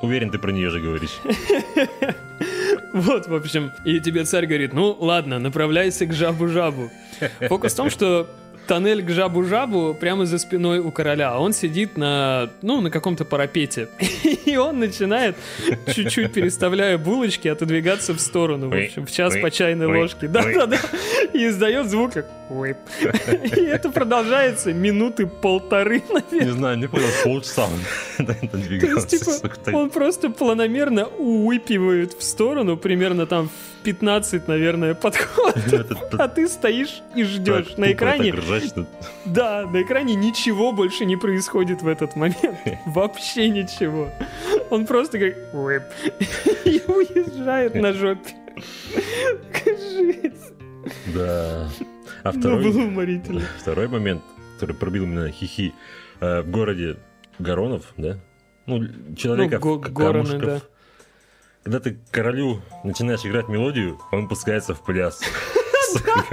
Уверен, 0.00 0.30
ты 0.30 0.38
про 0.38 0.50
нее 0.50 0.70
же 0.70 0.80
говоришь. 0.80 1.20
Вот, 2.94 3.26
в 3.26 3.34
общем, 3.34 3.72
и 3.84 3.98
тебе 3.98 4.24
царь 4.24 4.46
говорит, 4.46 4.72
ну 4.72 4.96
ладно, 5.00 5.40
направляйся 5.40 6.06
к 6.06 6.12
жабу-жабу. 6.12 6.90
Фокус 7.48 7.72
в 7.72 7.76
том, 7.76 7.90
что 7.90 8.30
тоннель 8.66 9.02
к 9.02 9.10
жабу-жабу 9.10 9.94
прямо 9.94 10.26
за 10.26 10.38
спиной 10.38 10.78
у 10.78 10.90
короля, 10.90 11.32
а 11.32 11.38
он 11.38 11.52
сидит 11.52 11.96
на, 11.96 12.50
ну, 12.62 12.80
на 12.80 12.90
каком-то 12.90 13.24
парапете. 13.24 13.88
И 14.44 14.56
он 14.56 14.78
начинает, 14.78 15.36
чуть-чуть 15.92 16.32
переставляя 16.32 16.98
булочки, 16.98 17.48
отодвигаться 17.48 18.14
в 18.14 18.20
сторону, 18.20 18.68
в 18.68 18.74
общем, 18.74 19.06
в 19.06 19.10
час 19.10 19.36
по 19.36 19.50
чайной 19.50 19.86
ой, 19.86 20.00
ложке. 20.00 20.28
Да-да-да. 20.28 20.78
И 21.32 21.48
издает 21.48 21.88
звук 21.88 22.12
как 22.12 22.26
«уип». 22.50 22.76
И 23.56 23.60
это 23.60 23.90
продолжается 23.90 24.72
минуты 24.72 25.26
полторы, 25.26 26.02
наверное. 26.08 26.46
Не 26.46 26.52
знаю, 26.52 26.78
не 26.78 26.86
понял, 26.86 27.08
полчаса 27.22 27.66
он 27.66 28.26
То 28.26 28.34
есть, 28.42 29.08
типа, 29.08 29.76
он 29.76 29.90
просто 29.90 30.30
планомерно 30.30 31.06
уипивает 31.06 32.14
в 32.14 32.22
сторону, 32.22 32.76
примерно 32.76 33.26
там 33.26 33.48
в 33.48 33.73
15, 33.84 34.48
наверное, 34.48 34.94
подходов. 34.94 35.72
Это 35.72 35.96
А 36.18 36.28
ты 36.28 36.48
стоишь 36.48 37.02
и 37.14 37.22
ждешь. 37.24 37.76
На 37.76 37.92
экране, 37.92 38.34
да, 39.26 39.66
на 39.66 39.82
экране 39.82 40.14
ничего 40.14 40.72
больше 40.72 41.04
не 41.04 41.16
происходит 41.16 41.82
в 41.82 41.86
этот 41.88 42.16
момент. 42.16 42.58
Вообще 42.86 43.48
ничего. 43.48 44.10
Он 44.70 44.86
просто 44.86 45.18
как. 45.18 45.34
И 46.64 46.82
уезжает 46.88 47.74
на 47.74 47.92
жопе. 47.92 48.30
Жесть. 49.64 50.52
Да. 51.14 51.68
А 52.22 52.32
Ну, 52.32 52.40
второй, 52.40 52.62
было 52.64 52.78
уморительно. 52.84 53.42
второй 53.58 53.88
момент, 53.88 54.22
который 54.54 54.74
пробил 54.76 55.06
меня 55.06 55.28
хихи, 55.30 55.74
э, 56.20 56.42
в 56.42 56.50
городе 56.50 56.96
Горонов, 57.38 57.92
да? 57.96 58.18
Ну, 58.66 58.78
Ну, 58.78 59.14
человеков, 59.16 59.60
го- 59.60 59.78
камушков. 59.80 60.40
да. 60.42 60.60
Когда 61.64 61.80
ты 61.80 61.98
королю 62.10 62.60
начинаешь 62.84 63.24
играть 63.24 63.48
мелодию, 63.48 63.98
он 64.12 64.28
пускается 64.28 64.74
в 64.74 64.84
пляс. 64.84 65.22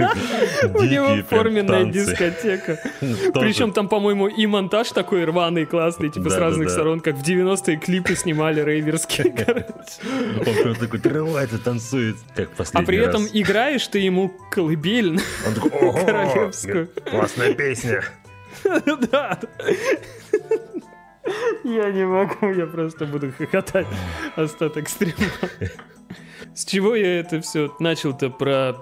У 0.74 0.82
него 0.82 1.22
форменная 1.26 1.86
дискотека. 1.86 2.78
Причем 3.00 3.72
там, 3.72 3.88
по-моему, 3.88 4.28
и 4.28 4.46
монтаж 4.46 4.90
такой 4.90 5.24
рваный, 5.24 5.64
классный, 5.64 6.10
типа 6.10 6.28
с 6.28 6.36
разных 6.36 6.68
сторон, 6.68 7.00
как 7.00 7.16
в 7.16 7.22
90-е 7.22 7.78
клипы 7.78 8.14
снимали 8.14 8.60
рейверские. 8.60 9.32
короче. 9.46 10.66
Он 10.68 10.74
такой 10.74 11.00
трывается, 11.00 11.58
танцует, 11.58 12.16
как 12.34 12.50
А 12.50 12.56
последний 12.56 12.86
при 12.86 12.98
этом 12.98 13.26
играешь 13.32 13.86
ты 13.86 14.00
ему 14.00 14.30
колыбель. 14.50 15.18
Он 15.46 15.54
такой, 15.54 15.70
«Ого, 15.70 16.04
королевскую». 16.04 16.90
классная 17.10 17.54
песня. 17.54 18.04
Да. 19.10 19.40
Я 21.64 21.90
не 21.92 22.04
могу, 22.06 22.52
я 22.52 22.66
просто 22.66 23.06
буду 23.06 23.32
хохотать 23.32 23.86
остаток 24.36 24.88
стрима. 24.88 25.30
С 26.54 26.64
чего 26.64 26.94
я 26.94 27.20
это 27.20 27.40
все 27.40 27.74
начал-то 27.78 28.30
про 28.30 28.76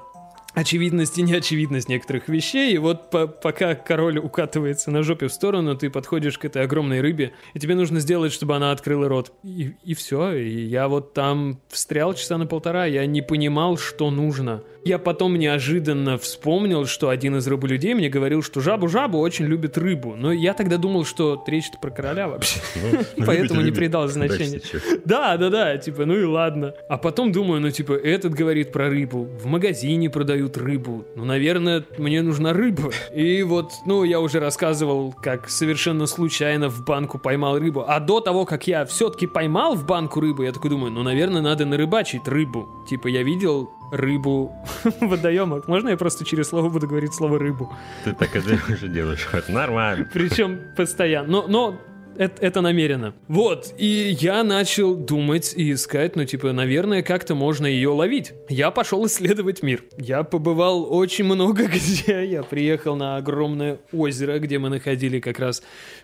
очевидность 0.55 1.18
и 1.18 1.22
неочевидность 1.22 1.89
некоторых 1.89 2.28
вещей. 2.28 2.74
И 2.74 2.78
вот 2.78 3.10
по- 3.10 3.27
пока 3.27 3.74
король 3.74 4.18
укатывается 4.18 4.90
на 4.90 5.02
жопе 5.02 5.28
в 5.28 5.32
сторону, 5.32 5.77
ты 5.77 5.90
подходишь 5.90 6.39
к 6.39 6.44
этой 6.44 6.62
огромной 6.62 7.01
рыбе, 7.01 7.32
и 7.55 7.59
тебе 7.60 7.74
нужно 7.74 8.01
сделать, 8.01 8.32
чтобы 8.32 8.56
она 8.56 8.72
открыла 8.72 9.09
рот. 9.09 9.32
И, 9.44 9.74
и 9.85 9.94
все. 9.94 10.32
И 10.32 10.64
я 10.64 10.89
вот 10.89 11.14
там 11.14 11.60
встрял 11.68 12.14
часа 12.14 12.36
на 12.39 12.47
полтора, 12.47 12.86
я 12.86 13.06
не 13.06 13.22
понимал, 13.22 13.77
что 13.77 14.10
нужно. 14.10 14.62
Я 14.85 14.98
потом 14.98 15.36
неожиданно 15.36 16.16
вспомнил, 16.16 16.86
что 16.86 17.10
один 17.10 17.36
из 17.36 17.47
рыболюдей 17.47 17.94
мне 17.94 18.09
говорил, 18.09 18.43
что 18.43 18.60
жабу-жабу 18.60 19.18
очень 19.18 19.44
любит 19.44 19.77
рыбу. 19.77 20.16
Но 20.16 20.32
я 20.32 20.55
тогда 20.55 20.78
думал, 20.78 21.05
что 21.05 21.44
речь 21.47 21.66
про 21.82 21.90
короля 21.90 22.28
вообще. 22.28 22.60
Ну, 22.77 23.01
Поэтому 23.27 23.60
не 23.60 23.72
придал 23.72 24.09
значения. 24.09 24.60
Да, 25.05 25.36
да, 25.36 25.51
да, 25.51 25.77
типа, 25.77 26.06
ну 26.06 26.16
и 26.16 26.24
ладно. 26.24 26.74
А 26.89 26.97
потом 26.97 27.31
думаю, 27.31 27.60
ну 27.60 27.70
типа, 27.70 27.93
этот 27.93 28.32
говорит 28.32 28.72
про 28.72 28.89
рыбу, 28.89 29.24
в 29.24 29.47
магазине 29.47 30.09
продают 30.09 30.40
рыбу. 30.57 31.05
Ну, 31.17 31.25
наверное, 31.25 31.85
мне 31.99 32.23
нужна 32.23 32.53
рыба. 32.53 32.91
И 33.15 33.43
вот, 33.43 33.73
ну, 33.87 34.05
я 34.05 34.21
уже 34.21 34.41
рассказывал, 34.41 35.12
как 35.12 35.49
совершенно 35.49 36.07
случайно 36.07 36.69
в 36.69 36.85
банку 36.85 37.19
поймал 37.19 37.59
рыбу. 37.59 37.85
А 37.87 38.01
до 38.01 38.21
того, 38.21 38.45
как 38.45 38.67
я 38.67 38.85
все-таки 38.85 39.27
поймал 39.27 39.75
в 39.75 39.87
банку 39.87 40.21
рыбу, 40.21 40.43
я 40.43 40.53
такой 40.53 40.71
думаю, 40.71 40.93
ну, 40.93 41.03
наверное, 41.03 41.43
надо 41.43 41.67
нарыбачить 41.67 42.27
рыбу. 42.27 42.69
Типа, 42.89 43.09
я 43.09 43.23
видел 43.23 43.71
рыбу 43.91 44.53
в 44.85 45.07
водоемах. 45.07 45.69
Можно 45.69 45.91
я 45.91 45.97
просто 45.97 46.25
через 46.25 46.49
слово 46.49 46.69
буду 46.69 46.87
говорить 46.87 47.15
слово 47.15 47.39
рыбу? 47.39 47.73
Ты 48.05 48.12
так 48.12 48.35
это 48.37 48.59
уже 48.73 48.89
делаешь. 48.89 49.29
Это 49.33 49.53
нормально. 49.53 50.09
Причем 50.12 50.61
постоянно. 50.77 51.29
Но, 51.29 51.47
но 51.49 51.81
это, 52.20 52.44
это 52.44 52.60
намеренно. 52.60 53.14
Вот, 53.28 53.72
и 53.78 54.14
я 54.20 54.44
начал 54.44 54.94
думать 54.94 55.55
и 55.56 55.72
искать, 55.72 56.16
ну, 56.16 56.26
типа, 56.26 56.52
наверное, 56.52 57.02
как-то 57.02 57.34
можно 57.34 57.66
ее 57.66 57.88
ловить. 57.88 58.34
Я 58.51 58.70
пошел 58.70 59.06
исследовать 59.06 59.62
мир. 59.62 59.84
Я 59.97 60.22
побывал 60.22 60.86
очень 60.92 61.24
много 61.24 61.64
где. 61.74 62.26
Я 62.26 62.42
приехал 62.42 62.94
на 62.94 63.16
огромное 63.16 63.78
озеро, 63.90 64.38
где 64.38 64.59
мы 64.59 64.68
находили 64.68 65.18
как 65.18 65.38
раз 65.38 65.62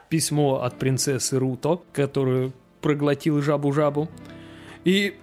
письмо 0.09 0.63
от 0.63 0.79
принцессы 0.79 1.39
Руто, 1.39 1.83
которую 1.93 2.55
проглотил 2.81 3.43
жабу-жабу. 3.43 4.09
И 4.85 5.17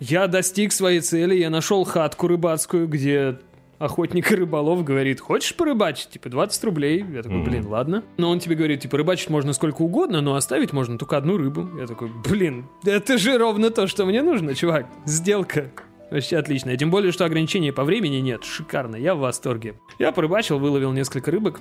я 0.00 0.28
достиг 0.28 0.72
своей 0.72 1.00
цели, 1.00 1.34
я 1.34 1.50
нашел 1.50 1.84
хатку 1.84 2.26
рыбацкую, 2.26 2.88
где 2.88 3.36
охотник 3.78 4.30
и 4.30 4.34
рыболов 4.34 4.84
говорит, 4.84 5.20
хочешь 5.20 5.54
порыбачить? 5.54 6.10
Типа 6.10 6.28
20 6.28 6.64
рублей. 6.64 7.04
Я 7.12 7.22
такой, 7.22 7.42
блин, 7.42 7.66
ладно. 7.66 8.04
Но 8.16 8.30
он 8.30 8.40
тебе 8.40 8.56
говорит, 8.56 8.80
типа, 8.80 8.96
рыбачить 8.96 9.30
можно 9.30 9.52
сколько 9.52 9.82
угодно, 9.82 10.20
но 10.20 10.34
оставить 10.34 10.72
можно 10.72 10.98
только 10.98 11.16
одну 11.16 11.36
рыбу. 11.36 11.68
Я 11.78 11.86
такой, 11.86 12.10
блин, 12.28 12.66
это 12.84 13.18
же 13.18 13.38
ровно 13.38 13.70
то, 13.70 13.86
что 13.86 14.04
мне 14.06 14.22
нужно, 14.22 14.54
чувак. 14.54 14.86
Сделка. 15.04 15.70
Вообще 16.10 16.38
отлично. 16.38 16.76
Тем 16.76 16.90
более, 16.90 17.12
что 17.12 17.24
ограничений 17.24 17.70
по 17.70 17.84
времени 17.84 18.16
нет. 18.16 18.44
Шикарно, 18.44 18.96
я 18.96 19.14
в 19.14 19.18
восторге. 19.18 19.74
Я 19.98 20.12
порыбачил, 20.12 20.58
выловил 20.58 20.92
несколько 20.92 21.30
рыбок. 21.30 21.60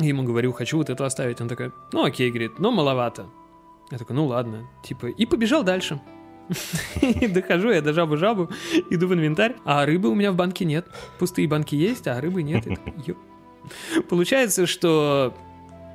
И 0.00 0.06
ему 0.06 0.22
говорю, 0.22 0.52
хочу 0.52 0.78
вот 0.78 0.90
эту 0.90 1.04
оставить. 1.04 1.40
Он 1.40 1.48
такой, 1.48 1.72
ну 1.92 2.04
окей, 2.04 2.30
говорит, 2.30 2.58
но 2.58 2.70
маловато. 2.70 3.26
Я 3.90 3.98
такой, 3.98 4.16
ну 4.16 4.26
ладно. 4.26 4.68
Типа, 4.82 5.06
и 5.06 5.26
побежал 5.26 5.62
дальше. 5.64 6.00
Дохожу 7.28 7.70
я 7.70 7.82
до 7.82 7.92
жабу-жабу, 7.92 8.50
иду 8.90 9.06
в 9.08 9.14
инвентарь, 9.14 9.56
а 9.64 9.84
рыбы 9.86 10.08
у 10.08 10.14
меня 10.14 10.32
в 10.32 10.36
банке 10.36 10.64
нет. 10.64 10.86
Пустые 11.18 11.48
банки 11.48 11.74
есть, 11.74 12.06
а 12.06 12.20
рыбы 12.20 12.42
нет. 12.42 12.64
Получается, 14.08 14.66
что 14.66 15.34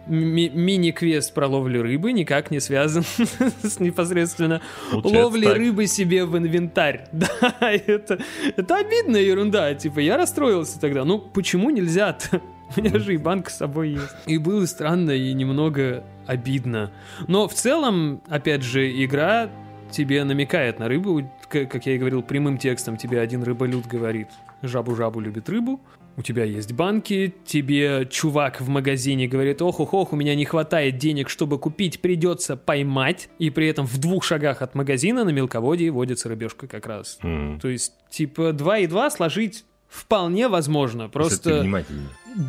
ми- 0.08 0.50
мини-квест 0.50 1.34
про 1.34 1.48
ловлю 1.48 1.82
рыбы 1.82 2.12
никак 2.12 2.52
не 2.52 2.60
связан 2.60 3.04
с 3.64 3.80
непосредственно 3.80 4.62
Получается 4.92 5.24
ловли 5.24 5.46
так. 5.46 5.58
рыбы 5.58 5.88
себе 5.88 6.26
в 6.26 6.38
инвентарь. 6.38 7.08
Да, 7.14 7.72
это, 7.72 8.20
это 8.56 8.76
обидная 8.76 9.22
ерунда. 9.22 9.74
Типа, 9.74 10.00
я 10.00 10.18
расстроился 10.18 10.80
тогда. 10.80 11.04
Ну, 11.06 11.20
почему 11.20 11.70
нельзя-то? 11.70 12.42
У 12.76 12.82
меня 12.82 12.98
же 13.00 13.14
и 13.14 13.18
банк 13.18 13.50
с 13.50 13.58
собой 13.58 13.92
есть. 13.92 14.16
И 14.26 14.38
было 14.38 14.66
странно 14.66 15.12
и 15.12 15.32
немного 15.34 16.04
обидно. 16.26 16.92
Но 17.28 17.48
в 17.48 17.54
целом, 17.54 18.22
опять 18.28 18.64
же, 18.64 18.90
игра 19.04 19.50
тебе 19.94 20.24
намекает 20.24 20.80
на 20.80 20.90
рыбу. 20.90 21.32
Как 21.50 21.86
я 21.86 21.96
и 21.96 21.98
говорил, 21.98 22.22
прямым 22.22 22.58
текстом 22.58 22.98
тебе 22.98 23.22
один 23.22 23.44
рыболюд 23.44 23.88
говорит. 23.88 24.28
Жабу-жабу 24.62 25.22
любит 25.22 25.48
рыбу. 25.48 25.80
У 26.16 26.22
тебя 26.22 26.44
есть 26.44 26.74
банки, 26.74 27.34
тебе 27.44 28.08
чувак 28.10 28.62
в 28.62 28.70
магазине 28.70 29.28
говорит, 29.28 29.62
ох, 29.64 29.80
ох, 29.80 29.94
ох, 29.94 30.14
у 30.14 30.16
меня 30.16 30.36
не 30.36 30.46
хватает 30.46 30.98
денег, 30.98 31.28
чтобы 31.28 31.58
купить, 31.58 32.02
придется 32.02 32.56
поймать. 32.56 33.30
И 33.40 33.50
при 33.50 33.68
этом 33.68 33.88
в 33.88 33.98
двух 33.98 34.24
шагах 34.24 34.62
от 34.62 34.76
магазина 34.76 35.24
на 35.24 35.30
мелководье 35.30 35.90
водится 35.90 36.30
рыбешка 36.30 36.68
как 36.68 36.86
раз. 36.86 37.18
М. 37.24 37.60
То 37.60 37.68
есть, 37.68 37.94
типа, 38.12 38.54
2 38.54 38.80
и 38.80 38.88
2 38.88 39.10
сложить 39.10 39.66
вполне 39.94 40.48
возможно. 40.48 41.08
Просто... 41.08 41.62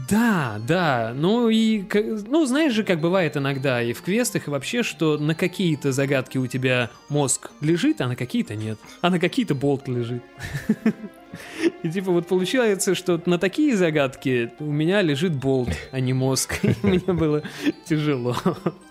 Да, 0.08 0.58
да. 0.66 1.12
Ну 1.14 1.50
и, 1.50 1.84
ну, 2.26 2.46
знаешь 2.46 2.72
же, 2.72 2.84
как 2.84 3.00
бывает 3.00 3.36
иногда 3.36 3.82
и 3.82 3.92
в 3.92 4.00
квестах, 4.00 4.48
и 4.48 4.50
вообще, 4.50 4.82
что 4.82 5.18
на 5.18 5.34
какие-то 5.34 5.92
загадки 5.92 6.38
у 6.38 6.46
тебя 6.46 6.90
мозг 7.10 7.50
лежит, 7.60 8.00
а 8.00 8.08
на 8.08 8.16
какие-то 8.16 8.54
нет. 8.54 8.78
А 9.02 9.10
на 9.10 9.20
какие-то 9.20 9.54
болт 9.54 9.86
лежит. 9.88 10.22
И 11.82 11.90
типа 11.90 12.12
вот 12.12 12.28
получается, 12.28 12.94
что 12.94 13.20
на 13.26 13.38
такие 13.38 13.76
загадки 13.76 14.52
у 14.60 14.70
меня 14.70 15.02
лежит 15.02 15.34
болт, 15.34 15.70
а 15.90 16.00
не 16.00 16.12
мозг. 16.12 16.60
И 16.62 16.74
Мне 16.82 17.00
было 17.00 17.42
тяжело. 17.84 18.36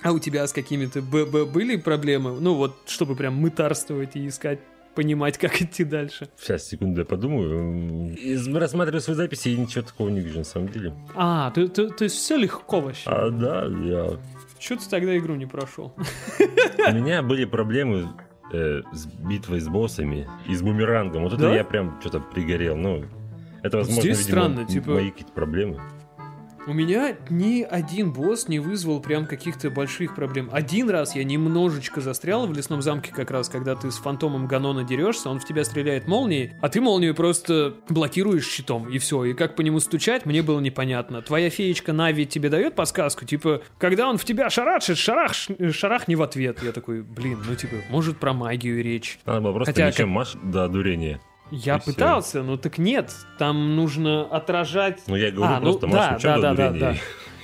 А 0.02 0.12
у 0.12 0.20
тебя 0.20 0.46
с 0.46 0.54
какими-то 0.54 1.02
были 1.02 1.78
проблемы? 1.78 2.40
Ну 2.40 2.56
вот, 2.56 2.78
чтобы 2.86 3.16
прям 3.16 3.36
мытарствовать 3.36 4.16
и 4.16 4.28
искать, 4.28 4.60
понимать, 4.96 5.38
как 5.38 5.62
идти 5.62 5.84
дальше. 5.84 6.28
Сейчас, 6.40 6.68
секунду, 6.68 7.02
я 7.02 7.06
подумаю. 7.06 8.16
Рассматриваю 8.54 9.02
свои 9.02 9.16
записи 9.16 9.50
и 9.50 9.58
ничего 9.58 9.84
такого 9.84 10.10
не 10.10 10.20
вижу, 10.22 10.40
на 10.40 10.44
самом 10.46 10.70
деле. 10.70 10.94
А, 11.16 11.52
то, 11.52 11.68
то- 11.68 11.90
то 11.90 12.04
есть 12.04 12.16
все 12.16 12.38
легко 12.38 12.82
вообще. 12.82 13.10
А, 13.10 13.30
да, 13.30 13.66
я... 13.66 14.20
Чё 14.60 14.76
ты 14.78 14.90
тогда 14.90 15.18
игру 15.18 15.36
не 15.36 15.46
прошел? 15.46 15.94
У 16.40 16.94
меня 16.94 17.22
были 17.22 17.46
проблемы 17.46 18.08
э, 18.54 18.82
с 18.94 19.06
битвой 19.06 19.60
с 19.60 19.68
боссами 19.68 20.28
и 20.48 20.56
с 20.56 20.62
бумерангом. 20.62 21.24
Вот 21.24 21.34
это 21.34 21.42
Да? 21.44 21.56
я 21.56 21.64
прям 21.64 21.98
что-то 22.02 22.20
пригорел. 22.22 22.78
Ну, 22.78 23.04
это, 23.62 23.78
возможно, 23.78 24.02
Здесь 24.02 24.20
видимо, 24.28 24.42
странно, 24.44 24.66
типа- 24.66 24.92
мои 24.92 25.10
какие-то 25.12 25.34
проблемы. 25.34 25.82
У 26.66 26.72
меня 26.72 27.18
ни 27.30 27.62
один 27.62 28.14
босс 28.14 28.48
не 28.48 28.60
вызвал 28.60 29.02
прям 29.02 29.26
каких-то 29.26 29.70
больших 29.70 30.16
проблем. 30.16 30.50
Один 30.52 30.90
раз 30.90 31.14
я 31.14 31.26
немножечко 31.26 32.00
застрял 32.00 32.48
в 32.48 32.54
лесном 32.54 32.82
замке 32.82 33.12
как 33.14 33.32
раз, 33.32 33.50
когда 33.50 33.76
ты 33.76 33.92
с 33.92 33.98
фантомом 33.98 34.48
Ганона 34.48 34.86
дерешься, 34.86 35.30
он 35.30 35.40
в 35.40 35.46
тебя 35.46 35.66
стреляет 35.66 36.08
молнией, 36.08 36.54
а 36.62 36.70
ты 36.70 36.80
молнию 36.80 37.14
просто 37.16 37.76
блокируешь 37.90 38.48
щитом, 38.48 38.88
и 38.90 38.98
все. 38.98 39.26
И 39.26 39.34
как 39.34 39.58
по 39.58 39.62
нему 39.62 39.82
стучать, 39.82 40.26
мне 40.26 40.42
было 40.42 40.62
непонятно. 40.62 41.22
Твоя 41.22 41.50
феечка 41.50 41.92
Нави 41.92 42.26
тебе 42.26 42.48
дает 42.48 42.76
подсказку, 42.76 43.26
типа, 43.26 43.62
когда 43.78 44.08
он 44.10 44.18
в 44.18 44.24
тебя 44.24 44.50
шарашит, 44.50 44.98
шарах, 44.98 45.34
шарах 45.72 46.08
не 46.08 46.16
в 46.16 46.22
ответ. 46.22 46.64
Я 46.64 46.72
такой, 46.72 47.02
блин, 47.02 47.40
ну 47.46 47.56
типа, 47.56 47.76
может 47.90 48.18
про 48.20 48.32
магию 48.32 48.82
речь. 48.82 49.20
Надо 49.26 49.42
было 49.42 49.52
просто 49.52 49.74
Хотя 49.74 49.88
мечом 49.88 50.08
как- 50.08 50.16
маш 50.16 50.34
до 50.42 50.64
одурения. 50.64 51.20
Я 51.52 51.78
И 51.78 51.82
пытался, 51.82 52.42
ну 52.44 52.58
так 52.58 52.78
нет, 52.78 53.12
там 53.38 53.76
нужно 53.76 54.24
отражать 54.26 55.02
Ну, 55.08 55.16
я 55.16 55.30
говорю 55.32 55.54
А, 55.54 55.60
ну 55.60 55.64
просто 55.66 55.88
да, 55.88 55.94
маш 55.98 56.10
мечом 56.16 56.22
да, 56.22 56.38
да, 56.38 56.54
да, 56.56 56.68
одурения. 56.68 56.94
да. 56.94 57.00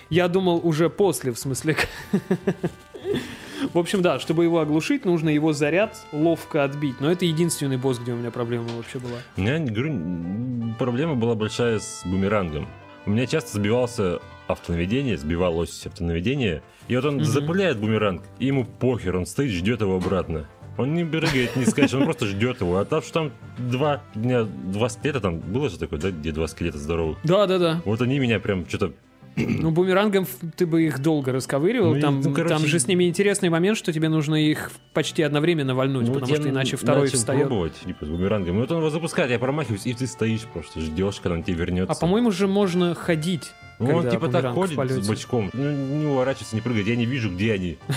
Я 0.10 0.28
думал 0.28 0.60
уже 0.64 0.90
после, 0.90 1.32
в 1.32 1.38
смысле. 1.38 1.76
В 3.74 3.78
общем, 3.78 4.02
да, 4.02 4.20
чтобы 4.20 4.46
его 4.46 4.60
оглушить, 4.62 5.04
нужно 5.06 5.30
его 5.30 5.52
заряд 5.54 5.98
ловко 6.14 6.64
отбить. 6.64 7.00
Но 7.02 7.12
это 7.12 7.26
единственный 7.26 7.78
босс, 7.78 8.00
где 8.00 8.14
у 8.14 8.16
меня 8.16 8.32
проблема 8.32 8.68
вообще 8.78 9.00
была. 9.00 9.18
У 9.38 9.42
меня, 9.42 9.60
говорю, 9.60 10.74
проблема 10.80 11.16
была 11.16 11.36
большая 11.36 11.80
с 11.80 12.02
бумерангом. 12.06 12.68
У 13.06 13.12
меня 13.12 13.28
часто 13.28 13.58
сбивался 13.58 14.20
автонаведение, 14.48 15.18
сбивалось 15.18 15.86
автонаведение, 15.86 16.64
и 16.88 16.96
вот 16.96 17.06
он 17.06 17.16
Мгм. 17.18 17.26
запыляет 17.26 17.78
бумеранг, 17.80 18.24
и 18.40 18.48
ему 18.48 18.66
похер, 18.66 19.16
он 19.18 19.26
стоит, 19.26 19.52
ждет 19.52 19.82
его 19.82 19.98
обратно. 19.98 20.48
Он 20.80 20.94
не 20.96 21.04
прыгает, 21.04 21.56
не 21.58 21.66
скачет, 21.66 21.94
он 21.96 22.06
просто 22.06 22.26
ждет 22.26 22.62
его. 22.62 22.78
А 22.78 22.86
там, 22.86 23.02
что 23.02 23.12
там 23.14 23.32
два 23.58 24.02
дня, 24.16 24.44
два 24.44 24.88
скелета, 24.88 25.20
там 25.20 25.40
было 25.40 25.70
же 25.70 25.78
такое, 25.78 26.00
да, 26.00 26.10
где 26.10 26.32
два 26.32 26.48
скелета 26.48 26.78
здоровых. 26.78 27.18
Да, 27.26 27.46
да, 27.48 27.60
да. 27.60 27.82
Вот 27.84 28.02
они 28.02 28.18
меня 28.18 28.40
прям 28.40 28.66
что-то... 28.68 28.94
Ну, 29.36 29.72
бумерангом 29.72 30.26
ты 30.58 30.66
бы 30.66 30.84
их 30.84 31.00
долго 31.02 31.32
расковыривал. 31.34 31.94
Ну, 31.96 32.02
там, 32.02 32.22
ну, 32.22 32.34
короче- 32.34 32.56
там 32.56 32.66
же 32.66 32.80
с 32.80 32.88
ними 32.88 33.08
интересный 33.08 33.50
момент, 33.50 33.78
что 33.78 33.92
тебе 33.94 34.08
нужно 34.10 34.36
их 34.36 34.72
почти 34.94 35.22
одновременно 35.22 35.76
вальнуть, 35.76 36.08
Ну, 36.08 36.14
потому 36.14 36.34
что 36.36 36.50
иначе 36.50 36.78
второй 36.78 37.08
встает. 37.08 37.48
пробовать, 37.48 37.74
типа, 37.86 38.06
с 38.06 38.10
бумерангом. 38.10 38.56
И 38.58 38.60
вот 38.62 38.72
он 38.72 38.78
его 38.80 38.90
запускает, 38.90 39.32
я 39.32 39.40
промахиваюсь, 39.40 39.86
и 39.86 39.94
ты 39.94 40.08
стоишь 40.08 40.42
просто, 40.54 40.80
ждешь, 40.80 41.20
когда 41.22 41.36
он 41.36 41.44
тебе 41.44 41.58
вернется. 41.58 41.92
А 41.94 41.96
по-моему 42.00 42.32
же 42.32 42.48
можно 42.48 42.96
ходить. 42.96 43.52
Ну, 43.80 43.96
он 43.96 44.10
типа 44.10 44.28
так 44.28 44.54
ходит 44.54 44.78
с 44.92 45.08
бочком, 45.08 45.50
ну, 45.54 45.72
не 45.72 46.06
уворачивается, 46.06 46.56
не 46.56 46.62
прыгает, 46.62 46.88
я 46.88 46.96
не 46.96 47.06
вижу, 47.06 47.30
где 47.32 47.54
они. 47.54 47.78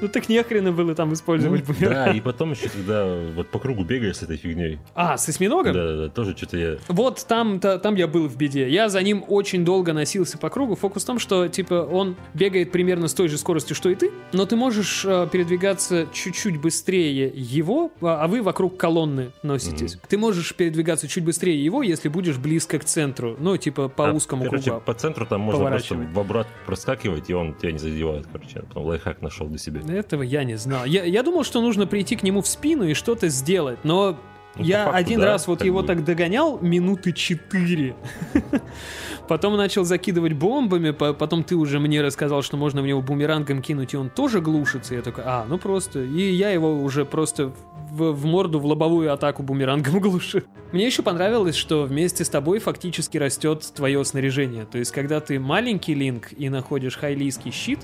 Ну 0.00 0.08
так 0.08 0.28
нехрена 0.28 0.72
было 0.72 0.94
там 0.94 1.14
использовать 1.14 1.66
Ну, 1.66 1.74
бумеранг. 1.74 1.94
Да, 1.94 2.12
и 2.12 2.20
потом 2.20 2.52
еще, 2.52 2.68
когда 2.68 3.06
вот 3.34 3.48
по 3.48 3.58
кругу 3.58 3.84
бегаешь 3.84 4.16
с 4.16 4.22
этой 4.22 4.36
фигней. 4.36 4.78
А, 4.94 5.16
с 5.16 5.26
осьминогом? 5.28 5.72
Да-да-да, 5.72 6.08
тоже 6.10 6.36
что-то 6.36 6.58
я... 6.58 6.76
Вот 6.88 7.24
там, 7.26 7.58
та- 7.58 7.78
там 7.78 7.94
я 7.94 8.06
был 8.06 8.28
в 8.28 8.36
беде. 8.36 8.68
Я 8.68 8.90
за 8.90 9.00
ним 9.02 9.24
очень 9.26 9.64
долго 9.64 9.94
носился 9.94 10.36
по 10.36 10.50
кругу. 10.50 10.74
Фокус 10.74 11.04
в 11.04 11.06
том, 11.06 11.18
что 11.18 11.48
типа 11.48 11.88
он 11.90 12.16
бегает 12.34 12.70
примерно 12.70 13.08
с 13.08 13.14
той 13.14 13.28
же 13.28 13.38
скоростью, 13.38 13.74
что 13.74 13.88
и 13.88 13.94
ты, 13.94 14.10
но 14.32 14.44
ты 14.44 14.56
можешь 14.56 15.04
э, 15.06 15.26
передвигаться 15.32 16.06
чуть-чуть 16.12 16.60
быстрее 16.60 17.32
его, 17.34 17.90
а 18.02 18.24
а 18.24 18.28
вы 18.28 18.42
вокруг 18.42 18.76
колонны 18.76 19.32
носитесь. 19.42 19.98
Ты 20.08 20.18
можешь 20.18 20.54
передвигаться 20.54 21.08
чуть 21.08 21.24
быстрее 21.24 21.62
его, 21.62 21.82
если 21.82 22.08
будешь 22.08 22.36
близко 22.36 22.78
к 22.78 22.84
центру. 22.84 23.36
Ну, 23.38 23.56
типа 23.64 23.88
по 23.88 24.08
А, 24.08 24.12
узкому 24.12 24.44
короче, 24.44 24.70
кругу. 24.70 24.82
по 24.84 24.94
центру 24.94 25.26
там 25.26 25.40
можно 25.40 25.66
просто 25.68 25.94
в 25.94 26.18
обрат 26.18 26.46
проскакивать, 26.66 27.28
и 27.30 27.34
он 27.34 27.54
тебя 27.54 27.72
не 27.72 27.78
задевает, 27.78 28.26
короче. 28.32 28.50
Я 28.56 28.62
потом 28.62 28.84
лайфхак 28.84 29.22
нашел 29.22 29.46
для 29.48 29.58
себя. 29.58 29.80
Этого 29.92 30.22
я 30.22 30.44
не 30.44 30.56
знал. 30.56 30.84
Я, 30.84 31.04
я 31.04 31.22
думал, 31.22 31.44
что 31.44 31.60
нужно 31.60 31.86
прийти 31.86 32.16
к 32.16 32.22
нему 32.22 32.40
в 32.42 32.46
спину 32.46 32.84
и 32.84 32.94
что-то 32.94 33.28
сделать, 33.28 33.78
но 33.84 34.16
Ну, 34.56 34.64
я 34.64 34.84
факту, 34.84 34.98
один 34.98 35.20
да, 35.20 35.26
раз 35.26 35.46
вот 35.48 35.64
его 35.64 35.80
бы. 35.80 35.86
так 35.86 36.04
догонял 36.04 36.58
минуты 36.60 37.12
четыре. 37.12 37.96
Потом 39.28 39.56
начал 39.56 39.84
закидывать 39.84 40.34
бомбами, 40.34 40.90
по- 40.90 41.14
потом 41.14 41.44
ты 41.44 41.56
уже 41.56 41.80
мне 41.80 42.02
рассказал, 42.02 42.42
что 42.42 42.56
можно 42.56 42.82
в 42.82 42.86
него 42.86 43.00
бумерангом 43.00 43.62
кинуть, 43.62 43.94
и 43.94 43.96
он 43.96 44.10
тоже 44.10 44.40
глушится. 44.40 44.94
Я 44.94 45.02
такой, 45.02 45.24
а, 45.26 45.46
ну 45.48 45.58
просто. 45.58 46.00
И 46.02 46.30
я 46.32 46.50
его 46.50 46.82
уже 46.82 47.04
просто 47.06 47.52
в, 47.94 48.12
в 48.12 48.24
морду, 48.26 48.58
в 48.58 48.66
лобовую 48.66 49.12
атаку 49.12 49.42
бумерангом 49.42 49.98
глушил. 50.00 50.42
Мне 50.72 50.86
еще 50.86 51.02
понравилось, 51.02 51.54
что 51.54 51.84
вместе 51.84 52.24
с 52.24 52.28
тобой 52.28 52.58
фактически 52.58 53.16
растет 53.16 53.64
твое 53.74 54.04
снаряжение. 54.04 54.64
То 54.64 54.78
есть, 54.78 54.90
когда 54.90 55.20
ты 55.20 55.38
маленький 55.38 55.94
линк 55.94 56.32
и 56.36 56.48
находишь 56.48 56.96
хайлийский 56.96 57.52
щит, 57.52 57.78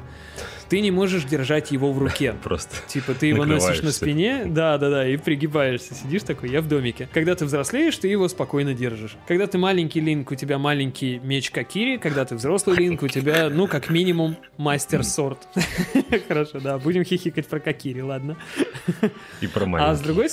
ты 0.69 0.81
не 0.81 0.91
можешь 0.91 1.24
держать 1.24 1.70
его 1.70 1.93
в 1.93 1.99
руке. 1.99 2.35
Просто. 2.43 2.77
Типа 2.89 3.15
ты 3.15 3.27
его 3.27 3.45
носишь 3.45 3.82
на 3.82 3.93
спине, 3.93 4.45
да, 4.47 4.78
да, 4.78 4.91
да, 4.91 5.09
и 5.09 5.16
пригибаешься, 5.16 5.95
сидишь 5.95 6.23
такой, 6.23 6.51
я 6.51 6.61
в 6.62 6.69
домике. 6.69 7.09
Когда 7.12 7.35
ты 7.35 7.45
взрослеешь, 7.45 7.97
ты 7.97 8.09
его 8.09 8.28
спокойно 8.28 8.74
держишь. 8.74 9.16
Когда 9.28 9.47
ты 9.47 9.59
маленький 9.59 10.01
линк, 10.01 10.31
у 10.31 10.35
тебя 10.35 10.59
маленький 10.59 11.20
меч 11.20 11.51
Какири, 11.51 11.97
когда 11.97 12.24
ты 12.24 12.35
взрослый 12.35 12.77
линк, 12.77 13.03
у 13.03 13.09
тебя, 13.09 13.51
ну, 13.51 13.66
как 13.69 13.91
минимум, 13.91 14.37
мастер 14.57 15.05
сорт. 15.05 15.49
Хорошо, 16.28 16.61
да, 16.61 16.78
будем 16.78 17.05
хихикать 17.05 17.47
про 17.47 17.61
Какири, 17.61 18.01
ладно. 18.01 18.37
И 19.41 19.47
про 19.47 19.66
маленький. 19.66 19.91
С 20.01 20.02
другой 20.02 20.28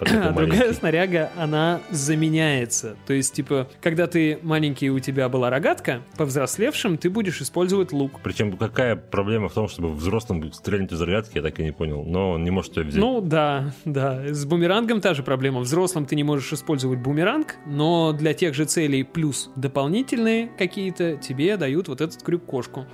а 0.00 0.32
другая 0.32 0.32
маленький. 0.32 0.72
снаряга, 0.72 1.30
она 1.36 1.80
заменяется. 1.90 2.96
То 3.06 3.12
есть, 3.12 3.34
типа, 3.34 3.68
когда 3.82 4.06
ты 4.06 4.38
маленький, 4.42 4.90
у 4.90 4.98
тебя 4.98 5.28
была 5.28 5.50
рогатка, 5.50 6.00
повзрослевшим 6.16 6.96
ты 6.96 7.10
будешь 7.10 7.42
использовать 7.42 7.92
лук. 7.92 8.20
Причем 8.22 8.56
какая 8.56 8.96
проблема 8.96 9.50
в 9.50 9.52
том, 9.52 9.68
чтобы 9.68 9.92
взрослым 9.92 10.52
стрельнуть 10.54 10.92
из 10.92 11.00
рогатки, 11.02 11.36
я 11.36 11.42
так 11.42 11.60
и 11.60 11.64
не 11.64 11.72
понял. 11.72 12.04
Но 12.04 12.32
он 12.32 12.44
не 12.44 12.50
может 12.50 12.76
ее 12.78 12.84
взять. 12.84 13.00
Ну 13.00 13.20
да, 13.20 13.74
да. 13.84 14.22
С 14.32 14.46
бумерангом 14.46 15.02
та 15.02 15.12
же 15.12 15.22
проблема. 15.22 15.60
Взрослым 15.60 16.06
ты 16.06 16.16
не 16.16 16.24
можешь 16.24 16.52
использовать 16.52 17.00
бумеранг, 17.00 17.56
но 17.66 18.12
для 18.12 18.32
тех 18.32 18.54
же 18.54 18.64
целей 18.64 19.04
плюс 19.04 19.50
дополнительные 19.54 20.48
какие-то 20.58 21.16
тебе 21.16 21.58
дают 21.58 21.88
вот 21.88 22.00
этот 22.00 22.22
крюк-кошку. 22.22 22.86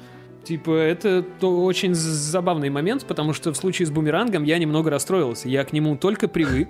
Типа, 0.47 0.71
это 0.71 1.25
то- 1.41 1.65
очень 1.65 1.93
забавный 1.95 2.71
момент, 2.71 3.05
потому 3.05 3.33
что 3.33 3.53
в 3.53 3.57
случае 3.57 3.87
с 3.87 3.91
бумерангом 3.91 4.45
я 4.45 4.59
немного 4.59 4.91
расстроился. 4.91 5.49
Я 5.49 5.65
к 5.65 5.73
нему 5.73 5.97
только 5.97 6.29
привык, 6.29 6.69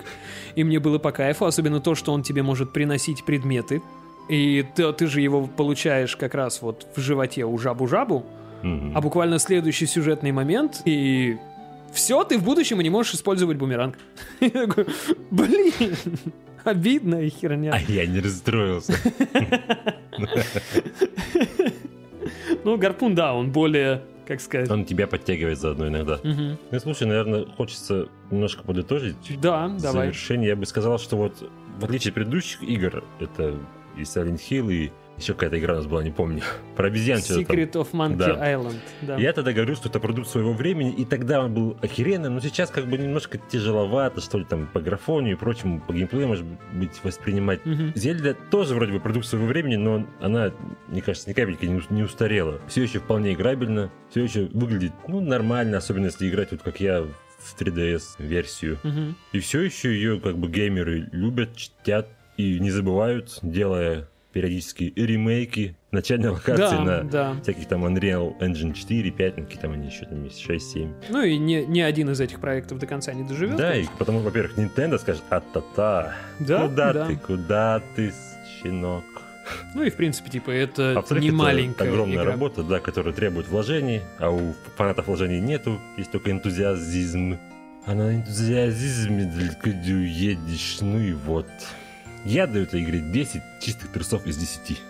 и 0.55 0.65
мне 0.65 0.81
было 0.81 0.99
по 0.99 1.13
кайфу, 1.13 1.45
особенно 1.45 1.81
то, 1.81 1.95
что 1.95 2.13
он 2.13 2.23
тебе 2.23 2.43
может 2.43 2.73
приносить 2.73 3.23
предметы. 3.25 3.83
И 4.31 4.65
ты, 4.75 4.91
ты 4.95 5.07
же 5.07 5.21
его 5.21 5.47
получаешь 5.47 6.17
как 6.17 6.35
раз 6.35 6.63
вот 6.63 6.87
в 6.97 7.01
животе 7.01 7.45
у 7.45 7.57
жабу-жабу, 7.59 8.25
Мгм. 8.63 8.97
а 8.97 9.01
буквально 9.03 9.39
следующий 9.39 9.87
сюжетный 9.87 10.33
момент, 10.33 10.81
и 10.87 11.37
все, 11.93 12.25
ты 12.25 12.39
в 12.39 12.43
будущем 12.45 12.81
не 12.81 12.89
можешь 12.91 13.15
использовать 13.15 13.59
бумеранг. 13.59 13.99
Я 14.41 14.51
такой, 14.67 14.87
блин, 15.31 15.93
обидная 16.65 17.29
херня. 17.29 17.73
А 17.75 17.93
я 17.93 18.07
не 18.07 18.21
расстроился. 18.21 18.95
Ну, 22.67 22.77
гарпун, 22.77 23.15
да, 23.15 23.33
он 23.33 23.53
более, 23.53 24.03
как 24.27 24.41
сказать... 24.41 24.69
Он 24.69 24.85
тебя 24.85 25.07
подтягивает 25.07 25.57
заодно 25.61 25.87
иногда. 25.87 26.19
Мгм. 26.25 26.59
Ну, 26.73 26.81
слушай, 26.81 27.07
наверное, 27.07 27.45
хочется 27.57 28.09
немножко 28.33 28.65
подытожить. 28.65 29.15
Да, 29.41 29.69
В 29.69 29.81
давай. 29.81 30.07
завершение 30.09 30.49
я 30.49 30.57
бы 30.57 30.67
сказал, 30.67 30.99
что 30.99 31.17
вот 31.17 31.49
в 31.79 31.85
отличие 31.85 32.11
от 32.11 32.17
предыдущих 32.17 32.61
игр, 32.65 33.05
это 33.21 33.55
и 33.97 34.01
Silent 34.01 34.41
Hill, 34.51 34.73
и 34.73 34.91
еще 35.19 35.35
какая-то 35.35 35.59
игра 35.59 35.75
у 35.75 35.77
нас 35.79 35.87
была, 35.87 36.03
не 36.03 36.11
помню, 36.11 36.43
про 36.77 36.89
обезьян 36.89 37.19
что-то 37.21 37.45
там. 37.47 37.57
Secret 37.57 37.73
of 37.73 37.91
Monkey 37.93 38.17
Да. 38.17 38.53
Island. 38.53 38.77
Да. 39.03 39.17
Я 39.17 39.33
тогда 39.33 39.53
говорю, 39.53 39.75
что 39.75 39.89
это 39.89 39.99
продукт 40.01 40.29
своего 40.29 40.53
времени, 40.53 40.93
и 40.93 41.05
тогда 41.05 41.43
он 41.43 41.55
был 41.55 41.77
охеренным, 41.83 42.35
но 42.35 42.41
сейчас 42.41 42.71
как 42.71 42.87
бы 42.87 42.99
немножко 42.99 43.39
тяжеловато, 43.39 44.21
что 44.21 44.39
ли, 44.39 44.45
там, 44.45 44.67
по 44.67 44.81
графону 44.81 45.29
и 45.31 45.35
прочему, 45.35 45.81
по 45.81 45.93
геймплею, 45.93 46.29
может 46.29 46.45
быть, 46.73 47.03
воспринимать. 47.03 47.65
Мгм. 47.65 47.93
Зельда 47.95 48.35
тоже 48.51 48.75
вроде 48.75 48.93
бы 48.93 49.01
продукт 49.01 49.27
своего 49.27 49.47
времени, 49.47 49.77
но 49.77 50.07
она, 50.21 50.53
мне 50.89 51.03
кажется, 51.03 51.29
ни 51.31 51.35
капельки 51.35 51.65
не, 51.67 51.81
не 51.91 52.03
устарела. 52.03 52.61
Все 52.69 52.83
еще 52.83 52.99
вполне 52.99 53.33
играбельно, 53.33 53.91
все 54.11 54.23
еще 54.23 54.49
выглядит, 54.53 54.93
ну, 55.09 55.21
нормально, 55.21 55.79
особенно 55.79 56.07
если 56.07 56.29
играть 56.29 56.51
вот 56.51 56.63
как 56.63 56.81
я 56.81 57.03
в 57.03 57.61
3DS-версию. 57.61 58.79
Мгм. 58.83 59.15
И 59.33 59.39
все 59.41 59.61
еще 59.63 59.93
ее 59.95 60.21
как 60.21 60.37
бы 60.39 60.49
геймеры 60.49 61.09
любят, 61.13 61.57
чтят 61.57 62.09
и 62.37 62.59
не 62.59 62.71
забывают, 62.71 63.39
делая 63.43 64.09
периодически 64.37 64.93
ремейки 64.97 65.75
начальной 65.93 66.29
локации 66.29 66.59
Да, 66.77 66.83
на 66.83 67.05
да. 67.05 67.37
всяких 67.43 67.67
там 67.69 67.87
Unreal 67.87 68.39
Engine 68.41 68.75
4, 68.75 69.11
5, 69.11 69.37
ну, 69.39 69.45
какие 69.45 69.59
там 69.59 69.73
они 69.73 69.87
еще 69.89 70.05
там 70.05 70.23
есть, 70.25 70.41
6, 70.41 70.73
7. 70.73 70.93
Ну 71.09 71.23
и 71.23 71.39
ни, 71.39 71.65
ни 71.67 71.81
один 71.81 72.11
из 72.11 72.21
этих 72.21 72.39
проектов 72.39 72.79
до 72.79 72.87
конца 72.87 73.15
не 73.15 73.25
доживет. 73.27 73.57
Да, 73.57 73.75
и 73.75 73.87
потому, 73.99 74.19
во-первых, 74.19 74.59
Nintendo 74.59 74.99
скажет, 74.99 75.23
а-та-та, 75.31 76.13
Да, 76.39 76.69
куда 76.69 76.93
да. 76.93 77.07
ты, 77.07 77.17
куда 77.17 77.83
ты, 77.95 78.13
щенок? 78.63 79.05
Ну 79.75 79.85
и 79.85 79.89
в 79.89 79.97
принципе, 79.97 80.29
типа, 80.29 80.51
это 80.51 81.03
А 81.11 81.15
не 81.19 81.29
это 81.29 81.37
маленькая 81.37 81.89
огромная 81.89 82.17
игра. 82.17 82.33
работа, 82.33 82.63
да, 82.63 82.79
которая 82.79 83.15
требует 83.15 83.49
вложений, 83.49 84.03
а 84.19 84.29
у 84.29 84.53
фанатов 84.77 85.07
вложений 85.07 85.41
нету, 85.41 85.81
есть 85.97 86.11
только 86.11 86.31
энтузиазм. 86.31 87.39
А 87.87 87.95
на 87.95 88.15
энтузиазме 88.17 89.25
далеко 89.25 89.71
не 89.71 89.93
уедешь, 89.95 90.77
ну 90.83 90.99
и 90.99 91.15
вот. 91.15 91.47
Я 92.27 92.49
даю 92.49 92.65
этой 92.65 92.83
игре 92.83 92.99
10 92.99 93.41
чистых 93.61 93.93
трусов 93.93 94.27
из 94.27 94.37
10. 94.37 94.83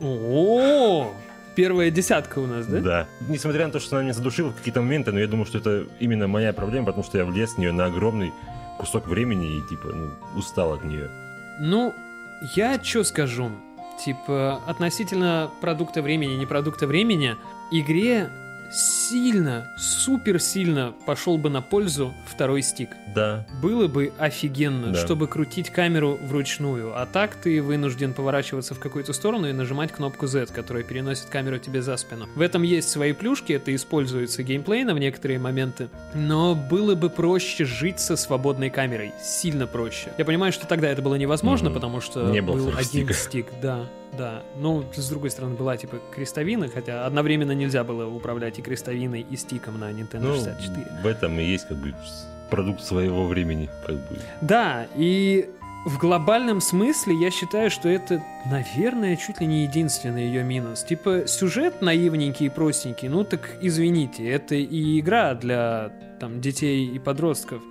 О, 0.00 1.12
первая 1.54 1.90
десятка 1.90 2.38
у 2.38 2.46
нас, 2.46 2.66
да? 2.66 2.80
Да. 2.80 3.06
Несмотря 3.28 3.66
на 3.66 3.72
то, 3.72 3.78
что 3.78 3.96
она 3.96 4.04
меня 4.04 4.14
задушила 4.14 4.52
в 4.52 4.56
какие-то 4.56 4.80
моменты, 4.80 5.12
но 5.12 5.20
я 5.20 5.26
думаю, 5.26 5.44
что 5.44 5.58
это 5.58 5.86
именно 6.00 6.28
моя 6.28 6.54
проблема, 6.54 6.86
потому 6.86 7.04
что 7.04 7.18
я 7.18 7.26
влез 7.26 7.50
в 7.50 7.58
нее 7.58 7.72
на 7.72 7.84
огромный 7.84 8.32
кусок 8.78 9.06
времени 9.06 9.58
и, 9.58 9.68
типа, 9.68 9.88
ну, 9.88 10.10
устал 10.34 10.72
от 10.72 10.82
нее. 10.82 11.10
Ну, 11.60 11.92
я 12.56 12.82
что 12.82 13.04
скажу? 13.04 13.50
Типа, 14.02 14.62
относительно 14.66 15.50
продукта 15.60 16.00
времени, 16.00 16.36
не 16.36 16.46
продукта 16.46 16.86
времени, 16.86 17.36
игре 17.70 18.30
сильно, 18.72 19.68
супер 19.76 20.40
сильно 20.40 20.94
пошел 21.06 21.36
бы 21.38 21.50
на 21.50 21.60
пользу 21.60 22.12
второй 22.26 22.62
стик. 22.62 22.90
Да. 23.14 23.46
Было 23.60 23.88
бы 23.88 24.12
офигенно, 24.18 24.92
Да. 24.92 24.98
чтобы 24.98 25.26
крутить 25.28 25.68
камеру 25.70 26.18
вручную, 26.22 26.98
а 26.98 27.04
так 27.06 27.34
ты 27.36 27.60
вынужден 27.62 28.14
поворачиваться 28.14 28.74
в 28.74 28.78
какую-то 28.78 29.12
сторону 29.12 29.48
и 29.48 29.52
нажимать 29.52 29.92
кнопку 29.92 30.26
Z, 30.26 30.46
которая 30.46 30.82
переносит 30.82 31.26
камеру 31.26 31.58
тебе 31.58 31.82
за 31.82 31.96
спину. 31.98 32.26
В 32.34 32.40
этом 32.40 32.62
есть 32.62 32.88
свои 32.88 33.12
плюшки, 33.12 33.52
это 33.52 33.74
используется 33.74 34.42
геймплейно 34.42 34.94
в 34.94 34.98
некоторые 34.98 35.38
моменты, 35.38 35.88
но 36.14 36.54
было 36.54 36.94
бы 36.94 37.10
проще 37.10 37.64
жить 37.66 38.00
со 38.00 38.16
свободной 38.16 38.70
камерой, 38.70 39.12
сильно 39.22 39.66
проще. 39.66 40.12
Я 40.16 40.24
понимаю, 40.24 40.52
что 40.52 40.66
тогда 40.66 40.88
это 40.88 41.02
было 41.02 41.16
невозможно, 41.16 41.68
Мгм. 41.68 41.74
потому 41.74 42.00
что 42.00 42.30
Не 42.30 42.40
был 42.40 42.54
второго 42.56 42.78
один 42.78 43.12
стик, 43.12 43.46
да. 43.60 43.86
Да, 44.16 44.42
ну, 44.58 44.84
с 44.94 45.08
другой 45.08 45.30
стороны, 45.30 45.54
была 45.54 45.76
типа 45.76 45.98
крестовина, 46.14 46.68
хотя 46.68 47.06
одновременно 47.06 47.52
нельзя 47.52 47.82
было 47.82 48.06
управлять 48.06 48.58
и 48.58 48.62
крестовиной, 48.62 49.26
и 49.28 49.36
стиком 49.36 49.80
на 49.80 49.90
Nintendo 49.90 50.20
Ну, 50.20 50.34
64. 50.34 50.86
в 51.02 51.06
этом 51.06 51.38
и 51.38 51.44
есть, 51.44 51.66
как 51.66 51.78
бы, 51.78 51.94
продукт 52.50 52.82
своего 52.82 53.26
времени, 53.26 53.70
как 53.86 53.96
бы. 53.96 54.18
Да, 54.42 54.86
и 54.96 55.48
в 55.86 55.98
глобальном 55.98 56.60
смысле 56.60 57.14
я 57.14 57.30
считаю, 57.30 57.70
что 57.70 57.88
это, 57.88 58.22
наверное, 58.50 59.16
чуть 59.16 59.40
ли 59.40 59.46
не 59.46 59.62
единственный 59.62 60.26
ее 60.26 60.44
минус. 60.44 60.84
Типа, 60.84 61.26
сюжет 61.26 61.80
наивненький 61.80 62.46
и 62.46 62.50
простенький, 62.50 63.08
ну 63.08 63.24
так 63.24 63.56
извините, 63.62 64.28
это 64.28 64.54
и 64.54 65.00
игра 65.00 65.34
для 65.34 65.90
там, 66.20 66.40
детей 66.40 66.86
и 66.86 66.98
подростков 66.98 67.62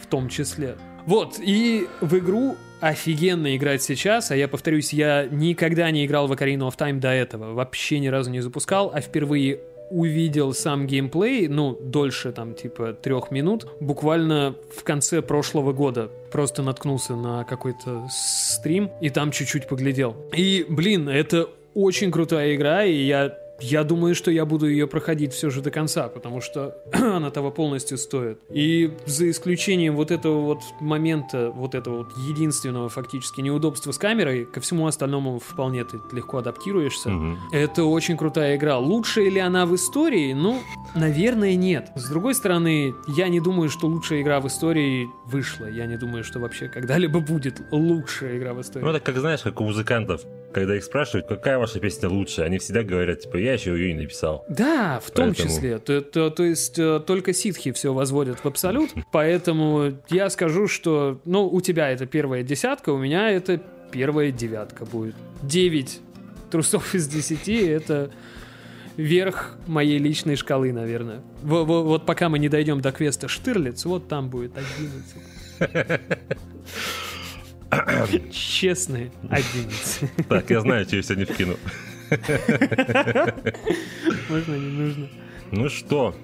в 0.00 0.06
том 0.06 0.28
числе. 0.28 0.76
Вот, 1.04 1.38
и 1.40 1.88
в 2.00 2.16
игру 2.18 2.56
офигенно 2.80 3.56
играть 3.56 3.82
сейчас, 3.82 4.30
а 4.30 4.36
я 4.36 4.48
повторюсь, 4.48 4.92
я 4.92 5.26
никогда 5.30 5.90
не 5.90 6.06
играл 6.06 6.26
в 6.26 6.32
Ocarina 6.32 6.68
of 6.68 6.76
Time 6.76 7.00
до 7.00 7.08
этого, 7.08 7.54
вообще 7.54 7.98
ни 7.98 8.08
разу 8.08 8.30
не 8.30 8.40
запускал, 8.40 8.90
а 8.94 9.00
впервые 9.00 9.60
увидел 9.90 10.52
сам 10.52 10.86
геймплей, 10.86 11.48
ну, 11.48 11.78
дольше 11.80 12.32
там 12.32 12.54
типа 12.54 12.92
трех 12.92 13.30
минут, 13.30 13.66
буквально 13.80 14.54
в 14.74 14.84
конце 14.84 15.22
прошлого 15.22 15.72
года. 15.72 16.10
Просто 16.30 16.62
наткнулся 16.62 17.16
на 17.16 17.44
какой-то 17.44 18.06
стрим 18.10 18.90
и 19.00 19.08
там 19.10 19.30
чуть-чуть 19.30 19.66
поглядел. 19.66 20.14
И, 20.34 20.66
блин, 20.68 21.08
это 21.08 21.48
очень 21.74 22.10
крутая 22.10 22.54
игра, 22.54 22.84
и 22.84 22.92
я 22.92 23.34
я 23.60 23.84
думаю, 23.84 24.14
что 24.14 24.30
я 24.30 24.44
буду 24.44 24.68
ее 24.68 24.86
проходить 24.86 25.32
все 25.32 25.50
же 25.50 25.62
до 25.62 25.70
конца, 25.70 26.08
потому 26.08 26.40
что 26.40 26.76
она 26.92 27.30
того 27.30 27.50
полностью 27.50 27.98
стоит. 27.98 28.38
И 28.50 28.92
за 29.06 29.30
исключением 29.30 29.96
вот 29.96 30.10
этого 30.10 30.40
вот 30.40 30.60
момента, 30.80 31.50
вот 31.50 31.74
этого 31.74 31.98
вот 31.98 32.16
единственного 32.16 32.88
фактически 32.88 33.40
неудобства 33.40 33.92
с 33.92 33.98
камерой, 33.98 34.44
ко 34.44 34.60
всему 34.60 34.86
остальному 34.86 35.38
вполне 35.38 35.84
ты 35.84 35.98
легко 36.12 36.38
адаптируешься. 36.38 37.10
Мгм. 37.10 37.38
Это 37.52 37.84
очень 37.84 38.16
крутая 38.16 38.56
игра. 38.56 38.78
Лучшая 38.78 39.28
ли 39.30 39.40
она 39.40 39.66
в 39.66 39.74
истории? 39.74 40.32
Ну, 40.32 40.60
наверное, 40.94 41.54
нет. 41.56 41.90
С 41.94 42.08
другой 42.08 42.34
стороны, 42.34 42.94
я 43.08 43.28
не 43.28 43.40
думаю, 43.40 43.70
что 43.70 43.86
лучшая 43.86 44.22
игра 44.22 44.40
в 44.40 44.46
истории 44.46 45.08
вышла. 45.26 45.66
Я 45.66 45.86
не 45.86 45.96
думаю, 45.96 46.24
что 46.24 46.38
вообще 46.38 46.68
когда-либо 46.68 47.20
будет 47.20 47.60
лучшая 47.70 48.38
игра 48.38 48.54
в 48.54 48.60
истории. 48.60 48.84
Ну, 48.84 48.90
это 48.90 49.00
как, 49.00 49.16
знаешь, 49.18 49.40
как 49.40 49.60
у 49.60 49.64
музыкантов, 49.64 50.22
когда 50.52 50.76
их 50.76 50.84
спрашивают, 50.84 51.26
какая 51.28 51.58
ваша 51.58 51.78
песня 51.80 52.08
лучшая, 52.08 52.46
они 52.46 52.58
всегда 52.58 52.82
говорят, 52.82 53.20
типа, 53.20 53.36
я 53.36 53.52
еще 53.52 53.72
ее 53.72 53.90
и 53.90 53.94
написал. 53.94 54.44
Да, 54.48 55.00
в 55.00 55.10
том 55.10 55.26
Поэтому- 55.28 55.48
числе. 55.48 55.78
То, 55.78 56.00
то- 56.00 56.30
то 56.30 56.42
есть 56.44 56.78
э, 56.78 57.00
только 57.06 57.32
ситхи 57.32 57.72
все 57.72 57.92
возводят 57.92 58.38
в 58.40 58.46
абсолют. 58.46 58.90
Поэтому 59.12 59.92
я 60.08 60.30
скажу, 60.30 60.66
что, 60.68 61.20
ну, 61.24 61.46
у 61.46 61.60
тебя 61.60 61.90
это 61.90 62.06
первая 62.06 62.42
десятка, 62.42 62.90
у 62.90 62.98
меня 62.98 63.30
это 63.30 63.60
первая 63.92 64.30
девятка 64.32 64.84
будет. 64.84 65.14
Девять 65.42 66.00
трусов 66.50 66.94
из 66.94 67.06
десяти— 67.08 67.56
это 67.66 68.10
верх 68.96 69.56
моей 69.66 69.98
личной 69.98 70.34
шкалы, 70.36 70.72
наверное. 70.72 71.20
Во- 71.42 71.64
во- 71.64 71.84
Вот 71.84 72.04
пока 72.06 72.28
мы 72.28 72.38
не 72.38 72.48
дойдем 72.48 72.80
до 72.80 72.90
квеста 72.90 73.28
Штирлиц, 73.28 73.84
вот 73.84 74.08
там 74.08 74.28
будет 74.30 74.52
11. 75.60 76.00
Честные 78.32 79.10
11. 79.30 80.10
Так, 80.28 80.50
я 80.50 80.60
знаю, 80.60 80.84
что 80.86 80.96
я 80.96 81.02
сегодня 81.02 81.26
вкину. 81.26 81.56
Можно, 84.28 84.54
не 84.54 84.70
нужно. 84.70 85.08
Ну 85.52 85.68
что, 85.68 86.14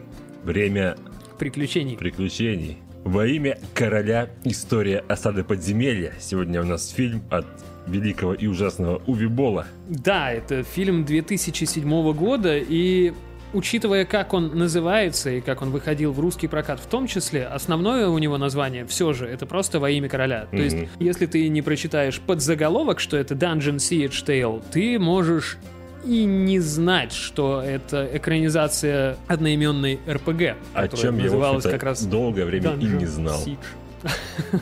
время 0.43 0.97
Приключений. 1.39 1.97
приключений. 1.97 2.79
Во 3.05 3.27
имя 3.27 3.59
короля 3.75 4.31
история 4.45 5.05
осады 5.09 5.45
подземелья. 5.45 6.15
Сегодня 6.21 6.63
у 6.63 6.65
нас 6.65 6.89
фильм 6.91 7.23
от 7.31 7.47
великого 7.87 8.33
и 8.33 8.47
ужасного 8.47 9.03
Уви 9.07 9.27
Бола. 9.27 9.67
Да, 9.89 10.33
это 10.33 10.63
фильм 10.63 11.05
2007 11.05 12.13
года, 12.15 12.57
и 12.57 13.13
учитывая, 13.55 14.05
как 14.05 14.35
он 14.35 14.59
называется 14.59 15.31
и 15.31 15.41
как 15.41 15.63
он 15.63 15.71
выходил 15.71 16.13
в 16.13 16.21
русский 16.21 16.49
прокат 16.49 16.81
в 16.81 16.87
том 16.87 17.07
числе, 17.07 17.47
основное 17.47 18.09
у 18.09 18.19
него 18.19 18.37
название 18.37 18.85
все 18.87 19.13
же 19.13 19.27
это 19.27 19.47
просто 19.47 19.81
во 19.81 19.91
имя 19.91 20.09
короля. 20.09 20.47
То 20.51 20.57
есть, 20.57 20.77
если 20.99 21.27
ты 21.27 21.49
не 21.49 21.63
прочитаешь 21.63 22.21
подзаголовок, 22.21 23.01
что 23.01 23.17
это 23.17 23.35
Dungeon 23.35 23.77
Siege 23.77 24.25
Tale, 24.25 24.63
ты 24.71 24.99
можешь 24.99 25.59
и 26.05 26.25
не 26.25 26.61
знать, 26.61 27.13
что 27.13 27.63
это 27.63 28.09
экранизация 28.13 29.17
одноименной 29.27 30.01
РПГ, 30.07 30.57
О 30.75 30.89
чем 30.89 31.19
я, 31.19 31.61
как 31.61 31.83
раз 31.83 32.05
долгое 32.05 32.45
время 32.45 32.73
и 32.73 32.75
Dungeon 32.75 32.99
не 32.99 33.07
знал. 33.07 33.41
Siege. 33.43 33.59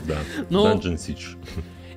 Да. 0.06 0.19
Но- 0.51 0.73
Dungeon 0.73 0.97
Siege. 0.97 1.36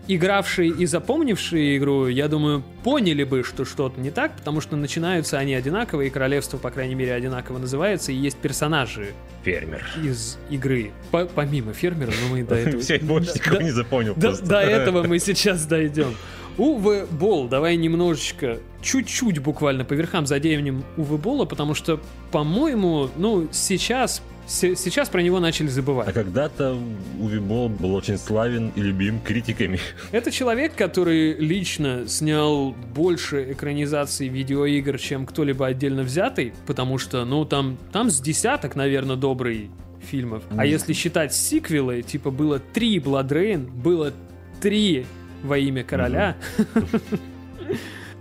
Игравшие 0.08 0.70
и 0.70 0.86
запомнившие 0.86 1.78
игру, 1.78 2.08
я 2.08 2.28
думаю, 2.28 2.64
поняли 2.84 3.24
бы, 3.24 3.44
что 3.44 3.66
что-то 3.66 4.00
не 4.00 4.12
так, 4.12 4.36
потому 4.38 4.62
что 4.62 4.76
начинаются 4.76 5.38
они 5.38 5.54
одинаково, 5.56 6.02
и 6.02 6.10
королевство, 6.10 6.58
по 6.58 6.70
крайней 6.72 6.96
мере, 6.96 7.14
одинаково 7.14 7.58
называется, 7.58 8.12
и 8.12 8.16
есть 8.16 8.38
персонажи 8.38 9.14
Фермер. 9.44 9.84
из 10.04 10.38
игры. 10.50 10.92
По- 11.12 11.26
помимо 11.26 11.74
фермера, 11.74 12.12
но 12.24 12.36
мы 12.36 12.44
до 12.44 12.56
этого... 12.56 12.82
Все, 12.82 13.00
больше 13.00 13.32
никого 13.36 13.62
не 13.62 13.72
запомнил 13.72 14.14
до, 14.16 14.36
этого 14.62 15.04
мы 15.04 15.20
сейчас 15.20 15.66
дойдем. 15.66 16.16
Уве 16.58 17.06
Бол, 17.12 17.50
давай 17.50 17.76
немножечко, 17.76 18.60
чуть-чуть 18.82 19.40
буквально 19.40 19.84
по 19.84 19.94
верхам 19.94 20.26
заденем 20.26 20.86
Уве 20.96 21.18
Бола, 21.18 21.44
потому 21.46 21.74
что, 21.74 22.00
по-моему, 22.32 23.10
ну, 23.18 23.48
сейчас 23.52 24.16
Се- 24.16 24.22
Сейчас 24.48 25.10
про 25.10 25.22
него 25.22 25.40
начали 25.40 25.68
А 25.68 25.72
забывать. 25.72 26.14
когда-то 26.14 26.78
Уви 27.20 27.40
Болл 27.40 27.70
был 27.70 27.96
очень 27.96 28.18
славен 28.18 28.72
и 28.76 28.82
любим 28.82 29.20
критиками. 29.20 29.80
Это 30.12 30.32
человек, 30.32 30.76
который 30.76 31.34
лично 31.34 32.08
снял 32.08 32.72
больше 32.72 33.52
экранизаций 33.52 34.28
видеоигр, 34.28 35.00
чем 35.00 35.26
кто-либо 35.26 35.66
отдельно 35.68 36.04
взятый, 36.04 36.54
потому 36.68 36.98
что, 37.00 37.26
ну, 37.26 37.44
там, 37.46 37.78
там 37.92 38.10
с 38.10 38.20
десяток, 38.22 38.76
наверное, 38.76 39.16
добрый 39.16 39.72
фильмов. 40.02 40.44
А 40.56 40.66
если 40.66 40.94
считать 40.94 41.34
сиквелы, 41.34 42.04
типа 42.04 42.30
было 42.30 42.60
три 42.60 43.00
Blood 43.00 43.30
Rain, 43.30 43.68
было 43.72 44.14
три 44.62 45.06
во 45.44 45.58
имя 45.58 45.84
короля. 45.84 46.36
А 46.76 46.82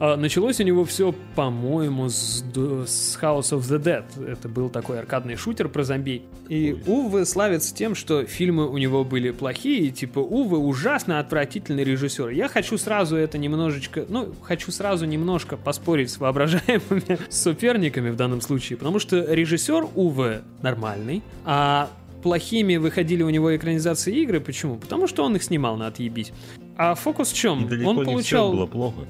Началось 0.01 0.61
у 0.61 0.65
него 0.65 0.85
все, 0.85 1.15
по-моему, 1.35 2.09
с, 2.09 2.43
с 2.43 3.19
House 3.21 3.53
of 3.53 3.61
the 3.61 3.79
Dead. 3.81 4.05
Это 4.27 4.49
был 4.49 4.69
такой 4.69 4.99
аркадный 4.99 5.37
шутер 5.37 5.69
про 5.69 5.85
зомби. 5.85 6.23
И 6.49 6.77
Уве 6.87 7.25
славится 7.25 7.75
тем, 7.75 7.95
что 7.95 8.25
фильмы 8.25 8.69
у 8.69 8.77
него 8.77 9.05
были 9.05 9.31
плохие, 9.31 9.87
и 9.87 9.91
типа 9.91 10.19
Уве 10.19 10.57
ужасно 10.57 11.21
отвратительный 11.21 11.85
режиссер. 11.85 12.31
Я 12.31 12.49
хочу 12.49 12.77
сразу 12.77 13.17
это 13.17 13.39
немножечко, 13.39 14.05
ну, 14.09 14.35
хочу 14.43 14.73
сразу 14.73 15.07
немножко 15.07 15.57
поспорить 15.57 16.11
с 16.11 16.19
воображаемыми 16.19 17.19
соперниками 17.31 18.11
в 18.11 18.17
данном 18.17 18.41
случае, 18.41 18.77
потому 18.79 18.99
что 18.99 19.33
режиссер 19.33 19.87
Уве 19.95 20.43
нормальный, 20.61 21.23
а 21.45 21.89
плохими 22.23 22.77
выходили 22.77 23.23
у 23.23 23.31
него 23.31 23.55
экранизации 23.55 24.15
игры. 24.23 24.41
Почему? 24.41 24.77
Потому 24.77 25.07
что 25.07 25.25
он 25.25 25.37
их 25.37 25.43
снимал 25.43 25.77
на 25.77 25.87
отъебись. 25.87 26.33
А 26.77 26.95
фокус 26.95 27.31
в 27.31 27.37
чем? 27.37 27.67
И 27.67 27.69
далеко 27.69 27.91
он 27.91 27.99
не 27.99 28.05
получал... 28.05 28.49
все 28.49 28.57
было 28.57 28.67
плохо. 28.67 29.01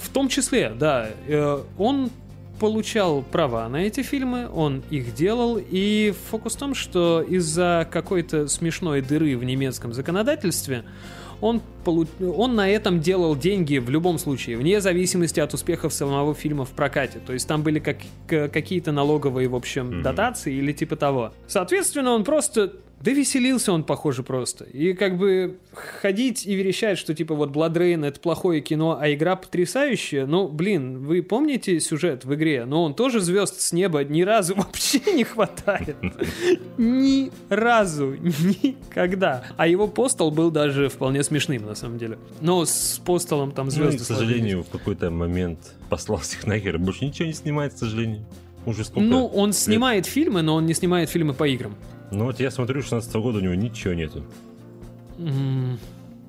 В 0.00 0.08
том 0.10 0.28
числе, 0.28 0.72
да. 0.78 1.08
Э, 1.26 1.62
Он 1.78 2.10
получал 2.58 3.22
права 3.22 3.68
на 3.68 3.76
эти 3.82 4.02
фильмы, 4.02 4.48
он 4.50 4.82
их 4.90 5.14
делал, 5.14 5.58
и 5.60 6.14
фокус 6.30 6.54
в 6.54 6.58
том, 6.58 6.74
что 6.74 7.20
из-за 7.20 7.86
какой-то 7.90 8.48
смешной 8.48 9.02
дыры 9.02 9.36
в 9.36 9.44
немецком 9.44 9.92
законодательстве 9.92 10.84
он, 11.42 11.60
полу- 11.84 12.06
он 12.34 12.54
на 12.54 12.66
этом 12.70 13.00
делал 13.00 13.36
деньги 13.36 13.76
в 13.76 13.90
любом 13.90 14.18
случае, 14.18 14.56
вне 14.56 14.80
зависимости 14.80 15.38
от 15.38 15.52
успехов 15.52 15.92
самого 15.92 16.34
фильма 16.34 16.64
в 16.64 16.70
прокате. 16.70 17.18
То 17.26 17.34
есть 17.34 17.46
там 17.46 17.62
были 17.62 17.78
как, 17.78 17.98
какие-то 18.26 18.90
налоговые, 18.90 19.48
в 19.48 19.54
общем, 19.54 19.88
Мгм. 19.88 20.02
дотации 20.02 20.54
или 20.54 20.72
типа 20.72 20.96
того. 20.96 21.32
Соответственно, 21.46 22.12
он 22.12 22.24
просто... 22.24 22.72
Да 23.00 23.10
веселился 23.12 23.72
он, 23.72 23.84
похоже, 23.84 24.22
просто. 24.22 24.64
И 24.64 24.94
как 24.94 25.18
бы 25.18 25.58
ходить 26.00 26.46
и 26.46 26.54
верещать, 26.54 26.98
что 26.98 27.14
типа 27.14 27.34
вот 27.34 27.50
Blood 27.50 27.74
Rain 27.74 28.06
это 28.06 28.18
плохое 28.18 28.60
кино, 28.62 28.98
а 29.00 29.12
игра 29.12 29.36
потрясающая. 29.36 30.26
Ну, 30.26 30.48
блин, 30.48 31.04
вы 31.04 31.22
помните 31.22 31.78
сюжет 31.78 32.24
в 32.24 32.34
игре? 32.34 32.64
Но 32.64 32.82
он 32.82 32.94
тоже 32.94 33.20
звезд 33.20 33.60
с 33.60 33.72
неба 33.72 34.02
ни 34.02 34.22
разу 34.22 34.54
вообще 34.56 35.00
не 35.12 35.24
хватает. 35.24 35.96
Ни 36.78 37.30
разу. 37.50 38.14
Никогда. 38.14 39.44
А 39.56 39.66
его 39.66 39.88
постол 39.88 40.30
был 40.30 40.50
даже 40.50 40.88
вполне 40.88 41.22
смешным, 41.22 41.66
на 41.66 41.74
самом 41.74 41.98
деле. 41.98 42.18
Но 42.40 42.64
с 42.64 43.00
постолом 43.04 43.52
там 43.52 43.66
Ну, 43.66 43.72
и, 43.72 43.74
звезды 43.74 43.98
к 43.98 44.06
сожалению, 44.06 44.62
в 44.64 44.70
какой-то 44.70 45.10
момент 45.10 45.58
послал 45.90 46.18
всех 46.18 46.46
нахер. 46.46 46.78
Больше 46.78 47.04
ничего 47.04 47.26
не 47.28 47.34
снимает, 47.34 47.74
к 47.74 47.78
сожалению. 47.78 48.24
Уже 48.64 48.84
сколько 48.84 49.00
Ну, 49.06 49.26
он 49.26 49.48
лет? 49.50 49.56
снимает 49.56 50.06
фильмы, 50.06 50.42
но 50.42 50.54
он 50.56 50.66
не 50.66 50.74
снимает 50.74 51.08
фильмы 51.10 51.34
по 51.34 51.46
играм. 51.46 51.74
Ну 52.12 52.24
вот 52.26 52.40
я 52.40 52.50
смотрю, 52.50 52.82
16 52.82 53.12
года 53.16 53.38
у 53.38 53.40
него 53.40 53.54
ничего 53.54 53.94
нету. 53.94 54.24
М, 55.18 55.78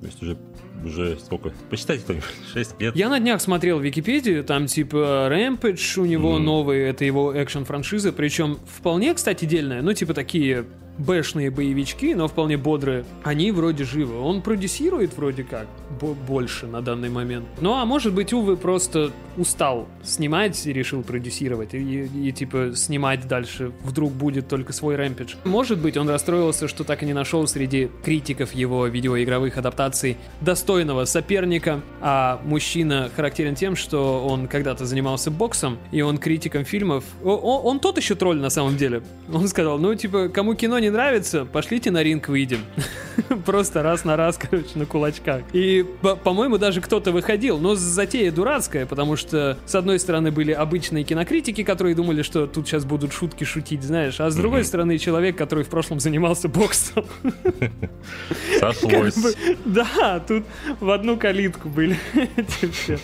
То 0.00 0.06
есть 0.06 0.22
уже, 0.22 0.36
уже 0.84 1.18
сколько? 1.18 1.52
Посчитайте 1.70 2.02
кто-нибудь. 2.04 2.24
6 2.52 2.80
лет. 2.80 2.96
Я 2.96 3.08
на 3.08 3.20
днях 3.20 3.40
смотрел 3.40 3.78
Википедию, 3.80 4.44
там 4.44 4.66
типа 4.66 5.28
Rampage 5.30 6.00
у 6.00 6.04
него 6.04 6.34
Мгм. 6.36 6.44
новый, 6.44 6.80
это 6.80 7.04
его 7.04 7.32
экшен-франшиза, 7.34 8.12
причем 8.12 8.58
вполне, 8.66 9.14
кстати, 9.14 9.44
дельная, 9.44 9.82
ну 9.82 9.92
типа 9.92 10.14
такие 10.14 10.64
бэшные 10.98 11.50
боевички, 11.50 12.14
но 12.14 12.28
вполне 12.28 12.56
бодрые. 12.56 13.04
Они 13.22 13.50
вроде 13.52 13.84
живы. 13.84 14.18
Он 14.20 14.42
продюсирует 14.42 15.16
вроде 15.16 15.44
как 15.44 15.66
бо- 16.00 16.14
больше 16.14 16.66
на 16.66 16.82
данный 16.82 17.08
момент. 17.08 17.46
Ну 17.60 17.74
а 17.74 17.84
может 17.84 18.12
быть, 18.12 18.32
Увы 18.32 18.56
просто 18.56 19.10
устал 19.36 19.86
снимать 20.02 20.66
и 20.66 20.72
решил 20.72 21.02
продюсировать. 21.02 21.72
И, 21.74 21.78
и, 21.78 22.28
и, 22.28 22.32
типа 22.32 22.72
снимать 22.74 23.26
дальше 23.28 23.72
вдруг 23.84 24.12
будет 24.12 24.48
только 24.48 24.72
свой 24.72 24.96
Rampage. 24.96 25.36
Может 25.44 25.78
быть, 25.78 25.96
он 25.96 26.08
расстроился, 26.10 26.66
что 26.68 26.82
так 26.84 27.02
и 27.02 27.06
не 27.06 27.12
нашел 27.12 27.46
среди 27.46 27.88
критиков 28.04 28.52
его 28.52 28.86
видеоигровых 28.86 29.56
адаптаций 29.56 30.16
достойного 30.40 31.04
соперника. 31.04 31.80
А 32.00 32.40
мужчина 32.44 33.10
характерен 33.14 33.54
тем, 33.54 33.76
что 33.76 34.26
он 34.26 34.48
когда-то 34.48 34.84
занимался 34.86 35.30
боксом, 35.30 35.78
и 35.92 36.02
он 36.02 36.18
критиком 36.18 36.64
фильмов. 36.64 37.04
О- 37.22 37.60
он 37.64 37.78
тот 37.80 37.96
еще 37.96 38.14
тролль 38.16 38.38
на 38.40 38.50
самом 38.50 38.76
деле. 38.76 39.02
Он 39.32 39.46
сказал, 39.48 39.78
ну 39.78 39.94
типа, 39.94 40.28
кому 40.28 40.54
кино 40.54 40.78
не 40.78 40.87
нравится, 40.90 41.44
пошлите 41.44 41.90
на 41.90 42.02
ринг 42.02 42.28
выйдем. 42.28 42.60
Просто 43.44 43.82
раз 43.82 44.04
на 44.04 44.16
раз, 44.16 44.38
короче, 44.38 44.70
на 44.76 44.86
кулачках. 44.86 45.42
И, 45.52 45.84
по- 46.02 46.16
по-моему, 46.16 46.58
даже 46.58 46.80
кто-то 46.80 47.12
выходил, 47.12 47.58
но 47.58 47.74
затея 47.74 48.30
дурацкая, 48.32 48.86
потому 48.86 49.16
что, 49.16 49.58
с 49.66 49.74
одной 49.74 49.98
стороны, 49.98 50.30
были 50.30 50.52
обычные 50.52 51.04
кинокритики, 51.04 51.62
которые 51.64 51.94
думали, 51.94 52.22
что 52.22 52.46
тут 52.46 52.66
сейчас 52.68 52.84
будут 52.84 53.12
шутки 53.12 53.44
шутить, 53.44 53.82
знаешь, 53.82 54.20
а 54.20 54.30
с 54.30 54.36
другой 54.36 54.64
стороны, 54.64 54.98
человек, 54.98 55.36
который 55.36 55.64
в 55.64 55.68
прошлом 55.68 56.00
занимался 56.00 56.48
боксом. 56.48 57.04
Сошлось. 58.58 59.14
Да, 59.64 60.20
тут 60.20 60.44
в 60.80 60.90
одну 60.90 61.16
калитку 61.16 61.68
были 61.68 61.96
эти 62.36 62.70
все. 62.70 62.98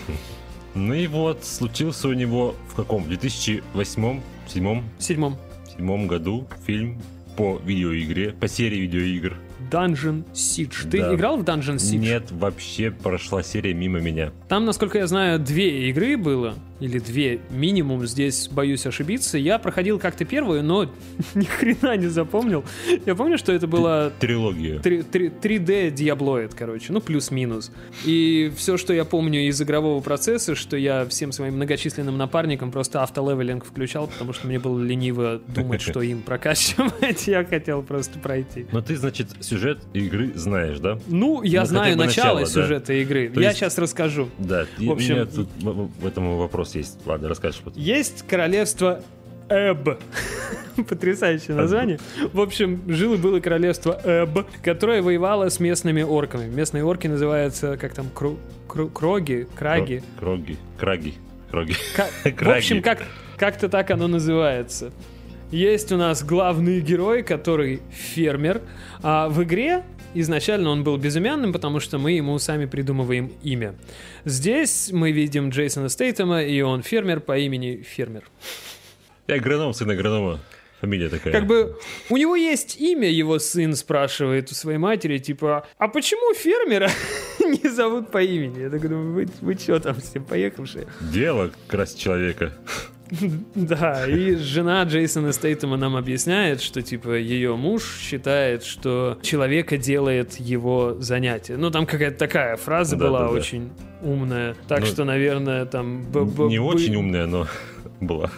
Ну 0.74 0.93
и 0.94 1.06
вот, 1.06 1.44
случился 1.44 2.09
у 2.09 2.12
него 2.12 2.55
в 2.69 2.74
каком? 2.74 3.05
2008 3.06 4.20
седьмом, 4.48 4.85
В 4.98 5.02
седьмом. 5.02 5.36
седьмом 5.70 6.06
году 6.09 6.47
фильм 6.66 7.01
по 7.36 7.61
видеоигре, 7.65 8.31
по 8.32 8.48
серии 8.48 8.78
видеоигр. 8.81 9.36
Dungeon 9.70 10.24
Siege. 10.32 10.89
Ты 10.90 11.01
Да. 11.01 11.15
играл 11.15 11.36
в 11.39 11.43
Dungeon 11.43 11.77
Siege? 11.77 11.97
Нет, 11.98 12.31
вообще 12.31 12.90
прошла 12.90 13.43
серия 13.43 13.73
мимо 13.74 14.01
меня. 14.01 14.31
Там, 14.48 14.65
насколько 14.66 14.98
я 14.98 15.06
знаю, 15.06 15.39
две 15.39 15.89
игры 15.89 16.16
было, 16.16 16.55
или 16.80 16.98
две 16.98 17.40
минимум, 17.51 18.06
здесь 18.06 18.48
боюсь 18.48 18.84
ошибиться. 18.86 19.38
Я 19.38 19.59
проходил 19.59 19.98
как-то 19.98 20.24
первую, 20.24 20.62
но 20.64 20.90
ни 21.34 21.44
хрена 21.44 21.96
не 21.96 22.09
запомнил. 22.09 22.64
Я 23.06 23.14
помню, 23.14 23.38
что 23.38 23.52
это 23.52 23.66
была 23.66 24.10
Трилогия. 24.20 24.78
3, 24.80 25.02
3D 25.02 25.94
Diabloid, 25.94 26.52
короче, 26.56 26.92
ну 26.92 27.01
плюс-минус. 27.01 27.70
И 28.05 28.52
все, 28.56 28.76
что 28.76 28.92
я 28.92 29.05
помню 29.05 29.48
из 29.48 29.60
игрового 29.62 30.01
процесса, 30.01 30.55
что 30.55 30.76
я 30.76 31.06
всем 31.06 31.32
своим 31.32 31.55
многочисленным 31.55 32.16
напарникам 32.18 32.72
просто 32.72 33.02
автолевелинг 33.02 33.64
включал, 33.64 34.09
потому 34.09 34.32
что 34.32 34.46
мне 34.46 34.59
было 34.59 34.82
лениво 34.82 35.40
думать, 35.48 35.80
что 35.80 36.02
им 36.02 36.22
прокачивать. 36.22 37.26
Я 37.28 37.44
хотел 37.44 37.82
просто 37.82 38.18
пройти. 38.18 38.66
Но 38.72 38.80
ты, 38.82 38.96
значит, 38.96 39.28
сюжет 39.40 39.78
игры 39.92 40.32
знаешь, 40.34 40.78
да? 40.80 40.98
Ну, 41.06 41.42
я 41.42 41.60
Ну, 41.60 41.66
знаю 41.66 41.96
начало, 41.96 42.06
начало, 42.06 42.40
да. 42.40 42.46
сюжета 42.46 42.92
игры. 42.94 43.28
То 43.28 43.40
я 43.40 43.48
есть- 43.48 43.60
сейчас 43.60 43.78
расскажу. 43.78 44.28
Да. 44.38 44.66
В 44.78 44.90
общем- 44.90 45.14
меня 45.14 45.26
тут 45.26 45.48
в 45.62 46.06
этом 46.06 46.36
вопрос 46.38 46.63
есть. 46.74 46.98
Ладно, 47.06 47.28
расскажешь 47.28 47.60
потом. 47.64 47.80
Есть 47.82 48.26
королевство 48.26 49.02
Эб. 49.48 49.98
Потрясающее 50.88 51.54
название. 51.56 51.98
В 52.32 52.40
общем, 52.40 52.82
жило 52.88 53.16
было 53.16 53.40
королевство 53.40 54.00
Эб, 54.04 54.46
которое 54.62 55.02
воевало 55.02 55.48
с 55.48 55.60
местными 55.60 56.02
орками. 56.02 56.48
Местные 56.48 56.84
орки 56.84 57.06
называются, 57.06 57.76
как 57.76 57.94
там, 57.94 58.06
кру- 58.14 58.38
кру- 58.68 58.90
кроги, 58.90 59.46
краги. 59.54 60.02
Кро- 60.18 60.20
Кроги. 60.20 60.56
Краги. 60.78 61.14
Кроги. 61.50 61.74
В 62.24 62.48
общем, 62.56 62.82
как, 62.82 63.02
как-то 63.36 63.68
так 63.68 63.90
оно 63.90 64.08
называется. 64.08 64.92
Есть 65.50 65.92
у 65.92 65.96
нас 65.96 66.24
главный 66.24 66.80
герой, 66.80 67.22
который 67.22 67.80
фермер. 67.92 68.60
А 69.02 69.28
в 69.28 69.42
игре 69.44 69.84
изначально 70.14 70.70
он 70.70 70.84
был 70.84 70.96
безымянным, 70.96 71.52
потому 71.52 71.80
что 71.80 71.98
мы 71.98 72.12
ему 72.12 72.38
сами 72.38 72.66
придумываем 72.66 73.32
имя. 73.42 73.74
Здесь 74.24 74.90
мы 74.92 75.12
видим 75.12 75.50
Джейсона 75.50 75.88
Стейтема, 75.88 76.42
и 76.42 76.60
он 76.60 76.82
фермер 76.82 77.20
по 77.20 77.36
имени 77.38 77.82
Фермер. 77.82 78.24
Я 79.26 79.36
агроном, 79.36 79.72
сын 79.74 79.90
агронома. 79.90 80.40
Фамилия 80.80 81.08
такая. 81.08 81.32
Как 81.32 81.46
бы 81.46 81.78
у 82.10 82.16
него 82.18 82.36
есть 82.36 82.76
имя, 82.78 83.08
его 83.08 83.38
сын 83.38 83.74
спрашивает 83.74 84.50
у 84.50 84.54
своей 84.54 84.76
матери, 84.76 85.16
типа, 85.18 85.66
а 85.78 85.88
почему 85.88 86.34
фермера 86.34 86.90
не 87.40 87.70
зовут 87.70 88.10
по 88.10 88.22
имени? 88.22 88.60
Я 88.60 88.70
так 88.70 88.82
думаю, 88.82 89.12
вы, 89.12 89.28
вы 89.40 89.54
что 89.54 89.80
там 89.80 89.98
все 90.00 90.20
поехавшие? 90.20 90.86
Дело 91.00 91.52
красить 91.68 91.98
человека. 91.98 92.52
Да, 93.54 94.06
и 94.06 94.34
жена 94.36 94.82
Джейсона 94.84 95.32
Стейтема 95.32 95.76
нам 95.76 95.96
объясняет, 95.96 96.60
что, 96.60 96.82
типа, 96.82 97.16
ее 97.16 97.56
муж 97.56 97.82
считает, 98.00 98.64
что 98.64 99.18
человека 99.22 99.76
делает 99.76 100.34
его 100.40 100.96
занятие. 101.00 101.56
Ну, 101.56 101.70
там 101.70 101.86
какая-то 101.86 102.18
такая 102.18 102.56
фраза 102.56 102.96
Да, 102.96 103.06
была 103.08 103.18
да, 103.20 103.24
да. 103.26 103.30
очень 103.32 103.70
умная. 104.02 104.54
Так 104.68 104.80
Ну, 104.80 104.86
что, 104.86 105.04
наверное, 105.04 105.64
там... 105.66 106.02
б- 106.10 106.24
б- 106.24 106.48
Не 106.48 106.58
очень 106.58 106.94
умная, 106.96 107.26
но 107.26 107.46
была. 108.00 108.30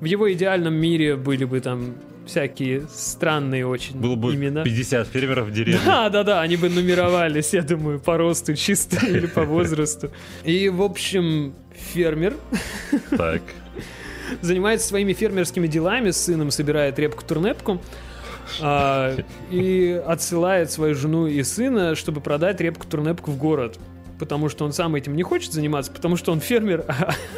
В 0.00 0.04
его 0.04 0.32
идеальном 0.32 0.74
мире 0.74 1.16
были 1.16 1.44
бы 1.44 1.60
там 1.60 1.94
всякие 2.26 2.82
странные 2.90 3.64
очень 3.66 3.98
Было 4.00 4.16
бы 4.16 4.34
имена. 4.34 4.64
50 4.64 5.06
фермеров 5.08 5.46
в 5.48 5.52
деревне. 5.52 5.80
Да, 5.86 6.08
да, 6.10 6.22
да, 6.24 6.40
они 6.40 6.56
бы 6.56 6.68
нумеровались, 6.68 7.54
я 7.54 7.62
думаю, 7.62 8.00
по 8.00 8.16
росту 8.18 8.54
чисто 8.56 9.06
или 9.06 9.26
по 9.26 9.42
возрасту. 9.44 10.10
И, 10.44 10.68
в 10.68 10.82
общем, 10.82 11.54
фермер 11.92 12.34
Так. 13.16 13.42
Занимается 14.40 14.88
своими 14.88 15.12
фермерскими 15.12 15.66
делами, 15.66 16.10
с 16.10 16.24
сыном 16.24 16.50
собирает 16.50 16.98
репку-турнепку, 16.98 17.80
а, 18.60 19.16
и 19.50 20.02
отсылает 20.06 20.70
свою 20.70 20.94
жену 20.94 21.26
и 21.26 21.42
сына, 21.42 21.94
чтобы 21.94 22.20
продать 22.20 22.60
репку-турнепку 22.60 23.30
в 23.30 23.38
город. 23.38 23.78
Потому 24.18 24.48
что 24.48 24.64
он 24.64 24.72
сам 24.72 24.94
этим 24.94 25.14
не 25.14 25.22
хочет 25.22 25.52
заниматься, 25.52 25.92
потому 25.92 26.16
что 26.16 26.32
он 26.32 26.40
фермер, 26.40 26.84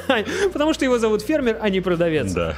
потому 0.53 0.75
что 0.75 0.85
его 0.85 0.99
зовут 0.99 1.23
фермер, 1.23 1.59
а 1.61 1.71
не 1.71 1.81
продавец. 1.81 2.33
Да. 2.33 2.55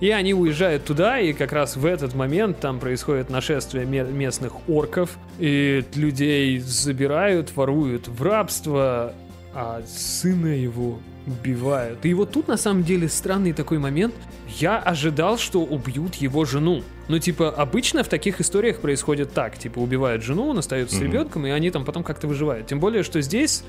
И 0.00 0.10
они 0.10 0.34
уезжают 0.34 0.84
туда, 0.84 1.18
и 1.18 1.32
как 1.32 1.52
раз 1.52 1.76
в 1.76 1.86
этот 1.86 2.14
момент 2.14 2.60
там 2.60 2.78
происходит 2.78 3.30
нашествие 3.30 3.86
ме- 3.86 4.04
местных 4.04 4.68
орков, 4.68 5.16
и 5.38 5.84
людей 5.94 6.58
забирают, 6.58 7.56
воруют 7.56 8.06
в 8.06 8.22
рабство, 8.22 9.14
а 9.58 9.82
сына 9.86 10.48
его 10.48 10.98
убивают. 11.26 12.04
И 12.04 12.12
вот 12.12 12.30
тут 12.30 12.46
на 12.46 12.58
самом 12.58 12.84
деле 12.84 13.08
странный 13.08 13.54
такой 13.54 13.78
момент. 13.78 14.14
Я 14.58 14.78
ожидал, 14.78 15.38
что 15.38 15.62
убьют 15.62 16.16
его 16.16 16.44
жену. 16.44 16.82
Ну, 17.08 17.18
типа, 17.18 17.50
обычно 17.50 18.04
в 18.04 18.08
таких 18.08 18.38
историях 18.40 18.80
происходит 18.80 19.32
так. 19.32 19.56
Типа, 19.58 19.78
убивают 19.78 20.22
жену, 20.22 20.48
он 20.48 20.58
остается 20.58 20.96
с 20.96 20.98
Мгм. 20.98 21.06
ребенком, 21.10 21.46
и 21.46 21.50
они 21.50 21.70
там 21.70 21.86
потом 21.86 22.04
как-то 22.04 22.28
выживают. 22.28 22.66
Тем 22.66 22.80
более, 22.80 23.02
что 23.02 23.22
здесь 23.22 23.64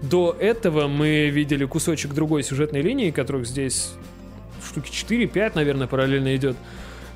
до 0.00 0.34
этого 0.40 0.88
мы 0.88 1.28
видели 1.28 1.66
кусочек 1.66 2.14
другой 2.14 2.42
сюжетной 2.42 2.80
линии, 2.80 3.10
которых 3.10 3.46
здесь 3.46 3.92
штуки 4.66 4.90
4-5, 4.90 5.54
наверное, 5.54 5.86
параллельно 5.86 6.34
идет, 6.36 6.56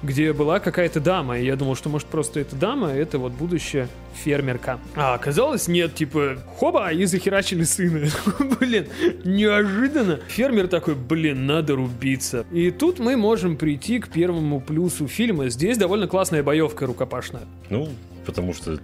где 0.02 0.32
была 0.32 0.60
какая-то 0.60 1.00
дама, 1.00 1.38
и 1.38 1.44
я 1.44 1.56
думал, 1.56 1.76
что, 1.76 1.88
может, 1.88 2.08
просто 2.08 2.40
эта 2.40 2.56
дама— 2.56 2.88
это 2.92 3.18
вот 3.18 3.32
будущая 3.32 3.88
фермерка. 4.14 4.78
А 4.94 5.14
оказалось, 5.14 5.68
нет, 5.68 5.94
типа, 5.94 6.38
хоба, 6.56 6.90
и 6.92 7.04
захерачили 7.04 7.64
сына. 7.64 8.08
Блин, 8.60 8.86
неожиданно. 9.24 10.20
Фермер 10.28 10.68
такой, 10.68 10.94
блин, 10.94 11.46
надо 11.46 11.76
рубиться. 11.76 12.44
И 12.52 12.70
тут 12.70 12.98
мы 12.98 13.16
можем 13.16 13.56
прийти 13.56 13.98
к 13.98 14.08
первому 14.08 14.60
плюсу 14.60 15.06
фильма. 15.08 15.48
Здесь 15.48 15.78
довольно 15.78 16.08
классная 16.08 16.42
боевка 16.42 16.86
рукопашная. 16.86 17.42
Ну, 17.70 17.88
потому 18.26 18.54
что 18.54 18.78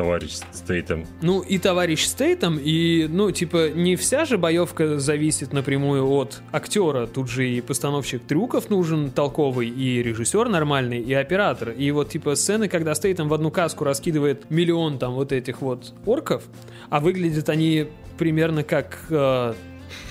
товарищ 0.00 0.38
Стейтем 0.52 1.04
Ну, 1.20 1.42
и 1.42 1.58
товарищ 1.58 2.06
Стейтом, 2.06 2.58
и, 2.58 3.06
ну, 3.06 3.30
типа, 3.32 3.68
не 3.68 3.96
вся 3.96 4.24
же 4.24 4.38
боевка 4.38 4.98
зависит 4.98 5.52
напрямую 5.52 6.06
от 6.06 6.40
актера. 6.52 7.06
Тут 7.06 7.28
же 7.28 7.46
и 7.46 7.60
постановщик 7.60 8.24
трюков 8.24 8.70
нужен 8.70 9.10
толковый, 9.10 9.68
и 9.68 10.02
режиссер 10.02 10.48
нормальный, 10.48 11.00
и 11.00 11.12
оператор. 11.12 11.72
И 11.72 11.90
вот, 11.90 12.08
типа, 12.08 12.34
сцены, 12.34 12.68
когда 12.68 12.94
Стейтом 12.94 13.28
в 13.28 13.34
одну 13.34 13.50
каску 13.50 13.84
раскидывает 13.84 14.50
миллион 14.50 14.98
там 14.98 15.12
вот 15.12 15.32
этих 15.32 15.60
вот 15.60 15.92
орков, 16.06 16.44
а 16.88 17.00
выглядят 17.00 17.50
они 17.50 17.88
примерно 18.16 18.64
как 18.64 19.00
э, 19.10 19.52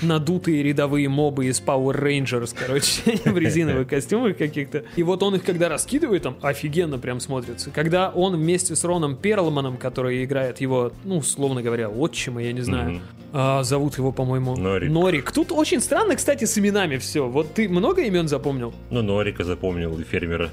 надутые 0.01 0.63
рядовые 0.63 1.09
мобы 1.09 1.47
из 1.47 1.61
Power 1.61 1.99
Rangers, 1.99 2.55
короче, 2.57 3.19
в 3.29 3.37
резиновых 3.37 3.87
костюмах 3.87 4.37
каких-то. 4.37 4.83
И 4.95 5.03
вот 5.03 5.23
он 5.23 5.35
их 5.35 5.43
когда 5.43 5.69
раскидывает, 5.69 6.23
там 6.23 6.37
офигенно 6.41 6.97
прям 6.97 7.19
смотрится. 7.19 7.71
Когда 7.71 8.09
он 8.09 8.35
вместе 8.35 8.75
с 8.75 8.83
Роном 8.83 9.15
Перлманом, 9.15 9.77
который 9.77 10.23
играет 10.23 10.61
его, 10.61 10.91
ну, 11.03 11.17
условно 11.17 11.61
говоря, 11.61 11.89
отчима, 11.89 12.43
я 12.43 12.53
не 12.53 12.61
знаю, 12.61 13.01
а, 13.31 13.63
зовут 13.63 13.97
его, 13.97 14.11
по-моему, 14.11 14.55
Норик. 14.89 15.31
Тут 15.31 15.51
очень 15.51 15.81
странно, 15.81 16.15
кстати, 16.15 16.45
с 16.45 16.57
именами 16.57 16.97
все. 16.97 17.27
Вот 17.27 17.53
ты 17.53 17.69
много 17.69 18.01
имен 18.01 18.27
запомнил? 18.27 18.73
Ну, 18.89 19.01
Норика 19.01 19.43
запомнил 19.43 19.97
и 19.99 20.03
фермера. 20.03 20.49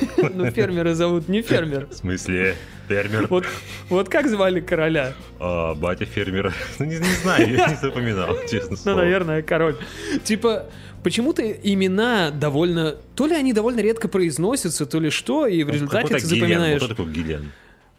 Ну, 0.34 0.50
фермера 0.50 0.94
зовут 0.94 1.28
не 1.28 1.42
фермер. 1.42 1.86
В 1.90 1.94
смысле, 1.94 2.54
фермер. 2.88 3.26
Вот, 3.28 3.44
вот 3.88 4.08
как 4.08 4.28
звали 4.28 4.60
короля? 4.60 5.12
А, 5.40 5.74
батя 5.74 6.04
фермера. 6.04 6.52
Ну, 6.78 6.84
не, 6.86 6.96
не 6.98 7.14
знаю, 7.22 7.50
я 7.54 7.68
не 7.68 7.74
запоминал, 7.76 8.36
честно 8.50 8.76
Ну, 8.84 8.96
наверное, 8.96 9.42
король. 9.42 9.76
Типа, 10.24 10.66
почему-то 11.02 11.42
имена 11.42 12.30
довольно... 12.30 12.96
То 13.14 13.26
ли 13.26 13.34
они 13.34 13.52
довольно 13.52 13.80
редко 13.80 14.08
произносятся, 14.08 14.86
то 14.86 14.98
ли 15.00 15.10
что, 15.10 15.46
и 15.46 15.62
в 15.64 15.70
результате 15.70 16.14
ты 16.14 16.20
запоминаешь... 16.20 16.78
Кто 16.82 16.88
такой 16.94 17.12
Гиллиан? 17.12 17.52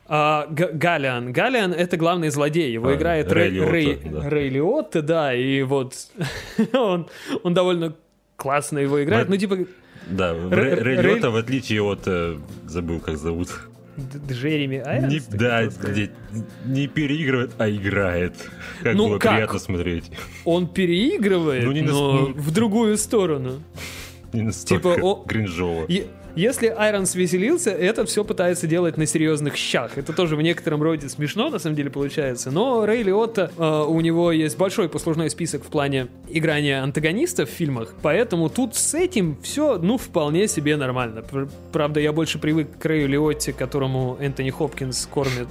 А, 0.10 0.48
Г- 0.50 0.72
Галиан. 0.72 1.34
Галиан— 1.34 1.74
это 1.78 1.98
главный 1.98 2.30
злодей. 2.30 2.72
Его 2.72 2.90
А, 2.90 2.96
играет 2.96 3.30
Рэй 3.32 3.60
Рэй, 3.60 3.70
Рэй, 3.70 4.00
да. 4.06 4.30
Рэй 4.30 4.50
Лиотта, 4.50 5.02
да, 5.02 5.34
и 5.36 5.64
вот 5.64 5.96
он, 6.74 7.10
он 7.44 7.54
довольно 7.54 7.94
классно 8.38 8.80
его 8.80 9.04
играет. 9.04 9.28
Ну, 9.28 9.36
Ну, 9.36 9.40
типа, 9.40 9.58
Да, 10.10 10.34
Рэй- 10.34 11.30
в 11.30 11.36
отличие 11.36 11.82
от... 11.82 12.02
э, 12.06 12.38
Забыл, 12.68 13.00
как 13.00 13.18
зовут. 13.18 13.50
Джереми 14.30 14.78
Айронс, 14.78 15.12
Не, 15.14 15.38
да, 15.38 15.66
где- 15.66 16.12
не 16.66 16.88
переигрывает, 16.88 17.52
а 17.58 17.68
играет. 17.70 18.34
Как 18.84 18.96
Ну, 18.96 19.08
было 19.10 19.18
как? 19.18 19.34
приятно 19.34 19.58
смотреть. 19.60 20.12
Он 20.46 20.68
переигрывает, 20.68 21.64
Ну, 21.64 21.72
не 21.72 21.82
на- 21.82 21.92
но 21.92 22.12
ну- 22.14 22.34
в 22.34 22.52
другую 22.52 22.98
сторону. 22.98 23.64
Не 24.34 24.44
настолько 24.44 24.94
Типа, 24.96 25.02
о- 25.04 25.26
кринжово. 25.26 25.86
Если 26.38 26.68
Айронс 26.68 27.16
веселился, 27.16 27.72
это 27.72 28.06
все 28.06 28.24
пытается 28.24 28.68
делать 28.68 28.96
на 28.96 29.08
серьезных 29.08 29.56
щах. 29.56 29.98
Это 29.98 30.14
тоже 30.14 30.36
в 30.36 30.42
некотором 30.44 30.84
роде 30.84 31.10
смешно, 31.10 31.50
на 31.50 31.58
самом 31.58 31.76
деле, 31.76 31.90
получается. 31.90 32.52
Но 32.52 32.86
Рэй 32.86 33.02
Лиотта, 33.02 33.52
э, 33.58 33.86
у 33.88 34.00
него 34.02 34.32
есть 34.32 34.56
большой 34.56 34.88
послужной 34.88 35.32
список 35.32 35.64
в 35.64 35.68
плане 35.68 36.10
играния 36.30 36.84
антагонистов 36.84 37.50
в 37.50 37.54
фильмах, 37.54 37.96
поэтому 38.04 38.50
тут 38.50 38.76
с 38.76 38.94
этим 38.94 39.36
все, 39.42 39.80
ну, 39.80 39.98
вполне 39.98 40.48
себе 40.48 40.78
нормально. 40.78 41.24
Пр- 41.24 41.50
Правда, 41.72 42.00
я 42.00 42.14
больше 42.14 42.38
привык 42.38 42.68
к 42.78 42.86
Рэю 42.86 43.08
Лиотте, 43.08 43.52
которому 43.52 44.16
Энтони 44.20 44.52
Хопкинс 44.52 45.08
кормит, 45.12 45.48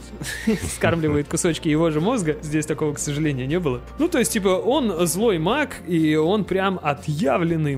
скармливает 0.77 1.27
кусочки 1.27 1.69
его 1.69 1.91
же 1.91 2.01
мозга. 2.01 2.37
Здесь 2.43 2.65
такого, 2.65 2.95
к 2.95 3.01
сожалению, 3.01 3.49
не 3.49 3.59
было. 3.59 3.81
Ну, 3.99 4.07
то 4.07 4.21
есть, 4.21 4.33
типа, 4.33 4.51
он 4.51 5.05
злой 5.09 5.39
маг, 5.41 5.79
и 5.89 6.15
он 6.15 6.45
прям 6.45 6.79
отъявленный 6.81 7.75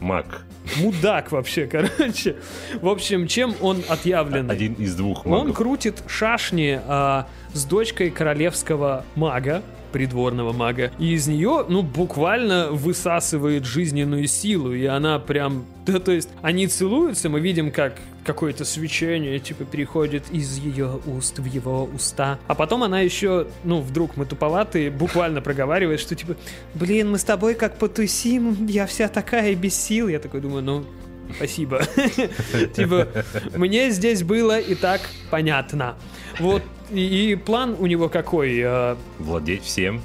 Маг. 0.00 0.42
мудак 0.76 1.32
вообще, 1.32 1.66
короче. 1.66 2.36
В 2.80 2.88
общем, 2.88 3.26
чем 3.26 3.54
он 3.60 3.82
отъявленный? 3.88 4.54
Один 4.54 4.74
из 4.74 4.94
двух 4.94 5.26
Он 5.26 5.32
магов. 5.32 5.56
крутит 5.56 6.02
шашни 6.06 6.80
а, 6.86 7.26
с 7.52 7.64
дочкой 7.64 8.10
королевского 8.10 9.04
мага, 9.16 9.62
придворного 9.92 10.52
мага, 10.52 10.90
и 10.98 11.12
из 11.12 11.26
нее, 11.26 11.64
ну, 11.68 11.82
буквально 11.82 12.70
высасывает 12.70 13.64
жизненную 13.64 14.26
силу, 14.26 14.72
и 14.72 14.84
она 14.84 15.18
прям... 15.18 15.64
Да, 15.86 15.98
то 15.98 16.12
есть, 16.12 16.28
они 16.42 16.66
целуются, 16.66 17.28
мы 17.28 17.40
видим, 17.40 17.70
как 17.70 17.94
какое-то 18.24 18.66
свечение, 18.66 19.38
типа, 19.38 19.64
переходит 19.64 20.24
из 20.30 20.58
ее 20.58 21.00
уст 21.06 21.38
в 21.38 21.44
его 21.46 21.88
уста. 21.94 22.38
А 22.46 22.54
потом 22.54 22.82
она 22.82 23.00
еще, 23.00 23.46
ну, 23.64 23.80
вдруг 23.80 24.18
мы 24.18 24.26
туповатые, 24.26 24.90
буквально 24.90 25.40
проговаривает, 25.40 25.98
что, 25.98 26.14
типа, 26.14 26.36
блин, 26.74 27.10
мы 27.10 27.18
с 27.18 27.24
тобой 27.24 27.54
как 27.54 27.78
потусим, 27.78 28.66
я 28.66 28.84
вся 28.86 29.08
такая 29.08 29.54
без 29.54 29.74
сил. 29.74 30.08
Я 30.08 30.18
такой 30.18 30.42
думаю, 30.42 30.62
ну, 30.62 30.84
спасибо. 31.36 31.82
Типа, 32.74 33.08
мне 33.54 33.90
здесь 33.90 34.22
было 34.22 34.58
и 34.58 34.74
так 34.74 35.00
понятно. 35.30 35.96
Вот, 36.40 36.62
и, 36.90 37.38
план 37.44 37.76
у 37.78 37.86
него 37.86 38.08
какой? 38.08 38.58
Э, 38.62 38.96
Владеть 39.18 39.62
всем. 39.64 40.00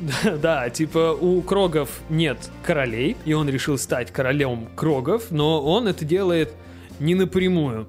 Да, 0.40 0.70
типа 0.70 1.16
у 1.20 1.42
Крогов 1.42 1.88
нет 2.08 2.38
королей, 2.62 3.16
и 3.24 3.32
он 3.32 3.48
решил 3.48 3.78
стать 3.78 4.12
королем 4.12 4.68
Крогов, 4.76 5.30
но 5.30 5.62
он 5.62 5.88
это 5.88 6.04
делает 6.04 6.52
не 7.00 7.14
напрямую. 7.14 7.86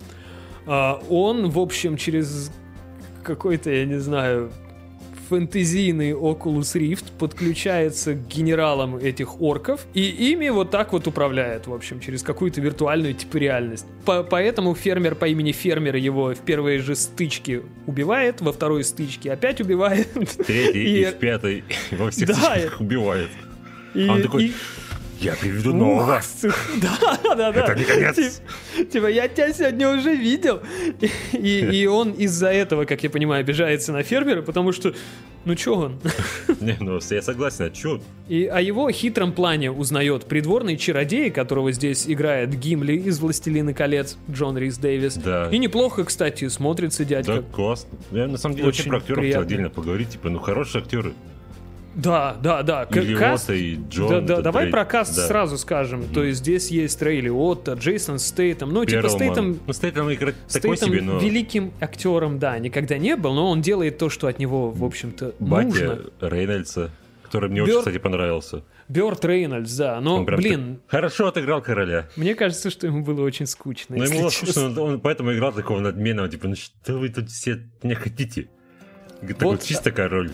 А, 0.65 1.01
Он, 1.09 1.49
в 1.49 1.59
общем, 1.59 1.97
через 1.97 2.51
какой-то, 3.23 3.71
я 3.71 3.85
не 3.85 3.99
знаю, 3.99 4.51
фэнтезийный 5.29 6.11
Oculus 6.11 6.75
Rift 6.75 7.05
подключается 7.17 8.13
к 8.13 8.27
генералам 8.27 8.97
этих 8.97 9.41
орков 9.41 9.85
и 9.93 10.01
ими 10.31 10.49
вот 10.49 10.71
так 10.71 10.91
вот 10.93 11.07
управляет, 11.07 11.67
в 11.67 11.73
общем, 11.73 11.99
через 11.99 12.23
какую-то 12.23 12.61
виртуальную 12.61 13.13
типа 13.13 13.37
реальность. 13.37 13.85
По- 14.05 14.23
поэтому 14.23 14.73
фермер 14.75 15.15
по 15.15 15.25
имени 15.27 15.51
Фермер 15.51 15.95
его 15.95 16.33
в 16.33 16.39
первой 16.39 16.79
же 16.79 16.95
стычке 16.95 17.61
убивает, 17.85 18.41
во 18.41 18.51
второй 18.51 18.83
стычке 18.83 19.31
опять 19.31 19.61
убивает. 19.61 20.07
В 20.15 20.43
третьей 20.43 20.83
и, 20.97 21.01
И- 21.01 21.05
в 21.05 21.13
пятой 21.15 21.63
во 21.91 22.09
всех 22.11 22.27
Да, 22.29 22.33
случаях 22.35 22.81
убивает. 22.81 23.29
И, 23.93 24.07
А 24.07 24.13
он 24.13 24.21
такой, 24.21 24.45
и- 24.45 24.53
Я 25.19 25.35
приведу 25.35 25.73
нового. 25.73 26.21
Да, 26.81 27.17
да, 27.35 27.51
да. 27.51 27.59
Это 27.65 27.75
не 27.75 27.83
конец. 27.83 28.15
Тип- 28.15 28.89
Типа, 28.91 29.07
я 29.07 29.27
тебя 29.27 29.51
сегодня 29.53 29.89
уже 29.89 30.15
видел. 30.15 30.61
И, 31.33 31.59
и- 31.59 31.85
он 31.87 32.11
из-за 32.11 32.47
этого, 32.47 32.85
как 32.85 33.03
я 33.03 33.09
понимаю, 33.09 33.41
обижается 33.41 33.91
на 33.91 34.03
фермера, 34.03 34.41
потому 34.41 34.71
что, 34.71 34.93
ну 35.45 35.55
чё 35.55 35.75
он? 35.75 35.99
Не, 36.61 36.77
ну 36.79 36.99
я 37.09 37.21
согласен, 37.21 37.65
а 37.65 37.69
чё? 37.69 37.99
И 38.29 38.45
о 38.45 38.61
его 38.61 38.89
хитром 38.91 39.33
плане 39.33 39.71
узнает 39.71 40.25
придворный 40.25 40.77
чародей, 40.77 41.31
которого 41.31 41.71
здесь 41.73 42.05
играет 42.07 42.57
Гимли 42.57 42.93
из 42.93 43.19
«Властелина 43.19 43.73
колец» 43.73 44.17
Джон 44.31 44.57
Рис 44.57 44.77
Дэвис. 44.77 45.15
Да. 45.15 45.49
И 45.51 45.57
неплохо, 45.57 46.05
кстати, 46.05 46.47
смотрится 46.47 47.03
дядька. 47.03 47.35
Да, 47.37 47.41
классно. 47.53 47.97
Я 48.11 48.27
на 48.27 48.37
самом 48.37 48.55
деле 48.55 48.69
Очень 48.69 48.85
про 48.89 48.97
актеров 48.97 49.19
приятно. 49.19 49.43
отдельно 49.45 49.69
поговорить. 49.69 50.11
Типа, 50.11 50.29
ну 50.29 50.39
хорошие 50.39 50.81
актеры. 50.81 51.13
Да, 51.95 52.37
да, 52.41 52.63
да. 52.63 52.85
К- 52.85 52.97
И 52.97 53.13
каст- 53.15 53.49
и 53.49 53.79
Джон. 53.89 54.09
Да, 54.25 54.35
да, 54.37 54.41
давай 54.41 54.65
Дрей- 54.65 54.71
про 54.71 54.85
каст 54.85 55.15
да. 55.15 55.27
сразу 55.27 55.57
скажем. 55.57 56.03
То 56.13 56.23
есть 56.23 56.39
здесь 56.39 56.69
есть 56.69 57.01
Рэй 57.01 57.19
Лиотта, 57.19 57.73
Джейсон 57.73 58.19
Стейтем. 58.19 58.69
Ну, 58.69 58.85
типа 58.85 59.01
Перлман. 59.01 59.17
Стейтем 59.19 59.59
Ну, 59.65 59.73
Стейтем 59.73 60.13
играть 60.13 60.35
такой 60.47 60.77
себе, 60.77 61.01
но 61.01 61.17
великим 61.19 61.73
актером, 61.81 62.39
да, 62.39 62.57
никогда 62.59 62.97
не 62.97 63.15
был, 63.15 63.33
но 63.33 63.49
он 63.49 63.61
делает 63.61 63.97
то, 63.97 64.09
что 64.09 64.27
от 64.27 64.39
него, 64.39 64.69
в 64.71 64.83
общем-то, 64.83 65.33
батя 65.39 65.65
нужно. 65.67 65.99
Рейнольдса, 66.21 66.91
который 67.23 67.49
мне 67.49 67.61
Бёрд- 67.61 67.69
очень, 67.69 67.79
кстати, 67.79 67.97
понравился. 67.97 68.63
Бёрд 68.87 69.23
Рейнольдс, 69.25 69.75
да. 69.75 69.99
Но, 70.01 70.23
блин, 70.23 70.75
так 70.87 70.91
хорошо 70.91 71.27
отыграл 71.27 71.61
короля. 71.61 72.07
мне 72.15 72.33
кажется, 72.33 72.69
что 72.69 72.87
ему 72.87 73.03
было 73.03 73.21
очень 73.23 73.45
скучно. 73.45 73.95
Но 73.97 74.03
если 74.03 74.15
ему 74.15 74.23
было 74.23 74.29
скучно, 74.31 74.65
он, 74.65 74.77
он 74.77 74.99
поэтому 74.99 75.33
играл 75.33 75.51
такого 75.53 75.79
надменного, 75.79 76.27
типа, 76.29 76.47
ну 76.47 76.55
что 76.55 76.93
вы 76.97 77.09
тут 77.09 77.29
все 77.29 77.59
меня 77.83 77.95
хотите? 77.95 78.47
Такой 79.21 79.35
Вот, 79.47 79.63
чисто 79.63 79.91
король. 79.91 80.31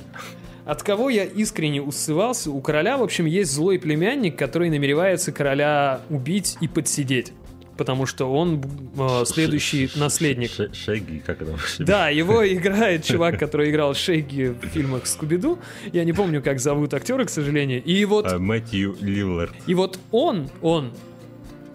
От 0.65 0.81
кого 0.83 1.09
я 1.09 1.23
искренне 1.23 1.81
усывался, 1.81 2.49
у 2.51 2.59
короля, 2.61 2.97
в 2.97 3.03
общем, 3.03 3.25
есть 3.25 3.51
злой 3.51 3.77
племянник, 3.79 4.35
который 4.37 4.69
намеревается 4.69 5.31
короля 5.31 6.01
убить 6.09 6.57
и 6.61 6.67
подсидеть. 6.67 7.33
Потому 7.77 8.05
что 8.05 8.31
он 8.31 8.63
э, 8.97 9.25
следующий 9.25 9.87
Ш- 9.87 9.99
наследник. 9.99 10.49
ш- 10.49 10.73
Шеги, 10.73 11.21
как 11.25 11.41
это? 11.41 11.55
Да, 11.79 12.07
его 12.09 12.47
играет 12.47 13.03
чувак, 13.03 13.37
который 13.37 13.69
играл 13.69 13.93
Шейги 13.93 14.45
в 14.59 14.65
фильмах 14.67 15.05
Скуби-Ду. 15.05 15.59
Я 15.91 16.05
не 16.05 16.13
помню, 16.13 16.41
как 16.41 16.61
зовут 16.61 16.93
актера, 16.93 17.25
к 17.25 17.29
сожалению. 17.29 17.83
И 17.83 18.05
вот, 18.05 18.25
А, 18.31 18.39
Мэтью 18.39 18.95
Лиллард. 19.01 19.53
и 19.67 19.73
вот 19.75 19.99
он, 20.11 20.49
он, 20.61 20.91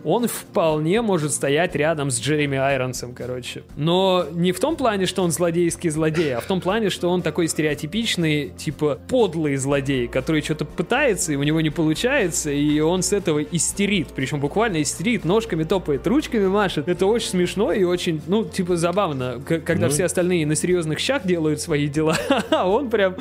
он 0.05 0.27
вполне 0.29 1.03
может 1.03 1.33
стоять 1.33 1.75
рядом 1.75 2.11
с 2.11 2.21
Джереми 2.21 2.59
Айронсом, 2.59 3.15
короче. 3.15 3.63
Но 3.77 4.27
не 4.33 4.53
в 4.53 4.61
том 4.61 4.77
плане, 4.77 5.07
что 5.07 5.23
он 5.23 5.31
злодейский 5.31 5.91
злодей, 5.91 6.35
а 6.35 6.41
в 6.41 6.47
том 6.47 6.61
плане, 6.61 6.91
что 6.91 7.09
он 7.09 7.23
такой 7.23 7.49
стереотипичный, 7.49 8.51
типа, 8.57 8.99
подлый 9.09 9.57
злодей, 9.57 10.09
который 10.09 10.43
что-то 10.43 10.65
пытается, 10.65 11.33
и 11.33 11.37
у 11.37 11.43
него 11.43 11.61
не 11.61 11.71
получается, 11.71 12.51
и 12.51 12.81
он 12.81 13.03
с 13.03 13.13
этого 13.13 13.43
истерит. 13.43 14.09
Причем 14.15 14.41
буквально 14.41 14.83
истерит, 14.83 15.25
ножками 15.25 15.65
топает, 15.65 16.07
ручками 16.07 16.47
машет. 16.47 16.89
Это 16.89 17.07
очень 17.07 17.29
смешно 17.29 17.73
и 17.73 17.85
очень, 17.85 18.21
ну, 18.27 18.45
типа, 18.45 18.77
забавно, 18.77 19.41
когда 19.45 19.87
Ну. 19.87 19.93
все 19.93 20.05
остальные 20.05 20.47
на 20.47 20.55
серьезных 20.55 20.99
щах 20.99 21.27
делают 21.27 21.61
свои 21.61 21.89
дела, 21.89 22.17
а 22.51 22.69
он 22.69 22.91
прям 22.91 23.17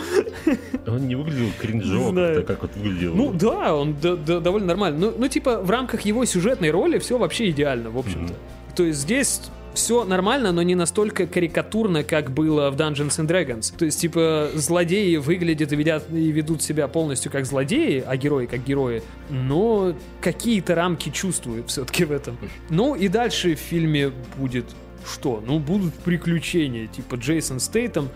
Он 0.87 1.07
не 1.07 1.15
выглядел 1.15 1.49
кринжово, 1.59 2.41
как 2.41 2.61
вот 2.61 2.71
выглядел. 2.75 3.13
Ну 3.13 3.31
да, 3.33 3.75
он 3.75 3.95
довольно 3.99 4.67
нормально. 4.67 4.99
Ну, 4.99 5.13
ну, 5.17 5.27
типа, 5.27 5.59
в 5.61 5.69
рамках 5.69 6.01
его 6.01 6.25
сюжетной 6.25 6.68
роли 6.71 6.99
все 6.99 7.17
вообще 7.17 7.49
идеально, 7.49 7.89
в 7.89 7.97
общем-то. 7.97 8.33
То 8.75 8.83
есть 8.83 8.99
здесь 8.99 9.41
все 9.73 10.03
нормально, 10.03 10.51
но 10.51 10.61
не 10.61 10.75
настолько 10.75 11.27
карикатурно, 11.27 12.03
как 12.03 12.31
было 12.31 12.69
в 12.71 12.75
Dungeons 12.75 13.19
and 13.19 13.27
Dragons. 13.27 13.73
То 13.77 13.85
есть, 13.85 14.01
типа, 14.01 14.49
злодеи 14.55 15.15
выглядят 15.17 15.71
и, 15.71 15.75
ведят, 15.75 16.11
и 16.11 16.31
ведут 16.31 16.61
себя 16.63 16.87
полностью 16.87 17.31
как 17.31 17.45
злодеи, 17.45 18.03
а 18.05 18.17
герои 18.17 18.45
как 18.45 18.63
герои, 18.63 19.03
но 19.29 19.93
какие-то 20.21 20.75
рамки 20.75 21.09
чувствуют 21.09 21.69
все-таки 21.69 22.03
в 22.05 22.11
этом. 22.11 22.37
Ну 22.69 22.95
и 22.95 23.07
дальше 23.07 23.55
в 23.55 23.59
фильме 23.59 24.11
будет 24.37 24.65
что? 25.09 25.41
Ну, 25.45 25.59
будут 25.59 25.93
приключения, 25.93 26.87
типа 26.87 27.15
Джейсон 27.15 27.59
Стейтом 27.59 28.09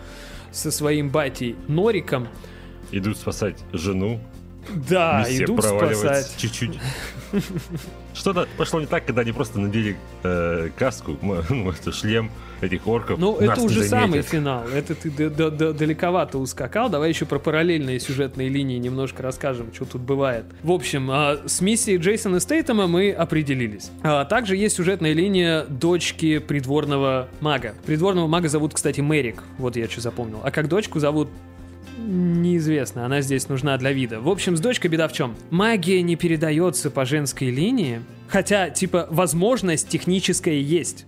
со 0.52 0.70
своим 0.70 1.08
батей 1.08 1.56
Нориком. 1.68 2.28
Идут 2.92 3.16
спасать 3.16 3.56
жену, 3.72 4.20
Да, 4.88 5.24
миссия 5.26 5.44
идут 5.44 5.64
спасать. 5.64 6.34
чуть-чуть. 6.36 6.78
Что-то 8.14 8.48
пошло 8.56 8.80
не 8.80 8.86
так, 8.86 9.04
когда 9.04 9.22
они 9.22 9.32
просто 9.32 9.58
надели 9.58 9.96
э, 10.22 10.70
каску, 10.78 11.16
ну, 11.50 11.72
шлем 11.92 12.30
этих 12.60 12.86
орков. 12.86 13.18
Ну, 13.18 13.36
это 13.36 13.60
уже 13.60 13.82
самый 13.84 14.10
заметят. 14.22 14.30
финал. 14.30 14.64
Это 14.68 14.94
ты 14.94 15.10
д- 15.10 15.28
д- 15.28 15.50
д- 15.50 15.72
далековато 15.72 16.38
ускакал. 16.38 16.88
Давай 16.88 17.10
еще 17.10 17.26
про 17.26 17.38
параллельные 17.38 18.00
сюжетные 18.00 18.48
линии 18.48 18.78
немножко 18.78 19.22
расскажем, 19.22 19.66
что 19.74 19.84
тут 19.84 20.00
бывает. 20.00 20.44
В 20.62 20.70
общем, 20.72 21.10
а, 21.10 21.38
с 21.46 21.60
миссией 21.60 21.98
Джейсона 21.98 22.40
Стейтема 22.40 22.86
мы 22.86 23.10
определились. 23.12 23.90
А, 24.02 24.24
Также 24.24 24.56
есть 24.56 24.76
сюжетная 24.76 25.12
линия 25.12 25.64
дочки 25.64 26.38
придворного 26.38 27.28
мага. 27.40 27.74
Придворного 27.84 28.26
мага 28.28 28.48
зовут, 28.48 28.72
кстати, 28.74 29.00
Мэрик. 29.00 29.42
Вот 29.58 29.76
я 29.76 29.88
что 29.88 30.00
запомнил. 30.00 30.40
А 30.42 30.50
как 30.50 30.68
дочку 30.68 31.00
зовут 31.00 31.28
Неизвестно, 31.98 33.04
она 33.06 33.20
здесь 33.20 33.48
нужна 33.48 33.76
для 33.78 33.92
вида. 33.92 34.20
В 34.20 34.28
общем, 34.28 34.56
с 34.56 34.60
дочкой 34.60 34.90
беда 34.90 35.08
в 35.08 35.12
чем? 35.12 35.34
Магия 35.50 36.02
не 36.02 36.16
передается 36.16 36.90
по 36.90 37.04
женской 37.04 37.50
линии, 37.50 38.00
хотя, 38.28 38.70
типа, 38.70 39.06
возможность 39.10 39.88
техническая 39.88 40.54
есть. 40.54 41.06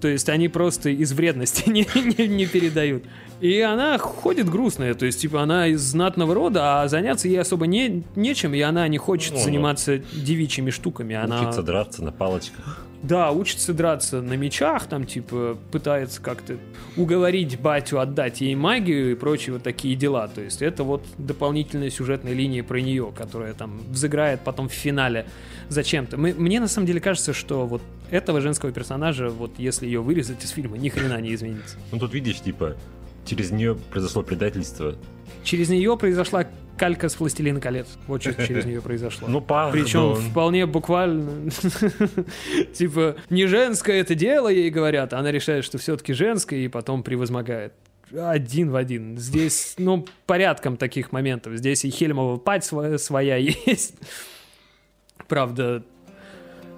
То 0.00 0.06
есть 0.08 0.28
они 0.28 0.48
просто 0.48 0.90
из 0.90 1.12
вредности 1.12 1.64
не, 1.70 1.86
не- 1.94 2.28
не 2.28 2.46
передают. 2.46 3.04
И 3.40 3.60
она 3.60 3.98
ходит 3.98 4.48
грустная, 4.48 4.94
то 4.94 5.06
есть, 5.06 5.20
типа, 5.20 5.42
она 5.42 5.68
из 5.68 5.80
знатного 5.80 6.34
рода, 6.34 6.82
а 6.82 6.88
заняться 6.88 7.28
ей 7.28 7.40
особо 7.40 7.66
не, 7.66 8.02
нечем, 8.16 8.52
и 8.54 8.60
она 8.60 8.86
не 8.88 8.98
хочет 8.98 9.32
Ну, 9.32 9.38
ну. 9.38 9.44
заниматься 9.44 9.98
девичьими 9.98 10.70
штуками. 10.70 11.14
Она... 11.14 11.42
Учиться 11.42 11.62
драться 11.62 12.02
на 12.02 12.10
палочках. 12.12 12.84
Да, 13.02 13.30
учится 13.30 13.72
драться 13.72 14.20
на 14.20 14.34
мечах, 14.34 14.86
там, 14.86 15.06
типа, 15.06 15.56
пытается 15.70 16.20
как-то 16.20 16.56
уговорить 16.96 17.58
батю 17.60 18.00
отдать 18.00 18.40
ей 18.40 18.56
магию 18.56 19.12
и 19.12 19.14
прочие 19.14 19.52
вот 19.52 19.62
такие 19.62 19.94
дела. 19.94 20.26
То 20.26 20.40
есть 20.40 20.62
это 20.62 20.82
вот 20.82 21.04
дополнительная 21.16 21.90
сюжетная 21.90 22.32
линия 22.32 22.64
про 22.64 22.80
нее, 22.80 23.12
которая 23.16 23.54
там 23.54 23.80
взыграет 23.88 24.40
потом 24.40 24.68
в 24.68 24.72
финале 24.72 25.26
зачем-то. 25.68 26.16
Мне 26.16 26.58
на 26.58 26.66
самом 26.66 26.86
деле 26.86 27.00
кажется, 27.00 27.32
что 27.32 27.66
вот 27.66 27.82
этого 28.10 28.40
женского 28.40 28.72
персонажа, 28.72 29.28
вот 29.28 29.52
если 29.58 29.86
ее 29.86 30.00
вырезать 30.00 30.42
из 30.44 30.50
фильма, 30.50 30.76
ни 30.76 30.88
хрена 30.88 31.20
не 31.20 31.34
изменится. 31.34 31.76
Ну, 31.92 32.00
тут 32.00 32.12
видишь, 32.14 32.40
типа, 32.40 32.76
через 33.24 33.52
нее 33.52 33.76
произошло 33.76 34.22
предательство. 34.22 34.96
Через 35.44 35.68
нее 35.68 35.96
произошла 35.96 36.46
калька 36.78 37.08
с 37.08 37.18
«Властелина 37.18 37.60
колец». 37.60 37.86
Вот 38.06 38.22
что 38.22 38.34
через 38.46 38.64
нее 38.64 38.80
произошло. 38.80 39.28
Ну, 39.28 39.40
пардон. 39.40 39.80
Причем 39.80 40.14
вполне 40.14 40.66
буквально, 40.66 41.50
типа, 42.72 43.16
не 43.28 43.46
женское 43.46 44.00
это 44.00 44.14
дело, 44.14 44.48
ей 44.48 44.70
говорят, 44.70 45.12
она 45.12 45.30
решает, 45.30 45.64
что 45.64 45.78
все-таки 45.78 46.12
женское, 46.12 46.60
и 46.60 46.68
потом 46.68 47.02
превозмогает. 47.02 47.72
Один 48.16 48.70
в 48.70 48.76
один. 48.76 49.18
Здесь, 49.18 49.74
ну, 49.76 50.06
порядком 50.26 50.76
таких 50.76 51.12
моментов. 51.12 51.54
Здесь 51.56 51.84
и 51.84 51.90
Хельмова 51.90 52.38
пать 52.38 52.64
своя, 52.64 52.96
своя 52.98 53.36
есть. 53.66 53.94
Правда, 55.26 55.82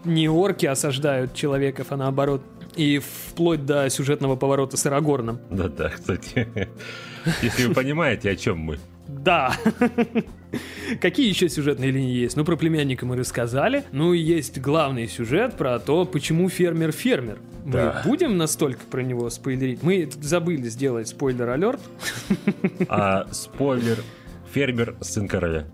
не 0.05 0.29
орки 0.29 0.67
осаждают 0.67 1.35
человеков, 1.35 1.89
а 1.91 1.97
наоборот. 1.97 2.43
И 2.77 2.99
вплоть 2.99 3.67
до 3.67 3.91
сюжетного 3.91 4.37
поворота 4.37 4.77
с 4.77 4.87
Арагорном. 4.87 5.41
Да-да, 5.51 5.91
кстати. 5.91 6.49
Если 7.43 7.67
вы 7.67 7.75
понимаете, 7.75 8.31
о 8.31 8.37
чем 8.37 8.59
мы. 8.59 8.79
Да. 9.23 9.53
Какие 11.01 11.29
еще 11.29 11.49
сюжетные 11.49 11.91
линии 11.91 12.15
есть? 12.15 12.37
Ну, 12.37 12.45
про 12.45 12.57
племянника 12.57 13.07
мы 13.07 13.17
рассказали. 13.17 13.85
Ну, 13.93 14.13
и 14.13 14.19
есть 14.19 14.59
главный 14.61 15.07
сюжет 15.09 15.55
про 15.57 15.79
то, 15.79 16.05
почему 16.05 16.49
фермер 16.49 16.91
фермер. 16.93 17.39
Да. 17.65 18.01
Мы 18.05 18.11
будем 18.11 18.37
настолько 18.39 18.81
про 18.91 19.03
него 19.03 19.29
спойлерить? 19.31 19.83
Мы 19.83 20.09
забыли 20.21 20.69
сделать 20.69 21.09
спойлер-алерт. 21.09 21.81
А 22.89 23.27
спойлер, 23.33 23.99
фермер, 24.53 24.97
сын 25.01 25.29
короля. 25.29 25.67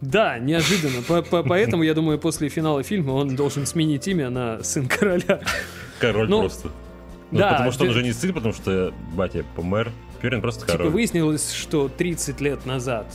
Да, 0.00 0.38
неожиданно. 0.38 1.02
По- 1.06 1.22
по- 1.22 1.42
Поэтому, 1.42 1.82
я 1.82 1.94
думаю, 1.94 2.18
после 2.18 2.48
финала 2.48 2.82
фильма 2.82 3.12
он 3.12 3.36
должен 3.36 3.66
сменить 3.66 4.06
имя 4.08 4.30
на 4.30 4.62
сын 4.62 4.86
короля. 4.88 5.40
Король 6.00 6.28
Ну, 6.28 6.40
просто. 6.40 6.68
Ну, 7.30 7.38
да, 7.38 7.50
потому 7.52 7.72
что 7.72 7.84
он 7.84 7.90
уже 7.90 8.02
не 8.02 8.12
сын, 8.12 8.32
потому 8.32 8.52
что 8.54 8.92
батя 9.14 9.44
помер. 9.56 9.90
Он 10.22 10.40
просто 10.40 10.66
Типа 10.66 10.78
король. 10.78 10.92
выяснилось, 10.92 11.52
что 11.52 11.88
30 11.88 12.40
лет 12.40 12.66
назад 12.66 13.06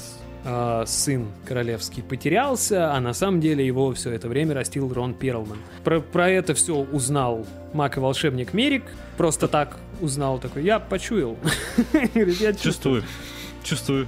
а, 0.43 0.85
сын 0.85 1.27
королевский 1.45 2.03
потерялся, 2.03 2.93
а 2.93 2.99
на 2.99 3.13
самом 3.13 3.41
деле 3.41 3.65
его 3.65 3.93
все 3.93 4.11
это 4.11 4.27
время 4.27 4.53
растил 4.55 4.91
Рон 4.93 5.13
Перлман. 5.13 5.57
Про, 5.83 5.99
про 6.01 6.29
это 6.29 6.53
все 6.53 6.75
узнал 6.75 7.45
маг 7.73 7.97
и 7.97 7.99
волшебник 7.99 8.53
Мерик. 8.53 8.83
Просто 9.17 9.47
так 9.47 9.77
узнал 9.99 10.39
такой, 10.39 10.63
я 10.63 10.79
почуял. 10.79 11.37
Я 12.13 12.53
чувствую. 12.53 13.03
Чувствую. 13.63 14.07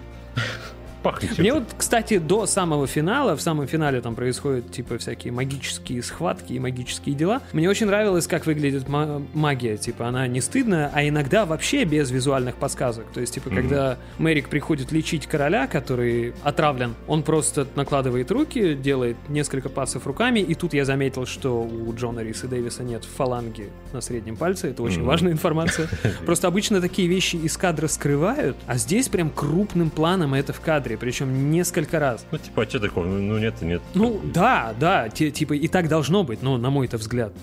Пахнет 1.04 1.38
Мне 1.40 1.54
вот, 1.54 1.64
кстати, 1.78 2.18
до 2.18 2.46
самого 2.46 2.86
финала, 2.88 3.36
в 3.36 3.42
самом 3.42 3.68
финале 3.68 4.02
там 4.02 4.16
происходят 4.16 4.72
типа 4.72 4.98
всякие 4.98 5.32
магические 5.32 6.04
схватки 6.04 6.54
и 6.54 6.60
магические 6.60 7.16
дела. 7.16 7.42
Мне 7.54 7.70
очень 7.70 7.86
нравилось, 7.86 8.28
как 8.28 8.46
выглядит 8.46 8.88
ма- 8.90 9.22
магия. 9.34 9.78
Типа 9.78 10.08
она 10.08 10.28
не 10.28 10.42
стыдная, 10.42 10.92
а 10.94 11.08
иногда 11.08 11.46
вообще 11.46 11.84
без 11.86 12.12
визуальных 12.12 12.56
подсказок. 12.56 13.06
То 13.14 13.22
есть, 13.22 13.34
типа, 13.34 13.50
Мгм. 13.50 13.56
когда 13.58 13.98
Мэрик 14.18 14.50
приходит 14.50 14.92
лечить 14.92 15.26
короля, 15.28 15.68
который 15.68 16.34
отравлен, 16.44 16.96
он 17.08 17.24
просто 17.24 17.66
накладывает 17.76 18.30
руки, 18.32 18.74
делает 18.76 19.16
несколько 19.30 19.70
пасов 19.70 20.06
руками, 20.06 20.40
и 20.40 20.54
тут 20.56 20.74
я 20.74 20.84
заметил, 20.86 21.26
что 21.26 21.62
у 21.62 21.94
Джона 21.96 22.20
Риса 22.22 22.48
Дэвиса 22.48 22.84
нет 22.84 23.06
фаланги 23.06 23.70
на 23.94 24.02
среднем 24.02 24.36
пальце. 24.36 24.70
Это 24.70 24.84
очень 24.84 25.00
Мгм. 25.00 25.08
важная 25.08 25.32
информация. 25.32 25.88
Просто 26.26 26.48
обычно 26.48 26.82
такие 26.82 27.08
вещи 27.08 27.36
из 27.38 27.56
кадра 27.58 27.88
скрывают, 27.88 28.58
а 28.68 28.78
здесь 28.78 29.08
прям 29.08 29.30
крупным 29.30 29.90
планом 29.90 30.34
это 30.34 30.52
в 30.54 30.60
кадре, 30.60 30.89
причем 30.98 31.52
несколько 31.52 32.00
раз. 32.00 32.26
Ну, 32.32 32.38
типа, 32.38 32.64
а 32.64 32.70
что 32.70 32.80
такого? 32.80 33.06
Ну, 33.06 33.22
ну, 33.22 33.38
нет 33.40 33.62
нет. 33.62 33.82
Ну, 33.94 34.20
да, 34.34 34.74
да, 34.80 35.10
типа 35.10 35.54
и 35.54 35.68
так 35.68 35.88
должно 35.88 36.24
быть, 36.24 36.42
ну, 36.42 36.58
на 36.58 36.70
мой-то 36.70 36.98
взгляд. 36.98 37.34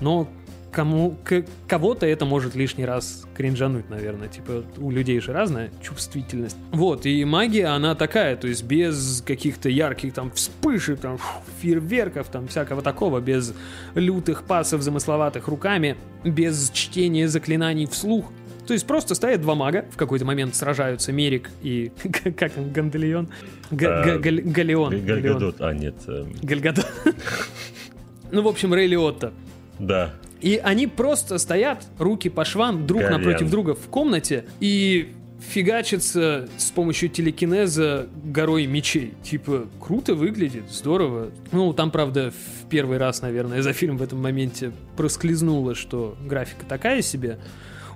Но 0.00 0.28
кому, 0.72 1.16
к- 1.24 1.44
кого-то 1.66 2.06
это 2.06 2.24
может 2.24 2.54
лишний 2.54 2.84
раз 2.84 3.24
кринжануть, 3.34 3.90
наверное. 3.90 4.28
Типа, 4.28 4.62
у 4.78 4.90
людей 4.92 5.20
же 5.20 5.32
разная 5.32 5.70
чувствительность. 5.82 6.56
Вот, 6.70 7.06
и 7.06 7.24
магия, 7.24 7.66
она 7.66 7.94
такая, 7.96 8.36
то 8.36 8.46
есть 8.46 8.62
без 8.62 9.22
каких-то 9.26 9.68
ярких 9.68 10.14
там 10.14 10.30
вспышек, 10.30 11.00
там, 11.00 11.18
фейерверков, 11.60 12.28
там, 12.28 12.46
всякого 12.46 12.82
такого, 12.82 13.20
без 13.20 13.52
лютых 13.94 14.44
пасов 14.44 14.82
замысловатых 14.82 15.48
руками, 15.48 15.96
без 16.24 16.70
чтения 16.70 17.26
заклинаний 17.28 17.86
вслух. 17.86 18.26
То 18.70 18.74
есть 18.74 18.86
просто 18.86 19.16
стоят 19.16 19.40
два 19.40 19.56
мага, 19.56 19.84
в 19.90 19.96
какой-то 19.96 20.24
момент 20.24 20.54
сражаются 20.54 21.10
Мерик 21.10 21.50
и... 21.60 21.90
Как 22.36 22.52
он, 22.56 22.70
Гандалион? 22.70 23.28
Га- 23.72 24.04
А, 24.04 24.18
Галеон. 24.20 25.04
Гальгадот, 25.04 25.56
а 25.60 25.74
нет, 25.74 25.96
эм, 26.06 26.32
Гальгадот. 26.40 26.86
Ну, 28.30 28.42
в 28.42 28.46
общем, 28.46 28.72
Рэй 28.72 28.86
Лиотта. 28.86 29.32
да. 29.80 30.14
И 30.40 30.54
они 30.62 30.86
просто 30.86 31.38
стоят, 31.38 31.84
руки 31.98 32.28
по 32.28 32.44
швам, 32.44 32.86
друг 32.86 33.02
Колян. 33.02 33.20
напротив 33.20 33.50
друга 33.50 33.74
в 33.74 33.88
комнате 33.88 34.44
и 34.60 35.12
фигачатся 35.40 36.48
с 36.56 36.70
помощью 36.70 37.08
телекинеза 37.08 38.06
горой 38.24 38.66
мечей. 38.66 39.14
Типа, 39.24 39.66
круто 39.80 40.14
выглядит, 40.14 40.70
здорово. 40.70 41.30
Ну, 41.50 41.72
там, 41.72 41.90
правда, 41.90 42.30
в 42.30 42.68
первый 42.68 42.98
раз, 42.98 43.20
наверное, 43.20 43.62
за 43.62 43.72
фильм 43.72 43.96
в 43.96 44.02
этом 44.02 44.22
моменте 44.22 44.70
проскользнуло, 44.96 45.74
что 45.74 46.16
графика 46.24 46.64
такая 46.68 47.02
себе. 47.02 47.40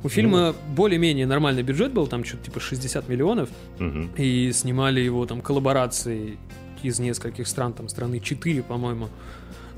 У 0.04 0.08
фильма 0.08 0.54
более-менее 0.76 1.26
нормальный 1.26 1.62
бюджет 1.62 1.92
был, 1.92 2.06
там 2.06 2.24
что-то 2.24 2.44
типа 2.44 2.60
60 2.60 3.08
миллионов, 3.08 3.48
Мгм. 3.78 4.10
и 4.16 4.52
снимали 4.52 5.00
его 5.00 5.24
там 5.26 5.40
коллаборацией 5.40 6.38
из 6.82 6.98
нескольких 7.00 7.48
стран, 7.48 7.72
там 7.72 7.88
страны 7.88 8.20
4, 8.20 8.62
по-моему. 8.62 9.08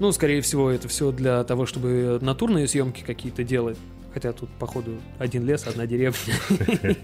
Ну, 0.00 0.12
скорее 0.12 0.40
всего, 0.42 0.68
это 0.70 0.88
все 0.88 1.12
для 1.12 1.42
того, 1.44 1.64
чтобы 1.64 2.18
натурные 2.20 2.66
съемки 2.68 3.02
какие-то 3.06 3.44
делать. 3.44 3.78
Хотя 4.16 4.32
тут, 4.32 4.48
походу, 4.58 4.92
один 5.18 5.44
лес, 5.44 5.66
одна 5.66 5.86
деревня 5.86 6.34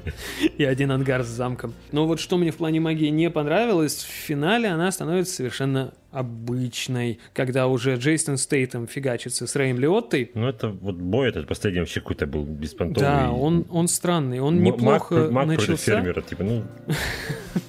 и 0.56 0.64
один 0.64 0.93
ангар 0.93 1.24
с 1.24 1.26
замком. 1.26 1.74
Но 1.93 2.06
вот 2.06 2.18
что 2.18 2.39
мне 2.39 2.51
в 2.52 2.56
плане 2.56 2.80
магии 2.80 3.09
не 3.09 3.28
понравилось, 3.28 3.97
в 3.97 4.09
финале 4.10 4.68
она 4.70 4.90
становится 4.90 5.34
совершенно 5.34 5.93
обычной, 6.10 7.18
когда 7.34 7.66
уже 7.66 7.97
Джейсон 7.97 8.39
Стейтем 8.39 8.86
фигачится 8.86 9.47
с 9.47 9.55
Рэем 9.56 9.78
Лиоттой. 9.78 10.30
Ну, 10.32 10.48
это 10.48 10.70
вот 10.70 10.94
бой 10.94 11.28
этот 11.28 11.47
последний 11.47 11.80
вообще 11.80 12.01
какой-то 12.01 12.26
был 12.26 12.44
беспонтовый. 12.44 13.06
Да, 13.06 13.30
он, 13.30 13.66
он 13.68 13.89
странный, 13.89 14.40
он 14.40 14.62
неплохо 14.62 15.14
маг, 15.14 15.30
маг 15.32 15.47
начался. 15.48 15.76
фермера, 15.76 16.22
типа, 16.22 16.44
ну... 16.44 16.64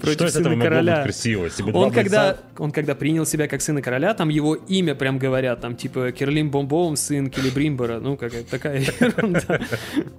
Против 0.00 0.30
сына 0.30 0.60
короля. 0.62 1.02
красиво? 1.02 1.48
Он 1.72 1.90
когда, 1.92 2.36
он 2.58 2.72
когда 2.72 2.94
принял 2.94 3.26
себя 3.26 3.48
как 3.48 3.60
сына 3.62 3.82
короля, 3.82 4.14
там 4.14 4.28
его 4.28 4.54
имя 4.54 4.94
прям 4.94 5.18
говорят, 5.18 5.60
там 5.60 5.76
типа 5.76 6.12
Кирлим 6.12 6.50
Бомбоум, 6.50 6.96
сын 6.96 7.30
Келебримбора, 7.30 8.00
ну 8.00 8.16
какая-то 8.16 8.50
такая 8.50 8.80
ерунда. 9.00 9.60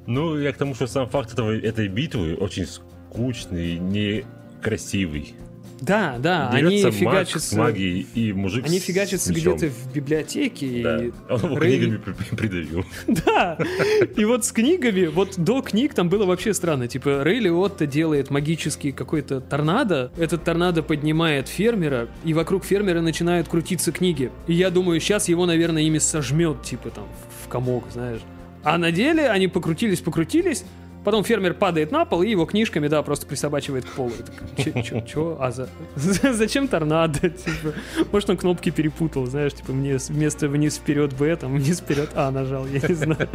Ну, 0.06 0.38
я 0.40 0.52
к 0.54 0.58
тому, 0.58 0.76
что 0.76 0.88
сам 0.88 1.10
факт 1.10 1.34
этого, 1.34 1.52
этой 1.58 1.88
битвы 1.88 2.36
очень 2.36 2.66
скучный, 2.66 3.78
некрасивый. 3.78 5.36
Да, 5.82 6.18
да, 6.20 6.50
они 6.50 6.70
Дерется 6.82 6.88
маг 6.88 6.96
фигачатся, 6.96 7.58
магией 7.58 8.08
и 8.14 8.34
мужик 8.34 8.66
они 8.66 8.80
фигачатся 8.80 9.32
где-то 9.34 9.70
в 9.70 9.94
библиотеке. 9.94 10.82
Да. 10.84 11.04
И... 11.04 11.12
Он 11.30 11.40
его 11.52 11.58
Рэй- 11.58 11.78
книгами 11.78 11.98
при- 11.98 12.36
придавил. 12.36 12.86
Да, 13.08 13.58
и 14.18 14.26
вот 14.26 14.46
с 14.46 14.52
книгами, 14.52 15.06
вот 15.06 15.38
до 15.38 15.62
книг 15.62 15.94
там 15.94 16.10
было 16.10 16.26
вообще 16.26 16.54
странно. 16.54 16.88
Типа 16.88 17.24
Рэй 17.24 17.40
Лиотта 17.40 17.86
делает 17.86 18.30
магический 18.30 18.92
какой-то 18.92 19.40
торнадо, 19.42 20.12
этот 20.18 20.44
торнадо 20.44 20.84
поднимает 20.84 21.48
фермера, 21.48 22.08
и 22.24 22.34
вокруг 22.34 22.66
фермера 22.66 23.02
начинают 23.02 23.48
крутиться 23.48 23.92
книги. 23.92 24.32
И 24.48 24.54
я 24.54 24.70
думаю, 24.70 25.00
сейчас 25.00 25.30
его, 25.30 25.46
наверное, 25.46 25.84
ими 25.84 25.98
сожмет, 25.98 26.62
типа 26.64 26.90
там, 26.90 27.06
в 27.44 27.48
комок, 27.48 27.86
знаешь. 27.92 28.22
А 28.64 28.78
на 28.78 28.92
деле 28.92 29.30
они 29.30 29.48
покрутились-покрутились, 29.48 30.66
Потом 31.06 31.24
фермер 31.24 31.54
падает 31.54 31.92
на 31.92 32.04
пол 32.06 32.24
и 32.24 32.30
его 32.30 32.46
книжками, 32.46 32.88
да, 32.88 33.02
просто 33.04 33.26
присобачивает 33.26 33.86
к 33.86 33.90
полу. 33.90 34.12
Я 34.20 34.26
такой, 34.26 34.64
«Чё- 34.64 34.82
чё- 34.82 35.02
чё? 35.08 35.38
А 35.40 35.52
за... 35.52 35.70
зачем 36.34 36.68
торнадо? 36.68 37.20
Типа, 37.30 37.74
может, 38.12 38.30
он 38.30 38.38
кнопки 38.38 38.70
перепутал, 38.70 39.26
знаешь, 39.26 39.54
типа, 39.54 39.72
мне 39.72 39.98
вместо 39.98 40.48
вниз-вперед 40.50 41.14
Б, 41.18 41.36
там, 41.38 41.56
вниз-вперед 41.56 42.10
А 42.16 42.30
нажал, 42.32 42.68
я 42.68 42.82
не 42.88 42.94
знаю. 42.96 43.30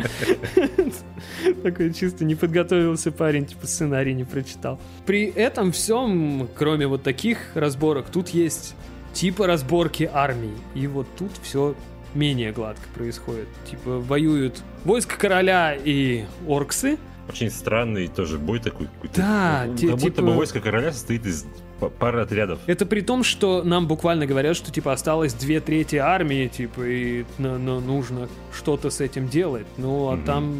Такой 1.63 1.93
чисто 1.93 2.25
не 2.25 2.35
подготовился 2.35 3.11
парень, 3.13 3.47
типа, 3.47 3.67
сценарий 3.67 4.15
не 4.15 4.25
прочитал. 4.25 4.79
При 5.07 5.25
этом 5.25 5.73
всем, 5.73 6.49
кроме 6.57 6.87
вот 6.87 7.03
таких 7.03 7.39
разборок, 7.55 8.07
тут 8.11 8.29
есть 8.29 8.75
типа 9.13 9.47
разборки 9.47 10.09
армии. 10.13 10.55
И 10.75 10.87
вот 10.87 11.07
тут 11.19 11.31
все 11.43 11.75
менее 12.15 12.53
гладко 12.53 12.83
происходит. 12.95 13.49
Типа, 13.71 13.99
воюют 14.01 14.63
войско 14.85 15.19
короля 15.19 15.75
и 15.75 16.25
орксы, 16.47 16.99
Очень 17.29 17.51
странный 17.51 18.09
тоже 18.09 18.39
бой 18.39 18.61
такой. 18.61 18.89
Да, 19.17 19.65
Ну, 19.67 19.73
Как 19.75 19.91
будто 19.99 19.99
типа- 20.01 20.23
бы 20.23 20.33
войско 20.35 20.61
короля 20.61 20.93
состоит 20.93 21.25
из 21.27 21.47
па- 21.81 21.89
пары 21.89 22.21
отрядов. 22.21 22.59
Это 22.67 22.85
при 22.87 23.01
том, 23.01 23.25
что 23.25 23.63
нам 23.63 23.87
буквально 23.89 24.27
говорят, 24.27 24.57
что 24.57 24.71
типа 24.71 24.93
осталось 24.93 25.33
две 25.35 25.61
трети 25.61 25.97
армии, 25.97 26.49
типа, 26.49 26.83
и 26.83 27.25
на- 27.39 27.59
на- 27.59 27.81
нужно 27.81 28.29
что-то 28.55 28.91
с 28.91 29.01
этим 29.01 29.29
делать. 29.29 29.67
Ну, 29.79 30.09
а 30.11 30.17
Мгм. 30.17 30.25
там, 30.25 30.55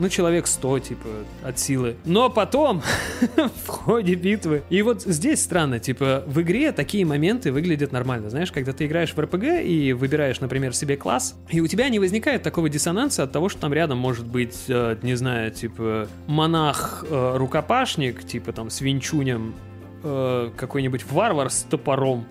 ну, 0.00 0.08
человек 0.08 0.46
100, 0.46 0.78
типа, 0.80 1.08
от 1.44 1.58
силы. 1.58 1.96
Но 2.04 2.30
потом, 2.30 2.82
в 3.64 3.68
ходе 3.68 4.14
битвы, 4.14 4.62
и 4.70 4.80
вот 4.82 5.02
здесь 5.02 5.42
странно, 5.42 5.78
типа, 5.78 6.24
в 6.26 6.40
игре 6.40 6.72
такие 6.72 7.04
моменты 7.04 7.52
выглядят 7.52 7.92
нормально. 7.92 8.30
Знаешь, 8.30 8.50
когда 8.50 8.72
ты 8.72 8.86
играешь 8.86 9.12
в 9.12 9.20
РПГ 9.20 9.62
и 9.62 9.92
выбираешь, 9.92 10.40
например, 10.40 10.74
себе 10.74 10.96
класс, 10.96 11.36
и 11.50 11.60
у 11.60 11.66
тебя 11.66 11.88
не 11.90 11.98
возникает 11.98 12.42
такого 12.42 12.70
диссонанса 12.70 13.24
от 13.24 13.32
того, 13.32 13.50
что 13.50 13.60
там 13.60 13.74
рядом 13.74 13.98
может 13.98 14.26
быть, 14.26 14.64
э, 14.68 14.96
не 15.02 15.14
знаю, 15.16 15.50
типа, 15.50 16.08
монах-рукопашник, 16.26 18.24
типа, 18.24 18.52
там, 18.52 18.70
с 18.70 18.80
винчунем, 18.80 19.54
э, 20.02 20.50
какой-нибудь 20.56 21.04
варвар 21.10 21.50
с 21.50 21.62
топором 21.62 22.24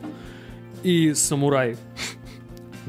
и 0.81 1.13
самурай. 1.13 1.77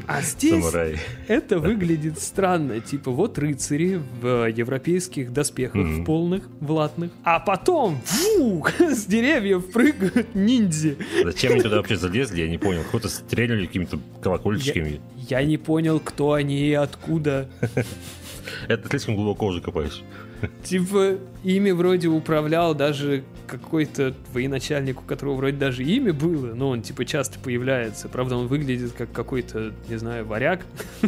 А 0.07 0.23
здесь 0.23 0.65
Самурай. 0.65 0.99
это 1.29 1.59
выглядит 1.59 2.19
странно. 2.19 2.81
Типа 2.81 3.11
вот 3.11 3.39
рыцари 3.39 4.01
в 4.21 4.47
европейских 4.49 5.33
доспехах, 5.33 5.83
в 5.87 6.05
полных, 6.05 6.49
в 6.61 6.71
латных. 6.71 7.11
А 7.25 7.41
потом, 7.41 8.01
фу, 8.05 8.67
с 8.79 9.05
деревьев 9.07 9.71
прыгают 9.73 10.35
ниндзя. 10.35 10.97
Зачем 11.25 11.53
они 11.53 11.63
туда 11.63 11.77
вообще 11.77 11.97
залезли, 11.97 12.43
я 12.43 12.49
не 12.49 12.59
понял. 12.59 12.83
Кто-то 12.89 13.09
стреляли 13.09 13.67
какими-то 13.67 13.99
колокольчиками. 14.23 15.01
Я 15.17 15.43
не 15.45 15.59
понял, 15.59 16.01
кто 16.01 16.33
они 16.33 16.69
и 16.69 16.73
откуда. 16.73 17.49
Это 18.69 18.89
слишком 18.89 19.17
глубоко 19.17 19.47
уже 19.47 19.61
копаешь. 19.61 20.03
Типа, 20.65 21.17
ими 21.45 21.71
вроде 21.71 22.09
управлял 22.09 22.75
даже 22.75 23.25
какой-то 23.47 24.15
военачальник, 24.33 25.01
у 25.01 25.05
которого 25.05 25.37
вроде 25.37 25.57
даже 25.57 25.83
имя 25.83 26.13
было, 26.13 26.55
но 26.55 26.71
он 26.71 26.83
типа 26.83 27.05
часто 27.05 27.39
появляется. 27.39 28.09
Правда, 28.09 28.37
он 28.37 28.47
выглядит 28.47 28.93
как 28.93 29.11
какой-то, 29.13 29.73
не 29.89 29.97
знаю, 29.97 30.25
варяг. 30.25 30.65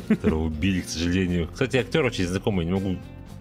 Которого 0.08 0.44
убили, 0.44 0.80
к 0.80 0.88
сожалению. 0.88 1.48
Кстати, 1.52 1.76
актер 1.76 2.04
очень 2.04 2.26
знакомый, 2.26 2.66
не 2.66 2.72
могу, 2.72 2.96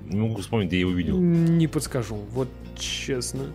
не 0.05 0.19
могу 0.19 0.41
вспомнить, 0.41 0.67
где 0.67 0.77
я 0.77 0.81
его 0.81 0.91
видел. 0.91 1.19
Не 1.19 1.67
подскажу, 1.67 2.15
вот 2.31 2.49
честно. 2.77 3.45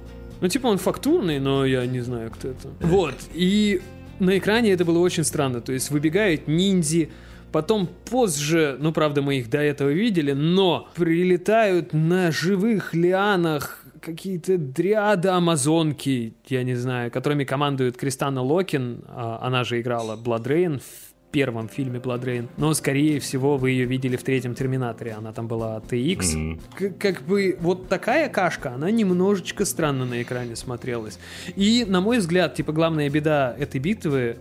Ну, 0.41 0.49
типа, 0.49 0.67
он 0.67 0.79
фактурный, 0.79 1.39
но 1.39 1.65
я 1.65 1.87
не 1.87 2.01
знаю, 2.01 2.31
кто 2.31 2.49
это. 2.49 2.69
Вот, 2.81 3.15
и 3.33 3.81
на 4.19 4.37
экране 4.39 4.73
это 4.73 4.85
было 4.85 4.99
очень 4.99 5.25
странно. 5.25 5.61
То 5.61 5.73
есть 5.73 5.91
выбегают 5.91 6.49
ниндзи, 6.49 7.11
потом 7.53 7.89
позже, 8.11 8.77
ну, 8.81 8.93
правда, 8.93 9.23
мы 9.23 9.39
их 9.39 9.51
до 9.51 9.59
этого 9.59 9.91
видели, 9.91 10.33
но 10.33 10.89
прилетают 10.95 11.93
на 11.93 12.31
живых 12.33 12.95
лианах 12.95 13.83
какие-то 14.01 14.57
дриады 14.59 15.29
амазонки, 15.31 16.35
я 16.49 16.63
не 16.63 16.75
знаю, 16.75 17.11
которыми 17.11 17.45
командует 17.45 17.97
Кристанна 17.97 18.41
Локен, 18.43 19.05
а, 19.09 19.39
она 19.43 19.65
же 19.65 19.81
играла 19.81 20.17
BloodRayne 20.17 20.79
в 20.79 21.33
первом 21.33 21.69
фильме 21.69 21.99
BloodRayne, 21.99 22.49
но, 22.57 22.73
скорее 22.73 23.19
всего, 23.21 23.57
вы 23.57 23.73
ее 23.73 23.85
видели 23.85 24.17
в 24.17 24.23
третьем 24.23 24.55
Терминаторе, 24.55 25.13
она 25.13 25.33
там 25.33 25.49
была 25.49 25.81
TX, 25.81 26.37
Мгм. 26.37 26.61
к- 26.79 26.99
как 26.99 27.23
бы 27.23 27.57
вот 27.61 27.89
такая 27.89 28.29
кашка, 28.29 28.71
она 28.75 28.91
немножечко 28.91 29.65
странно 29.65 30.05
на 30.07 30.23
экране 30.23 30.55
смотрелась. 30.57 31.19
И, 31.57 31.85
на 31.87 32.01
мой 32.01 32.19
взгляд, 32.19 32.55
типа, 32.55 32.73
главная 32.73 33.11
беда 33.11 33.55
этой 33.59 33.81
битвы 33.81 34.37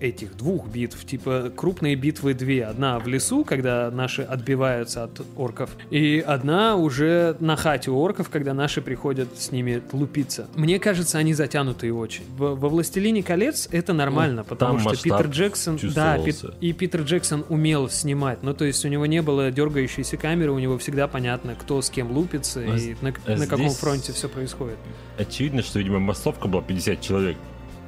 этих 0.00 0.36
двух 0.36 0.68
битв, 0.68 1.04
типа 1.04 1.52
крупные 1.54 1.96
битвы 1.96 2.34
две. 2.34 2.64
Одна 2.64 2.98
в 2.98 3.06
лесу, 3.08 3.44
когда 3.44 3.90
наши 3.90 4.22
отбиваются 4.22 5.04
от 5.04 5.22
орков, 5.36 5.70
и 5.90 6.22
одна 6.26 6.76
уже 6.76 7.36
на 7.40 7.56
хате 7.56 7.90
у 7.90 7.98
орков, 7.98 8.28
когда 8.28 8.54
наши 8.54 8.82
приходят 8.82 9.28
с 9.38 9.52
ними 9.52 9.82
лупиться. 9.92 10.48
Мне 10.54 10.78
кажется, 10.78 11.18
они 11.18 11.34
затянутые 11.34 11.94
очень. 11.94 12.24
Во, 12.36 12.54
во 12.54 12.68
«Властелине 12.68 13.22
колец» 13.22 13.68
это 13.70 13.92
нормально, 13.92 14.42
Ну, 14.42 14.48
потому 14.48 14.78
что 14.80 14.96
Питер 15.02 15.26
Джексон... 15.28 15.78
Да, 15.94 16.18
Пит- 16.18 16.44
и 16.60 16.72
Питер 16.72 17.02
Джексон 17.02 17.44
умел 17.48 17.88
снимать. 17.88 18.42
Ну, 18.42 18.54
то 18.54 18.64
есть 18.64 18.84
у 18.84 18.88
него 18.88 19.06
не 19.06 19.22
было 19.22 19.50
дергающейся 19.50 20.16
камеры, 20.16 20.52
у 20.52 20.58
него 20.58 20.78
всегда 20.78 21.08
понятно, 21.08 21.54
кто 21.54 21.80
с 21.80 21.90
кем 21.90 22.10
лупится 22.10 22.60
А 22.60 22.76
и 22.76 22.96
на, 23.00 23.12
а 23.26 23.36
на 23.36 23.46
каком 23.46 23.70
фронте 23.70 24.12
все 24.12 24.28
происходит. 24.28 24.76
Очевидно, 25.18 25.62
что, 25.62 25.78
видимо, 25.78 25.98
массовка 25.98 26.48
была 26.48 26.62
50 26.62 27.00
человек. 27.00 27.36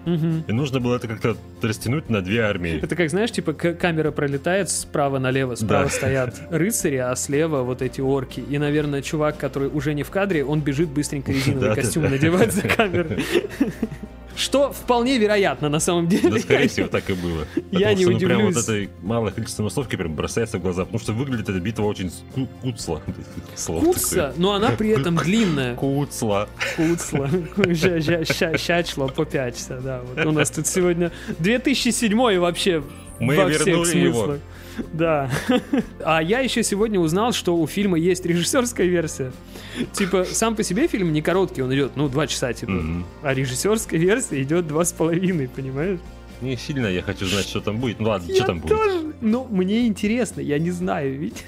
Мгм. 0.05 0.45
И 0.47 0.53
нужно 0.53 0.81
было 0.81 0.97
это 0.97 1.09
как-то 1.09 1.37
растянуть 1.62 2.09
на 2.11 2.23
две 2.23 2.41
армии. 2.43 2.81
Это 2.83 2.97
как, 2.97 3.11
знаешь, 3.11 3.31
типа 3.31 3.53
камера 3.53 4.11
пролетает 4.11 4.70
справа 4.70 5.19
налево, 5.19 5.55
справа 5.55 5.85
Да. 5.85 5.91
стоят 5.91 6.41
рыцари, 6.51 6.97
а 6.97 7.15
слева 7.16 7.62
вот 7.62 7.83
эти 7.83 8.01
орки. 8.01 8.41
И, 8.41 8.59
наверное, 8.59 9.03
чувак, 9.03 9.37
который 9.37 9.69
уже 9.69 9.95
не 9.95 10.03
в 10.03 10.11
кадре, 10.11 10.45
он 10.45 10.61
бежит 10.61 10.89
быстренько 10.89 11.33
резиновый 11.33 11.75
костюм 11.75 12.05
надевать 12.05 12.53
за 12.53 12.62
камерой. 12.69 13.25
Что 14.39 14.73
вполне 14.73 15.19
вероятно 15.19 15.69
на 15.69 15.81
самом 15.81 16.06
деле. 16.06 16.31
Да, 16.31 16.39
скорее 16.39 16.69
всего, 16.69 16.86
так 16.86 17.10
и 17.10 17.12
было. 17.15 17.44
Я 17.73 17.93
не 17.93 18.02
что, 18.05 18.12
ну, 18.12 18.19
прям 18.20 18.40
вот 18.43 18.47
удивлюсь. 18.56 18.65
этой 18.65 18.90
малое 19.02 19.32
количество 19.32 19.65
массовки 19.65 19.97
прям 19.97 20.15
бросается 20.15 20.59
в 20.59 20.62
глаза, 20.62 20.85
потому 20.85 21.01
что 21.01 21.12
выглядит 21.12 21.48
эта 21.48 21.59
битва 21.59 21.82
очень 21.85 22.10
ку- 22.35 22.47
куцло. 22.62 23.02
Слово 23.56 23.85
Куца, 23.85 24.32
но 24.36 24.52
она 24.52 24.70
при 24.70 24.90
этом 24.90 25.16
длинная. 25.24 25.74
Куцла. 25.74 26.48
Ща- 26.78 28.56
Щачло 28.56 29.09
по 29.09 29.24
пячься, 29.24 29.81
да. 29.82 30.02
Вот 30.15 30.24
у 30.27 30.32
нас 30.32 30.51
тут 30.51 30.66
сегодня 30.66 31.10
2007 31.40 32.39
вообще 32.39 32.82
Мы 33.20 33.36
во 33.36 33.49
всех 33.49 33.66
вернули 33.66 33.99
его. 33.99 34.24
смыслах. 34.24 34.40
Да. 34.93 35.31
А 36.05 36.23
я 36.23 36.40
еще 36.40 36.62
сегодня 36.62 37.01
узнал, 37.01 37.32
что 37.32 37.57
у 37.57 37.66
фильма 37.66 37.99
есть 37.99 38.24
режиссерская 38.24 38.86
версия. 38.86 39.32
Типа, 39.93 40.24
сам 40.24 40.55
по 40.55 40.62
себе 40.62 40.86
фильм 40.86 41.12
не 41.12 41.20
короткий, 41.23 41.62
он 41.62 41.74
идет, 41.74 41.93
ну, 41.97 42.09
два 42.09 42.27
часа, 42.27 42.53
типа. 42.53 42.73
Мгм. 42.73 43.07
А 43.23 43.35
режиссерская 43.35 43.99
версия 43.99 44.40
идет 44.43 44.66
два 44.69 44.85
с 44.85 44.93
половиной, 44.93 45.49
понимаешь? 45.49 45.99
Не 46.40 46.56
сильно 46.56 46.86
я 46.86 47.02
хочу 47.02 47.27
знать, 47.27 47.47
что 47.48 47.60
там 47.60 47.78
будет. 47.78 48.01
Ну 48.01 48.09
ладно, 48.10 48.27
Я 48.28 48.36
что 48.36 48.44
там 48.47 48.60
будет. 48.60 48.77
тоже. 48.77 49.12
Ну, 49.20 49.47
мне 49.51 49.86
интересно, 49.86 50.40
я 50.40 50.59
не 50.59 50.70
знаю, 50.70 51.19
видишь? 51.19 51.40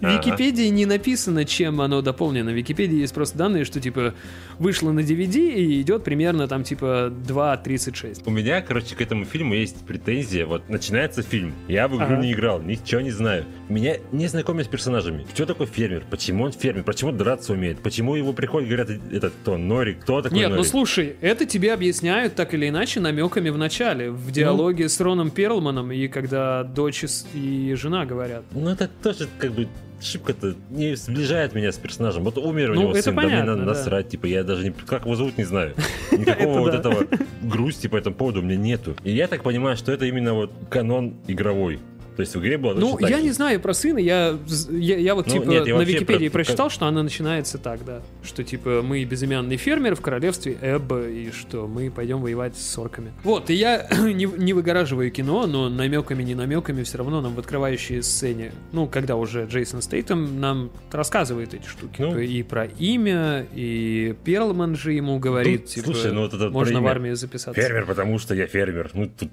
В. 0.00 0.04
Википедии 0.06 0.68
не 0.68 0.86
написано, 0.86 1.44
чем 1.44 1.80
оно 1.80 2.00
дополнено. 2.02 2.50
В 2.50 2.54
Википедии 2.54 2.98
есть 3.00 3.12
просто 3.14 3.36
данные, 3.38 3.64
что, 3.64 3.80
типа, 3.80 4.14
вышло 4.58 4.92
на 4.92 5.00
DVD 5.00 5.36
и 5.52 5.80
идет 5.82 6.04
примерно, 6.04 6.48
там, 6.48 6.64
типа, 6.64 7.12
2.36. 7.26 8.22
У 8.24 8.30
меня, 8.30 8.62
короче, 8.62 8.94
к 8.94 9.00
этому 9.00 9.24
фильму 9.24 9.54
есть 9.54 9.84
претензия. 9.86 10.46
Вот 10.46 10.68
начинается 10.68 11.22
фильм. 11.22 11.52
Я 11.68 11.88
в 11.88 11.94
игру 11.96 12.04
Ага. 12.06 12.16
не 12.22 12.32
играл, 12.32 12.62
ничего 12.62 13.00
не 13.02 13.10
знаю. 13.10 13.44
Меня 13.68 13.96
не 14.12 14.26
знакомят 14.28 14.66
с 14.66 14.68
персонажами. 14.68 15.26
Кто 15.30 15.44
такой 15.46 15.66
фермер? 15.66 16.04
Почему 16.10 16.44
он 16.44 16.52
фермер? 16.52 16.84
Почему 16.84 17.12
драться 17.12 17.52
умеет? 17.52 17.78
Почему 17.80 18.14
его 18.14 18.32
приходят, 18.32 18.68
говорят, 18.68 18.90
этот 19.12 19.34
кто? 19.42 19.58
Норик? 19.58 20.00
Кто 20.00 20.22
такой 20.22 20.38
Нет, 20.38 20.48
ну 20.50 20.56
Норик? 20.56 20.70
слушай, 20.70 21.16
это 21.20 21.44
тебе 21.46 21.72
объясняют 21.74 22.34
так 22.34 22.54
или 22.54 22.68
иначе 22.68 23.00
намеками 23.00 23.50
в 23.50 23.58
начале, 23.58 24.10
в 24.26 24.30
диалоге 24.30 24.88
с 24.88 25.00
Роном 25.00 25.30
Перлманом, 25.30 25.92
и 25.92 26.08
когда 26.08 26.64
дочь 26.64 27.04
и 27.34 27.74
жена 27.74 28.04
говорят. 28.06 28.44
Ну 28.52 28.70
это 28.70 28.88
тоже 29.02 29.28
как 29.38 29.52
бы 29.52 29.68
шибко-то 30.00 30.54
не 30.70 30.96
сближает 30.96 31.54
меня 31.54 31.70
с 31.72 31.76
персонажем. 31.76 32.24
Вот 32.24 32.36
умер 32.38 32.72
у 32.72 32.74
Ну, 32.74 32.80
него 32.82 32.90
это 32.92 33.02
сын, 33.02 33.14
да 33.14 33.22
мне 33.22 33.30
понятно, 33.30 33.52
надо 33.52 33.64
да. 33.66 33.72
насрать, 33.72 34.08
типа 34.08 34.26
я 34.26 34.42
даже 34.42 34.64
не 34.64 34.70
как 34.70 35.04
его 35.04 35.14
зовут 35.14 35.38
не 35.38 35.44
знаю. 35.44 35.74
Никакого 36.12 36.60
вот 36.60 36.74
этого 36.74 37.06
грусти 37.42 37.86
по 37.86 37.96
этому 37.96 38.16
поводу 38.16 38.40
у 38.40 38.42
меня 38.42 38.56
нету. 38.56 38.96
И 39.04 39.12
я 39.12 39.28
так 39.28 39.42
понимаю, 39.42 39.76
что 39.76 39.92
это 39.92 40.04
именно 40.06 40.34
вот 40.34 40.52
канон 40.70 41.14
игровой. 41.26 41.78
То 42.16 42.20
есть 42.20 42.34
в 42.34 42.40
игре 42.40 42.58
было 42.58 42.74
Ну, 42.74 42.98
я 43.00 43.16
же. 43.18 43.22
не 43.22 43.30
знаю 43.30 43.58
про 43.58 43.72
сына, 43.72 43.98
я, 43.98 44.38
я, 44.70 44.98
я 44.98 45.14
вот 45.14 45.26
Ну, 45.26 45.32
типа 45.32 45.44
нет, 45.48 45.66
я 45.66 45.76
на 45.76 45.82
Википедии 45.82 46.28
про- 46.28 46.38
прочитал, 46.44 46.68
что 46.68 46.86
она 46.86 47.02
начинается 47.02 47.56
так, 47.58 47.84
да. 47.84 48.02
Что 48.22 48.44
типа 48.44 48.82
мы 48.82 49.02
безымянный 49.04 49.56
фермер 49.56 49.94
в 49.94 50.00
королевстве 50.02 50.56
Эбба, 50.60 51.08
и 51.08 51.30
что 51.30 51.66
мы 51.66 51.90
пойдем 51.90 52.20
воевать 52.20 52.56
с 52.56 52.78
орками. 52.78 53.12
Вот, 53.24 53.48
и 53.48 53.54
я 53.54 53.88
не, 53.90 54.26
не 54.26 54.52
выгораживаю 54.52 55.10
кино, 55.10 55.46
но 55.46 55.68
намеками, 55.68 56.22
не 56.22 56.34
намеками 56.34 56.82
все 56.82 56.98
равно 56.98 57.20
нам 57.22 57.34
в 57.34 57.38
открывающей 57.38 58.02
сцене, 58.02 58.52
ну, 58.72 58.86
когда 58.86 59.16
уже 59.16 59.46
Джейсон 59.46 59.80
Стейтем 59.80 60.38
нам 60.38 60.70
рассказывает 60.90 61.54
эти 61.54 61.66
штуки. 61.66 62.02
Ну. 62.02 62.18
и 62.18 62.42
про 62.42 62.66
имя, 62.66 63.46
и 63.54 64.14
Перлман 64.24 64.76
же 64.76 64.92
ему 64.92 65.18
говорит, 65.18 65.62
Ну, 65.62 65.66
типа, 65.66 65.86
слушай, 65.86 66.12
ну 66.12 66.22
вот 66.22 66.34
это 66.34 66.50
можно 66.50 66.80
в 66.82 66.86
армию 66.86 67.16
записаться. 67.16 67.60
Фермер, 67.60 67.86
потому 67.86 68.18
что 68.18 68.34
я 68.34 68.46
фермер. 68.46 68.90
Ну 68.92 69.06
тут... 69.06 69.30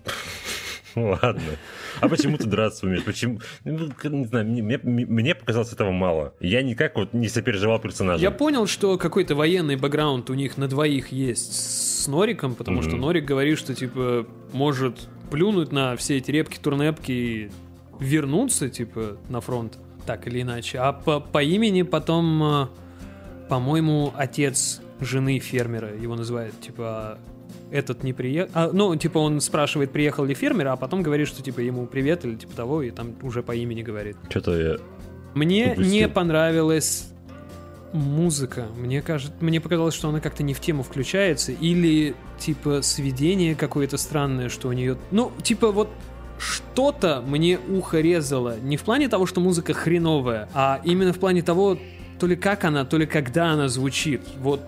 Ну 0.96 1.10
ладно. 1.22 1.42
А 2.00 2.10
почему 2.10 2.38
ты 2.38 2.46
драться 2.48 2.86
умеешь? 2.86 3.04
Почему? 3.04 3.40
Ну, 3.64 3.90
не 4.04 4.26
знаю, 4.26 4.46
мне, 4.48 5.36
показалось 5.36 5.74
этого 5.74 5.92
мало. 5.92 6.34
Я 6.40 6.62
никак 6.62 6.96
вот 6.96 7.14
не 7.14 7.28
сопереживал 7.28 7.80
персонажа. 7.80 8.22
Я 8.22 8.32
понял, 8.32 8.68
что 8.68 8.98
какой-то 8.98 9.36
военный 9.36 9.76
бэкграунд 9.76 10.30
у 10.30 10.34
них 10.34 10.58
на 10.58 10.68
двоих 10.68 11.12
есть 11.12 12.04
с 12.04 12.08
Нориком, 12.08 12.56
потому 12.56 12.82
что. 12.82 12.96
Норик 12.96 13.26
говорит, 13.26 13.58
что 13.58 13.74
типа 13.74 14.26
может 14.52 15.08
плюнуть 15.30 15.72
на 15.72 15.96
все 15.96 16.18
эти 16.18 16.32
репки-турнепки 16.32 17.12
и 17.12 17.52
вернуться, 18.00 18.70
типа, 18.70 19.18
на 19.30 19.42
фронт, 19.42 19.78
так 20.06 20.28
или 20.28 20.42
иначе. 20.42 20.80
А 20.80 20.94
по, 20.94 21.20
по 21.20 21.44
имени 21.44 21.84
потом, 21.84 22.44
э, 22.44 22.68
по-моему, 23.48 24.14
отец 24.16 24.82
жены 25.00 25.40
фермера 25.40 25.96
его 25.96 26.16
называют, 26.16 26.60
типа, 26.60 27.20
этот 27.72 28.04
не 28.04 28.14
приехал. 28.14 28.72
ну, 28.74 28.96
типа, 28.96 29.18
он 29.18 29.42
спрашивает, 29.42 29.92
приехал 29.92 30.26
ли 30.26 30.34
фермер, 30.34 30.68
а 30.68 30.76
потом 30.76 31.04
говорит, 31.04 31.28
что, 31.28 31.42
типа, 31.42 31.60
ему 31.60 31.86
привет 31.86 32.26
или 32.26 32.36
типа 32.36 32.56
того, 32.56 32.82
и 32.82 32.92
там 32.92 33.16
уже 33.22 33.44
по 33.44 33.56
имени 33.56 33.82
говорит. 33.84 34.18
Что-то 34.30 34.60
я... 34.60 34.78
Мне 35.36 35.74
Упустил. 35.74 35.94
не 35.94 36.10
понравилась 36.10 37.10
музыка. 37.94 38.68
Мне 38.78 39.02
кажется, 39.02 39.34
мне 39.40 39.62
показалось, 39.62 39.94
что 39.94 40.10
она 40.10 40.20
как-то 40.20 40.44
не 40.44 40.54
в 40.54 40.60
тему 40.60 40.84
включается. 40.84 41.52
Или, 41.52 42.16
типа, 42.40 42.82
сведение 42.82 43.56
какое-то 43.56 43.98
странное, 43.98 44.50
что 44.50 44.70
у 44.70 44.74
нее... 44.74 44.98
Ну, 45.12 45.32
типа, 45.44 45.72
вот 45.72 45.90
что-то 46.40 47.24
мне 47.26 47.60
ухо 47.70 48.00
резало. 48.00 48.60
Не 48.60 48.78
в 48.78 48.84
плане 48.84 49.10
того, 49.10 49.26
что 49.26 49.42
музыка 49.42 49.74
хреновая, 49.74 50.50
а 50.54 50.82
именно 50.84 51.14
в 51.14 51.20
плане 51.20 51.42
того, 51.42 51.78
то 52.20 52.28
ли 52.28 52.36
как 52.36 52.64
она, 52.64 52.86
то 52.86 52.98
ли 52.98 53.06
когда 53.06 53.52
она 53.52 53.68
звучит. 53.68 54.22
Вот 54.40 54.62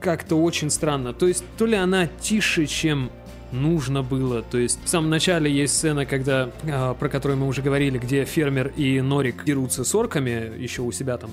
как-то 0.00 0.36
очень 0.36 0.70
странно. 0.70 1.12
То 1.12 1.26
есть, 1.28 1.44
то 1.58 1.66
ли 1.66 1.76
она 1.76 2.06
тише, 2.06 2.66
чем 2.66 3.10
нужно 3.52 4.02
было. 4.02 4.42
То 4.42 4.58
есть 4.58 4.78
в 4.84 4.88
самом 4.88 5.10
начале 5.10 5.50
есть 5.50 5.76
сцена, 5.76 6.04
когда, 6.06 6.50
а, 6.64 6.94
про 6.94 7.08
которую 7.08 7.38
мы 7.38 7.46
уже 7.46 7.62
говорили, 7.62 7.98
где 7.98 8.24
фермер 8.24 8.72
и 8.76 9.00
Норик 9.00 9.44
дерутся 9.44 9.84
с 9.84 9.94
орками 9.94 10.52
еще 10.58 10.82
у 10.82 10.92
себя 10.92 11.16
там 11.16 11.30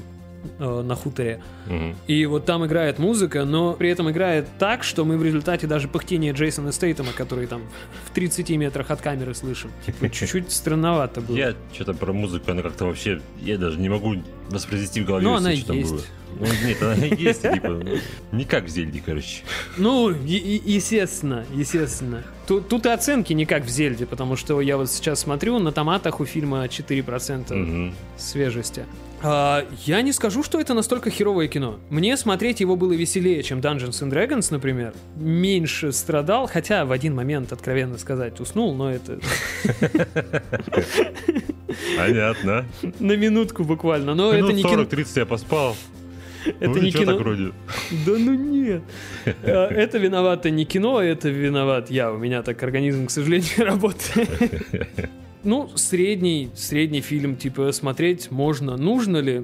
э, 0.59 0.81
на 0.81 0.95
хуторе. 0.95 1.41
Мгм. 1.67 1.95
И 2.07 2.25
вот 2.25 2.45
там 2.45 2.65
играет 2.65 2.99
музыка, 2.99 3.45
но 3.45 3.73
при 3.73 3.89
этом 3.89 4.11
играет 4.11 4.47
так, 4.59 4.83
что 4.83 5.05
мы 5.05 5.17
в 5.17 5.23
результате 5.23 5.67
даже 5.67 5.87
пыхтение 5.87 6.33
Джейсона 6.33 6.71
Стейтема, 6.71 7.09
который 7.15 7.47
там 7.47 7.63
в 8.05 8.11
30 8.11 8.49
метрах 8.57 8.91
от 8.91 9.01
камеры 9.01 9.33
слышим. 9.33 9.71
Типа, 9.85 10.09
чуть-чуть 10.11 10.51
странновато 10.51 11.21
было. 11.21 11.35
Я 11.35 11.55
что-то 11.73 11.93
про 11.93 12.13
музыку, 12.13 12.51
она 12.51 12.61
как-то 12.61 12.85
вообще... 12.85 13.21
Я 13.41 13.57
даже 13.57 13.79
не 13.79 13.89
могу 13.89 14.15
воспроизвести 14.49 15.01
в 15.01 15.05
голове 15.05 15.25
Ну, 15.25 15.35
всё, 15.35 15.45
она 15.47 15.55
что 15.55 15.67
там 15.67 15.77
есть. 15.77 15.91
было. 15.91 16.01
Ну, 16.39 16.45
нет, 16.65 16.81
она 16.81 16.93
есть, 17.05 17.41
типа, 17.41 17.81
не 18.31 18.45
как 18.45 18.65
в 18.65 18.67
Зельде, 18.69 19.01
короче. 19.05 19.43
Ну, 19.77 20.09
естественно, 20.09 21.45
естественно. 21.53 22.23
Тут, 22.47 22.67
тут 22.67 22.85
и 22.85 22.89
оценки 22.89 23.31
не 23.33 23.45
как 23.45 23.63
в 23.65 23.69
Зельде, 23.69 24.05
потому 24.05 24.35
что 24.35 24.59
я 24.61 24.77
вот 24.77 24.89
сейчас 24.91 25.21
смотрю, 25.21 25.59
на 25.59 25.71
томатах 25.71 26.19
у 26.19 26.25
фильма 26.25 26.65
4% 26.67 27.53
Мгм. 27.55 27.93
свежести. 28.17 28.85
А, 29.25 29.65
я 29.85 30.01
не 30.01 30.11
скажу, 30.11 30.43
что 30.43 30.59
это 30.59 30.73
настолько 30.73 31.09
херовое 31.09 31.47
кино. 31.47 31.79
Мне 31.89 32.17
смотреть 32.17 32.59
его 32.59 32.75
было 32.75 32.91
веселее, 32.91 33.41
чем 33.43 33.59
Dungeons 33.59 34.01
and 34.03 34.11
Dragons, 34.11 34.47
например. 34.51 34.93
Меньше 35.15 35.93
страдал, 35.93 36.47
хотя 36.47 36.83
в 36.83 36.91
один 36.91 37.15
момент, 37.15 37.53
откровенно 37.53 37.97
сказать, 37.97 38.41
уснул, 38.41 38.75
но 38.75 38.91
это 38.91 39.19
Понятно. 41.97 42.65
на 42.99 43.15
минутку 43.15 43.63
буквально. 43.63 44.13
Но 44.15 44.33
это 44.33 44.51
не 44.51 44.63
кино. 44.63 44.83
40-30 44.83 45.07
я 45.19 45.25
поспал. 45.25 45.75
Это 46.45 46.69
Ну, 46.69 46.77
не 46.77 46.91
кино. 46.91 47.17
Да 48.05 48.11
ну 48.17 48.33
нет. 48.33 48.81
А, 49.43 49.67
Это 49.67 49.97
виновато 49.97 50.49
не 50.49 50.65
кино, 50.65 51.01
это 51.01 51.29
виноват 51.29 51.89
я. 51.91 52.11
У 52.11 52.17
меня 52.17 52.41
так 52.41 52.61
организм, 52.63 53.07
к 53.07 53.11
сожалению, 53.11 53.49
работает. 53.65 54.29
Ну, 55.45 55.69
средний, 55.75 56.51
средний 56.55 57.01
фильм, 57.01 57.35
типа, 57.35 57.73
смотреть 57.73 58.31
можно. 58.31 58.77
Нужно 58.77 59.17
ли? 59.17 59.43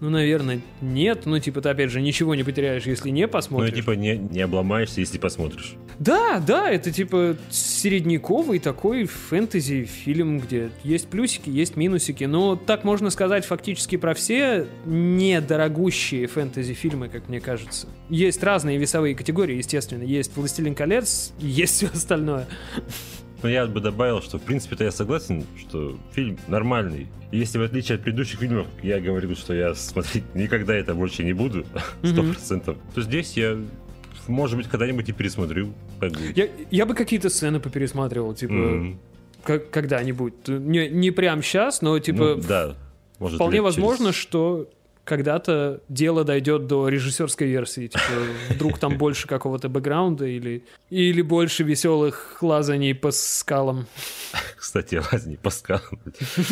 Ну, 0.00 0.10
наверное, 0.10 0.60
нет. 0.80 1.22
Ну, 1.26 1.38
типа, 1.40 1.60
ты, 1.60 1.70
опять 1.70 1.90
же, 1.90 2.00
ничего 2.00 2.34
не 2.34 2.44
потеряешь, 2.44 2.84
если 2.84 3.10
не 3.10 3.22
Ну, 3.22 3.28
посмотришь. 3.28 3.74
типа, 3.74 3.92
не, 3.92 4.16
не 4.16 4.40
обломаешься, 4.42 5.00
если 5.00 5.18
посмотришь. 5.18 5.74
Да, 5.98 6.38
да, 6.46 6.70
это, 6.70 6.92
типа, 6.92 7.36
средневековый 7.50 8.60
такой 8.60 9.06
фэнтези-фильм, 9.06 10.38
где 10.38 10.70
есть 10.84 11.08
плюсики, 11.08 11.50
есть 11.50 11.76
минусики. 11.76 12.24
Но 12.24 12.54
так 12.54 12.84
можно 12.84 13.10
сказать 13.10 13.44
фактически 13.44 13.96
про 13.96 14.14
все 14.14 14.66
недорогущие 14.86 16.26
фэнтези-фильмы, 16.26 17.08
как 17.08 17.28
мне 17.28 17.40
кажется. 17.40 17.88
Есть 18.08 18.42
разные 18.42 18.78
весовые 18.78 19.14
категории, 19.14 19.56
естественно. 19.56 20.02
Есть 20.04 20.36
«Властелин 20.36 20.74
колец», 20.74 21.32
есть 21.40 21.74
все 21.74 21.86
остальное. 21.88 22.46
Но 23.42 23.48
я 23.48 23.66
бы 23.66 23.80
добавил, 23.80 24.20
что 24.20 24.38
в 24.38 24.42
принципе-то 24.42 24.82
я 24.84 24.90
согласен, 24.90 25.44
что 25.58 25.96
фильм 26.12 26.38
нормальный. 26.48 27.06
И 27.30 27.38
если 27.38 27.58
в 27.58 27.62
отличие 27.62 27.96
от 27.96 28.02
предыдущих 28.02 28.40
фильмов 28.40 28.66
я 28.82 29.00
говорил, 29.00 29.36
что 29.36 29.54
я 29.54 29.74
смотреть 29.74 30.24
никогда 30.34 30.74
это 30.74 30.94
больше 30.94 31.22
не 31.22 31.32
буду, 31.32 31.64
сто 32.02 32.22
процентов, 32.22 32.76
то 32.94 33.00
здесь 33.02 33.36
я, 33.36 33.56
может 34.26 34.56
быть, 34.56 34.66
когда-нибудь 34.68 35.08
и 35.08 35.12
пересмотрю. 35.12 35.72
Я, 36.34 36.48
я 36.70 36.84
бы 36.86 36.94
какие-то 36.94 37.28
сцены 37.28 37.60
попересматривал, 37.60 38.34
типа, 38.34 38.52
М, 38.52 38.98
как- 39.44 39.70
когда-нибудь. 39.70 40.48
Не, 40.48 40.88
не 40.88 41.10
прям 41.12 41.42
сейчас, 41.42 41.80
но, 41.82 41.98
типа, 42.00 42.34
ну, 42.36 42.42
да. 42.48 42.74
Может, 43.20 43.36
Вполне 43.36 43.60
возможно, 43.62 44.06
через- 44.06 44.16
что 44.20 44.68
когда-то 45.08 45.80
дело 45.88 46.22
дойдет 46.22 46.66
до 46.66 46.86
режиссерской 46.88 47.48
версии. 47.48 47.86
Типа, 47.88 48.02
вдруг 48.50 48.78
там 48.78 48.98
больше 48.98 49.26
какого-то 49.26 49.70
бэкграунда 49.70 50.26
или, 50.26 50.64
или 50.90 51.22
больше 51.22 51.64
веселых 51.64 52.36
лазаний 52.42 52.94
по 52.94 53.10
скалам. 53.10 53.86
Кстати, 54.56 55.00
лазни 55.10 55.36
по 55.36 55.48
скалам. 55.48 55.98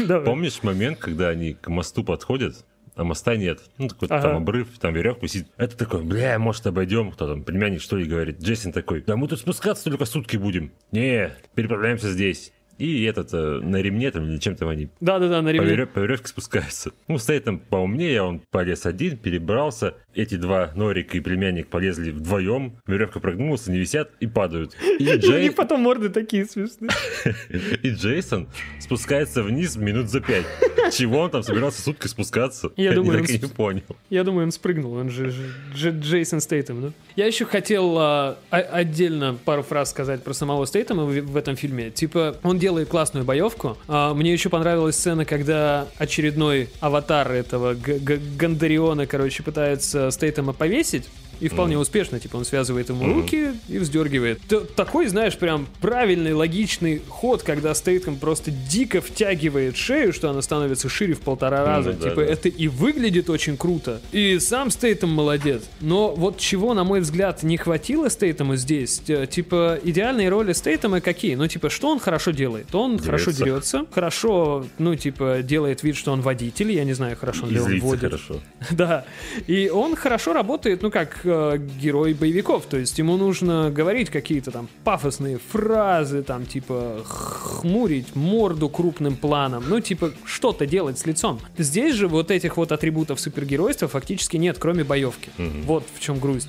Помнишь 0.24 0.62
момент, 0.62 0.98
когда 0.98 1.28
они 1.28 1.52
к 1.52 1.68
мосту 1.68 2.02
подходят, 2.02 2.64
а 2.94 3.04
моста 3.04 3.36
нет. 3.36 3.60
Ну, 3.76 3.88
такой 3.88 4.08
Ага. 4.08 4.22
там 4.28 4.36
обрыв, 4.38 4.68
там 4.80 4.94
веревка 4.94 5.20
висит. 5.26 5.48
Это 5.58 5.76
такой, 5.76 6.02
бля, 6.02 6.38
может, 6.38 6.66
обойдем. 6.66 7.12
Кто 7.12 7.28
там, 7.28 7.44
племянник, 7.44 7.82
что 7.82 7.98
ли, 7.98 8.06
говорит. 8.06 8.40
Джейсон 8.40 8.72
такой, 8.72 9.02
да 9.02 9.16
мы 9.16 9.28
тут 9.28 9.40
спускаться 9.40 9.84
только 9.84 10.06
сутки 10.06 10.38
будем. 10.38 10.72
Не, 10.92 11.30
переправляемся 11.54 12.10
здесь. 12.10 12.52
И 12.78 13.04
этот 13.04 13.32
э, 13.32 13.60
на 13.62 13.76
ремне 13.76 14.10
там 14.10 14.24
или 14.28 14.38
чем 14.38 14.54
там 14.56 14.68
они 14.68 14.88
Да-да-да, 15.00 15.40
на 15.42 15.50
по, 15.50 15.54
ремне. 15.54 15.72
верё- 15.74 15.86
по 15.86 15.98
веревке 16.00 16.28
спускаются. 16.28 16.90
Ну, 17.08 17.18
стоит 17.18 17.44
там 17.44 17.58
поумнее, 17.58 18.22
он 18.22 18.40
полез 18.50 18.84
один, 18.86 19.16
перебрался. 19.16 19.94
Эти 20.14 20.36
два, 20.36 20.72
Норик 20.74 21.14
и 21.14 21.20
племянник, 21.20 21.68
полезли 21.68 22.10
вдвоем. 22.10 22.76
Веревка 22.86 23.20
прогнулась, 23.20 23.68
они 23.68 23.78
висят 23.78 24.10
и 24.20 24.26
падают. 24.26 24.74
И, 24.98 25.04
И 25.04 25.16
Джей- 25.16 25.42
них 25.42 25.54
потом 25.54 25.80
морды 25.82 26.08
такие 26.08 26.44
смешные. 26.46 26.90
и 27.82 27.90
Джейсон 27.90 28.48
спускается 28.80 29.42
вниз 29.42 29.76
минут 29.76 30.08
за 30.10 30.20
пять. 30.20 30.44
Чего 30.92 31.20
он 31.20 31.30
там 31.30 31.42
собирался 31.42 31.82
сутки 31.82 32.06
спускаться? 32.06 32.70
Я 32.76 32.92
думаю, 32.92 33.20
так 33.20 33.30
и 33.30 33.38
не 33.38 33.48
понял. 33.48 33.82
Я 34.10 34.24
думаю, 34.24 34.44
он 34.46 34.52
спрыгнул, 34.52 34.92
он 34.94 35.10
же, 35.10 35.30
же- 35.30 35.52
Дж- 35.74 36.00
Джейсон 36.00 36.40
Стейтем, 36.40 36.80
да? 36.82 36.92
Я 37.16 37.26
еще 37.26 37.44
хотел 37.44 37.96
а, 37.98 38.38
отдельно 38.50 39.36
пару 39.44 39.62
фраз 39.62 39.90
сказать 39.90 40.22
про 40.22 40.32
самого 40.32 40.66
Стейтема 40.66 41.04
в 41.04 41.36
этом 41.36 41.56
фильме. 41.56 41.90
Типа, 41.90 42.36
он 42.42 42.58
делает 42.66 42.88
классную 42.88 43.24
боевку. 43.24 43.78
А, 43.86 44.12
мне 44.12 44.32
еще 44.32 44.48
понравилась 44.48 44.96
сцена, 44.96 45.24
когда 45.24 45.86
очередной 45.98 46.68
аватар 46.80 47.30
этого 47.30 47.76
Гандариона, 47.76 49.06
короче, 49.06 49.44
пытается 49.44 50.10
Стейтема 50.10 50.52
повесить. 50.52 51.08
И 51.40 51.48
вполне 51.48 51.78
успешно, 51.78 52.18
типа, 52.20 52.36
он 52.36 52.44
связывает 52.44 52.88
ему 52.88 53.12
руки 53.12 53.52
и 53.68 53.78
вздергивает. 53.78 54.40
Т- 54.48 54.60
такой, 54.60 55.06
знаешь, 55.08 55.36
прям 55.36 55.66
правильный, 55.80 56.32
логичный 56.32 57.02
ход, 57.08 57.42
когда 57.42 57.74
Стейтем 57.74 58.16
просто 58.16 58.50
дико 58.50 59.00
втягивает 59.00 59.76
шею, 59.76 60.12
что 60.12 60.30
она 60.30 60.42
становится 60.42 60.88
шире 60.88 61.14
в 61.14 61.20
полтора 61.20 61.64
раза. 61.64 61.92
да, 61.92 62.08
типа, 62.10 62.22
да. 62.22 62.26
это 62.26 62.48
и 62.48 62.68
выглядит 62.68 63.28
очень 63.30 63.56
круто. 63.56 64.00
И 64.12 64.38
сам 64.38 64.70
Стейтем 64.70 65.10
молодец. 65.10 65.62
Но 65.80 66.14
вот 66.14 66.38
чего, 66.38 66.74
на 66.74 66.84
мой 66.84 67.00
взгляд, 67.00 67.42
не 67.42 67.56
хватило 67.56 68.08
Стейтему 68.08 68.56
здесь, 68.56 69.02
э, 69.08 69.26
типа, 69.26 69.78
идеальные 69.82 70.28
роли 70.28 70.52
Стейтема 70.52 71.00
какие? 71.00 71.34
Ну, 71.34 71.46
типа, 71.48 71.70
что 71.70 71.88
он 71.88 71.98
хорошо 71.98 72.30
делает? 72.30 72.74
Он 72.74 72.98
хорошо 72.98 73.30
Дерется. 73.30 73.44
дерется, 73.44 73.86
хорошо, 73.92 74.66
ну, 74.78 74.94
типа, 74.94 75.40
делает 75.42 75.82
вид, 75.82 75.96
что 75.96 76.12
он 76.12 76.20
водитель, 76.22 76.72
я 76.72 76.84
не 76.84 76.92
знаю, 76.94 77.16
хорошо 77.16 77.46
ли 77.46 77.58
он 77.58 77.78
водит. 77.80 78.04
хорошо. 78.10 78.40
Да. 78.70 79.04
И 79.46 79.68
он 79.68 79.96
хорошо 79.96 80.32
работает, 80.32 80.82
ну, 80.82 80.90
как 80.90 81.20
э, 81.26 81.58
герой 81.80 82.14
боевиков. 82.14 82.66
То 82.66 82.76
есть 82.76 82.98
ему 82.98 83.16
нужно 83.16 83.70
говорить 83.70 84.10
какие-то 84.10 84.50
там 84.50 84.68
пафосные 84.84 85.38
фразы, 85.38 86.22
там, 86.22 86.46
типа, 86.46 87.02
хмурить 87.04 88.14
морду 88.14 88.68
крупным 88.68 89.16
планом. 89.16 89.64
Ну, 89.68 89.80
типа, 89.80 90.12
что-то 90.24 90.66
делать 90.66 90.98
с 90.98 91.06
лицом. 91.06 91.40
Здесь 91.58 91.94
же 91.94 92.08
вот 92.08 92.30
этих 92.30 92.56
вот 92.56 92.72
атрибутов 92.72 93.20
супергеройства 93.20 93.88
фактически 93.88 94.36
нет, 94.36 94.58
кроме 94.58 94.84
боевки. 94.84 95.30
Вот 95.64 95.84
в 95.94 96.00
чем 96.00 96.18
грусть. 96.18 96.48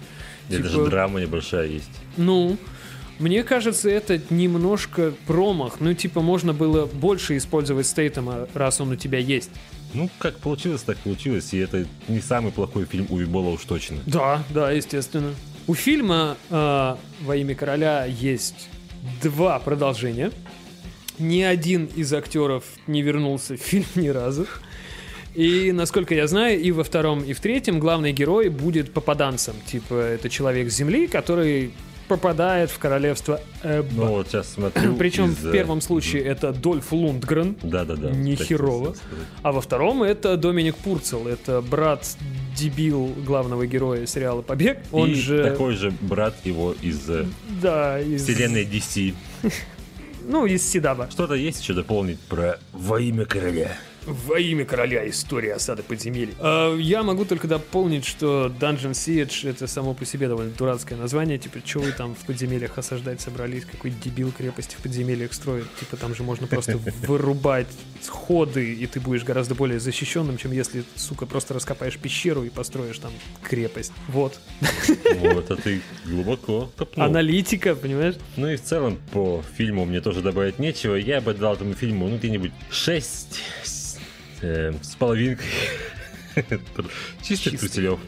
И 0.50 0.54
Типа, 0.54 0.64
даже 0.64 0.86
драма 0.86 1.22
небольшая 1.22 1.68
есть. 1.68 1.90
ну, 2.16 2.58
мне 3.20 3.44
кажется, 3.44 3.90
это 3.90 4.22
немножко 4.30 5.12
промах. 5.26 5.78
Ну, 5.80 5.94
типа, 5.96 6.22
можно 6.22 6.54
было 6.54 6.86
больше 6.86 7.36
использовать 7.36 7.88
Стейтема, 7.88 8.48
раз 8.54 8.80
он 8.80 8.92
у 8.92 8.96
тебя 8.96 9.18
есть. 9.18 9.50
Ну, 9.94 10.10
как 10.20 10.38
получилось, 10.38 10.82
так 10.82 10.98
получилось. 10.98 11.54
И 11.54 11.58
это 11.58 11.86
не 12.08 12.20
самый 12.20 12.52
плохой 12.52 12.86
фильм 12.86 13.08
у 13.10 13.18
Вибола 13.18 13.50
уж 13.50 13.62
точно. 13.64 13.98
Да, 14.06 14.44
да, 14.50 14.72
естественно. 14.72 15.34
У 15.68 15.74
фильма 15.74 16.38
э, 16.50 16.96
«Во 17.22 17.36
имя 17.36 17.56
короля» 17.56 18.06
есть 18.06 18.70
два 19.22 19.60
продолжения. 19.60 20.32
Ни 21.20 21.42
один 21.42 21.86
из 21.96 22.14
актеров 22.14 22.64
не 22.86 23.02
вернулся 23.02 23.56
в 23.56 23.60
фильм 23.60 23.86
ни 23.96 24.08
разу. 24.10 24.48
И, 25.34 25.72
насколько 25.72 26.16
я 26.16 26.26
знаю, 26.26 26.60
и 26.60 26.72
во 26.72 26.84
втором, 26.84 27.24
и 27.24 27.34
в 27.34 27.40
третьем 27.40 27.80
главный 27.80 28.12
герой 28.12 28.50
будет 28.50 28.94
попаданцем. 28.94 29.56
Типа, 29.66 29.94
это 29.94 30.30
человек 30.30 30.72
с 30.72 30.76
Земли, 30.76 31.08
который 31.08 31.74
попадает 32.08 32.70
в 32.72 32.80
королевство 32.80 33.40
Эбба. 33.64 34.06
Ну, 34.06 34.08
вот 34.08 34.28
сейчас 34.28 34.50
смотрю. 34.54 34.96
Причем 35.00 35.32
из, 35.32 35.38
в 35.38 35.50
э, 35.50 35.52
первом 35.52 35.82
случае 35.82 36.24
это 36.24 36.52
Дольф 36.54 36.92
Лундгрен, 36.92 37.56
Да-да-да. 37.62 38.12
не 38.12 38.34
кстати, 38.34 38.50
херово. 38.50 38.88
хотел 38.88 38.96
сказать. 38.96 39.28
а 39.44 39.52
во 39.52 39.62
втором 39.62 40.04
это 40.04 40.38
Доминик 40.38 40.76
Пурцел. 40.78 41.28
Это 41.28 41.62
брат 41.62 42.06
дебил 42.56 43.08
главного 43.26 43.66
героя 43.68 44.06
сериала 44.06 44.42
«Побег». 44.42 44.80
Он 44.92 45.12
И 45.12 45.14
же... 45.14 45.44
такой 45.44 45.76
же 45.76 45.92
брат 46.02 46.36
его 46.44 46.74
из 46.82 47.10
э, 47.10 47.26
Да, 47.62 48.00
из... 48.00 48.24
вселенной 48.24 48.66
DC. 48.66 49.14
Ну, 50.30 50.46
из 50.46 50.70
Сидаба. 50.70 51.08
Что-то 51.10 51.36
есть 51.36 51.62
еще 51.62 51.72
дополнить 51.74 52.20
про 52.20 52.60
«Во 52.74 53.00
имя 53.00 53.24
короля»? 53.24 53.78
Во 54.08 54.40
имя 54.40 54.64
короля 54.64 55.08
история 55.10 55.56
осады 55.56 55.84
подземелий. 55.84 56.34
А, 56.40 56.74
я 56.78 57.04
могу 57.04 57.26
только 57.26 57.46
дополнить, 57.48 58.06
что 58.06 58.48
Dungeon 58.58 58.92
Siege 58.92 59.50
это 59.50 59.68
само 59.68 59.94
по 59.94 60.06
себе 60.06 60.30
довольно 60.30 60.52
дурацкое 60.52 60.98
название. 60.98 61.38
Типа, 61.38 61.60
что 61.66 61.80
вы 61.80 61.92
там 61.92 62.16
в 62.16 62.26
подземельях 62.26 62.78
осаждать 62.78 63.20
собрались? 63.20 63.66
Какой 63.66 63.92
дебил 63.92 64.32
крепости 64.32 64.76
в 64.76 64.82
подземельях 64.82 65.34
строит? 65.34 65.66
Типа, 65.78 65.98
там 65.98 66.16
же 66.16 66.24
можно 66.24 66.48
просто 66.48 66.78
вырубать 67.06 67.68
сходы, 68.02 68.74
и 68.74 68.88
ты 68.88 69.02
будешь 69.02 69.26
гораздо 69.26 69.56
более 69.56 69.80
защищенным, 69.82 70.38
чем 70.38 70.54
если, 70.54 70.86
сука, 70.96 71.26
просто 71.26 71.54
раскопаешь 71.54 71.98
пещеру 71.98 72.44
и 72.44 72.50
построишь 72.50 73.00
там 73.00 73.12
крепость. 73.44 73.92
Вот. 74.08 74.40
Вот, 75.18 75.52
а 75.52 75.56
ты 75.58 75.82
глубоко 76.06 76.72
копнул. 76.78 77.06
Аналитика, 77.06 77.76
понимаешь? 77.76 78.16
Ну 78.38 78.48
и 78.48 78.56
в 78.56 78.64
целом 78.64 79.00
по 79.12 79.44
фильму 79.58 79.84
мне 79.84 80.00
тоже 80.00 80.22
добавить 80.22 80.60
нечего. 80.60 80.96
Я 80.96 81.20
бы 81.20 81.34
дал 81.34 81.56
этому 81.56 81.74
фильму, 81.74 82.08
ну, 82.08 82.18
где-нибудь 82.18 82.54
6 82.72 83.42
с, 84.40 84.44
э, 84.44 84.74
с 84.82 84.96
половинкой. 84.96 85.46
Чистых 87.24 87.60
труселев. 87.60 88.00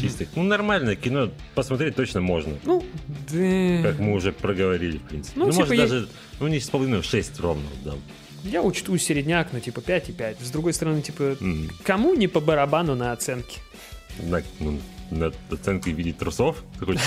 Чистых. 0.00 0.28
Ну, 0.34 0.44
нормальное 0.44 0.96
кино. 0.96 1.30
Посмотреть 1.54 1.94
точно 1.94 2.22
можно. 2.22 2.54
Ну, 2.64 2.82
да. 3.30 3.82
Как 3.82 3.98
мы 3.98 4.14
уже 4.14 4.32
проговорили, 4.32 4.96
в 4.96 5.02
принципе. 5.02 5.38
Ну, 5.38 5.46
Ну, 5.46 5.52
типа, 5.52 5.66
может, 5.66 5.76
даже, 5.76 6.08
ну, 6.40 6.46
не 6.48 6.58
с 6.58 6.70
половиной, 6.70 7.02
6 7.02 7.40
ровно 7.40 7.66
дам. 7.84 7.98
Я 8.44 8.62
учту 8.62 8.96
середняк, 8.96 9.48
ну, 9.52 9.60
типа 9.60 9.80
5,5. 9.80 10.36
С 10.42 10.50
другой 10.50 10.72
стороны, 10.72 11.02
типа, 11.02 11.36
кому 11.82 12.14
не 12.14 12.28
по 12.28 12.40
барабану 12.40 12.94
на 12.94 13.12
оценки? 13.12 13.58
На, 14.22 14.42
ну, 14.58 14.78
на 15.10 15.32
оценкой 15.50 15.92
в 15.92 15.98
виде 15.98 16.12
трусов, 16.12 16.62
ты 16.78 16.86
хочешь 16.86 17.02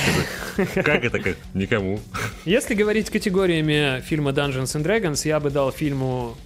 сказать? 0.56 0.85
Как 0.85 1.03
это, 1.03 1.19
как? 1.19 1.38
Никому. 1.56 1.99
Если 2.45 2.76
говорить 2.76 3.10
категориями 3.10 4.02
фильма 4.02 4.31
Dungeons 4.31 4.76
and 4.76 4.84
Dragons, 4.84 5.27
я 5.27 5.39
бы 5.39 5.49
дал 5.49 5.72
фильму 5.72 6.38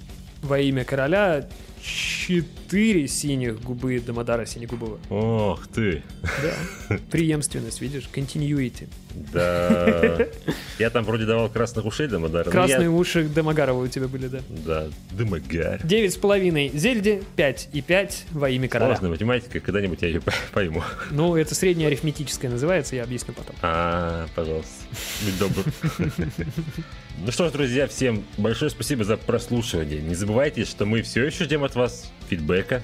«Во 0.41 0.59
имя 0.59 0.85
короля» 0.85 1.47
четыре 1.81 3.07
синих 3.07 3.61
губы 3.61 3.99
Дамодара 3.99 4.45
Синегубова. 4.45 4.99
Ох 5.09 5.67
ты. 5.67 6.03
Да. 6.21 6.97
Преемственность, 7.09 7.81
видишь? 7.81 8.09
Continuity. 8.13 8.87
Да. 9.33 10.27
Я 10.79 10.89
там 10.89 11.03
вроде 11.03 11.25
давал 11.25 11.49
красных 11.49 11.85
ушей 11.85 12.07
Дамодара. 12.07 12.49
Красные 12.49 12.83
я- 12.83 12.91
уши 12.91 13.23
Дамагарова 13.23 13.83
у 13.83 13.87
тебя 13.87 14.07
были, 14.07 14.27
да. 14.27 14.39
Да, 14.49 14.87
Дамагар. 15.11 15.81
Девять 15.83 16.13
с 16.13 16.17
половиной 16.17 16.69
Зельде, 16.73 17.21
пять 17.35 17.67
и 17.73 17.81
пять 17.81 18.23
во 18.31 18.49
имя 18.49 18.67
короля. 18.67 18.93
Сложная 18.95 19.11
математика, 19.11 19.59
когда-нибудь 19.59 20.01
я 20.01 20.07
ее 20.07 20.21
пойму. 20.53 20.83
Ну, 21.11 21.35
это 21.35 21.55
среднее 21.55 21.87
арифметическое 21.87 22.49
называется, 22.49 22.95
я 22.95 23.03
объясню 23.03 23.33
потом. 23.33 23.55
А, 23.61 24.27
пожалуйста, 24.35 24.71
будь 25.23 25.39
добр. 25.39 25.63
Ну 27.23 27.31
что 27.31 27.47
ж, 27.47 27.51
друзья, 27.51 27.87
всем 27.87 28.23
большое 28.37 28.71
спасибо 28.71 29.03
за 29.03 29.15
прослушивание. 29.15 30.01
Не 30.01 30.15
забывайте, 30.15 30.65
что 30.65 30.85
мы 30.85 31.03
все 31.03 31.23
еще 31.25 31.43
ждем 31.43 31.63
от 31.63 31.70
вас 31.75 32.11
фидбэка, 32.29 32.81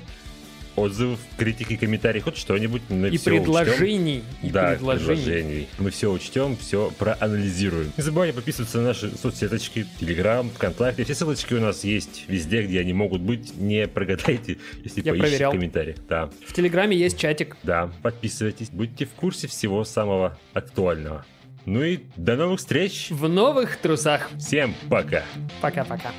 отзывов, 0.75 1.19
критики, 1.37 1.75
комментариев, 1.75 2.25
хоть 2.25 2.37
что-нибудь. 2.37 2.83
Мы 2.89 3.07
И 3.09 3.17
всё 3.17 3.31
учтем. 3.31 3.43
предложений. 3.45 4.23
И 4.43 4.49
да, 4.51 4.73
предложений. 4.75 5.05
предложений. 5.23 5.67
Мы 5.79 5.89
все 5.89 6.11
учтем, 6.11 6.55
все 6.55 6.91
проанализируем. 6.99 7.91
Не 7.97 8.03
забывайте 8.03 8.33
подписываться 8.35 8.77
на 8.77 8.83
наши 8.89 9.09
соцсеточки, 9.17 9.87
Телеграм, 9.99 10.49
ВКонтакте. 10.51 11.03
Все 11.03 11.15
ссылочки 11.15 11.55
у 11.55 11.61
нас 11.61 11.83
есть 11.83 12.25
везде, 12.27 12.61
где 12.61 12.79
они 12.81 12.93
могут 12.93 13.21
быть. 13.21 13.57
Не 13.57 13.87
прогадайте, 13.87 14.57
если 14.83 15.01
Я 15.01 15.13
поищите 15.13 15.19
проверял. 15.21 15.51
в 15.51 15.55
комментариях. 15.55 15.97
Да, 16.07 16.29
В 16.45 16.53
Телеграме 16.53 16.95
есть 16.95 17.17
чатик. 17.17 17.57
да, 17.63 17.89
подписывайтесь, 18.03 18.69
будьте 18.69 19.05
в 19.05 19.11
курсе 19.11 19.47
всего 19.47 19.83
самого 19.83 20.37
актуального. 20.53 21.25
Ну 21.65 21.83
и 21.83 22.01
до 22.15 22.35
новых 22.35 22.59
встреч. 22.59 23.07
В 23.09 23.27
новых 23.27 23.77
трусах. 23.77 24.29
Всем 24.37 24.75
пока. 24.89 25.23
Пока-пока. 25.59 26.11